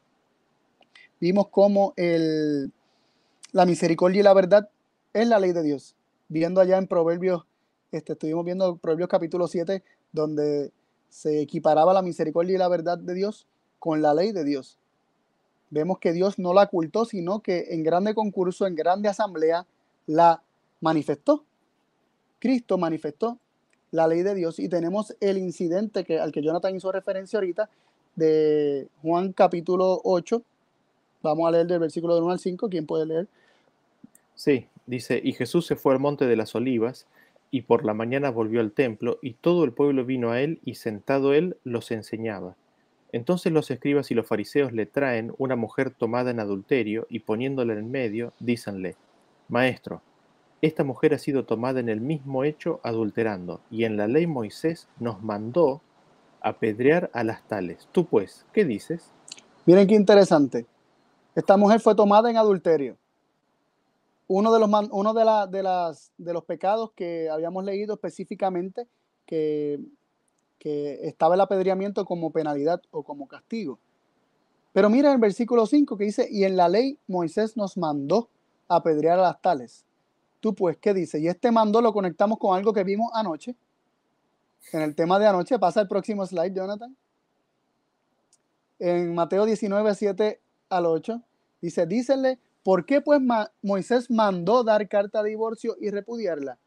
vimos 1.19 1.47
cómo 1.49 1.93
el, 1.97 2.71
la 3.51 3.65
misericordia 3.65 4.21
y 4.21 4.23
la 4.23 4.33
verdad 4.33 4.69
es 5.13 5.27
la 5.27 5.39
ley 5.39 5.51
de 5.51 5.63
Dios. 5.63 5.95
Viendo 6.29 6.61
allá 6.61 6.77
en 6.77 6.87
Proverbios, 6.87 7.45
este, 7.91 8.13
estuvimos 8.13 8.45
viendo 8.45 8.77
Proverbios 8.77 9.09
capítulo 9.09 9.47
7, 9.47 9.83
donde 10.11 10.71
se 11.09 11.41
equiparaba 11.41 11.93
la 11.93 12.01
misericordia 12.01 12.55
y 12.55 12.59
la 12.59 12.67
verdad 12.67 12.97
de 12.97 13.13
Dios 13.15 13.47
con 13.79 14.01
la 14.01 14.13
ley 14.13 14.31
de 14.31 14.43
Dios. 14.43 14.77
Vemos 15.71 15.99
que 15.99 16.13
Dios 16.13 16.39
no 16.39 16.53
la 16.53 16.63
ocultó, 16.63 17.05
sino 17.05 17.41
que 17.41 17.67
en 17.71 17.83
grande 17.83 18.13
concurso, 18.13 18.65
en 18.65 18.75
grande 18.75 19.09
asamblea, 19.09 19.65
la 20.07 20.41
manifestó. 20.81 21.45
Cristo 22.39 22.77
manifestó 22.77 23.37
la 23.91 24.07
ley 24.07 24.21
de 24.21 24.35
Dios 24.35 24.59
y 24.59 24.69
tenemos 24.69 25.15
el 25.19 25.37
incidente 25.37 26.03
que, 26.03 26.19
al 26.19 26.31
que 26.31 26.41
Jonathan 26.41 26.75
hizo 26.75 26.91
referencia 26.91 27.37
ahorita 27.37 27.69
de 28.15 28.87
Juan 29.01 29.33
capítulo 29.33 30.01
8. 30.03 30.41
Vamos 31.21 31.47
a 31.47 31.51
leer 31.51 31.67
del 31.67 31.79
versículo 31.79 32.15
de 32.15 32.21
1 32.21 32.31
al 32.31 32.39
5. 32.39 32.69
¿Quién 32.69 32.85
puede 32.85 33.05
leer? 33.05 33.27
Sí, 34.35 34.67
dice, 34.85 35.19
y 35.23 35.33
Jesús 35.33 35.65
se 35.65 35.75
fue 35.75 35.93
al 35.93 35.99
monte 35.99 36.25
de 36.25 36.35
las 36.35 36.55
olivas 36.55 37.07
y 37.51 37.61
por 37.61 37.83
la 37.83 37.93
mañana 37.93 38.29
volvió 38.29 38.61
al 38.61 38.71
templo 38.71 39.19
y 39.21 39.33
todo 39.33 39.63
el 39.63 39.73
pueblo 39.73 40.05
vino 40.05 40.31
a 40.31 40.41
él 40.41 40.59
y 40.63 40.75
sentado 40.75 41.33
él 41.33 41.57
los 41.63 41.91
enseñaba. 41.91 42.55
Entonces 43.11 43.51
los 43.51 43.71
escribas 43.71 44.11
y 44.11 44.13
los 44.13 44.27
fariseos 44.27 44.71
le 44.71 44.85
traen 44.85 45.33
una 45.39 45.55
mujer 45.55 45.89
tomada 45.89 46.29
en 46.29 46.39
adulterio 46.39 47.07
y 47.09 47.19
poniéndola 47.19 47.73
en 47.73 47.89
medio, 47.89 48.33
dícenle, 48.39 48.95
Maestro, 49.47 50.03
esta 50.61 50.83
mujer 50.83 51.13
ha 51.13 51.19
sido 51.19 51.45
tomada 51.45 51.79
en 51.79 51.89
el 51.89 52.01
mismo 52.01 52.43
hecho 52.43 52.79
adulterando, 52.83 53.61
y 53.71 53.83
en 53.85 53.97
la 53.97 54.07
ley 54.07 54.27
Moisés 54.27 54.87
nos 54.99 55.21
mandó 55.21 55.81
apedrear 56.41 57.09
a 57.13 57.23
las 57.23 57.47
tales. 57.47 57.87
Tú 57.91 58.05
pues, 58.05 58.45
¿qué 58.53 58.65
dices? 58.65 59.11
Miren 59.65 59.87
qué 59.87 59.95
interesante. 59.95 60.65
Esta 61.35 61.57
mujer 61.57 61.79
fue 61.79 61.95
tomada 61.95 62.29
en 62.29 62.37
adulterio. 62.37 62.97
Uno 64.27 64.53
de 64.53 64.59
los, 64.59 64.69
uno 64.91 65.13
de, 65.13 65.21
de, 65.49 65.63
las, 65.63 66.11
de 66.17 66.33
los 66.33 66.43
pecados 66.43 66.91
que 66.93 67.29
habíamos 67.29 67.63
leído 67.65 67.95
específicamente 67.95 68.87
que 69.25 69.79
que 70.59 71.07
estaba 71.07 71.35
el 71.35 71.41
apedreamiento 71.41 72.05
como 72.05 72.31
penalidad 72.31 72.81
o 72.91 73.03
como 73.03 73.27
castigo. 73.27 73.79
Pero 74.73 74.89
mira 74.89 75.11
el 75.11 75.17
versículo 75.17 75.65
5 75.65 75.97
que 75.97 76.03
dice, 76.03 76.27
y 76.29 76.43
en 76.43 76.57
la 76.57 76.69
ley 76.69 76.99
Moisés 77.07 77.57
nos 77.57 77.77
mandó 77.77 78.29
apedrear 78.67 79.17
a 79.17 79.23
las 79.23 79.41
tales. 79.41 79.85
Tú 80.39 80.55
pues, 80.55 80.77
¿qué 80.77 80.93
dice? 80.93 81.19
Y 81.19 81.27
este 81.27 81.51
mando 81.51 81.81
lo 81.81 81.91
conectamos 81.91 82.37
con 82.37 82.55
algo 82.55 82.73
que 82.73 82.83
vimos 82.83 83.11
anoche, 83.13 83.55
en 84.71 84.81
el 84.81 84.95
tema 84.95 85.19
de 85.19 85.27
anoche. 85.27 85.59
Pasa 85.59 85.81
el 85.81 85.87
próximo 85.87 86.25
slide, 86.25 86.53
Jonathan. 86.53 86.95
En 88.79 89.13
Mateo 89.13 89.45
19, 89.45 89.93
7 89.93 90.39
al 90.69 90.85
8, 90.85 91.21
dice, 91.61 91.85
dícenle, 91.85 92.39
¿por 92.63 92.85
qué 92.85 93.01
pues 93.01 93.19
Moisés 93.61 94.09
mandó 94.09 94.63
dar 94.63 94.87
carta 94.87 95.21
de 95.21 95.31
divorcio 95.31 95.75
y 95.81 95.89
repudiarla? 95.89 96.57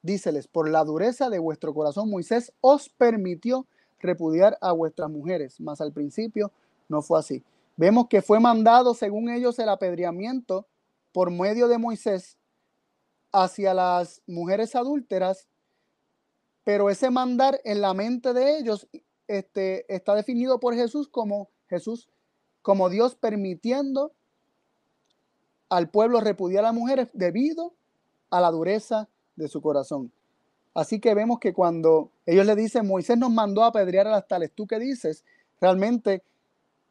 Díceles, 0.00 0.48
por 0.48 0.68
la 0.68 0.84
dureza 0.84 1.28
de 1.28 1.38
vuestro 1.38 1.74
corazón, 1.74 2.10
Moisés 2.10 2.52
os 2.60 2.88
permitió 2.88 3.66
repudiar 4.00 4.56
a 4.60 4.72
vuestras 4.72 5.10
mujeres, 5.10 5.60
mas 5.60 5.80
al 5.80 5.92
principio 5.92 6.50
no 6.88 7.02
fue 7.02 7.18
así. 7.18 7.42
Vemos 7.76 8.08
que 8.08 8.22
fue 8.22 8.40
mandado, 8.40 8.94
según 8.94 9.28
ellos, 9.28 9.58
el 9.58 9.68
apedreamiento 9.68 10.66
por 11.12 11.30
medio 11.30 11.68
de 11.68 11.78
Moisés 11.78 12.36
hacia 13.34 13.74
las 13.74 14.22
mujeres 14.28 14.76
adúlteras, 14.76 15.48
pero 16.62 16.88
ese 16.88 17.10
mandar 17.10 17.60
en 17.64 17.80
la 17.80 17.92
mente 17.92 18.32
de 18.32 18.58
ellos 18.58 18.86
este, 19.26 19.92
está 19.92 20.14
definido 20.14 20.60
por 20.60 20.76
Jesús 20.76 21.08
como 21.08 21.50
Jesús, 21.68 22.08
como 22.62 22.88
Dios 22.88 23.16
permitiendo 23.16 24.12
al 25.68 25.90
pueblo 25.90 26.20
repudiar 26.20 26.64
a 26.64 26.68
las 26.68 26.74
mujeres 26.74 27.08
debido 27.12 27.74
a 28.30 28.40
la 28.40 28.52
dureza 28.52 29.08
de 29.34 29.48
su 29.48 29.60
corazón. 29.60 30.12
Así 30.72 31.00
que 31.00 31.12
vemos 31.14 31.40
que 31.40 31.52
cuando 31.52 32.12
ellos 32.26 32.46
le 32.46 32.54
dicen, 32.54 32.86
Moisés 32.86 33.18
nos 33.18 33.32
mandó 33.32 33.64
a 33.64 33.68
apedrear 33.68 34.06
a 34.06 34.12
las 34.12 34.28
tales, 34.28 34.52
¿tú 34.54 34.68
qué 34.68 34.78
dices? 34.78 35.24
Realmente 35.60 36.22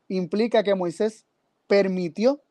implica 0.10 0.62
que 0.62 0.76
Moisés 0.76 1.26
permitió 1.68 2.42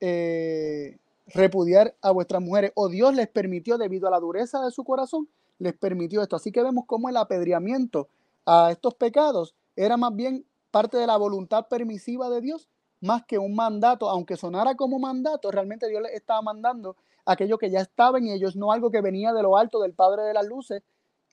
eh, 0.00 0.98
repudiar 1.26 1.96
a 2.02 2.10
vuestras 2.10 2.42
mujeres 2.42 2.72
o 2.74 2.88
Dios 2.88 3.14
les 3.14 3.28
permitió 3.28 3.78
debido 3.78 4.08
a 4.08 4.10
la 4.10 4.20
dureza 4.20 4.62
de 4.64 4.70
su 4.70 4.84
corazón, 4.84 5.28
les 5.58 5.74
permitió 5.74 6.22
esto. 6.22 6.36
Así 6.36 6.52
que 6.52 6.62
vemos 6.62 6.84
cómo 6.86 7.08
el 7.08 7.16
apedreamiento 7.16 8.08
a 8.44 8.70
estos 8.70 8.94
pecados 8.94 9.54
era 9.74 9.96
más 9.96 10.14
bien 10.14 10.46
parte 10.70 10.96
de 10.96 11.06
la 11.06 11.16
voluntad 11.16 11.66
permisiva 11.68 12.28
de 12.30 12.40
Dios, 12.40 12.68
más 13.00 13.24
que 13.24 13.38
un 13.38 13.54
mandato, 13.54 14.08
aunque 14.08 14.36
sonara 14.36 14.74
como 14.74 14.98
mandato, 14.98 15.50
realmente 15.50 15.88
Dios 15.88 16.02
les 16.02 16.12
estaba 16.12 16.42
mandando 16.42 16.96
aquello 17.24 17.58
que 17.58 17.70
ya 17.70 17.80
estaba 17.80 18.18
en 18.18 18.28
ellos, 18.28 18.56
no 18.56 18.72
algo 18.72 18.90
que 18.90 19.00
venía 19.00 19.32
de 19.32 19.42
lo 19.42 19.56
alto 19.56 19.80
del 19.80 19.92
Padre 19.92 20.22
de 20.22 20.32
las 20.32 20.46
Luces, 20.46 20.82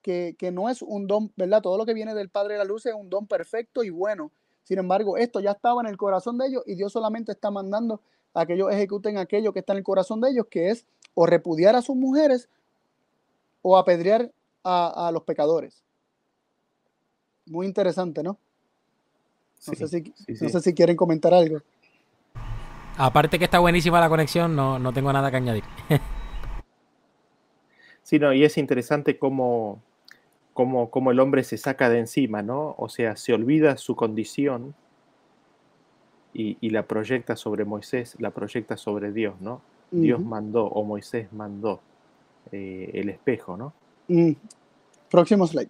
que, 0.02 0.36
que 0.38 0.52
no 0.52 0.70
es 0.70 0.82
un 0.82 1.08
don, 1.08 1.32
¿verdad? 1.38 1.62
Todo 1.62 1.78
lo 1.78 1.86
que 1.86 1.94
viene 1.94 2.14
del 2.14 2.30
Padre 2.30 2.54
de 2.54 2.60
las 2.60 2.68
Luces 2.68 2.94
es 2.94 3.00
un 3.00 3.10
don 3.10 3.28
perfecto 3.28 3.84
y 3.84 3.90
bueno. 3.90 4.32
Sin 4.64 4.80
embargo, 4.80 5.18
esto 5.18 5.40
ya 5.40 5.52
estaba 5.52 5.82
en 5.82 5.88
el 5.88 5.98
corazón 5.98 6.38
de 6.38 6.48
ellos 6.48 6.64
y 6.66 6.76
Dios 6.76 6.92
solamente 6.92 7.32
está 7.32 7.52
mandando 7.52 8.02
a 8.34 8.46
que 8.46 8.54
ellos 8.54 8.72
ejecuten 8.72 9.18
aquello 9.18 9.54
que 9.54 9.60
está 9.60 9.74
en 9.74 9.78
el 9.78 9.84
corazón 9.84 10.22
de 10.22 10.30
ellos, 10.32 10.48
que 10.50 10.70
es 10.70 10.86
o 11.14 11.26
repudiar 11.26 11.76
a 11.76 11.82
sus 11.82 11.96
mujeres 11.96 12.50
o 13.62 13.78
apedrear 13.78 14.32
a, 14.64 15.08
a 15.08 15.12
los 15.12 15.24
pecadores. 15.24 15.84
Muy 17.46 17.66
interesante, 17.66 18.24
¿no? 18.24 18.38
No, 19.68 19.76
sé, 19.76 19.88
si, 19.88 20.14
no 20.42 20.50
sé 20.50 20.60
si 20.60 20.74
quieren 20.74 20.96
comentar 20.96 21.34
algo. 21.34 21.60
Aparte 22.98 23.40
que 23.40 23.46
está 23.46 23.60
buenísima 23.60 24.00
la 24.00 24.10
conexión, 24.10 24.56
no, 24.56 24.78
no 24.78 24.92
tengo 24.92 25.12
nada 25.14 25.32
que 25.32 25.38
añadir. 25.38 25.64
sí, 28.04 28.20
no, 28.20 28.34
y 28.34 28.44
es 28.44 28.58
interesante 28.58 29.18
cómo, 29.18 29.82
cómo, 30.54 30.92
cómo, 30.92 31.12
el 31.12 31.20
hombre 31.20 31.44
se 31.44 31.58
saca 31.58 31.90
de 31.90 32.00
encima, 32.00 32.42
¿no? 32.42 32.76
O 32.78 32.90
sea, 32.90 33.16
se 33.16 33.34
olvida 33.34 33.78
su 33.78 33.96
condición 33.96 34.76
y, 36.34 36.58
y 36.62 36.70
la 36.70 36.84
proyecta 36.84 37.36
sobre 37.36 37.66
Moisés, 37.66 38.16
la 38.20 38.32
proyecta 38.32 38.78
sobre 38.78 39.12
Dios, 39.12 39.36
¿no? 39.40 39.62
Dios 40.02 40.20
mandó 40.22 40.66
o 40.66 40.84
Moisés 40.84 41.32
mandó 41.32 41.80
eh, 42.52 42.90
el 42.94 43.10
espejo, 43.10 43.56
¿no? 43.58 43.74
Mm. 44.08 44.32
Próximo 45.10 45.46
slide. 45.46 45.70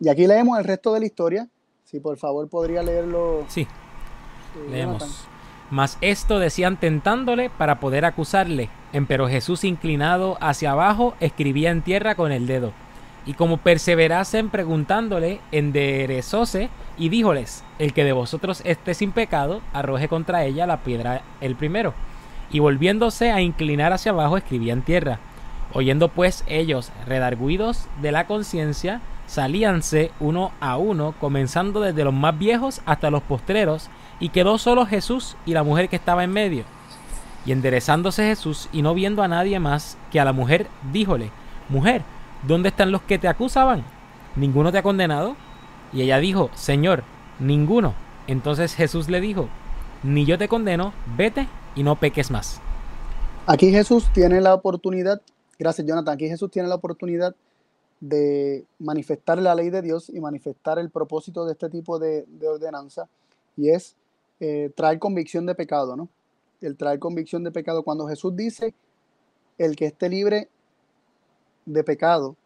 Y 0.00 0.08
aquí 0.08 0.26
leemos 0.26 0.58
el 0.58 0.64
resto 0.64 0.94
de 0.94 1.00
la 1.00 1.06
historia. 1.06 1.48
Si 1.84 2.00
por 2.00 2.16
favor 2.16 2.48
podría 2.48 2.82
leerlo. 2.82 3.44
Sí. 3.48 3.62
Eh, 3.62 4.70
leemos. 4.70 5.26
Mas 5.70 5.98
esto 6.00 6.38
decían 6.38 6.80
tentándole 6.80 7.50
para 7.50 7.78
poder 7.78 8.04
acusarle. 8.06 8.70
Pero 9.06 9.28
Jesús 9.28 9.62
inclinado 9.62 10.38
hacia 10.40 10.72
abajo 10.72 11.14
escribía 11.20 11.70
en 11.70 11.82
tierra 11.82 12.14
con 12.14 12.32
el 12.32 12.46
dedo. 12.46 12.72
Y 13.26 13.34
como 13.34 13.58
perseverasen 13.58 14.48
preguntándole, 14.48 15.40
enderezóse 15.52 16.70
y 17.00 17.08
díjoles, 17.08 17.64
el 17.78 17.94
que 17.94 18.04
de 18.04 18.12
vosotros 18.12 18.60
esté 18.64 18.94
sin 18.94 19.10
pecado, 19.10 19.62
arroje 19.72 20.06
contra 20.06 20.44
ella 20.44 20.66
la 20.66 20.82
piedra 20.82 21.22
el 21.40 21.56
primero. 21.56 21.94
Y 22.52 22.58
volviéndose 22.58 23.32
a 23.32 23.40
inclinar 23.40 23.92
hacia 23.92 24.12
abajo, 24.12 24.36
escribía 24.36 24.74
en 24.74 24.82
tierra. 24.82 25.18
Oyendo 25.72 26.08
pues 26.08 26.44
ellos, 26.46 26.92
redarguidos 27.06 27.86
de 28.02 28.12
la 28.12 28.26
conciencia, 28.26 29.00
salíanse 29.26 30.10
uno 30.20 30.52
a 30.60 30.76
uno, 30.76 31.14
comenzando 31.18 31.80
desde 31.80 32.04
los 32.04 32.12
más 32.12 32.38
viejos 32.38 32.82
hasta 32.84 33.10
los 33.10 33.22
postreros, 33.22 33.88
y 34.20 34.28
quedó 34.28 34.58
solo 34.58 34.84
Jesús 34.84 35.38
y 35.46 35.54
la 35.54 35.62
mujer 35.62 35.88
que 35.88 35.96
estaba 35.96 36.22
en 36.22 36.32
medio. 36.32 36.64
Y 37.46 37.52
enderezándose 37.52 38.24
Jesús 38.24 38.68
y 38.72 38.82
no 38.82 38.92
viendo 38.92 39.22
a 39.22 39.28
nadie 39.28 39.58
más 39.58 39.96
que 40.12 40.20
a 40.20 40.24
la 40.26 40.34
mujer, 40.34 40.66
díjole, 40.92 41.30
Mujer, 41.70 42.02
¿dónde 42.48 42.68
están 42.68 42.90
los 42.90 43.00
que 43.02 43.16
te 43.16 43.28
acusaban? 43.28 43.84
¿Ninguno 44.34 44.72
te 44.72 44.78
ha 44.78 44.82
condenado? 44.82 45.36
Y 45.92 46.02
ella 46.02 46.18
dijo, 46.18 46.50
Señor, 46.54 47.04
ninguno. 47.38 47.94
Entonces 48.26 48.74
Jesús 48.74 49.08
le 49.08 49.20
dijo, 49.20 49.48
Ni 50.02 50.24
yo 50.24 50.38
te 50.38 50.48
condeno, 50.48 50.92
vete 51.16 51.48
y 51.74 51.82
no 51.82 51.96
peques 51.96 52.30
más. 52.30 52.60
Aquí 53.46 53.70
Jesús 53.70 54.06
tiene 54.12 54.40
la 54.40 54.54
oportunidad, 54.54 55.20
gracias 55.58 55.86
Jonathan, 55.86 56.14
aquí 56.14 56.28
Jesús 56.28 56.50
tiene 56.50 56.68
la 56.68 56.76
oportunidad 56.76 57.34
de 58.00 58.64
manifestar 58.78 59.38
la 59.38 59.54
ley 59.54 59.70
de 59.70 59.82
Dios 59.82 60.08
y 60.08 60.20
manifestar 60.20 60.78
el 60.78 60.90
propósito 60.90 61.44
de 61.44 61.52
este 61.52 61.68
tipo 61.68 61.98
de, 61.98 62.24
ordenanza 62.46 63.08
y 63.56 63.70
es 63.70 63.96
eh, 64.40 64.70
traer 64.74 64.98
convicción 64.98 65.46
de 65.46 65.54
pecado, 65.54 65.96
¿no? 65.96 66.08
El 66.60 66.76
traer 66.76 66.98
convicción 66.98 67.44
de 67.44 67.50
pecado. 67.50 67.82
Cuando 67.82 68.06
Jesús 68.06 68.34
dice, 68.36 68.74
el 69.58 69.76
que 69.76 69.86
esté 69.86 70.08
libre 70.08 70.48
de 71.66 71.84
pecado, 71.84 72.36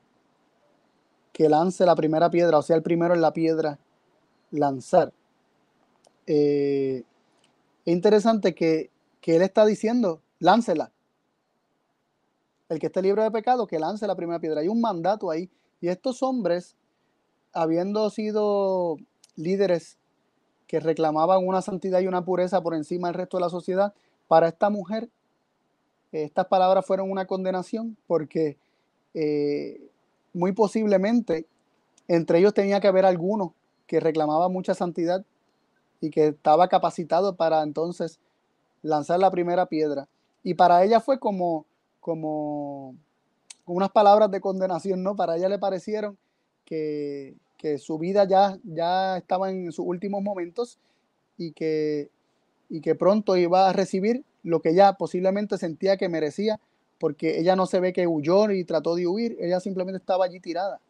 que 1.34 1.48
lance 1.48 1.84
la 1.84 1.96
primera 1.96 2.30
piedra, 2.30 2.58
o 2.58 2.62
sea, 2.62 2.76
el 2.76 2.82
primero 2.82 3.12
en 3.12 3.20
la 3.20 3.32
piedra 3.32 3.80
lanzar. 4.52 5.12
Eh, 6.28 7.02
es 7.84 7.92
interesante 7.92 8.54
que, 8.54 8.90
que 9.20 9.34
él 9.34 9.42
está 9.42 9.66
diciendo, 9.66 10.22
láncela 10.38 10.92
el 12.68 12.78
que 12.78 12.86
esté 12.86 13.02
libre 13.02 13.24
de 13.24 13.30
pecado, 13.30 13.66
que 13.66 13.78
lance 13.78 14.06
la 14.06 14.14
primera 14.14 14.38
piedra. 14.38 14.60
Hay 14.60 14.68
un 14.68 14.80
mandato 14.80 15.30
ahí. 15.30 15.50
Y 15.80 15.88
estos 15.88 16.22
hombres, 16.22 16.76
habiendo 17.52 18.08
sido 18.10 18.96
líderes 19.36 19.98
que 20.66 20.80
reclamaban 20.80 21.46
una 21.46 21.62
santidad 21.62 22.00
y 22.00 22.06
una 22.06 22.24
pureza 22.24 22.62
por 22.62 22.74
encima 22.74 23.08
del 23.08 23.16
resto 23.16 23.36
de 23.36 23.42
la 23.42 23.50
sociedad, 23.50 23.92
para 24.28 24.48
esta 24.48 24.70
mujer, 24.70 25.10
estas 26.12 26.46
palabras 26.46 26.86
fueron 26.86 27.10
una 27.10 27.26
condenación 27.26 27.96
porque 28.06 28.56
eh, 29.14 29.90
muy 30.34 30.52
posiblemente 30.52 31.46
entre 32.06 32.38
ellos 32.38 32.52
tenía 32.52 32.80
que 32.80 32.88
haber 32.88 33.06
alguno 33.06 33.54
que 33.86 33.98
reclamaba 33.98 34.50
mucha 34.50 34.74
santidad 34.74 35.24
y 36.00 36.10
que 36.10 36.28
estaba 36.28 36.68
capacitado 36.68 37.36
para 37.36 37.62
entonces 37.62 38.20
lanzar 38.82 39.18
la 39.20 39.30
primera 39.30 39.66
piedra. 39.66 40.06
Y 40.42 40.52
para 40.52 40.84
ella 40.84 41.00
fue 41.00 41.18
como 41.18 41.64
como 42.04 42.94
unas 43.64 43.90
palabras 43.90 44.30
de 44.30 44.42
condenación, 44.42 45.02
¿no? 45.02 45.16
Para 45.16 45.38
ella 45.38 45.48
le 45.48 45.58
parecieron 45.58 46.18
que, 46.66 47.34
su 47.78 47.96
vida 47.98 48.24
ya, 48.28 48.58
ya 48.62 49.16
estaba 49.16 49.50
en 49.50 49.72
sus 49.72 49.86
últimos 49.86 50.22
momentos 50.22 50.78
y 51.38 51.52
que, 51.52 52.10
y 52.68 52.82
que 52.82 52.94
pronto 52.94 53.38
iba 53.38 53.70
a 53.70 53.72
recibir 53.72 54.22
lo 54.42 54.60
que 54.60 54.68
ella 54.68 54.92
posiblemente 54.98 55.56
sentía 55.56 55.96
que 55.96 56.10
merecía, 56.10 56.60
porque 56.98 57.38
ella 57.38 57.56
no 57.56 57.66
se 57.66 57.80
ve 57.80 57.92
que 57.92 58.06
huyó 58.06 58.50
y 58.50 58.64
trató 58.64 58.94
de 58.94 59.06
huir, 59.06 59.36
ella 59.40 59.60
simplemente 59.60 59.98
estaba 59.98 60.24
allí 60.24 60.40
tirada. 60.40 60.80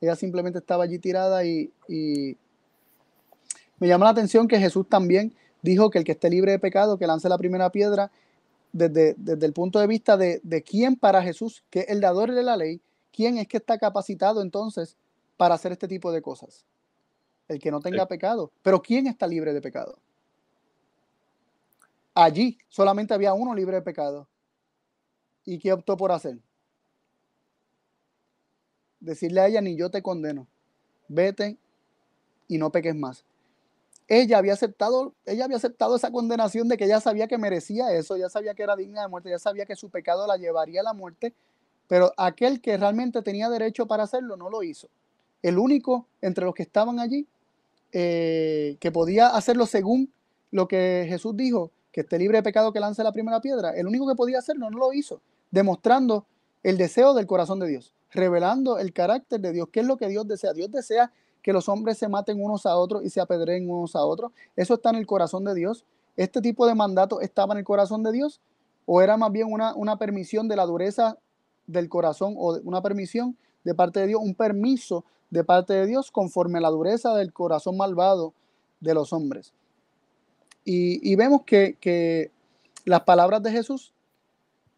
Ella 0.00 0.16
simplemente 0.16 0.58
estaba 0.58 0.84
allí 0.84 0.98
tirada 0.98 1.44
y, 1.44 1.72
y 1.88 2.36
me 3.78 3.88
llama 3.88 4.06
la 4.06 4.10
atención 4.10 4.48
que 4.48 4.58
Jesús 4.58 4.88
también 4.88 5.34
dijo 5.62 5.90
que 5.90 5.98
el 5.98 6.04
que 6.04 6.12
esté 6.12 6.28
libre 6.28 6.52
de 6.52 6.58
pecado, 6.58 6.98
que 6.98 7.06
lance 7.06 7.28
la 7.28 7.38
primera 7.38 7.70
piedra, 7.70 8.10
desde, 8.74 9.16
el 9.46 9.52
punto 9.52 9.78
de 9.78 9.86
vista 9.86 10.16
de, 10.16 10.64
quién 10.66 10.96
para 10.96 11.22
Jesús, 11.22 11.64
que 11.70 11.80
es 11.80 11.88
el 11.88 12.00
dador 12.00 12.32
de 12.32 12.42
la 12.42 12.56
ley, 12.56 12.80
quién 13.12 13.38
es 13.38 13.46
que 13.46 13.58
está 13.58 13.78
capacitado 13.78 14.42
entonces 14.42 14.96
para 15.36 15.54
hacer 15.54 15.72
este 15.72 15.86
tipo 15.86 16.10
de 16.10 16.20
cosas. 16.20 16.64
El 17.46 17.60
que 17.60 17.70
no 17.70 17.80
tenga 17.80 18.06
pecado. 18.06 18.50
Pero 18.62 18.82
¿quién 18.82 19.06
está 19.06 19.26
libre 19.26 19.52
de 19.52 19.60
pecado? 19.60 19.98
Allí 22.14 22.58
solamente 22.68 23.14
había 23.14 23.32
uno 23.32 23.54
libre 23.54 23.76
de 23.76 23.82
pecado. 23.82 24.26
¿Y 25.44 25.58
qué 25.58 25.72
optó 25.72 25.96
por 25.96 26.12
hacer? 26.12 26.38
Decirle 29.00 29.40
a 29.40 29.46
ella, 29.46 29.60
ni 29.60 29.76
yo 29.76 29.90
te 29.90 30.02
condeno. 30.02 30.46
Vete 31.08 31.58
y 32.48 32.58
no 32.58 32.70
peques 32.70 32.94
más 32.94 33.24
ella 34.08 34.38
había 34.38 34.52
aceptado, 34.52 35.14
ella 35.24 35.44
había 35.46 35.56
aceptado 35.56 35.96
esa 35.96 36.10
condenación 36.10 36.68
de 36.68 36.76
que 36.76 36.84
ella 36.84 37.00
sabía 37.00 37.26
que 37.26 37.38
merecía 37.38 37.92
eso, 37.92 38.16
ella 38.16 38.28
sabía 38.28 38.54
que 38.54 38.62
era 38.62 38.76
digna 38.76 39.02
de 39.02 39.08
muerte, 39.08 39.30
ella 39.30 39.38
sabía 39.38 39.64
que 39.64 39.76
su 39.76 39.88
pecado 39.88 40.26
la 40.26 40.36
llevaría 40.36 40.80
a 40.80 40.84
la 40.84 40.92
muerte, 40.92 41.32
pero 41.88 42.12
aquel 42.16 42.60
que 42.60 42.76
realmente 42.76 43.22
tenía 43.22 43.48
derecho 43.48 43.86
para 43.86 44.02
hacerlo 44.02 44.36
no 44.36 44.50
lo 44.50 44.62
hizo. 44.62 44.88
El 45.42 45.58
único 45.58 46.06
entre 46.20 46.44
los 46.44 46.54
que 46.54 46.62
estaban 46.62 46.98
allí 46.98 47.26
eh, 47.92 48.76
que 48.80 48.90
podía 48.90 49.28
hacerlo 49.28 49.66
según 49.66 50.12
lo 50.50 50.68
que 50.68 51.06
Jesús 51.08 51.36
dijo, 51.36 51.70
que 51.92 52.02
esté 52.02 52.18
libre 52.18 52.38
de 52.38 52.42
pecado 52.42 52.72
que 52.72 52.80
lance 52.80 53.02
la 53.02 53.12
primera 53.12 53.40
piedra, 53.40 53.70
el 53.70 53.86
único 53.86 54.06
que 54.06 54.14
podía 54.14 54.38
hacerlo 54.38 54.68
no 54.70 54.78
lo 54.78 54.92
hizo, 54.92 55.20
demostrando 55.54 56.26
el 56.64 56.76
deseo 56.76 57.14
del 57.14 57.28
corazón 57.28 57.60
de 57.60 57.68
Dios, 57.68 57.94
revelando 58.10 58.78
el 58.78 58.92
carácter 58.92 59.40
de 59.40 59.52
Dios, 59.52 59.68
qué 59.70 59.80
es 59.80 59.86
lo 59.86 59.96
que 59.96 60.08
Dios 60.08 60.26
desea. 60.26 60.52
Dios 60.52 60.68
desea 60.70 61.12
que 61.42 61.52
los 61.52 61.68
hombres 61.68 61.96
se 61.96 62.08
maten 62.08 62.42
unos 62.42 62.66
a 62.66 62.76
otros 62.76 63.04
y 63.04 63.10
se 63.10 63.20
apedreen 63.20 63.70
unos 63.70 63.94
a 63.94 64.04
otros. 64.04 64.32
Eso 64.56 64.74
está 64.74 64.90
en 64.90 64.96
el 64.96 65.06
corazón 65.06 65.44
de 65.44 65.54
Dios. 65.54 65.84
Este 66.16 66.40
tipo 66.40 66.66
de 66.66 66.74
mandato 66.74 67.20
estaba 67.20 67.54
en 67.54 67.58
el 67.58 67.64
corazón 67.64 68.02
de 68.02 68.10
Dios 68.10 68.40
o 68.84 69.00
era 69.00 69.16
más 69.16 69.30
bien 69.30 69.52
una, 69.52 69.74
una 69.76 69.96
permisión 69.96 70.48
de 70.48 70.56
la 70.56 70.66
dureza 70.66 71.18
del 71.68 71.88
corazón 71.88 72.34
o 72.36 72.58
una 72.64 72.82
permisión 72.82 73.36
de 73.62 73.74
parte 73.74 74.00
de 74.00 74.08
Dios, 74.08 74.20
un 74.20 74.34
permiso 74.34 75.04
de 75.30 75.44
parte 75.44 75.72
de 75.74 75.86
Dios 75.86 76.10
conforme 76.10 76.58
a 76.58 76.62
la 76.62 76.70
dureza 76.70 77.14
del 77.14 77.32
corazón 77.32 77.76
malvado 77.76 78.34
de 78.80 78.92
los 78.92 79.12
hombres. 79.12 79.52
Y, 80.64 81.14
vemos 81.14 81.42
que, 81.44 82.30
las 82.84 83.02
palabras 83.02 83.42
de 83.42 83.50
Jesús 83.50 83.93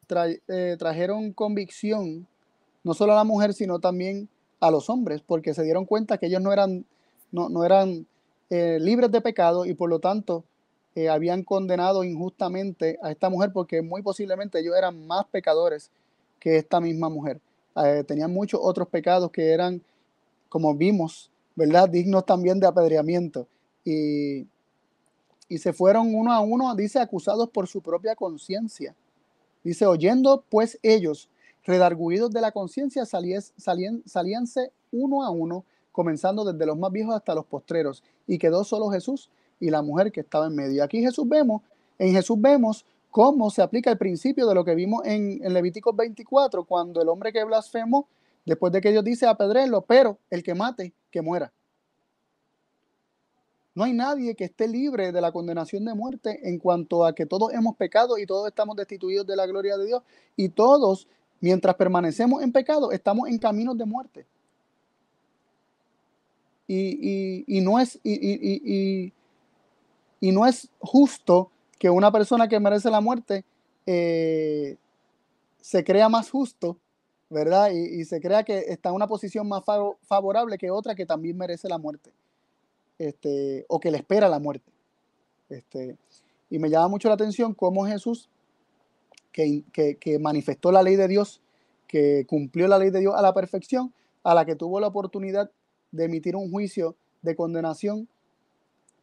eh, 0.09 0.77
trajeron 0.78 1.33
convicción 1.33 2.27
no 2.85 2.95
solo 2.95 3.12
a 3.12 3.16
la 3.16 3.24
mujer, 3.24 3.53
sino 3.53 3.78
también 3.81 4.28
a 4.61 4.70
los 4.70 4.89
hombres, 4.89 5.20
porque 5.27 5.55
se 5.55 5.65
dieron 5.65 5.85
cuenta 5.85 6.19
que 6.19 6.27
ellos 6.27 6.41
no 6.41 6.53
eran, 6.53 6.85
no, 7.33 7.65
eran 7.65 8.07
eh, 8.51 8.78
libres 8.81 9.11
de 9.11 9.20
pecado 9.20 9.66
y 9.66 9.74
por 9.74 9.91
lo 9.91 9.99
tanto 9.99 10.45
eh, 10.95 11.09
habían 11.09 11.43
condenado 11.43 12.05
injustamente 12.05 12.99
a 13.03 13.11
esta 13.11 13.28
mujer 13.28 13.51
porque 13.53 13.83
muy 13.83 14.03
posiblemente 14.03 14.61
ellos 14.61 14.77
eran 14.77 15.07
más 15.07 15.27
pecadores 15.27 15.91
que 16.39 16.57
esta 16.57 16.81
misma 16.81 17.09
mujer. 17.09 17.41
tenían 18.07 18.33
muchos 18.33 18.61
otros 18.62 18.89
pecados 18.89 19.31
que 19.31 19.51
eran, 19.51 19.83
como 20.49 20.74
vimos, 20.74 21.31
¿verdad? 21.57 21.89
Dignos 21.89 22.24
también 22.24 22.61
de 22.61 22.66
apedreamiento. 22.66 23.47
Y, 23.85 24.47
y 25.49 25.59
se 25.59 25.73
fueron 25.73 26.15
uno 26.15 26.33
a 26.33 26.41
uno, 26.41 26.74
dice, 26.74 26.99
acusados 26.99 27.49
por 27.51 27.66
su 27.66 27.81
propia 27.81 28.15
conciencia. 28.15 28.95
Dice, 29.67 29.85
oyendo 29.85 30.45
pues 30.49 30.79
ellos, 30.85 31.29
redarguidos 31.65 32.31
de 32.31 32.41
la 32.41 32.53
conciencia, 32.53 33.05
salían, 33.05 34.03
salíanse 34.07 34.71
uno 34.93 35.25
a 35.25 35.31
uno, 35.31 35.65
comenzando 35.91 36.45
desde 36.45 36.65
los 36.67 36.79
más 36.79 36.93
viejos 36.93 37.17
hasta 37.17 37.35
los 37.35 37.47
postreros, 37.47 38.05
y 38.29 38.39
quedó 38.39 38.63
solo 38.63 38.91
Jesús 38.91 39.29
y 39.59 39.71
la 39.71 39.83
mujer 39.83 40.13
que 40.13 40.21
estaba 40.21 40.47
en 40.47 40.55
medio. 40.55 40.85
Aquí 40.85 41.01
Jesús 41.01 41.29
vemos, 41.29 41.63
en 41.99 42.13
Jesús 42.13 42.41
vemos 42.41 42.85
cómo 43.11 43.51
se 43.51 43.61
aplica 43.61 43.91
el 43.91 43.99
principio 43.99 44.47
de 44.47 44.55
lo 44.55 44.65
que 44.65 44.77
vimos 44.77 45.05
en, 45.05 45.45
en 45.45 45.53
Levíticos 45.53 45.97
24, 45.97 46.63
cuando 46.63 47.03
el 47.03 47.09
hombre 47.09 47.33
que 47.33 47.43
blasfemó, 47.43 48.07
después 48.45 48.73
de 48.73 48.81
que 48.81 48.93
Dios 48.93 49.03
dice 49.03 49.27
apedrelo, 49.27 49.83
pero 49.83 50.17
el 50.31 50.45
que 50.45 50.55
mate, 50.55 50.95
que 51.11 51.23
muera. 51.23 51.53
No 53.77 53.85
hay 53.85 53.93
nadie 53.93 54.35
que 54.35 54.44
esté 54.44 54.66
libre 54.66 55.12
de 55.12 55.20
la 55.20 55.31
condenación 55.31 55.85
de 55.85 55.93
muerte 55.93 56.40
en 56.48 56.59
cuanto 56.59 57.05
a 57.05 57.15
que 57.15 57.27
todos 57.27 57.53
hemos 57.53 57.77
pecado 57.77 58.16
y 58.16 58.24
todos 58.24 58.48
estamos 58.48 58.74
destituidos 58.74 59.27
de 59.27 59.36
la 59.36 59.44
gloria 59.44 59.77
de 59.77 59.85
Dios 59.85 60.03
y 60.35 60.48
todos, 60.48 61.07
mientras 61.43 61.74
permanecemos 61.74 62.43
en 62.43 62.53
pecado, 62.53 62.90
estamos 62.90 63.28
en 63.28 63.39
caminos 63.39 63.77
de 63.77 63.85
muerte. 63.85 64.27
Y, 66.66 67.61
no, 67.62 67.78
es, 67.78 68.01
y, 68.03 69.12
no 70.23 70.47
es 70.47 70.70
justo 70.81 71.51
que 71.78 71.90
una 71.90 72.11
persona 72.11 72.48
que 72.48 72.59
merece 72.59 72.90
la 72.90 73.03
muerte 73.03 73.44
eh, 73.85 74.78
se 75.61 75.85
crea 75.85 76.09
más 76.09 76.31
justo, 76.31 76.78
¿verdad? 77.28 77.70
Y, 77.73 78.07
se 78.07 78.23
crea 78.23 78.43
que 78.43 78.57
está 78.57 78.89
en 78.89 78.94
una 78.94 79.07
posición 79.07 79.47
más 79.47 79.62
favorable 80.05 80.57
que 80.57 80.70
otra 80.70 80.94
que 80.94 81.05
también 81.05 81.36
merece 81.36 81.69
la 81.69 81.77
muerte 81.77 82.11
este, 82.98 83.64
o 83.68 83.81
que 83.81 83.90
le 83.90 83.98
espera 83.98 84.28
la 84.28 84.39
muerte. 84.39 84.70
Este, 85.48 85.97
y 86.51 86.59
me 86.59 86.70
llama 86.70 86.89
mucho 86.89 87.09
la 87.09 87.14
atención 87.14 87.55
cómo 87.55 87.86
Jesús, 87.86 88.28
que, 89.32 89.64
que, 89.73 90.18
manifestó 90.18 90.73
la 90.73 90.82
ley 90.82 90.97
de 90.97 91.09
Dios, 91.09 91.43
que 91.86 92.24
cumplió 92.27 92.68
la 92.68 92.78
ley 92.78 92.90
de 92.90 93.01
Dios 93.01 93.14
a 93.14 93.23
la 93.23 93.35
perfección, 93.35 93.93
a 94.23 94.35
la 94.35 94.47
que 94.47 94.56
tuvo 94.56 94.81
la 94.81 94.86
oportunidad 94.86 95.51
de 95.93 96.05
emitir 96.05 96.36
un 96.36 96.51
juicio 96.51 96.97
de 97.23 97.36
condenación 97.36 98.09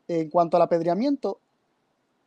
en 0.08 0.30
cuanto 0.30 0.58
al 0.58 0.64
apedreamiento, 0.64 1.40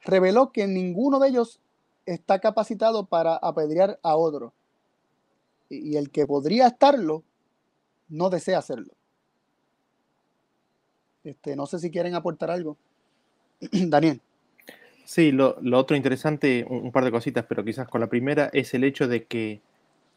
reveló 0.05 0.53
que 0.53 0.67
ninguno 0.67 1.19
de 1.19 1.29
ellos 1.29 1.61
está 2.07 2.39
capacitado 2.39 3.07
para 3.07 3.37
apedrear 3.37 3.99
a 4.03 4.17
otro. 4.17 4.53
Y 5.69 5.97
el 5.97 6.11
que 6.11 6.27
podría 6.27 6.69
estarlo, 6.69 7.25
no 8.09 8.31
desea 8.31 8.59
hacerlo. 8.59 8.95
Este, 11.27 11.57
no 11.57 11.67
sé 11.67 11.81
si 11.81 11.91
quieren 11.91 12.15
aportar 12.15 12.53
algo. 12.53 12.77
Daniel. 13.61 14.21
Sí, 15.05 15.33
lo, 15.33 15.57
otro 15.73 15.97
interesante, 15.97 16.65
un, 16.69 16.93
par 16.93 17.05
de 17.05 17.11
cositas, 17.11 17.45
pero 17.49 17.65
quizás 17.65 17.89
con 17.89 18.01
la 18.01 18.07
primera, 18.07 18.49
es 18.53 18.75
el 18.75 18.85
hecho 18.85 19.09
de 19.09 19.25
que, 19.25 19.61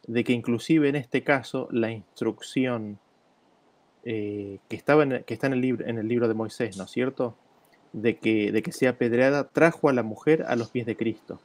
de 0.08 0.24
que 0.24 0.34
inclusive 0.34 0.88
en 0.88 0.96
este 0.96 1.24
caso 1.24 1.68
la 1.72 1.92
instrucción 1.92 3.00
eh, 4.04 4.60
que, 4.68 4.76
estaba 4.76 5.04
en, 5.04 5.24
que 5.24 5.34
está 5.34 5.48
en 5.48 5.54
el, 5.54 5.62
libro, 5.62 5.86
en 5.86 5.98
el 5.98 6.08
libro 6.08 6.28
de 6.28 6.34
Moisés, 6.36 6.78
¿no 6.78 6.86
es 6.86 6.92
cierto? 6.92 7.36
De 7.92 8.18
que, 8.18 8.52
de 8.52 8.62
que 8.62 8.72
sea 8.72 8.92
apedreada, 8.92 9.48
trajo 9.48 9.90
a 9.90 9.94
la 9.94 10.04
mujer 10.04 10.46
a 10.48 10.56
los 10.56 10.70
pies 10.70 10.86
de 10.86 10.96
Cristo. 10.96 11.40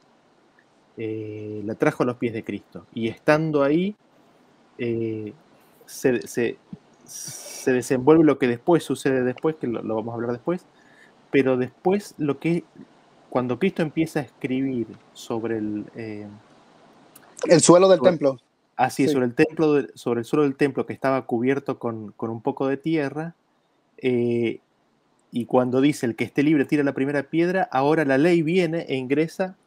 Eh, 0.97 1.61
la 1.65 1.75
trajo 1.75 2.03
a 2.03 2.05
los 2.05 2.17
pies 2.17 2.33
de 2.33 2.43
Cristo. 2.43 2.85
Y 2.93 3.07
estando 3.07 3.63
ahí, 3.63 3.95
eh, 4.77 5.33
se 5.85 6.57
desenvuelve 7.65 8.23
lo 8.23 8.37
que 8.37 8.47
después 8.47 8.83
sucede 8.83 9.23
después, 9.23 9.55
que 9.55 9.67
lo, 9.67 9.81
vamos 9.81 10.11
a 10.11 10.15
hablar 10.15 10.31
después, 10.31 10.65
pero 11.31 11.57
después 11.57 12.15
lo 12.17 12.39
que 12.39 12.63
cuando 13.29 13.59
Cristo 13.59 13.81
empieza 13.81 14.19
a 14.19 14.23
escribir 14.23 14.87
sobre 15.13 15.57
el 15.57 15.85
eh, 15.95 16.27
el 17.47 17.61
suelo 17.61 17.87
del 17.89 18.01
templo, 18.01 18.39
así 18.75 19.07
sobre 19.07 19.25
el 19.25 19.35
templo, 19.35 19.85
sobre 19.93 20.19
el 20.21 20.25
suelo 20.25 20.43
del 20.43 20.55
templo 20.55 20.85
que 20.85 20.93
estaba 20.93 21.25
cubierto 21.25 21.77
con, 21.79 22.13
un 22.17 22.41
poco 22.41 22.67
de 22.67 22.77
tierra, 22.77 23.35
eh, 23.97 24.59
y 25.31 25.45
cuando 25.45 25.81
dice 25.81 26.05
el 26.05 26.15
que 26.15 26.23
esté 26.23 26.43
libre 26.43 26.65
tira 26.65 26.83
la 26.83 26.93
primera 26.93 27.23
piedra, 27.23 27.67
ahora 27.71 28.05
la 28.05 28.17
ley 28.17 28.41
viene 28.41 28.85
e 28.87 28.95
ingresa 28.95 29.57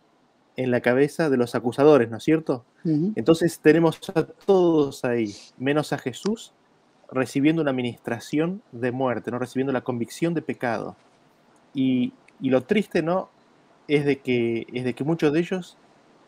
en 0.57 0.71
la 0.71 0.81
cabeza 0.81 1.31
de 1.31 1.37
los 1.37 1.55
acusadores, 1.55 2.11
¿no 2.11 2.17
es 2.17 2.25
cierto? 2.25 2.65
Entonces 2.85 3.61
tenemos 3.61 4.01
a 4.15 4.25
todos 4.25 5.05
ahí, 5.05 5.35
menos 5.59 5.93
a 5.93 5.99
Jesús, 5.99 6.53
recibiendo 7.11 7.63
una 7.63 7.71
administración 7.71 8.63
de 8.73 8.93
muerte, 8.93 9.31
¿no? 9.31 9.39
recibiendo 9.39 9.73
la 9.73 9.81
convicción 9.81 10.35
de 10.35 10.43
pecado. 10.43 10.97
Y, 11.75 12.13
lo 12.41 12.63
triste 12.63 13.03
¿no? 13.03 13.31
es, 13.89 14.05
de 14.05 14.19
que, 14.21 14.67
es 14.73 14.85
de 14.85 14.95
que 14.95 15.05
muchos 15.05 15.33
de 15.33 15.41
ellos, 15.41 15.77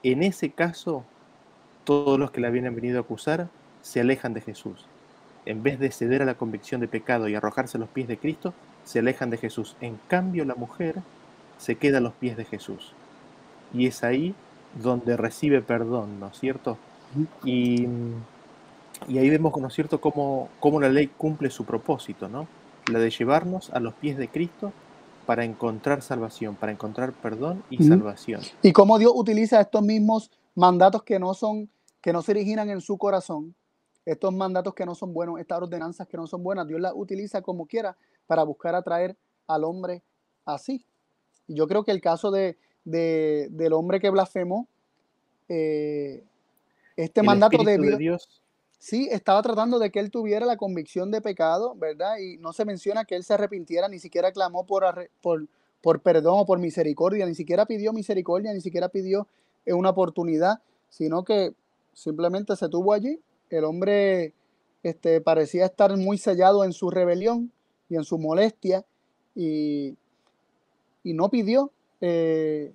en 0.03 0.23
ese 0.23 0.51
caso, 0.51 1.05
todos 1.85 2.19
los 2.19 2.31
que 2.31 2.41
le 2.41 2.49
habían 2.49 2.75
venido 2.75 2.99
a 2.99 3.03
acusar, 3.03 3.49
se 3.83 4.01
alejan 4.01 4.35
de 4.35 4.41
Jesús. 4.41 4.87
En 5.47 5.63
vez 5.63 5.79
de 5.79 5.91
ceder 5.91 6.23
a 6.23 6.27
la 6.27 6.35
convicción 6.35 6.81
de 6.81 6.89
pecado 6.89 7.29
y 7.29 7.35
arrojarse 7.35 7.79
a 7.79 7.81
los 7.81 7.89
pies 7.89 8.09
de 8.09 8.19
Cristo, 8.19 8.55
se 8.85 8.99
alejan 8.99 9.31
de 9.31 9.39
Jesús. 9.39 9.77
En 9.81 9.99
cambio, 10.09 10.45
la 10.45 10.55
mujer 10.55 10.97
se 11.59 11.77
queda 11.77 11.99
a 11.99 12.03
los 12.03 12.13
pies 12.15 12.37
de 12.37 12.45
Jesús. 12.45 12.93
Y 13.73 13.87
es 13.87 14.03
ahí 14.03 14.35
donde 14.83 15.17
recibe 15.17 15.63
perdón, 15.63 16.21
¿no 16.21 16.29
es 16.29 16.39
cierto? 16.39 16.79
Y 17.45 17.87
y 19.09 19.19
ahí 19.19 19.31
vemos, 19.31 19.57
¿no 19.57 19.69
es 19.69 19.75
cierto?, 19.75 20.01
cómo, 20.01 20.49
cómo, 20.61 20.81
la 20.81 20.89
ley 20.89 21.09
cumple 21.09 21.51
su 21.51 21.65
propósito, 21.65 22.29
¿no? 22.29 22.47
La 22.91 22.99
de 22.99 23.11
llevarnos 23.11 23.71
a 23.71 23.81
los 23.81 23.95
pies 23.95 24.17
de 24.17 24.29
Cristo 24.29 24.73
para 25.27 25.45
encontrar 25.45 26.03
salvación, 26.03 26.57
para 26.57 26.73
encontrar 26.73 27.13
perdón 27.13 27.63
y 27.71 27.85
salvación. 27.85 28.41
Y 28.63 28.73
cómo 28.73 28.99
Dios 28.99 29.13
utiliza 29.15 29.61
estos 29.61 29.83
mismos 29.83 30.31
mandatos 30.55 31.03
que 31.03 31.19
no 31.19 31.35
son, 31.35 31.71
que 32.01 32.13
no 32.13 32.23
se 32.23 32.33
originan 32.33 32.69
en 32.71 32.81
su 32.81 32.99
corazón, 32.99 33.55
estos 34.05 34.33
mandatos 34.35 34.75
que 34.75 34.87
no 34.87 34.95
son 34.95 35.13
buenos, 35.13 35.39
estas 35.39 35.63
ordenanzas 35.63 36.09
que 36.09 36.17
no 36.17 36.27
son 36.27 36.43
buenas, 36.43 36.67
Dios 36.67 36.81
las 36.81 36.93
utiliza 36.95 37.43
como 37.43 37.67
quiera 37.67 37.97
para 38.27 38.43
buscar 38.43 38.75
atraer 38.75 39.17
al 39.47 39.65
hombre 39.65 40.03
así. 40.45 40.85
Y 41.47 41.55
yo 41.55 41.69
creo 41.69 41.85
que 41.85 41.93
el 41.93 42.01
caso 42.01 42.31
de, 42.31 42.57
del 42.85 43.73
hombre 43.73 44.01
que 44.01 44.11
blasfemó, 44.11 44.67
eh, 45.49 46.25
este 46.97 47.23
mandato 47.23 47.63
de, 47.63 47.79
de 47.79 47.97
Dios 47.97 48.41
Sí, 48.81 49.09
estaba 49.13 49.43
tratando 49.43 49.79
de 49.79 49.91
que 49.91 50.01
él 50.01 50.11
tuviera 50.11 50.47
la 50.47 50.57
convicción 50.57 51.11
de 51.11 51.21
pecado, 51.21 51.75
¿verdad? 51.77 52.17
Y 52.17 52.39
no 52.39 52.55
se 52.55 52.65
menciona 52.65 53.05
que 53.05 53.15
él 53.15 53.25
se 53.25 53.35
arrepintiera, 53.35 53.89
ni 53.89 53.99
siquiera 53.99 54.33
clamó 54.33 54.65
por, 54.65 55.11
por, 55.21 55.47
por 55.83 56.01
perdón 56.01 56.37
o 56.39 56.47
por 56.47 56.59
misericordia, 56.59 57.27
ni 57.27 57.35
siquiera 57.35 57.67
pidió 57.67 57.93
misericordia, 57.93 58.55
ni 58.55 58.63
siquiera 58.63 58.89
pidió 58.89 59.29
eh, 59.67 59.75
una 59.75 59.91
oportunidad, 59.91 60.63
sino 60.89 61.25
que 61.25 61.53
simplemente 61.93 62.57
se 62.57 62.71
tuvo 62.71 62.95
allí. 62.95 63.21
El 63.51 63.65
hombre 63.65 64.33
este, 64.83 65.21
parecía 65.21 65.67
estar 65.67 65.95
muy 65.99 66.17
sellado 66.17 66.65
en 66.65 66.73
su 66.73 66.91
rebelión 66.91 67.53
y 67.91 67.97
en 67.97 68.05
su 68.05 68.17
molestia 68.17 68.87
y, 69.35 69.95
y 71.05 71.13
no 71.13 71.29
pidió, 71.29 71.71
eh, 72.01 72.73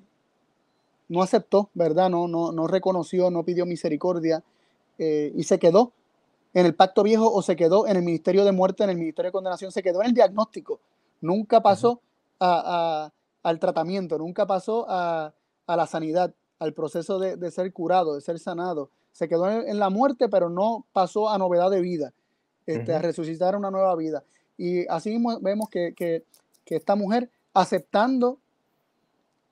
no 1.09 1.23
aceptó, 1.23 1.71
¿verdad? 1.73 2.11
No, 2.11 2.27
no, 2.27 2.51
no 2.51 2.67
reconoció, 2.67 3.31
no 3.31 3.43
pidió 3.43 3.65
misericordia 3.65 4.43
eh, 4.97 5.31
y 5.35 5.43
se 5.43 5.59
quedó 5.59 5.91
en 6.53 6.65
el 6.65 6.73
pacto 6.73 7.03
viejo 7.03 7.31
o 7.31 7.41
se 7.41 7.55
quedó 7.55 7.85
en 7.85 7.97
el 7.97 8.03
ministerio 8.03 8.45
de 8.45 8.53
muerte, 8.53 8.83
en 8.83 8.89
el 8.89 8.95
ministerio 8.95 9.29
de 9.29 9.33
condenación, 9.33 9.71
se 9.71 9.83
quedó 9.83 10.01
en 10.01 10.07
el 10.07 10.13
diagnóstico. 10.13 10.79
Nunca 11.21 11.61
pasó 11.61 12.01
al 12.39 13.59
tratamiento, 13.59 14.17
nunca 14.17 14.45
pasó 14.45 14.85
a, 14.87 15.33
la 15.67 15.85
sanidad, 15.85 16.33
al 16.59 16.73
proceso 16.73 17.19
de, 17.19 17.51
ser 17.51 17.71
curado, 17.73 18.15
de 18.15 18.21
ser 18.21 18.39
sanado. 18.39 18.89
Se 19.11 19.27
quedó 19.27 19.49
en, 19.49 19.79
la 19.79 19.89
muerte, 19.89 20.29
pero 20.29 20.49
no 20.49 20.85
pasó 20.93 21.29
a 21.29 21.37
novedad 21.37 21.69
de 21.69 21.81
vida, 21.81 22.13
este, 22.65 22.93
a 22.93 22.99
resucitar 22.99 23.55
una 23.55 23.69
nueva 23.69 23.93
vida. 23.95 24.23
Y 24.57 24.87
así 24.87 25.09
mismo 25.09 25.37
vemos 25.41 25.69
que, 25.69 25.93
que 25.93 26.23
esta 26.67 26.95
mujer, 26.95 27.29
aceptando 27.53 28.39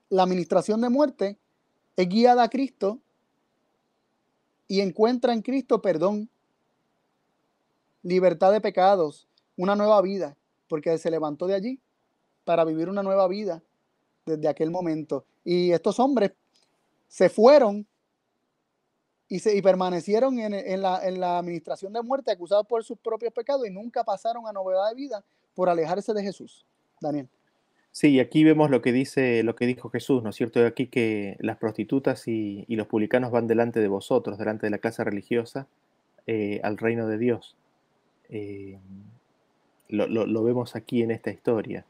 la 0.09 0.23
administración 0.23 0.79
de 0.79 0.89
muerte, 0.89 1.37
es 1.97 2.07
guiada 2.07 2.43
a 2.43 2.49
Cristo 2.49 2.99
y 4.73 4.81
encuentra 4.81 5.33
en 5.33 5.43
Cristo 5.43 5.83
perdón, 5.83 6.27
libertad 8.01 8.51
de 8.51 8.59
pecados, 8.59 9.27
una 9.55 9.75
nueva 9.75 10.01
vida, 10.01 10.35
porque 10.67 10.97
se 10.97 11.11
levantó 11.11 11.45
de 11.45 11.53
allí 11.53 11.79
para 12.43 12.65
vivir 12.65 12.89
una 12.89 13.03
nueva 13.03 13.27
vida 13.27 13.61
desde 14.25 14.47
aquel 14.47 14.71
momento. 14.71 15.25
Y 15.45 15.71
estos 15.71 15.99
hombres 15.99 16.31
se 17.07 17.29
fueron 17.29 17.85
y, 19.27 19.37
se, 19.37 19.55
y 19.55 19.61
permanecieron 19.61 20.39
en, 20.39 20.81
la, 20.81 21.07
en 21.07 21.19
la 21.19 21.37
administración 21.37 21.93
de 21.93 22.01
muerte 22.01 22.31
acusados 22.31 22.65
por 22.65 22.83
sus 22.83 22.97
propios 22.97 23.31
pecados 23.31 23.67
y 23.67 23.69
nunca 23.69 24.03
pasaron 24.03 24.47
a 24.47 24.51
novedad 24.51 24.89
de 24.89 24.95
vida 24.95 25.23
por 25.53 25.69
alejarse 25.69 26.15
de 26.15 26.23
Jesús. 26.23 26.65
Daniel. 26.99 27.29
Sí, 27.93 28.19
aquí 28.19 28.43
vemos 28.43 28.71
lo 28.71 28.81
que 28.81 28.91
dice, 28.91 29.43
lo 29.43 29.55
que 29.55 29.67
dijo 29.67 29.87
Jesús, 29.91 30.23
¿no 30.23 30.31
es 30.31 30.35
cierto? 30.35 30.65
Aquí 30.65 30.87
que 30.87 31.37
las 31.39 31.57
prostitutas 31.57 32.27
y, 32.27 32.65
los 32.67 32.87
publicanos 32.87 33.29
van 33.29 33.45
delante 33.45 33.79
de 33.81 33.87
vosotros, 33.87 34.39
delante 34.39 34.65
de 34.65 34.71
la 34.71 34.79
clase 34.79 35.03
religiosa, 35.03 35.67
eh, 36.25 36.59
al 36.63 36.79
reino 36.79 37.05
de 37.07 37.19
Dios. 37.19 37.55
Eh, 38.29 38.79
lo, 39.89 40.43
vemos 40.43 40.75
aquí 40.75 41.03
en 41.03 41.11
esta 41.11 41.29
historia. 41.29 41.85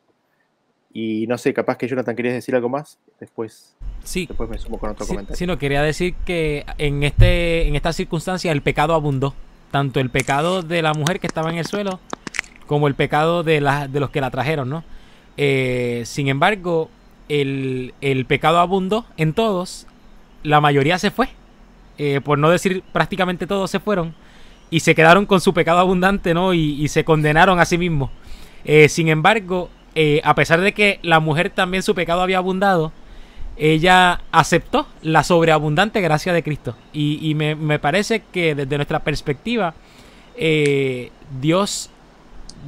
Y 0.92 1.26
no 1.28 1.38
sé, 1.38 1.54
capaz 1.54 1.78
que 1.78 1.88
Jonathan 1.88 2.18
querías 2.18 2.36
decir 2.36 2.54
algo 2.54 2.68
más, 2.68 3.00
después, 3.22 3.74
sí, 4.04 4.26
después 4.26 4.50
me 4.50 4.58
sumo 4.58 4.80
con 4.80 4.90
otro 4.90 5.08
comentario. 5.08 5.38
Sí, 5.38 5.48
no, 5.48 5.58
quería 5.58 5.82
decir 5.82 6.16
que 6.26 6.66
en, 6.80 7.04
este, 7.04 7.66
en 7.66 7.78
esta 7.78 7.94
circunstancia 7.94 8.52
el 8.52 8.62
pecado 8.62 8.94
abundó. 8.94 9.34
Tanto 9.72 10.02
el 10.02 10.10
pecado 10.10 10.64
de 10.64 10.82
la 10.82 10.94
mujer 10.94 11.22
que 11.22 11.28
estaba 11.28 11.50
en 11.50 11.60
el 11.60 11.66
suelo, 11.66 12.02
como 12.68 12.90
el 12.90 12.96
pecado 12.96 13.44
de, 13.44 13.62
la, 13.62 13.88
de 13.88 14.02
los 14.02 14.10
que 14.10 14.20
la 14.20 14.30
trajeron, 14.30 14.70
¿no? 14.70 14.84
Eh, 15.38 16.04
sin 16.06 16.28
embargo, 16.28 16.90
el, 17.30 17.94
pecado 18.28 18.60
abundó 18.60 19.06
en 19.18 19.34
todos. 19.34 19.88
La 20.44 20.62
mayoría 20.62 20.98
se 20.98 21.12
fue. 21.12 21.30
Eh, 21.98 22.22
por 22.24 22.40
no 22.40 22.50
decir 22.50 22.84
prácticamente 22.92 23.48
todos 23.48 23.70
se 23.72 23.80
fueron. 23.80 24.16
Y 24.70 24.80
se 24.80 24.96
quedaron 24.96 25.26
con 25.26 25.42
su 25.42 25.54
pecado 25.54 25.80
abundante, 25.80 26.34
¿no? 26.34 26.54
Y, 26.54 26.88
se 26.88 27.04
condenaron 27.04 27.60
a 27.60 27.66
sí 27.66 27.78
mismos. 27.78 28.10
Eh, 28.66 28.90
sin 28.90 29.08
embargo, 29.10 29.70
a 30.24 30.36
pesar 30.36 30.62
de 30.62 30.74
que 30.74 31.00
la 31.04 31.20
mujer 31.20 31.52
también 31.52 31.84
su 31.84 31.94
pecado 31.94 32.22
había 32.22 32.40
abundado, 32.40 32.92
ella 33.56 34.22
aceptó 34.32 34.88
la 35.04 35.24
sobreabundante 35.24 36.02
gracia 36.02 36.34
de 36.34 36.42
Cristo. 36.42 36.76
Y, 36.92 37.36
me, 37.36 37.78
parece 37.78 38.24
que 38.32 38.56
desde 38.56 38.78
nuestra 38.78 39.04
perspectiva, 39.04 39.76
Dios, 41.40 41.92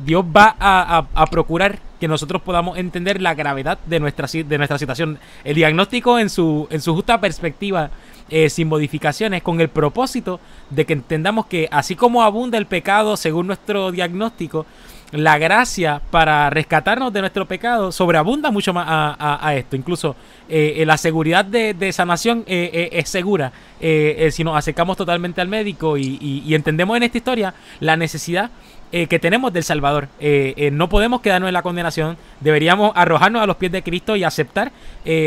Dios 0.06 0.24
va 0.24 0.56
a 0.60 1.26
procurar 1.32 1.80
que 2.00 2.08
nosotros 2.08 2.42
podamos 2.42 2.78
entender 2.78 3.22
la 3.22 3.34
gravedad 3.34 3.78
de 3.86 4.00
nuestra, 4.00 4.28
de 4.28 4.58
nuestra 4.58 4.78
situación. 4.78 5.20
El 5.44 5.56
diagnóstico 5.56 6.20
en 6.20 6.30
su, 6.30 6.68
en 6.70 6.82
su 6.82 6.94
justa 6.94 7.20
perspectiva, 7.20 7.90
eh, 8.30 8.50
sin 8.50 8.68
modificaciones, 8.68 9.44
con 9.44 9.62
el 9.62 9.70
propósito 9.70 10.40
de 10.70 10.86
que 10.86 10.94
entendamos 10.94 11.46
que 11.46 11.68
así 11.72 11.96
como 11.96 12.24
abunda 12.24 12.58
el 12.58 12.66
pecado 12.66 13.18
según 13.18 13.48
nuestro 13.48 13.92
diagnóstico, 13.92 14.66
la 15.12 15.38
gracia 15.38 16.02
para 16.12 16.50
rescatarnos 16.50 17.14
de 17.14 17.22
nuestro 17.22 17.46
pecado 17.46 17.92
sobreabunda 17.92 18.52
mucho 18.52 18.74
más 18.74 18.86
a, 18.88 19.54
esto. 19.56 19.76
Incluso 19.76 20.16
eh, 20.50 20.84
la 20.86 20.98
seguridad 20.98 21.46
de, 21.46 21.94
sanación 21.94 22.44
eh, 22.48 22.90
es 22.92 23.08
segura 23.08 23.54
si 23.80 24.44
nos 24.44 24.58
acercamos 24.58 24.98
totalmente 24.98 25.42
al 25.42 25.48
médico 25.48 25.96
y 25.96 26.56
entendemos 26.56 26.98
en 26.98 27.04
esta 27.04 27.20
historia 27.20 27.54
la 27.80 27.96
necesidad 27.96 28.50
eh, 28.98 29.08
que 29.08 29.20
tenemos 29.20 29.52
del 29.52 29.66
Salvador. 29.66 30.08
Eh, 30.22 30.54
eh, 30.56 30.72
no 30.72 30.88
podemos 30.88 31.20
quedarnos 31.20 31.50
en 31.50 31.54
la 31.54 31.64
condenación, 31.64 32.16
deberíamos 32.40 32.94
arrojarnos 32.96 33.42
a 33.42 33.46
los 33.46 33.58
pies 33.58 33.74
de 33.74 33.84
Cristo 33.84 34.16
y 34.16 34.24
aceptar, 34.24 34.72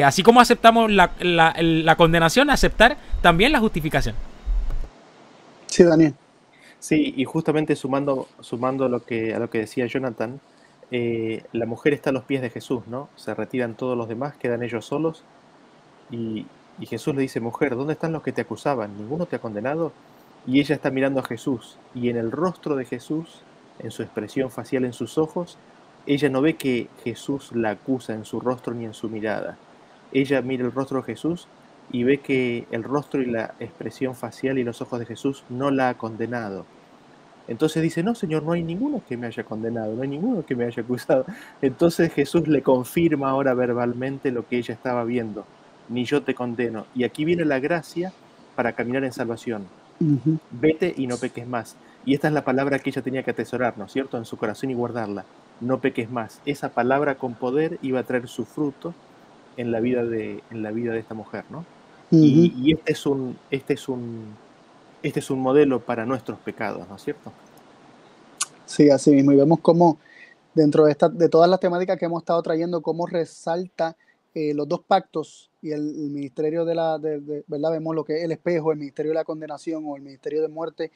así 0.03 0.23
como 0.23 0.40
aceptamos 0.40 0.90
la, 0.90 1.12
la, 1.20 1.97
condenación, 1.97 2.49
aceptar 2.49 2.97
también 3.20 3.53
la 3.53 3.61
justificación. 3.61 4.15
Sí, 5.66 5.85
Daniel. 5.85 6.15
Sí, 6.78 7.12
y 7.15 7.27
justamente 7.27 7.77
sumando, 7.77 8.28
sumando 8.40 8.89
lo 8.89 9.05
que, 9.05 9.35
a 9.35 9.39
lo 9.39 9.51
que 9.51 9.59
decía 9.59 9.85
Jonathan, 9.85 10.40
la 10.90 11.66
mujer 11.66 11.93
está 11.93 12.09
a 12.09 12.15
los 12.15 12.24
pies 12.24 12.40
de 12.40 12.49
Jesús, 12.49 12.85
¿no? 12.86 13.11
Se 13.16 13.35
retiran 13.35 13.74
todos 13.74 13.99
los 13.99 14.09
demás, 14.09 14.35
quedan 14.39 14.62
ellos 14.62 14.86
solos, 14.86 15.24
y, 16.11 16.47
y 16.81 16.86
Jesús 16.86 17.15
le 17.15 17.20
dice, 17.20 17.39
mujer, 17.39 17.77
¿dónde 17.77 17.93
están 17.93 18.12
los 18.12 18.23
que 18.23 18.32
te 18.32 18.40
acusaban? 18.40 18.97
¿Ninguno 18.97 19.27
te 19.27 19.36
ha 19.36 19.40
condenado? 19.40 19.93
Y 20.47 20.59
ella 20.59 20.74
está 20.74 20.90
mirando 20.90 21.20
a 21.20 21.24
Jesús, 21.24 21.77
y 21.95 22.09
en 22.09 22.16
el 22.16 22.32
rostro 22.32 22.74
de 22.74 22.86
Jesús 22.86 23.43
en 23.78 23.90
su 23.90 24.02
expresión 24.02 24.50
facial, 24.50 24.84
en 24.84 24.92
sus 24.92 25.18
ojos, 25.18 25.59
ella 26.06 26.28
no 26.28 26.40
ve 26.40 26.56
que 26.56 26.88
Jesús 27.05 27.50
la 27.55 27.70
acusa 27.70 28.14
en 28.14 28.24
su 28.24 28.40
rostro 28.40 28.74
ni 28.74 28.84
en 28.84 28.94
su 28.94 29.09
mirada. 29.09 29.59
Ella 30.12 30.40
mira 30.42 30.64
el 30.64 30.72
rostro 30.72 30.98
de 30.98 31.05
Jesús 31.05 31.48
y 31.90 32.02
ve 32.02 32.18
que 32.18 32.66
el 32.70 32.82
rostro 32.82 33.22
y 33.22 33.26
la 33.26 33.55
expresión 33.60 34.14
facial 34.14 34.59
y 34.59 34.64
los 34.64 34.80
ojos 34.80 35.00
de 35.00 35.06
Jesús 35.06 35.44
no 35.48 35.70
la 35.70 35.90
ha 35.90 35.94
condenado. 35.98 36.64
Entonces 37.46 37.82
dice, 37.82 38.02
no, 38.02 38.14
Señor, 38.14 38.42
no 38.42 38.52
hay 38.52 38.62
ninguno 38.62 39.02
que 39.09 39.16
me 39.16 39.26
haya 39.26 39.42
condenado, 39.42 39.94
no 39.94 40.02
hay 40.02 40.09
ninguno 40.09 40.44
que 40.44 40.55
me 40.55 40.66
haya 40.66 40.82
acusado. 40.82 41.24
Entonces 41.62 42.12
Jesús 42.12 42.46
le 42.46 42.62
confirma 42.62 43.30
ahora 43.30 43.55
verbalmente 43.55 44.30
lo 44.30 44.46
que 44.46 44.59
ella 44.59 44.74
estaba 44.74 45.02
viendo, 45.05 45.46
ni 45.88 46.05
yo 46.05 46.22
te 46.22 46.34
condeno. 46.34 46.84
Y 46.94 47.05
aquí 47.05 47.24
viene 47.24 47.46
la 47.46 47.59
gracia 47.59 48.12
para 48.55 48.72
caminar 48.72 49.05
en 49.05 49.12
salvación. 49.12 49.66
Vete 50.50 50.92
y 50.96 51.06
no 51.06 51.16
peques 51.16 51.46
más. 51.46 51.76
Y 52.09 52.14
esta 52.14 52.28
es 52.28 52.32
la 52.32 52.43
palabra 52.43 52.78
que 52.78 52.89
ella 52.89 53.02
tenía 53.02 53.22
que 53.22 53.32
atesorar, 53.32 53.76
¿no 53.76 53.85
es 53.85 53.93
cierto?, 53.93 54.16
en 54.16 54.24
su 54.24 54.39
corazón 54.39 54.70
y 54.70 54.74
guardarla. 54.74 55.26
No 55.60 55.82
peques 55.82 56.10
más. 56.10 56.40
Esa 56.47 56.70
palabra 56.70 57.16
con 57.16 57.35
poder 57.35 57.78
iba 57.82 58.01
a 58.01 58.02
traer 58.02 58.28
su 58.28 58.47
fruto 58.47 58.94
en 59.59 59.72
la 59.72 59.80
vida 59.80 60.02
de, 60.06 60.43
en 60.51 60.62
la 60.62 60.70
vida 60.70 60.94
de 60.94 61.01
esta 61.01 61.12
mujer, 61.12 61.44
¿no? 61.51 61.66
y, 62.10 62.72
este 62.72 62.93
es 62.93 63.05
un, 63.05 63.36
este 63.51 63.74
es 63.74 63.90
un, 63.90 64.35
este 65.02 65.20
es 65.20 65.30
un 65.30 65.40
modelo 65.40 65.80
para 65.80 66.06
nuestros 66.06 66.39
pecados, 66.39 66.89
¿no 66.89 66.97
es 66.97 67.02
cierto? 67.02 67.30
Sí, 68.64 68.89
así 68.89 69.10
mismo. 69.10 69.32
Y 69.32 69.36
vemos 69.36 69.60
cómo 69.60 69.98
dentro 70.55 70.86
de, 70.86 70.93
esta, 70.93 71.10
de 71.10 71.28
todas 71.28 71.51
las 71.51 71.60
temáticas 71.60 71.98
que 71.98 72.06
hemos 72.06 72.22
estado 72.22 72.40
trayendo, 72.40 72.80
cómo 72.80 73.06
resalta 73.06 73.98
eh, 74.32 74.55
los 74.55 74.66
dos 74.66 74.80
pactos 74.80 75.51
y 75.60 75.72
el, 75.72 75.82
ministerio 75.82 76.64
de 76.64 76.74
la, 76.74 76.97
de, 76.97 77.44
¿verdad? 77.47 77.72
Vemos 77.72 77.94
lo 77.94 78.02
que 78.02 78.16
es 78.16 78.24
el 78.24 78.32
espejo, 78.32 78.72
el 78.72 78.78
ministerio 78.78 79.10
de 79.10 79.16
la 79.16 79.24
condenación 79.24 79.85
o 79.86 79.94
el 79.94 80.01
ministerio 80.01 80.40
de 80.40 80.48
muerte 80.48 80.90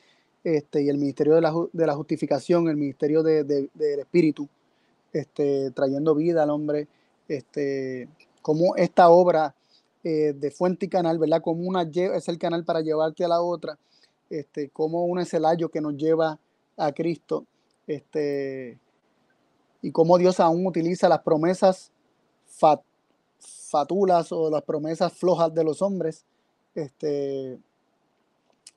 este, 0.45 0.83
y 0.83 0.89
el 0.89 0.99
ministerio 0.99 1.35
de 1.35 1.41
la, 1.41 1.55
de 1.73 1.87
la 1.87 1.95
justificación, 1.95 2.69
el 2.69 2.77
ministerio 2.77 3.23
de, 3.23 3.45
del 3.45 3.99
espíritu, 4.01 4.49
este, 5.13 5.71
trayendo 5.71 6.15
vida 6.15 6.43
al 6.43 6.51
hombre, 6.51 6.89
este, 7.29 8.09
como 8.41 8.77
esta 8.77 9.09
obra 9.09 9.55
eh, 10.05 10.35
de 10.37 10.51
fuente 10.51 10.87
y 10.87 10.89
canal, 10.89 11.19
¿verdad? 11.19 11.41
Como 11.43 11.63
una 11.63 11.83
es 11.83 12.29
el 12.29 12.39
canal 12.39 12.65
para 12.65 12.81
llevarte 12.81 13.25
a 13.25 13.29
la 13.29 13.41
otra, 13.41 13.79
este, 14.31 14.69
como 14.71 15.05
un 15.05 15.21
es 15.21 15.33
el 15.35 15.45
ayo 15.45 15.69
que 15.69 15.81
nos 15.81 15.97
lleva 15.97 16.39
a 16.77 16.93
Cristo, 16.93 17.47
este, 17.87 18.79
y 19.81 19.93
cómo 19.93 20.19
Dios 20.19 20.41
aún 20.41 20.67
utiliza 20.67 21.09
las 21.09 21.21
promesas 21.21 21.93
fatulas 23.71 24.33
o 24.33 24.51
las 24.51 24.63
promesas 24.63 25.13
flojas 25.13 25.55
de 25.55 25.65
los 25.65 25.83
hombres, 25.83 26.25
este, 26.75 27.59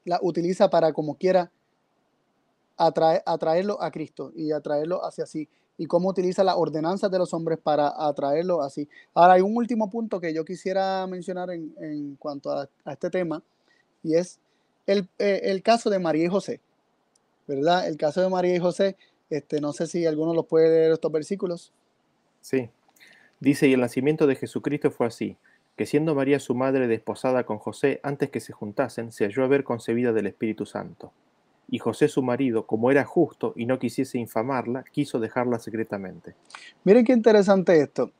la 0.06 0.19
utiliza 0.22 0.69
para 0.69 0.94
como 0.94 1.15
quiera 1.15 1.52
atraerlo 2.77 3.82
a 3.82 3.91
Cristo 3.91 4.32
y 4.36 4.52
atraerlo 4.52 5.03
hacia 5.06 5.26
sí. 5.26 5.49
Y 5.77 5.88
cómo 5.88 6.10
utiliza 6.10 6.44
las 6.44 6.56
ordenanzas 6.56 7.11
de 7.11 7.18
los 7.18 7.34
hombres 7.34 7.60
para 7.61 7.91
atraerlo 8.07 8.61
así. 8.61 8.88
Ahora 9.14 9.34
hay 9.34 9.41
un 9.41 9.57
último 9.57 9.90
punto 9.90 10.22
que 10.22 10.34
yo 10.34 10.45
quisiera 10.45 11.06
mencionar 11.06 11.49
en, 11.49 12.15
cuanto 12.18 12.52
a, 12.52 12.69
este 12.86 13.10
tema 13.10 13.44
y 14.02 14.15
es 14.15 14.40
el, 14.88 15.10
eh, 15.19 15.41
el, 15.44 15.61
caso 15.64 15.90
de 15.90 15.99
María 15.99 16.26
y 16.26 16.30
José. 16.30 16.61
¿Verdad? 17.48 17.88
El 17.88 17.98
caso 17.98 18.22
de 18.22 18.30
María 18.30 18.56
y 18.56 18.60
José, 18.60 18.95
este, 19.30 19.60
no 19.60 19.73
sé 19.73 19.88
si 19.88 20.06
alguno 20.06 20.34
los 20.34 20.45
puede 20.45 20.69
leer 20.69 20.91
estos 20.94 21.11
versículos. 21.11 21.73
Sí. 22.41 22.69
Dice, 23.40 23.68
y 23.68 23.73
el 23.73 23.82
nacimiento 23.82 24.27
de 24.27 24.36
Jesucristo 24.36 24.91
fue 24.91 25.07
así 25.07 25.38
que 25.76 25.85
siendo 25.85 26.15
María 26.15 26.39
su 26.39 26.56
madre 26.56 26.88
desposada 26.88 27.45
con 27.45 27.57
José 27.57 27.99
antes 28.03 28.30
que 28.30 28.39
se 28.39 28.53
juntasen, 28.53 29.11
se 29.11 29.26
halló 29.26 29.43
a 29.43 29.47
ver 29.47 29.64
concebida 29.64 30.14
del 30.14 30.27
Espíritu 30.27 30.65
Santo. 30.65 31.11
Y 31.69 31.80
José 31.80 32.07
su 32.07 32.22
marido, 32.22 32.65
como 32.65 32.91
era 32.91 33.03
justo 33.03 33.53
y 33.56 33.65
no 33.65 33.80
quisiese 33.80 34.18
infamarla, 34.18 34.84
quiso 34.84 35.19
dejarla 35.19 35.60
secretamente. 35.60 36.35
Miren 36.84 37.03
qué 37.03 37.14
interesante 37.14 37.80
esto. 37.81 38.11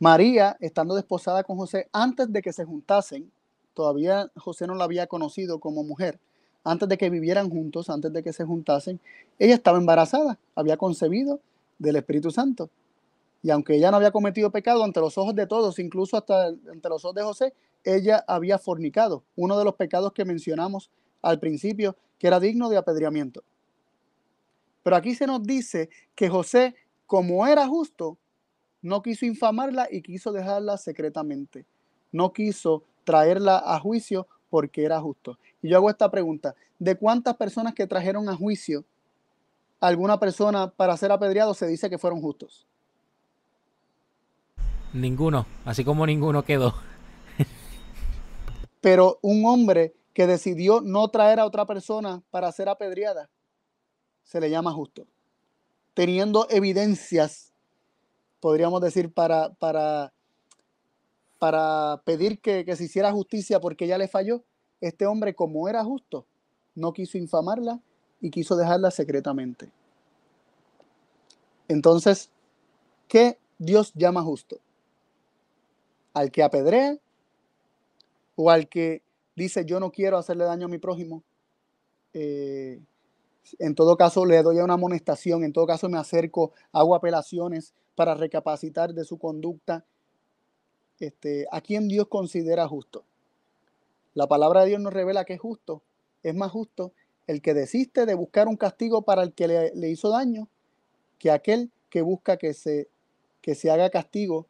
María, 0.00 0.56
estando 0.60 0.94
desposada 0.94 1.42
con 1.42 1.56
José 1.56 1.88
antes 1.92 2.32
de 2.32 2.40
que 2.40 2.52
se 2.52 2.64
juntasen, 2.64 3.30
todavía 3.74 4.30
José 4.36 4.66
no 4.66 4.74
la 4.74 4.84
había 4.84 5.08
conocido 5.08 5.58
como 5.58 5.82
mujer, 5.82 6.18
antes 6.64 6.88
de 6.88 6.96
que 6.96 7.10
vivieran 7.10 7.50
juntos, 7.50 7.90
antes 7.90 8.12
de 8.12 8.22
que 8.22 8.32
se 8.32 8.44
juntasen, 8.44 9.00
ella 9.38 9.54
estaba 9.54 9.78
embarazada, 9.78 10.38
había 10.54 10.76
concebido 10.76 11.40
del 11.78 11.96
Espíritu 11.96 12.30
Santo. 12.30 12.70
Y 13.42 13.50
aunque 13.50 13.76
ella 13.76 13.90
no 13.90 13.98
había 13.98 14.10
cometido 14.10 14.50
pecado 14.50 14.82
ante 14.82 15.00
los 15.00 15.16
ojos 15.16 15.34
de 15.34 15.46
todos, 15.46 15.78
incluso 15.78 16.16
hasta 16.16 16.46
ante 16.46 16.88
los 16.88 17.04
ojos 17.04 17.14
de 17.14 17.22
José, 17.22 17.54
ella 17.84 18.24
había 18.26 18.58
fornicado, 18.58 19.24
uno 19.36 19.58
de 19.58 19.64
los 19.64 19.74
pecados 19.74 20.12
que 20.12 20.24
mencionamos 20.24 20.90
al 21.22 21.38
principio, 21.38 21.96
que 22.18 22.26
era 22.26 22.40
digno 22.40 22.68
de 22.68 22.76
apedreamiento. 22.76 23.44
Pero 24.82 24.96
aquí 24.96 25.14
se 25.14 25.26
nos 25.26 25.42
dice 25.42 25.88
que 26.14 26.28
José, 26.28 26.74
como 27.06 27.46
era 27.46 27.66
justo, 27.66 28.18
no 28.82 29.02
quiso 29.02 29.26
infamarla 29.26 29.88
y 29.90 30.02
quiso 30.02 30.32
dejarla 30.32 30.76
secretamente. 30.76 31.66
No 32.12 32.32
quiso 32.32 32.84
traerla 33.04 33.62
a 33.64 33.78
juicio 33.80 34.26
porque 34.50 34.84
era 34.84 35.00
justo. 35.00 35.38
Y 35.62 35.68
yo 35.68 35.76
hago 35.76 35.90
esta 35.90 36.10
pregunta, 36.10 36.54
¿de 36.78 36.96
cuántas 36.96 37.36
personas 37.36 37.74
que 37.74 37.86
trajeron 37.86 38.28
a 38.28 38.36
juicio 38.36 38.84
alguna 39.80 40.18
persona 40.18 40.70
para 40.70 40.96
ser 40.96 41.12
apedreado 41.12 41.54
se 41.54 41.66
dice 41.66 41.90
que 41.90 41.98
fueron 41.98 42.20
justos? 42.20 42.66
Ninguno, 44.92 45.46
así 45.64 45.84
como 45.84 46.06
ninguno 46.06 46.44
quedó. 46.44 46.74
Pero 48.80 49.18
un 49.22 49.44
hombre 49.44 49.94
que 50.14 50.26
decidió 50.26 50.80
no 50.80 51.08
traer 51.08 51.40
a 51.40 51.46
otra 51.46 51.66
persona 51.66 52.22
para 52.30 52.50
ser 52.52 52.68
apedreada, 52.68 53.28
se 54.24 54.40
le 54.40 54.50
llama 54.50 54.72
justo. 54.72 55.06
Teniendo 55.94 56.46
evidencias, 56.48 57.52
podríamos 58.40 58.80
decir, 58.80 59.12
para, 59.12 59.50
para, 59.54 60.12
para 61.38 62.00
pedir 62.04 62.40
que, 62.40 62.64
que 62.64 62.76
se 62.76 62.84
hiciera 62.84 63.12
justicia 63.12 63.60
porque 63.60 63.84
ella 63.84 63.98
le 63.98 64.08
falló, 64.08 64.42
este 64.80 65.06
hombre, 65.06 65.34
como 65.34 65.68
era 65.68 65.84
justo, 65.84 66.26
no 66.74 66.92
quiso 66.92 67.18
infamarla 67.18 67.80
y 68.20 68.30
quiso 68.30 68.56
dejarla 68.56 68.90
secretamente. 68.90 69.70
Entonces, 71.66 72.30
¿qué 73.08 73.38
Dios 73.58 73.92
llama 73.94 74.22
justo? 74.22 74.60
¿Al 76.18 76.32
que 76.32 76.42
apedrea 76.42 76.98
o 78.34 78.50
al 78.50 78.68
que 78.68 79.02
dice 79.36 79.64
yo 79.64 79.78
no 79.78 79.92
quiero 79.92 80.18
hacerle 80.18 80.46
daño 80.46 80.66
a 80.66 80.68
mi 80.68 80.78
prójimo? 80.78 81.22
Eh, 82.12 82.80
en 83.60 83.74
todo 83.76 83.96
caso, 83.96 84.26
le 84.26 84.42
doy 84.42 84.58
una 84.58 84.74
amonestación, 84.74 85.44
en 85.44 85.52
todo 85.52 85.64
caso 85.64 85.88
me 85.88 85.96
acerco, 85.96 86.50
hago 86.72 86.96
apelaciones 86.96 87.72
para 87.94 88.14
recapacitar 88.16 88.92
de 88.94 89.04
su 89.04 89.16
conducta. 89.16 89.84
Este, 90.98 91.46
¿A 91.52 91.60
quién 91.60 91.86
Dios 91.86 92.08
considera 92.08 92.66
justo? 92.66 93.04
La 94.14 94.26
palabra 94.26 94.62
de 94.62 94.70
Dios 94.70 94.80
nos 94.80 94.92
revela 94.92 95.24
que 95.24 95.34
es 95.34 95.40
justo, 95.40 95.82
es 96.24 96.34
más 96.34 96.50
justo 96.50 96.90
el 97.28 97.40
que 97.40 97.54
desiste 97.54 98.06
de 98.06 98.14
buscar 98.14 98.48
un 98.48 98.56
castigo 98.56 99.02
para 99.02 99.22
el 99.22 99.34
que 99.34 99.46
le, 99.46 99.88
hizo 99.88 100.10
daño 100.10 100.48
que 101.20 101.30
aquel 101.30 101.70
que 101.90 102.02
busca 102.02 102.38
que 102.38 102.54
se, 102.54 102.88
que 103.40 103.54
se 103.54 103.70
haga 103.70 103.88
castigo 103.88 104.48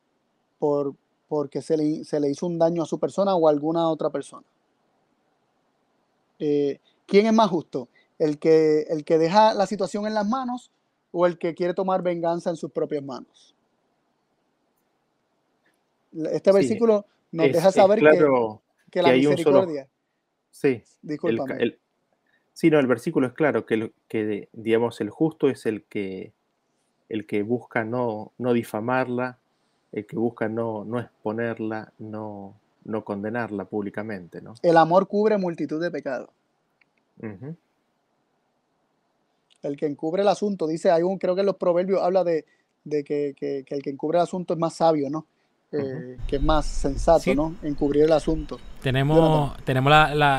por, 0.59 0.95
porque 1.29 1.63
se 1.63 1.77
le, 1.77 2.05
se 2.05 2.19
le 2.19 2.31
hizo 2.31 2.47
un 2.47 2.59
daño 2.59 2.83
a 2.83 2.87
su 2.87 2.99
persona 2.99 3.35
o 3.35 3.47
a 3.47 3.51
alguna 3.51 3.89
otra 3.89 4.11
persona. 4.11 4.47
Eh, 6.39 6.79
¿Quién 7.07 7.27
es 7.27 7.33
más 7.33 7.51
justo? 7.51 7.89
¿El 8.19 8.39
que, 8.39 8.83
¿El 8.89 9.05
que 9.05 9.19
deja 9.19 9.55
la 9.55 9.67
situación 9.67 10.07
en 10.07 10.15
las 10.15 10.27
manos 10.27 10.71
o 11.13 11.27
el 11.27 11.39
que 11.39 11.55
quiere 11.55 11.75
tomar 11.75 12.03
venganza 12.03 12.51
en 12.51 12.57
sus 12.57 12.71
propias 12.71 13.03
manos? 13.03 13.55
Este 16.33 16.53
versículo 16.53 17.05
nos 17.31 17.53
deja 17.53 17.71
saber 17.71 18.01
que, 18.01 18.27
que 18.91 19.03
la 19.03 19.13
misericordia. 19.13 19.89
Sí. 20.51 20.83
Disculpame. 21.03 21.63
El, 21.63 21.79
sí, 22.53 22.71
no, 22.71 22.79
el 22.79 22.87
versículo 22.87 23.27
es 23.27 23.33
claro 23.35 23.67
que, 23.67 23.93
que, 24.09 24.49
digamos, 24.53 25.01
el 25.01 25.11
justo 25.11 25.49
es 25.49 25.67
el 25.67 25.85
que, 25.85 26.33
el 27.09 27.27
que 27.27 27.43
busca 27.43 27.85
no, 27.85 28.33
no 28.39 28.53
difamarla, 28.53 29.38
el 29.93 30.06
que 30.06 30.16
busca 30.16 30.48
no, 30.48 30.85
no 30.85 31.01
exponerla, 31.01 31.93
no, 31.98 32.55
no 32.85 33.05
condenarla 33.05 33.65
públicamente. 33.65 34.40
¿no? 34.40 34.55
El 34.62 34.77
amor 34.77 35.06
cubre 35.09 35.39
multitud 35.39 35.81
de 35.81 35.90
pecados. 35.90 36.31
El 39.62 39.77
que 39.77 39.86
encubre 39.86 40.23
el 40.23 40.28
asunto, 40.28 40.66
dice, 40.66 40.90
hay 40.90 41.02
un, 41.02 41.19
creo 41.19 41.35
que 41.35 41.40
en 41.40 41.47
los 41.47 41.56
proverbios 41.56 42.01
habla 42.02 42.23
de, 42.23 42.44
de 42.85 43.02
que, 43.02 43.35
que, 43.36 43.65
que, 43.66 43.74
el 43.74 43.82
que 43.82 43.90
encubre 43.90 44.19
el 44.19 44.23
asunto 44.23 44.55
es 44.55 44.60
más 44.60 44.74
sabio, 44.74 45.10
¿no? 45.10 45.27
Eh, 45.70 46.16
que 46.27 46.36
es 46.36 46.43
más 46.43 46.65
sensato, 46.65 47.35
¿no? 47.35 47.55
Encubrir 47.62 48.05
el 48.05 48.12
asunto. 48.12 48.59
Tenemos, 48.82 49.55
tenemos 49.65 49.93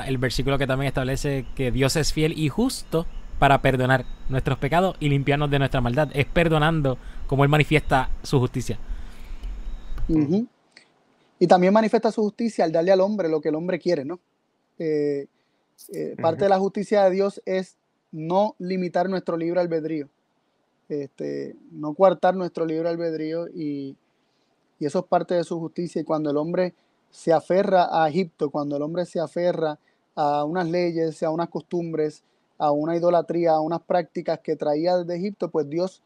el 0.07 0.17
versículo 0.17 0.57
que 0.57 0.65
también 0.65 0.88
establece 0.88 1.45
que 1.55 1.71
Dios 1.71 1.95
es 1.97 2.13
fiel 2.13 2.34
y 2.35 2.49
justo 2.49 3.05
para 3.38 3.61
perdonar 3.61 4.05
nuestros 4.27 4.57
pecados 4.57 4.95
y 4.99 5.09
limpiarnos 5.09 5.51
de 5.51 5.59
nuestra 5.59 5.81
maldad. 5.81 6.09
Es 6.13 6.26
perdonando 6.26 6.97
como 7.27 7.43
Él 7.43 7.49
manifiesta 7.49 8.09
su 8.23 8.39
justicia. 8.39 8.80
Y 11.40 11.48
también 11.48 11.73
manifiesta 11.73 12.11
su 12.11 12.22
justicia 12.22 12.65
al 12.65 12.72
darle 12.72 12.91
al 12.91 13.02
hombre 13.02 13.30
lo 13.30 13.40
que 13.40 13.49
el 13.49 13.56
hombre 13.56 13.80
quiere, 13.80 14.03
¿no? 14.03 14.19
Eh, 14.77 15.27
eh, 15.94 16.15
parte 16.22 16.44
de 16.45 16.49
la 16.49 16.60
justicia 16.60 17.03
de 17.06 17.11
Dios 17.11 17.41
es 17.45 17.77
no 18.11 18.56
limitar 18.60 19.10
nuestro 19.10 19.38
libre 19.38 19.60
albedrío, 19.60 20.10
este, 20.90 21.56
no 21.72 21.94
coartar 21.94 22.36
nuestro 22.36 22.65
libre 22.65 22.90
albedrío 22.90 23.48
y, 23.48 23.95
y 24.80 24.86
eso 24.86 24.99
es 24.99 25.06
parte 25.06 25.36
de 25.36 25.44
su 25.44 25.60
justicia. 25.60 26.02
Y 26.02 26.06
cuando 26.06 26.31
el 26.31 26.38
hombre 26.38 26.73
se 27.10 27.31
aferra 27.31 27.88
a 27.91 28.10
Egipto, 28.10 28.49
cuando 28.49 28.76
el 28.76 28.81
hombre 28.81 29.06
se 29.06 29.19
aferra 29.19 29.80
a 30.15 30.44
unas 30.44 30.69
leyes, 30.69 31.23
a 31.23 31.30
unas 31.30 31.49
costumbres, 31.49 32.23
a 32.57 32.72
una 32.72 32.95
idolatría, 32.95 33.52
a 33.52 33.61
unas 33.61 33.81
prácticas 33.81 34.40
que 34.40 34.56
traía 34.56 34.98
de 34.98 35.15
Egipto, 35.15 35.49
pues 35.49 35.69
Dios 35.69 36.02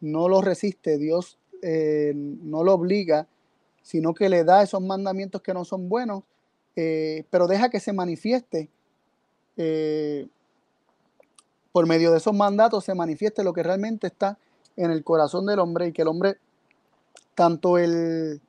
no 0.00 0.28
lo 0.28 0.40
resiste, 0.40 0.98
Dios 0.98 1.36
eh, 1.62 2.12
no 2.14 2.64
lo 2.64 2.74
obliga, 2.74 3.26
sino 3.82 4.14
que 4.14 4.28
le 4.28 4.44
da 4.44 4.62
esos 4.62 4.82
mandamientos 4.82 5.42
que 5.42 5.54
no 5.54 5.64
son 5.64 5.88
buenos, 5.88 6.24
eh, 6.76 7.24
pero 7.30 7.46
deja 7.46 7.70
que 7.70 7.80
se 7.80 7.92
manifieste. 7.92 8.68
Eh, 9.56 10.28
por 11.72 11.86
medio 11.86 12.10
de 12.10 12.18
esos 12.18 12.34
mandatos 12.34 12.84
se 12.84 12.94
manifieste 12.94 13.44
lo 13.44 13.52
que 13.52 13.62
realmente 13.62 14.08
está 14.08 14.38
en 14.76 14.90
el 14.90 15.04
corazón 15.04 15.46
del 15.46 15.58
hombre 15.58 15.88
y 15.88 15.92
que 15.92 16.02
el 16.02 16.08
hombre 16.08 16.38
tanto 17.34 17.78
el, 17.78 18.40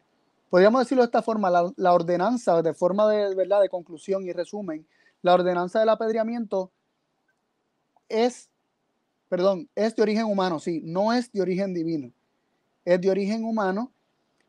podríamos 0.50 0.82
decirlo 0.82 1.04
de 1.04 1.06
esta 1.06 1.22
forma, 1.22 1.50
la, 1.50 1.94
ordenanza, 1.94 2.62
de 2.62 2.74
forma 2.74 3.10
de, 3.10 3.34
¿verdad? 3.36 3.62
de 3.62 3.70
conclusión 3.70 4.26
y 4.26 4.34
resumen, 4.34 4.86
la 5.22 5.34
ordenanza 5.34 5.80
del 5.80 5.90
apedreamiento 5.90 6.72
es, 8.10 8.50
perdón, 9.30 9.70
es 9.76 9.96
de 9.96 10.02
origen 10.02 10.26
humano, 10.26 10.60
sí, 10.60 10.82
no 10.84 11.14
es 11.14 11.32
de 11.32 11.42
origen 11.42 11.74
divino, 11.74 12.12
es 12.86 13.00
de 13.02 13.10
origen 13.10 13.44
humano, 13.44 13.92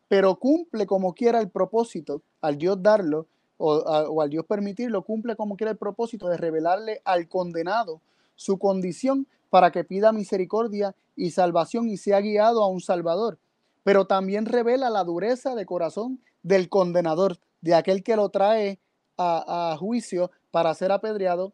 pero 0.08 0.36
cumple 0.36 0.86
como 0.86 1.14
quiera 1.14 1.40
el 1.40 1.50
propósito, 1.50 2.22
al 2.40 2.58
Dios 2.58 2.82
darlo 2.82 3.26
o, 3.56 4.20
al 4.20 4.30
Dios 4.30 4.44
permitirlo, 4.46 5.02
cumple 5.02 5.36
como 5.36 5.56
quiera 5.56 5.70
el 5.70 5.78
propósito 5.78 6.28
de 6.28 6.36
revelarle 6.36 7.00
al 7.04 7.28
condenado 7.28 8.00
su 8.34 8.58
condición 8.58 9.26
para 9.50 9.70
que 9.70 9.84
pida 9.84 10.12
misericordia 10.12 10.94
y 11.14 11.30
salvación 11.30 11.88
y 11.88 11.96
sea 11.96 12.20
guiado 12.20 12.62
a 12.62 12.68
un 12.68 12.80
Salvador 12.80 13.38
pero 13.82 14.06
también 14.06 14.46
revela 14.46 14.90
la 14.90 15.04
dureza 15.04 15.54
de 15.54 15.66
corazón 15.66 16.20
del 16.42 16.68
condenador, 16.68 17.38
de 17.60 17.74
aquel 17.74 18.02
que 18.02 18.16
lo 18.16 18.28
trae 18.28 18.78
a, 19.18 19.76
juicio 19.78 20.30
para 20.50 20.74
ser 20.74 20.90
apedreado. 20.90 21.52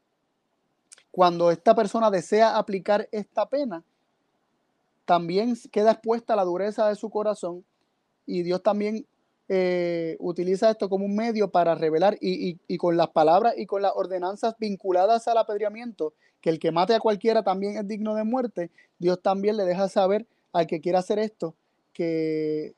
Cuando 1.10 1.50
esta 1.50 1.74
persona 1.74 2.10
desea 2.10 2.56
aplicar 2.56 3.08
esta 3.12 3.48
pena, 3.48 3.84
también 5.08 5.56
queda 5.72 5.92
expuesta 5.92 6.36
la 6.36 6.44
dureza 6.44 6.86
de 6.86 6.94
su 6.94 7.08
corazón 7.08 7.64
y 8.26 8.42
Dios 8.42 8.62
también 8.62 9.06
eh, 9.48 10.18
utiliza 10.20 10.70
esto 10.70 10.90
como 10.90 11.06
un 11.06 11.16
medio 11.16 11.50
para 11.50 11.74
revelar 11.74 12.18
y, 12.20 12.58
con 12.76 12.98
las 12.98 13.08
palabras 13.08 13.54
y 13.56 13.64
con 13.64 13.80
las 13.80 13.92
ordenanzas 13.94 14.54
vinculadas 14.58 15.26
al 15.26 15.38
apedreamiento, 15.38 16.12
que 16.42 16.50
el 16.50 16.58
que 16.58 16.72
mate 16.72 16.94
a 16.94 17.00
cualquiera 17.00 17.42
también 17.42 17.78
es 17.78 17.88
digno 17.88 18.14
de 18.14 18.24
muerte, 18.24 18.70
Dios 18.98 19.18
también 19.22 19.56
le 19.56 19.64
deja 19.64 19.88
saber 19.88 20.26
al 20.52 20.66
que 20.66 20.78
quiera 20.78 20.98
hacer 20.98 21.18
esto 21.18 21.54
que, 21.94 22.74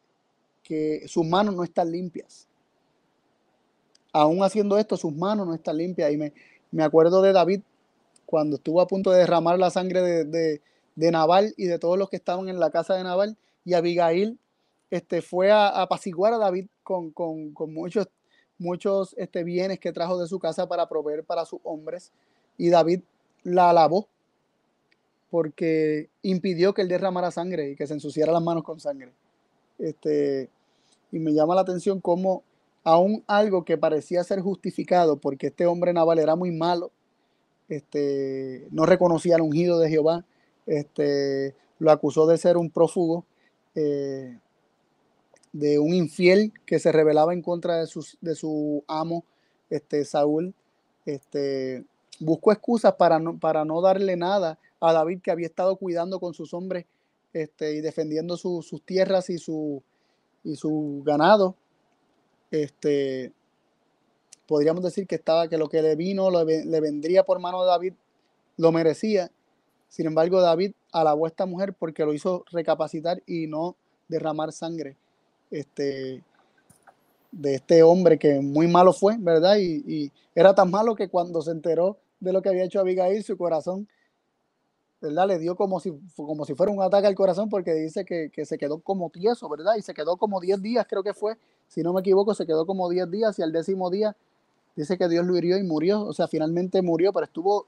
sus 1.09 1.27
manos 1.27 1.57
no 1.57 1.65
están 1.65 1.91
limpias. 1.91 2.47
Aún 4.13 4.45
haciendo 4.45 4.79
esto, 4.79 4.97
sus 4.97 5.13
manos 5.13 5.49
no 5.49 5.53
están 5.55 5.79
limpias. 5.79 6.13
Y 6.13 6.17
me, 6.17 6.33
me 6.71 6.85
acuerdo 6.85 7.21
de 7.23 7.33
David 7.33 7.63
cuando 8.25 8.55
estuvo 8.55 8.81
a 8.81 8.87
punto 8.87 9.11
de 9.11 9.19
derramar 9.19 9.59
la 9.59 9.71
sangre 9.71 10.25
de, 10.25 10.61
de, 10.95 11.11
Nabal 11.11 11.55
y 11.57 11.67
de 11.67 11.79
todos 11.79 11.99
los 11.99 12.11
que 12.11 12.17
estaban 12.17 12.49
en 12.49 12.61
la 12.61 12.71
casa 12.71 12.95
de 12.95 13.05
Nabal. 13.05 13.37
Y 13.65 13.75
Abigail 13.75 14.39
este, 14.91 15.23
fue 15.23 15.51
a, 15.51 15.69
apaciguar 15.69 16.33
a 16.33 16.39
David 16.39 16.67
con, 16.83 17.11
con, 17.11 17.53
con 17.53 17.73
muchos, 17.73 18.09
muchos 18.59 19.15
este, 19.19 19.45
bienes 19.45 19.79
que 19.79 19.93
trajo 19.93 20.19
de 20.19 20.27
su 20.27 20.39
casa 20.39 20.69
para 20.69 20.89
proveer 20.89 21.25
para 21.25 21.45
sus 21.45 21.61
hombres. 21.65 22.13
Y 22.57 22.71
David 22.71 23.01
la 23.43 23.71
alabó 23.71 24.09
porque 25.31 26.11
impidió 26.23 26.75
que 26.75 26.83
él 26.83 26.89
derramara 26.89 27.31
sangre 27.31 27.71
y 27.71 27.77
que 27.77 27.87
se 27.87 27.95
ensuciara 27.95 28.33
las 28.33 28.43
manos 28.43 28.65
con 28.65 28.81
sangre. 28.81 29.13
Este, 29.79 30.51
y 31.13 31.19
me 31.19 31.33
llama 31.33 31.55
la 31.55 31.63
atención 31.63 32.01
cómo 32.01 32.43
aún 32.83 33.23
algo 33.27 33.65
que 33.65 33.79
parecía 33.79 34.25
ser 34.25 34.41
justificado 34.41 35.17
porque 35.17 35.49
este 35.49 35.67
hombre 35.67 35.93
naval 35.93 36.19
era 36.19 36.37
muy 36.37 36.51
malo, 36.51 36.91
este, 37.69 38.67
no 38.71 38.85
reconocía 38.87 39.37
al 39.37 39.43
ungido 39.43 39.79
de 39.79 39.89
Jehová, 39.89 40.25
este, 40.67 41.55
lo 41.79 41.91
acusó 41.91 42.27
de 42.27 42.39
ser 42.39 42.57
un 42.57 42.71
prófugo, 42.71 43.25
eh, 43.75 44.39
de 45.53 45.79
un 45.79 45.95
infiel 45.95 46.53
que 46.67 46.79
se 46.79 46.93
rebelaba 46.93 47.33
en 47.33 47.43
contra 47.43 47.77
de, 47.79 47.89
de 48.21 48.35
su 48.35 48.85
amo, 48.87 49.25
este, 49.69 50.05
Saúl. 50.05 50.55
Este, 51.07 51.85
buscó 52.21 52.53
excusas 52.53 52.95
para 52.95 53.19
no, 53.19 53.39
para 53.39 53.65
no 53.65 53.81
darle 53.81 54.17
nada 54.17 54.59
a 54.81 54.93
David 54.93 55.21
que 55.23 55.31
había 55.31 55.47
estado 55.47 55.77
cuidando 55.77 56.21
con 56.21 56.35
sus 56.35 56.55
hombres 56.55 56.87
este, 57.33 57.75
y 57.75 57.81
defendiendo 57.81 58.37
sus 58.37 58.83
tierras 58.85 59.31
y 59.31 59.39
su, 59.39 59.83
y 60.45 60.57
su 60.57 61.03
ganado. 61.05 61.55
Este, 62.51 63.33
podríamos 64.47 64.83
decir 64.83 65.07
que 65.07 65.15
estaba 65.15 65.49
que 65.49 65.59
lo 65.59 65.69
que 65.69 65.83
le 65.83 65.95
vino 65.95 66.31
le, 66.31 66.81
vendría 66.81 67.25
por 67.25 67.39
mano 67.39 67.63
de 67.63 67.69
David 67.69 67.95
lo 68.57 68.73
merecía. 68.73 69.31
Sin 69.91 70.07
embargo, 70.07 70.41
David 70.41 70.73
alabó 70.93 71.27
a 71.27 71.29
esta 71.29 71.45
mujer 71.45 71.75
porque 71.75 72.05
lo 72.07 72.15
hizo 72.15 72.45
recapacitar 72.51 73.23
y 73.27 73.47
no 73.47 73.77
derramar 74.09 74.53
sangre 74.53 74.97
este, 75.51 76.23
de 77.33 77.55
este 77.57 77.83
hombre 77.83 78.19
que 78.19 78.41
muy 78.41 78.69
malo 78.69 78.93
fue, 78.93 79.17
¿verdad? 79.19 79.57
Y, 79.59 80.11
era 80.33 80.55
tan 80.55 80.71
malo 80.71 80.95
que 80.95 81.09
cuando 81.09 81.43
se 81.43 81.51
enteró 81.51 81.99
de 82.21 82.33
lo 82.33 82.41
que 82.41 82.49
había 82.49 82.65
hecho 82.65 82.81
Abigail, 82.81 83.23
su 83.25 83.37
corazón 83.37 83.89
¿verdad? 85.01 85.27
Le 85.29 85.39
dio 85.39 85.57
como 85.57 85.81
si, 85.81 85.93
como 86.15 86.45
si 86.45 86.55
fuera 86.55 86.71
un 86.71 86.83
ataque 86.83 87.07
al 87.07 87.15
corazón 87.15 87.49
porque 87.49 87.73
dice 87.73 88.05
que, 88.05 88.31
se 88.45 88.59
quedó 88.59 88.81
como 88.81 89.11
tieso, 89.11 89.49
¿verdad? 89.49 89.75
Y 89.79 89.83
se 89.83 89.95
quedó 89.95 90.17
como 90.17 90.41
10 90.41 90.61
días, 90.61 90.87
creo 90.89 91.03
que 91.03 91.15
fue, 91.15 91.37
si 91.69 91.83
no 91.83 91.93
me 91.93 92.01
equivoco, 92.01 92.35
se 92.35 92.47
quedó 92.47 92.67
como 92.67 92.89
10 92.89 93.11
días 93.11 93.39
y 93.39 93.43
al 93.43 93.53
décimo 93.53 93.91
día 93.91 94.15
dice 94.77 94.99
que 94.99 95.09
Dios 95.09 95.25
lo 95.25 95.37
hirió 95.37 95.57
y 95.57 95.63
murió, 95.63 96.03
o 96.03 96.13
sea, 96.13 96.29
finalmente 96.29 96.83
murió, 96.83 97.13
pero 97.13 97.25
estuvo 97.25 97.67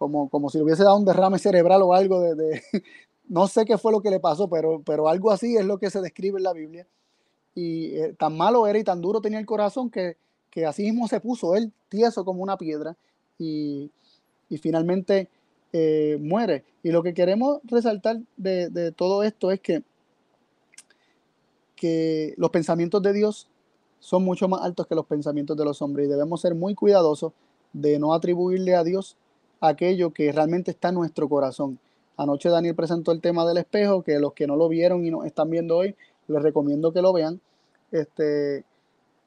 como, 0.00 0.30
como 0.30 0.48
si 0.48 0.56
le 0.56 0.64
hubiese 0.64 0.82
dado 0.82 0.96
un 0.96 1.04
derrame 1.04 1.38
cerebral 1.38 1.82
o 1.82 1.92
algo 1.92 2.22
de, 2.22 2.62
no 3.28 3.46
sé 3.48 3.66
qué 3.66 3.76
fue 3.76 3.92
lo 3.92 4.00
que 4.00 4.08
le 4.08 4.18
pasó, 4.18 4.48
pero, 4.48 4.80
pero 4.82 5.10
algo 5.10 5.30
así 5.30 5.58
es 5.58 5.66
lo 5.66 5.76
que 5.76 5.90
se 5.90 6.00
describe 6.00 6.38
en 6.38 6.44
la 6.44 6.54
Biblia. 6.54 6.86
Y 7.54 7.96
eh, 7.96 8.14
tan 8.18 8.34
malo 8.34 8.66
era 8.66 8.78
y 8.78 8.82
tan 8.82 9.02
duro 9.02 9.20
tenía 9.20 9.38
el 9.38 9.44
corazón 9.44 9.90
que, 9.90 10.16
que 10.48 10.64
así 10.64 10.84
mismo 10.84 11.06
se 11.06 11.20
puso 11.20 11.54
él, 11.54 11.70
tieso 11.90 12.24
como 12.24 12.42
una 12.42 12.56
piedra. 12.56 12.96
Y, 13.38 13.90
y 14.48 14.56
finalmente 14.56 15.28
eh, 15.74 16.16
muere. 16.18 16.64
Y 16.82 16.92
lo 16.92 17.02
que 17.02 17.12
queremos 17.12 17.60
resaltar 17.64 18.20
de, 18.38 18.94
todo 18.96 19.22
esto 19.22 19.50
es 19.50 19.60
que, 19.60 19.82
que 21.76 22.32
los 22.38 22.48
pensamientos 22.48 23.02
de 23.02 23.12
Dios 23.12 23.48
son 23.98 24.24
mucho 24.24 24.48
más 24.48 24.62
altos 24.62 24.86
que 24.86 24.94
los 24.94 25.04
pensamientos 25.04 25.58
de 25.58 25.64
los 25.66 25.82
hombres 25.82 26.06
y 26.06 26.10
debemos 26.10 26.40
ser 26.40 26.54
muy 26.54 26.74
cuidadosos 26.74 27.34
de 27.74 27.98
no 27.98 28.14
atribuirle 28.14 28.74
a 28.74 28.82
Dios 28.82 29.18
aquello 29.60 30.10
que 30.10 30.32
realmente 30.32 30.70
está 30.70 30.88
en 30.88 30.96
nuestro 30.96 31.28
corazón. 31.28 31.78
Anoche 32.16 32.48
Daniel 32.48 32.74
presentó 32.74 33.12
el 33.12 33.20
tema 33.20 33.46
del 33.46 33.58
espejo, 33.58 34.02
que 34.02 34.18
los 34.18 34.32
que 34.34 34.46
no 34.46 34.56
lo 34.56 34.68
vieron 34.68 35.04
y 35.04 35.10
no 35.10 35.24
están 35.24 35.50
viendo 35.50 35.76
hoy, 35.76 35.94
les 36.28 36.42
recomiendo 36.42 36.92
que 36.92 37.02
lo 37.02 37.12
vean. 37.12 37.40
Este, 37.92 38.64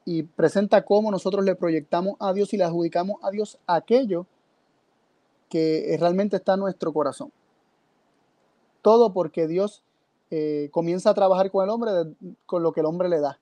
y 0.06 0.24
presenta 0.24 0.84
cómo 0.84 1.12
nosotros 1.12 1.44
le 1.46 1.56
proyectamos 1.56 2.16
a 2.20 2.34
Dios 2.34 2.54
y 2.54 2.58
le 2.58 2.64
adjudicamos 2.64 3.18
a 3.24 3.32
Dios 3.32 3.58
aquello 3.68 4.26
que 5.50 5.96
realmente 6.00 6.38
está 6.38 6.54
en 6.56 6.62
nuestro 6.62 6.94
corazón. 6.94 7.32
Todo 8.82 9.14
porque 9.14 9.48
Dios 9.48 9.84
eh, 10.30 10.70
comienza 10.72 11.12
a 11.12 11.14
trabajar 11.14 11.52
con 11.52 11.64
el 11.64 11.70
hombre 11.70 11.92
con 12.46 12.64
lo 12.64 12.74
que 12.74 12.80
el 12.82 12.86
hombre 12.86 13.08
le 13.08 13.20
da. 13.20 13.40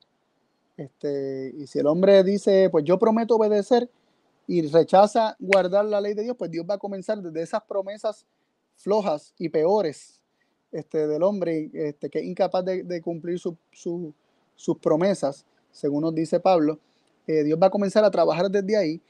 Este, 0.77 1.53
y 1.57 1.67
si 1.67 1.79
el 1.79 1.87
hombre 1.87 2.23
dice, 2.23 2.69
pues 2.69 2.83
yo 2.85 2.99
prometo 2.99 3.35
obedecer 3.35 3.89
y 4.51 4.67
rechaza 4.67 5.37
guardar 5.39 5.85
la 5.85 6.01
ley 6.01 6.13
de 6.13 6.23
Dios, 6.23 6.35
pues 6.37 6.51
Dios 6.51 6.65
va 6.69 6.73
a 6.73 6.77
comenzar 6.77 7.21
desde 7.21 7.41
esas 7.41 7.63
promesas 7.63 8.25
flojas 8.75 9.33
y 9.37 9.47
peores 9.47 10.19
este, 10.73 11.07
del 11.07 11.23
hombre, 11.23 11.69
este, 11.73 12.09
que 12.09 12.19
es 12.19 12.25
incapaz 12.25 12.65
de, 12.65 13.01
cumplir 13.01 13.39
sus 13.39 14.77
promesas, 14.81 15.45
según 15.71 16.01
nos 16.01 16.13
dice 16.13 16.41
Pablo, 16.41 16.79
eh, 17.27 17.43
Dios 17.45 17.57
va 17.63 17.67
a 17.67 17.69
comenzar 17.69 18.03
a 18.03 18.11
trabajar 18.11 18.51
desde 18.51 18.75
ahí 18.75 19.01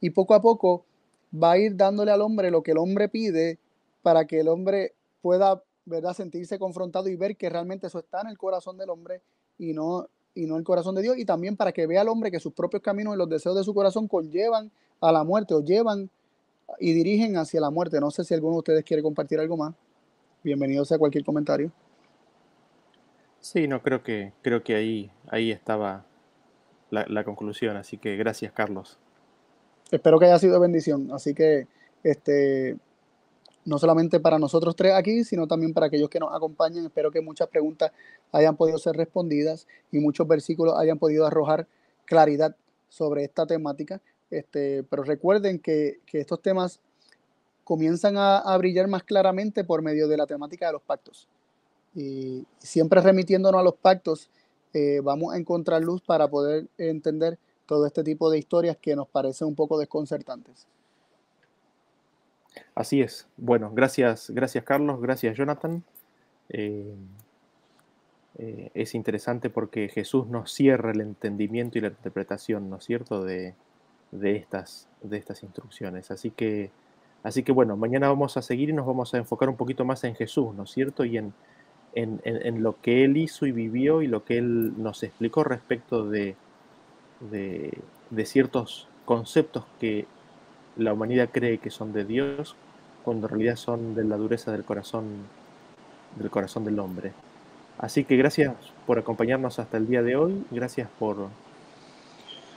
y 0.00 0.10
poco 0.10 0.34
a 0.34 0.42
poco 0.42 0.84
va 1.32 1.52
a 1.52 1.58
ir 1.58 1.76
dándole 1.76 2.10
al 2.10 2.20
hombre 2.20 2.50
lo 2.50 2.64
que 2.64 2.72
el 2.72 2.78
hombre 2.78 3.08
pide 3.08 3.60
para 4.02 4.24
que 4.24 4.40
el 4.40 4.48
hombre 4.48 4.94
pueda 5.22 5.62
¿verdad? 5.84 6.14
sentirse 6.14 6.58
confrontado 6.58 7.08
y 7.08 7.14
ver 7.14 7.36
que 7.36 7.48
realmente 7.48 7.86
eso 7.86 8.00
está 8.00 8.22
en 8.22 8.26
el 8.26 8.38
corazón 8.38 8.76
del 8.76 8.90
hombre 8.90 9.22
y 9.56 9.72
no, 9.72 10.08
y 10.34 10.46
no 10.46 10.56
el 10.56 10.64
corazón 10.64 10.94
de 10.94 11.02
Dios. 11.02 11.18
Y 11.18 11.24
también 11.24 11.56
para 11.56 11.72
que 11.72 11.86
vea 11.86 12.00
al 12.00 12.08
hombre 12.08 12.30
que 12.30 12.40
sus 12.40 12.52
propios 12.52 12.82
caminos 12.82 13.14
y 13.14 13.18
los 13.18 13.28
deseos 13.28 13.56
de 13.56 13.64
su 13.64 13.74
corazón 13.74 14.08
conllevan 14.08 14.70
a 15.00 15.12
la 15.12 15.24
muerte 15.24 15.54
o 15.54 15.64
llevan 15.64 16.10
y 16.78 16.92
dirigen 16.92 17.36
hacia 17.36 17.60
la 17.60 17.70
muerte. 17.70 18.00
No 18.00 18.10
sé 18.10 18.24
si 18.24 18.34
alguno 18.34 18.54
de 18.54 18.58
ustedes 18.58 18.84
quiere 18.84 19.02
compartir 19.02 19.40
algo 19.40 19.56
más. 19.56 19.74
Bienvenido 20.42 20.84
sea 20.84 20.98
cualquier 20.98 21.24
comentario. 21.24 21.70
Sí, 23.40 23.66
no, 23.66 23.82
creo 23.82 24.02
que, 24.02 24.32
creo 24.42 24.62
que 24.62 24.74
ahí, 24.74 25.10
ahí 25.28 25.50
estaba 25.50 26.04
la, 26.90 27.06
la 27.08 27.24
conclusión. 27.24 27.76
Así 27.76 27.98
que 27.98 28.16
gracias, 28.16 28.52
Carlos 28.52 28.98
espero 29.90 30.18
que 30.18 30.26
haya 30.26 30.38
sido 30.38 30.60
bendición. 30.60 31.10
Así 31.12 31.34
que, 31.34 31.66
este, 32.02 32.76
no 33.70 33.78
solamente 33.78 34.18
para 34.18 34.40
nosotros 34.40 34.74
tres 34.74 34.94
aquí, 34.94 35.22
sino 35.22 35.46
también 35.46 35.72
para 35.72 35.86
aquellos 35.86 36.10
que 36.10 36.18
nos 36.18 36.34
acompañan. 36.34 36.84
Espero 36.84 37.12
que 37.12 37.20
muchas 37.20 37.46
preguntas 37.46 37.92
hayan 38.32 38.56
podido 38.56 38.78
ser 38.78 38.96
respondidas 38.96 39.68
y 39.92 40.00
muchos 40.00 40.26
versículos 40.26 40.76
hayan 40.76 40.98
podido 40.98 41.24
arrojar 41.24 41.68
claridad 42.04 42.56
sobre 42.88 43.22
esta 43.22 43.46
temática. 43.46 44.00
Este, 44.28 44.82
pero 44.82 45.04
recuerden 45.04 45.60
que, 45.60 46.00
estos 46.12 46.42
temas 46.42 46.80
comienzan 47.62 48.16
a, 48.18 48.56
brillar 48.58 48.88
más 48.88 49.04
claramente 49.04 49.62
por 49.62 49.82
medio 49.82 50.08
de 50.08 50.16
la 50.16 50.26
temática 50.26 50.66
de 50.66 50.72
los 50.72 50.82
pactos. 50.82 51.28
Y 51.94 52.44
siempre 52.58 53.00
remitiéndonos 53.00 53.60
a 53.60 53.64
los 53.64 53.76
pactos, 53.76 54.30
eh, 54.74 55.00
vamos 55.00 55.32
a 55.32 55.36
encontrar 55.36 55.80
luz 55.80 56.02
para 56.02 56.26
poder 56.26 56.66
entender 56.76 57.38
todo 57.66 57.86
este 57.86 58.02
tipo 58.02 58.30
de 58.30 58.38
historias 58.38 58.76
que 58.78 58.96
nos 58.96 59.06
parecen 59.06 59.46
un 59.46 59.54
poco 59.54 59.78
desconcertantes. 59.78 60.66
Así 62.74 63.00
es. 63.00 63.28
Bueno, 63.36 63.70
gracias, 63.72 64.30
gracias 64.30 64.64
Carlos, 64.64 65.00
gracias 65.00 65.36
Jonathan. 65.36 65.82
Eh, 66.48 66.94
eh, 68.38 68.70
es 68.74 68.94
interesante 68.94 69.50
porque 69.50 69.88
Jesús 69.88 70.26
nos 70.28 70.52
cierra 70.52 70.92
el 70.92 71.00
entendimiento 71.00 71.78
y 71.78 71.82
la 71.82 71.88
interpretación, 71.88 72.70
¿no 72.70 72.76
es 72.76 72.84
cierto?, 72.84 73.24
de, 73.24 73.54
estas, 74.22 74.88
de 75.02 75.18
estas 75.18 75.42
instrucciones. 75.42 76.10
Así 76.10 76.30
que, 76.30 76.70
así 77.22 77.42
que 77.42 77.52
bueno, 77.52 77.76
mañana 77.76 78.08
vamos 78.08 78.36
a 78.36 78.42
seguir 78.42 78.70
y 78.70 78.72
nos 78.72 78.86
vamos 78.86 79.12
a 79.14 79.18
enfocar 79.18 79.48
un 79.48 79.56
poquito 79.56 79.84
más 79.84 80.04
en 80.04 80.14
Jesús, 80.14 80.54
¿no 80.54 80.64
es 80.64 80.70
cierto? 80.70 81.04
Y 81.04 81.18
en, 81.18 81.32
en 81.94 82.62
lo 82.62 82.80
que 82.80 83.04
Él 83.04 83.16
hizo 83.16 83.46
y 83.46 83.52
vivió 83.52 84.00
y 84.00 84.06
lo 84.06 84.24
que 84.24 84.38
Él 84.38 84.80
nos 84.80 85.02
explicó 85.02 85.44
respecto 85.44 86.08
de, 86.08 86.36
de, 87.20 88.26
ciertos 88.26 88.88
conceptos 89.04 89.64
que 89.78 90.06
la 90.76 90.92
humanidad 90.92 91.28
cree 91.32 91.58
que 91.58 91.70
son 91.70 91.92
de 91.92 92.04
Dios, 92.04 92.56
cuando 93.04 93.26
en 93.26 93.30
realidad 93.30 93.56
son 93.56 93.94
de 93.94 94.04
la 94.04 94.16
dureza 94.16 94.52
del 94.52 94.64
corazón 94.64 95.04
del 96.16 96.30
corazón 96.30 96.64
del 96.64 96.78
hombre. 96.78 97.12
Así 97.78 98.04
que 98.04 98.16
gracias 98.16 98.54
por 98.86 98.98
acompañarnos 98.98 99.58
hasta 99.58 99.76
el 99.76 99.86
día 99.86 100.02
de 100.02 100.16
hoy, 100.16 100.44
gracias 100.50 100.88
por, 100.98 101.28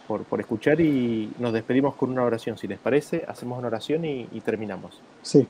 por, 0.07 0.40
escuchar 0.40 0.81
y 0.81 1.31
nos 1.40 1.53
despedimos 1.53 1.95
con 1.95 2.11
una 2.11 2.23
oración. 2.23 2.57
Si 2.57 2.68
les 2.68 2.80
parece, 2.80 3.23
hacemos 3.27 3.57
una 3.57 3.68
oración 3.68 4.03
y, 4.06 4.27
y 4.31 4.41
terminamos. 4.41 5.02
Sí. 5.22 5.48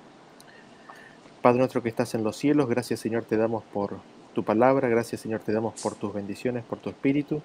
Padre 1.42 1.60
nuestro 1.60 1.82
que 1.82 1.90
estás 1.90 2.14
en 2.14 2.24
los 2.24 2.38
cielos, 2.38 2.70
gracias 2.70 3.00
Señor 3.00 3.26
te 3.26 3.36
damos 3.36 3.64
por 3.64 3.98
tu 4.34 4.44
palabra, 4.44 4.88
gracias 4.90 5.22
Señor 5.22 5.42
te 5.42 5.52
damos 5.52 5.82
por 5.82 5.96
tus 5.96 6.14
bendiciones, 6.14 6.64
por 6.64 6.80
tu 6.80 6.90
espíritu. 6.90 7.42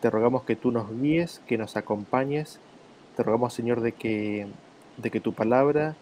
Te 0.00 0.10
rogamos 0.10 0.42
que 0.42 0.56
tú 0.56 0.72
nos 0.72 0.90
guíes, 1.00 1.40
que 1.46 1.56
nos 1.56 1.76
acompañes. 1.76 2.60
Te 3.16 3.22
rogamos, 3.22 3.52
Señor, 3.52 3.80
de 3.80 3.92
que, 3.92 4.46
de 4.96 5.10
que 5.10 5.20
tu 5.20 5.32
palabra 5.32 5.96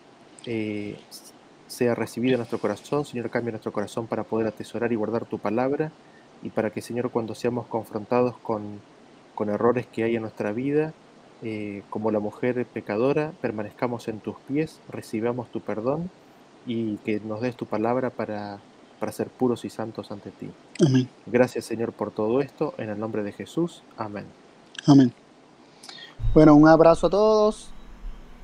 eh, 0.47 0.99
sea 1.67 1.95
recibida 1.95 2.33
en 2.33 2.39
nuestro 2.39 2.59
corazón. 2.59 3.05
Señor, 3.05 3.31
cambie 3.31 3.53
nuestro 3.53 3.73
corazón 3.73 4.07
para 4.07 4.25
poder 4.25 4.47
atesorar 4.47 4.93
y 4.93 4.97
guardar 4.97 5.25
tu 5.25 5.39
palabra. 5.39 5.93
Y 6.43 6.51
para 6.51 6.71
que, 6.71 6.81
Señor, 6.81 7.11
cuando 7.11 7.35
seamos 7.35 7.67
confrontados 7.67 8.37
con, 8.39 8.81
errores 9.41 9.87
que 9.87 10.05
hay 10.05 10.17
en 10.17 10.23
nuestra 10.23 10.53
vida, 10.53 10.93
eh, 11.43 11.83
como 11.89 12.11
la 12.11 12.21
mujer 12.21 12.67
pecadora, 12.67 13.33
permanezcamos 13.41 14.07
en 14.09 14.21
tus 14.21 14.37
pies, 14.41 14.81
recibamos 14.91 15.51
tu 15.51 15.63
perdón 15.63 16.11
y 16.67 16.97
que 16.99 17.21
nos 17.21 17.41
des 17.41 17.57
tu 17.57 17.65
palabra 17.65 18.11
para 18.11 18.61
para 19.01 19.11
ser 19.11 19.29
puros 19.29 19.65
y 19.65 19.71
santos 19.71 20.13
ante 20.13 20.31
ti. 20.31 20.51
Amén. 20.87 21.09
Gracias 21.27 21.65
Señor 21.65 21.93
por 21.93 22.13
todo 22.13 22.41
esto, 22.41 22.75
en 22.79 22.91
el 22.91 23.01
nombre 23.01 23.25
de 23.25 23.33
Jesús. 23.33 23.83
Amén. 23.97 24.27
Amén. 24.87 25.13
Bueno, 26.35 26.55
un 26.55 26.69
abrazo 26.69 27.09
a 27.09 27.11
todos. 27.11 27.71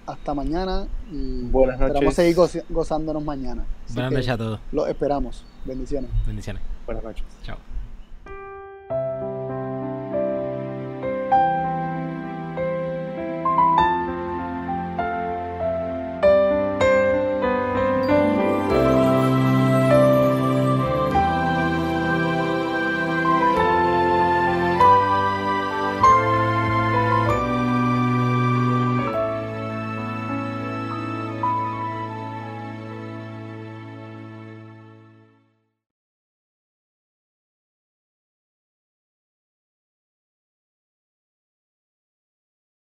Hasta 0.07 0.35
mañana. 0.35 0.87
Y 1.11 1.43
Buenas 1.43 1.79
noches. 1.79 1.95
Esperamos 1.95 2.51
seguir 2.51 2.65
gozándonos 2.69 3.25
mañana. 3.25 3.65
Buenas 3.93 4.13
noches 4.13 4.29
a 4.29 4.39
todos. 4.39 4.61
Los 4.73 4.89
esperamos. 4.89 5.45
Bendiciones. 5.65 6.11
Bendiciones. 6.27 6.63
Buenas 6.87 7.05
noches. 7.05 7.25
Chao. 7.43 7.59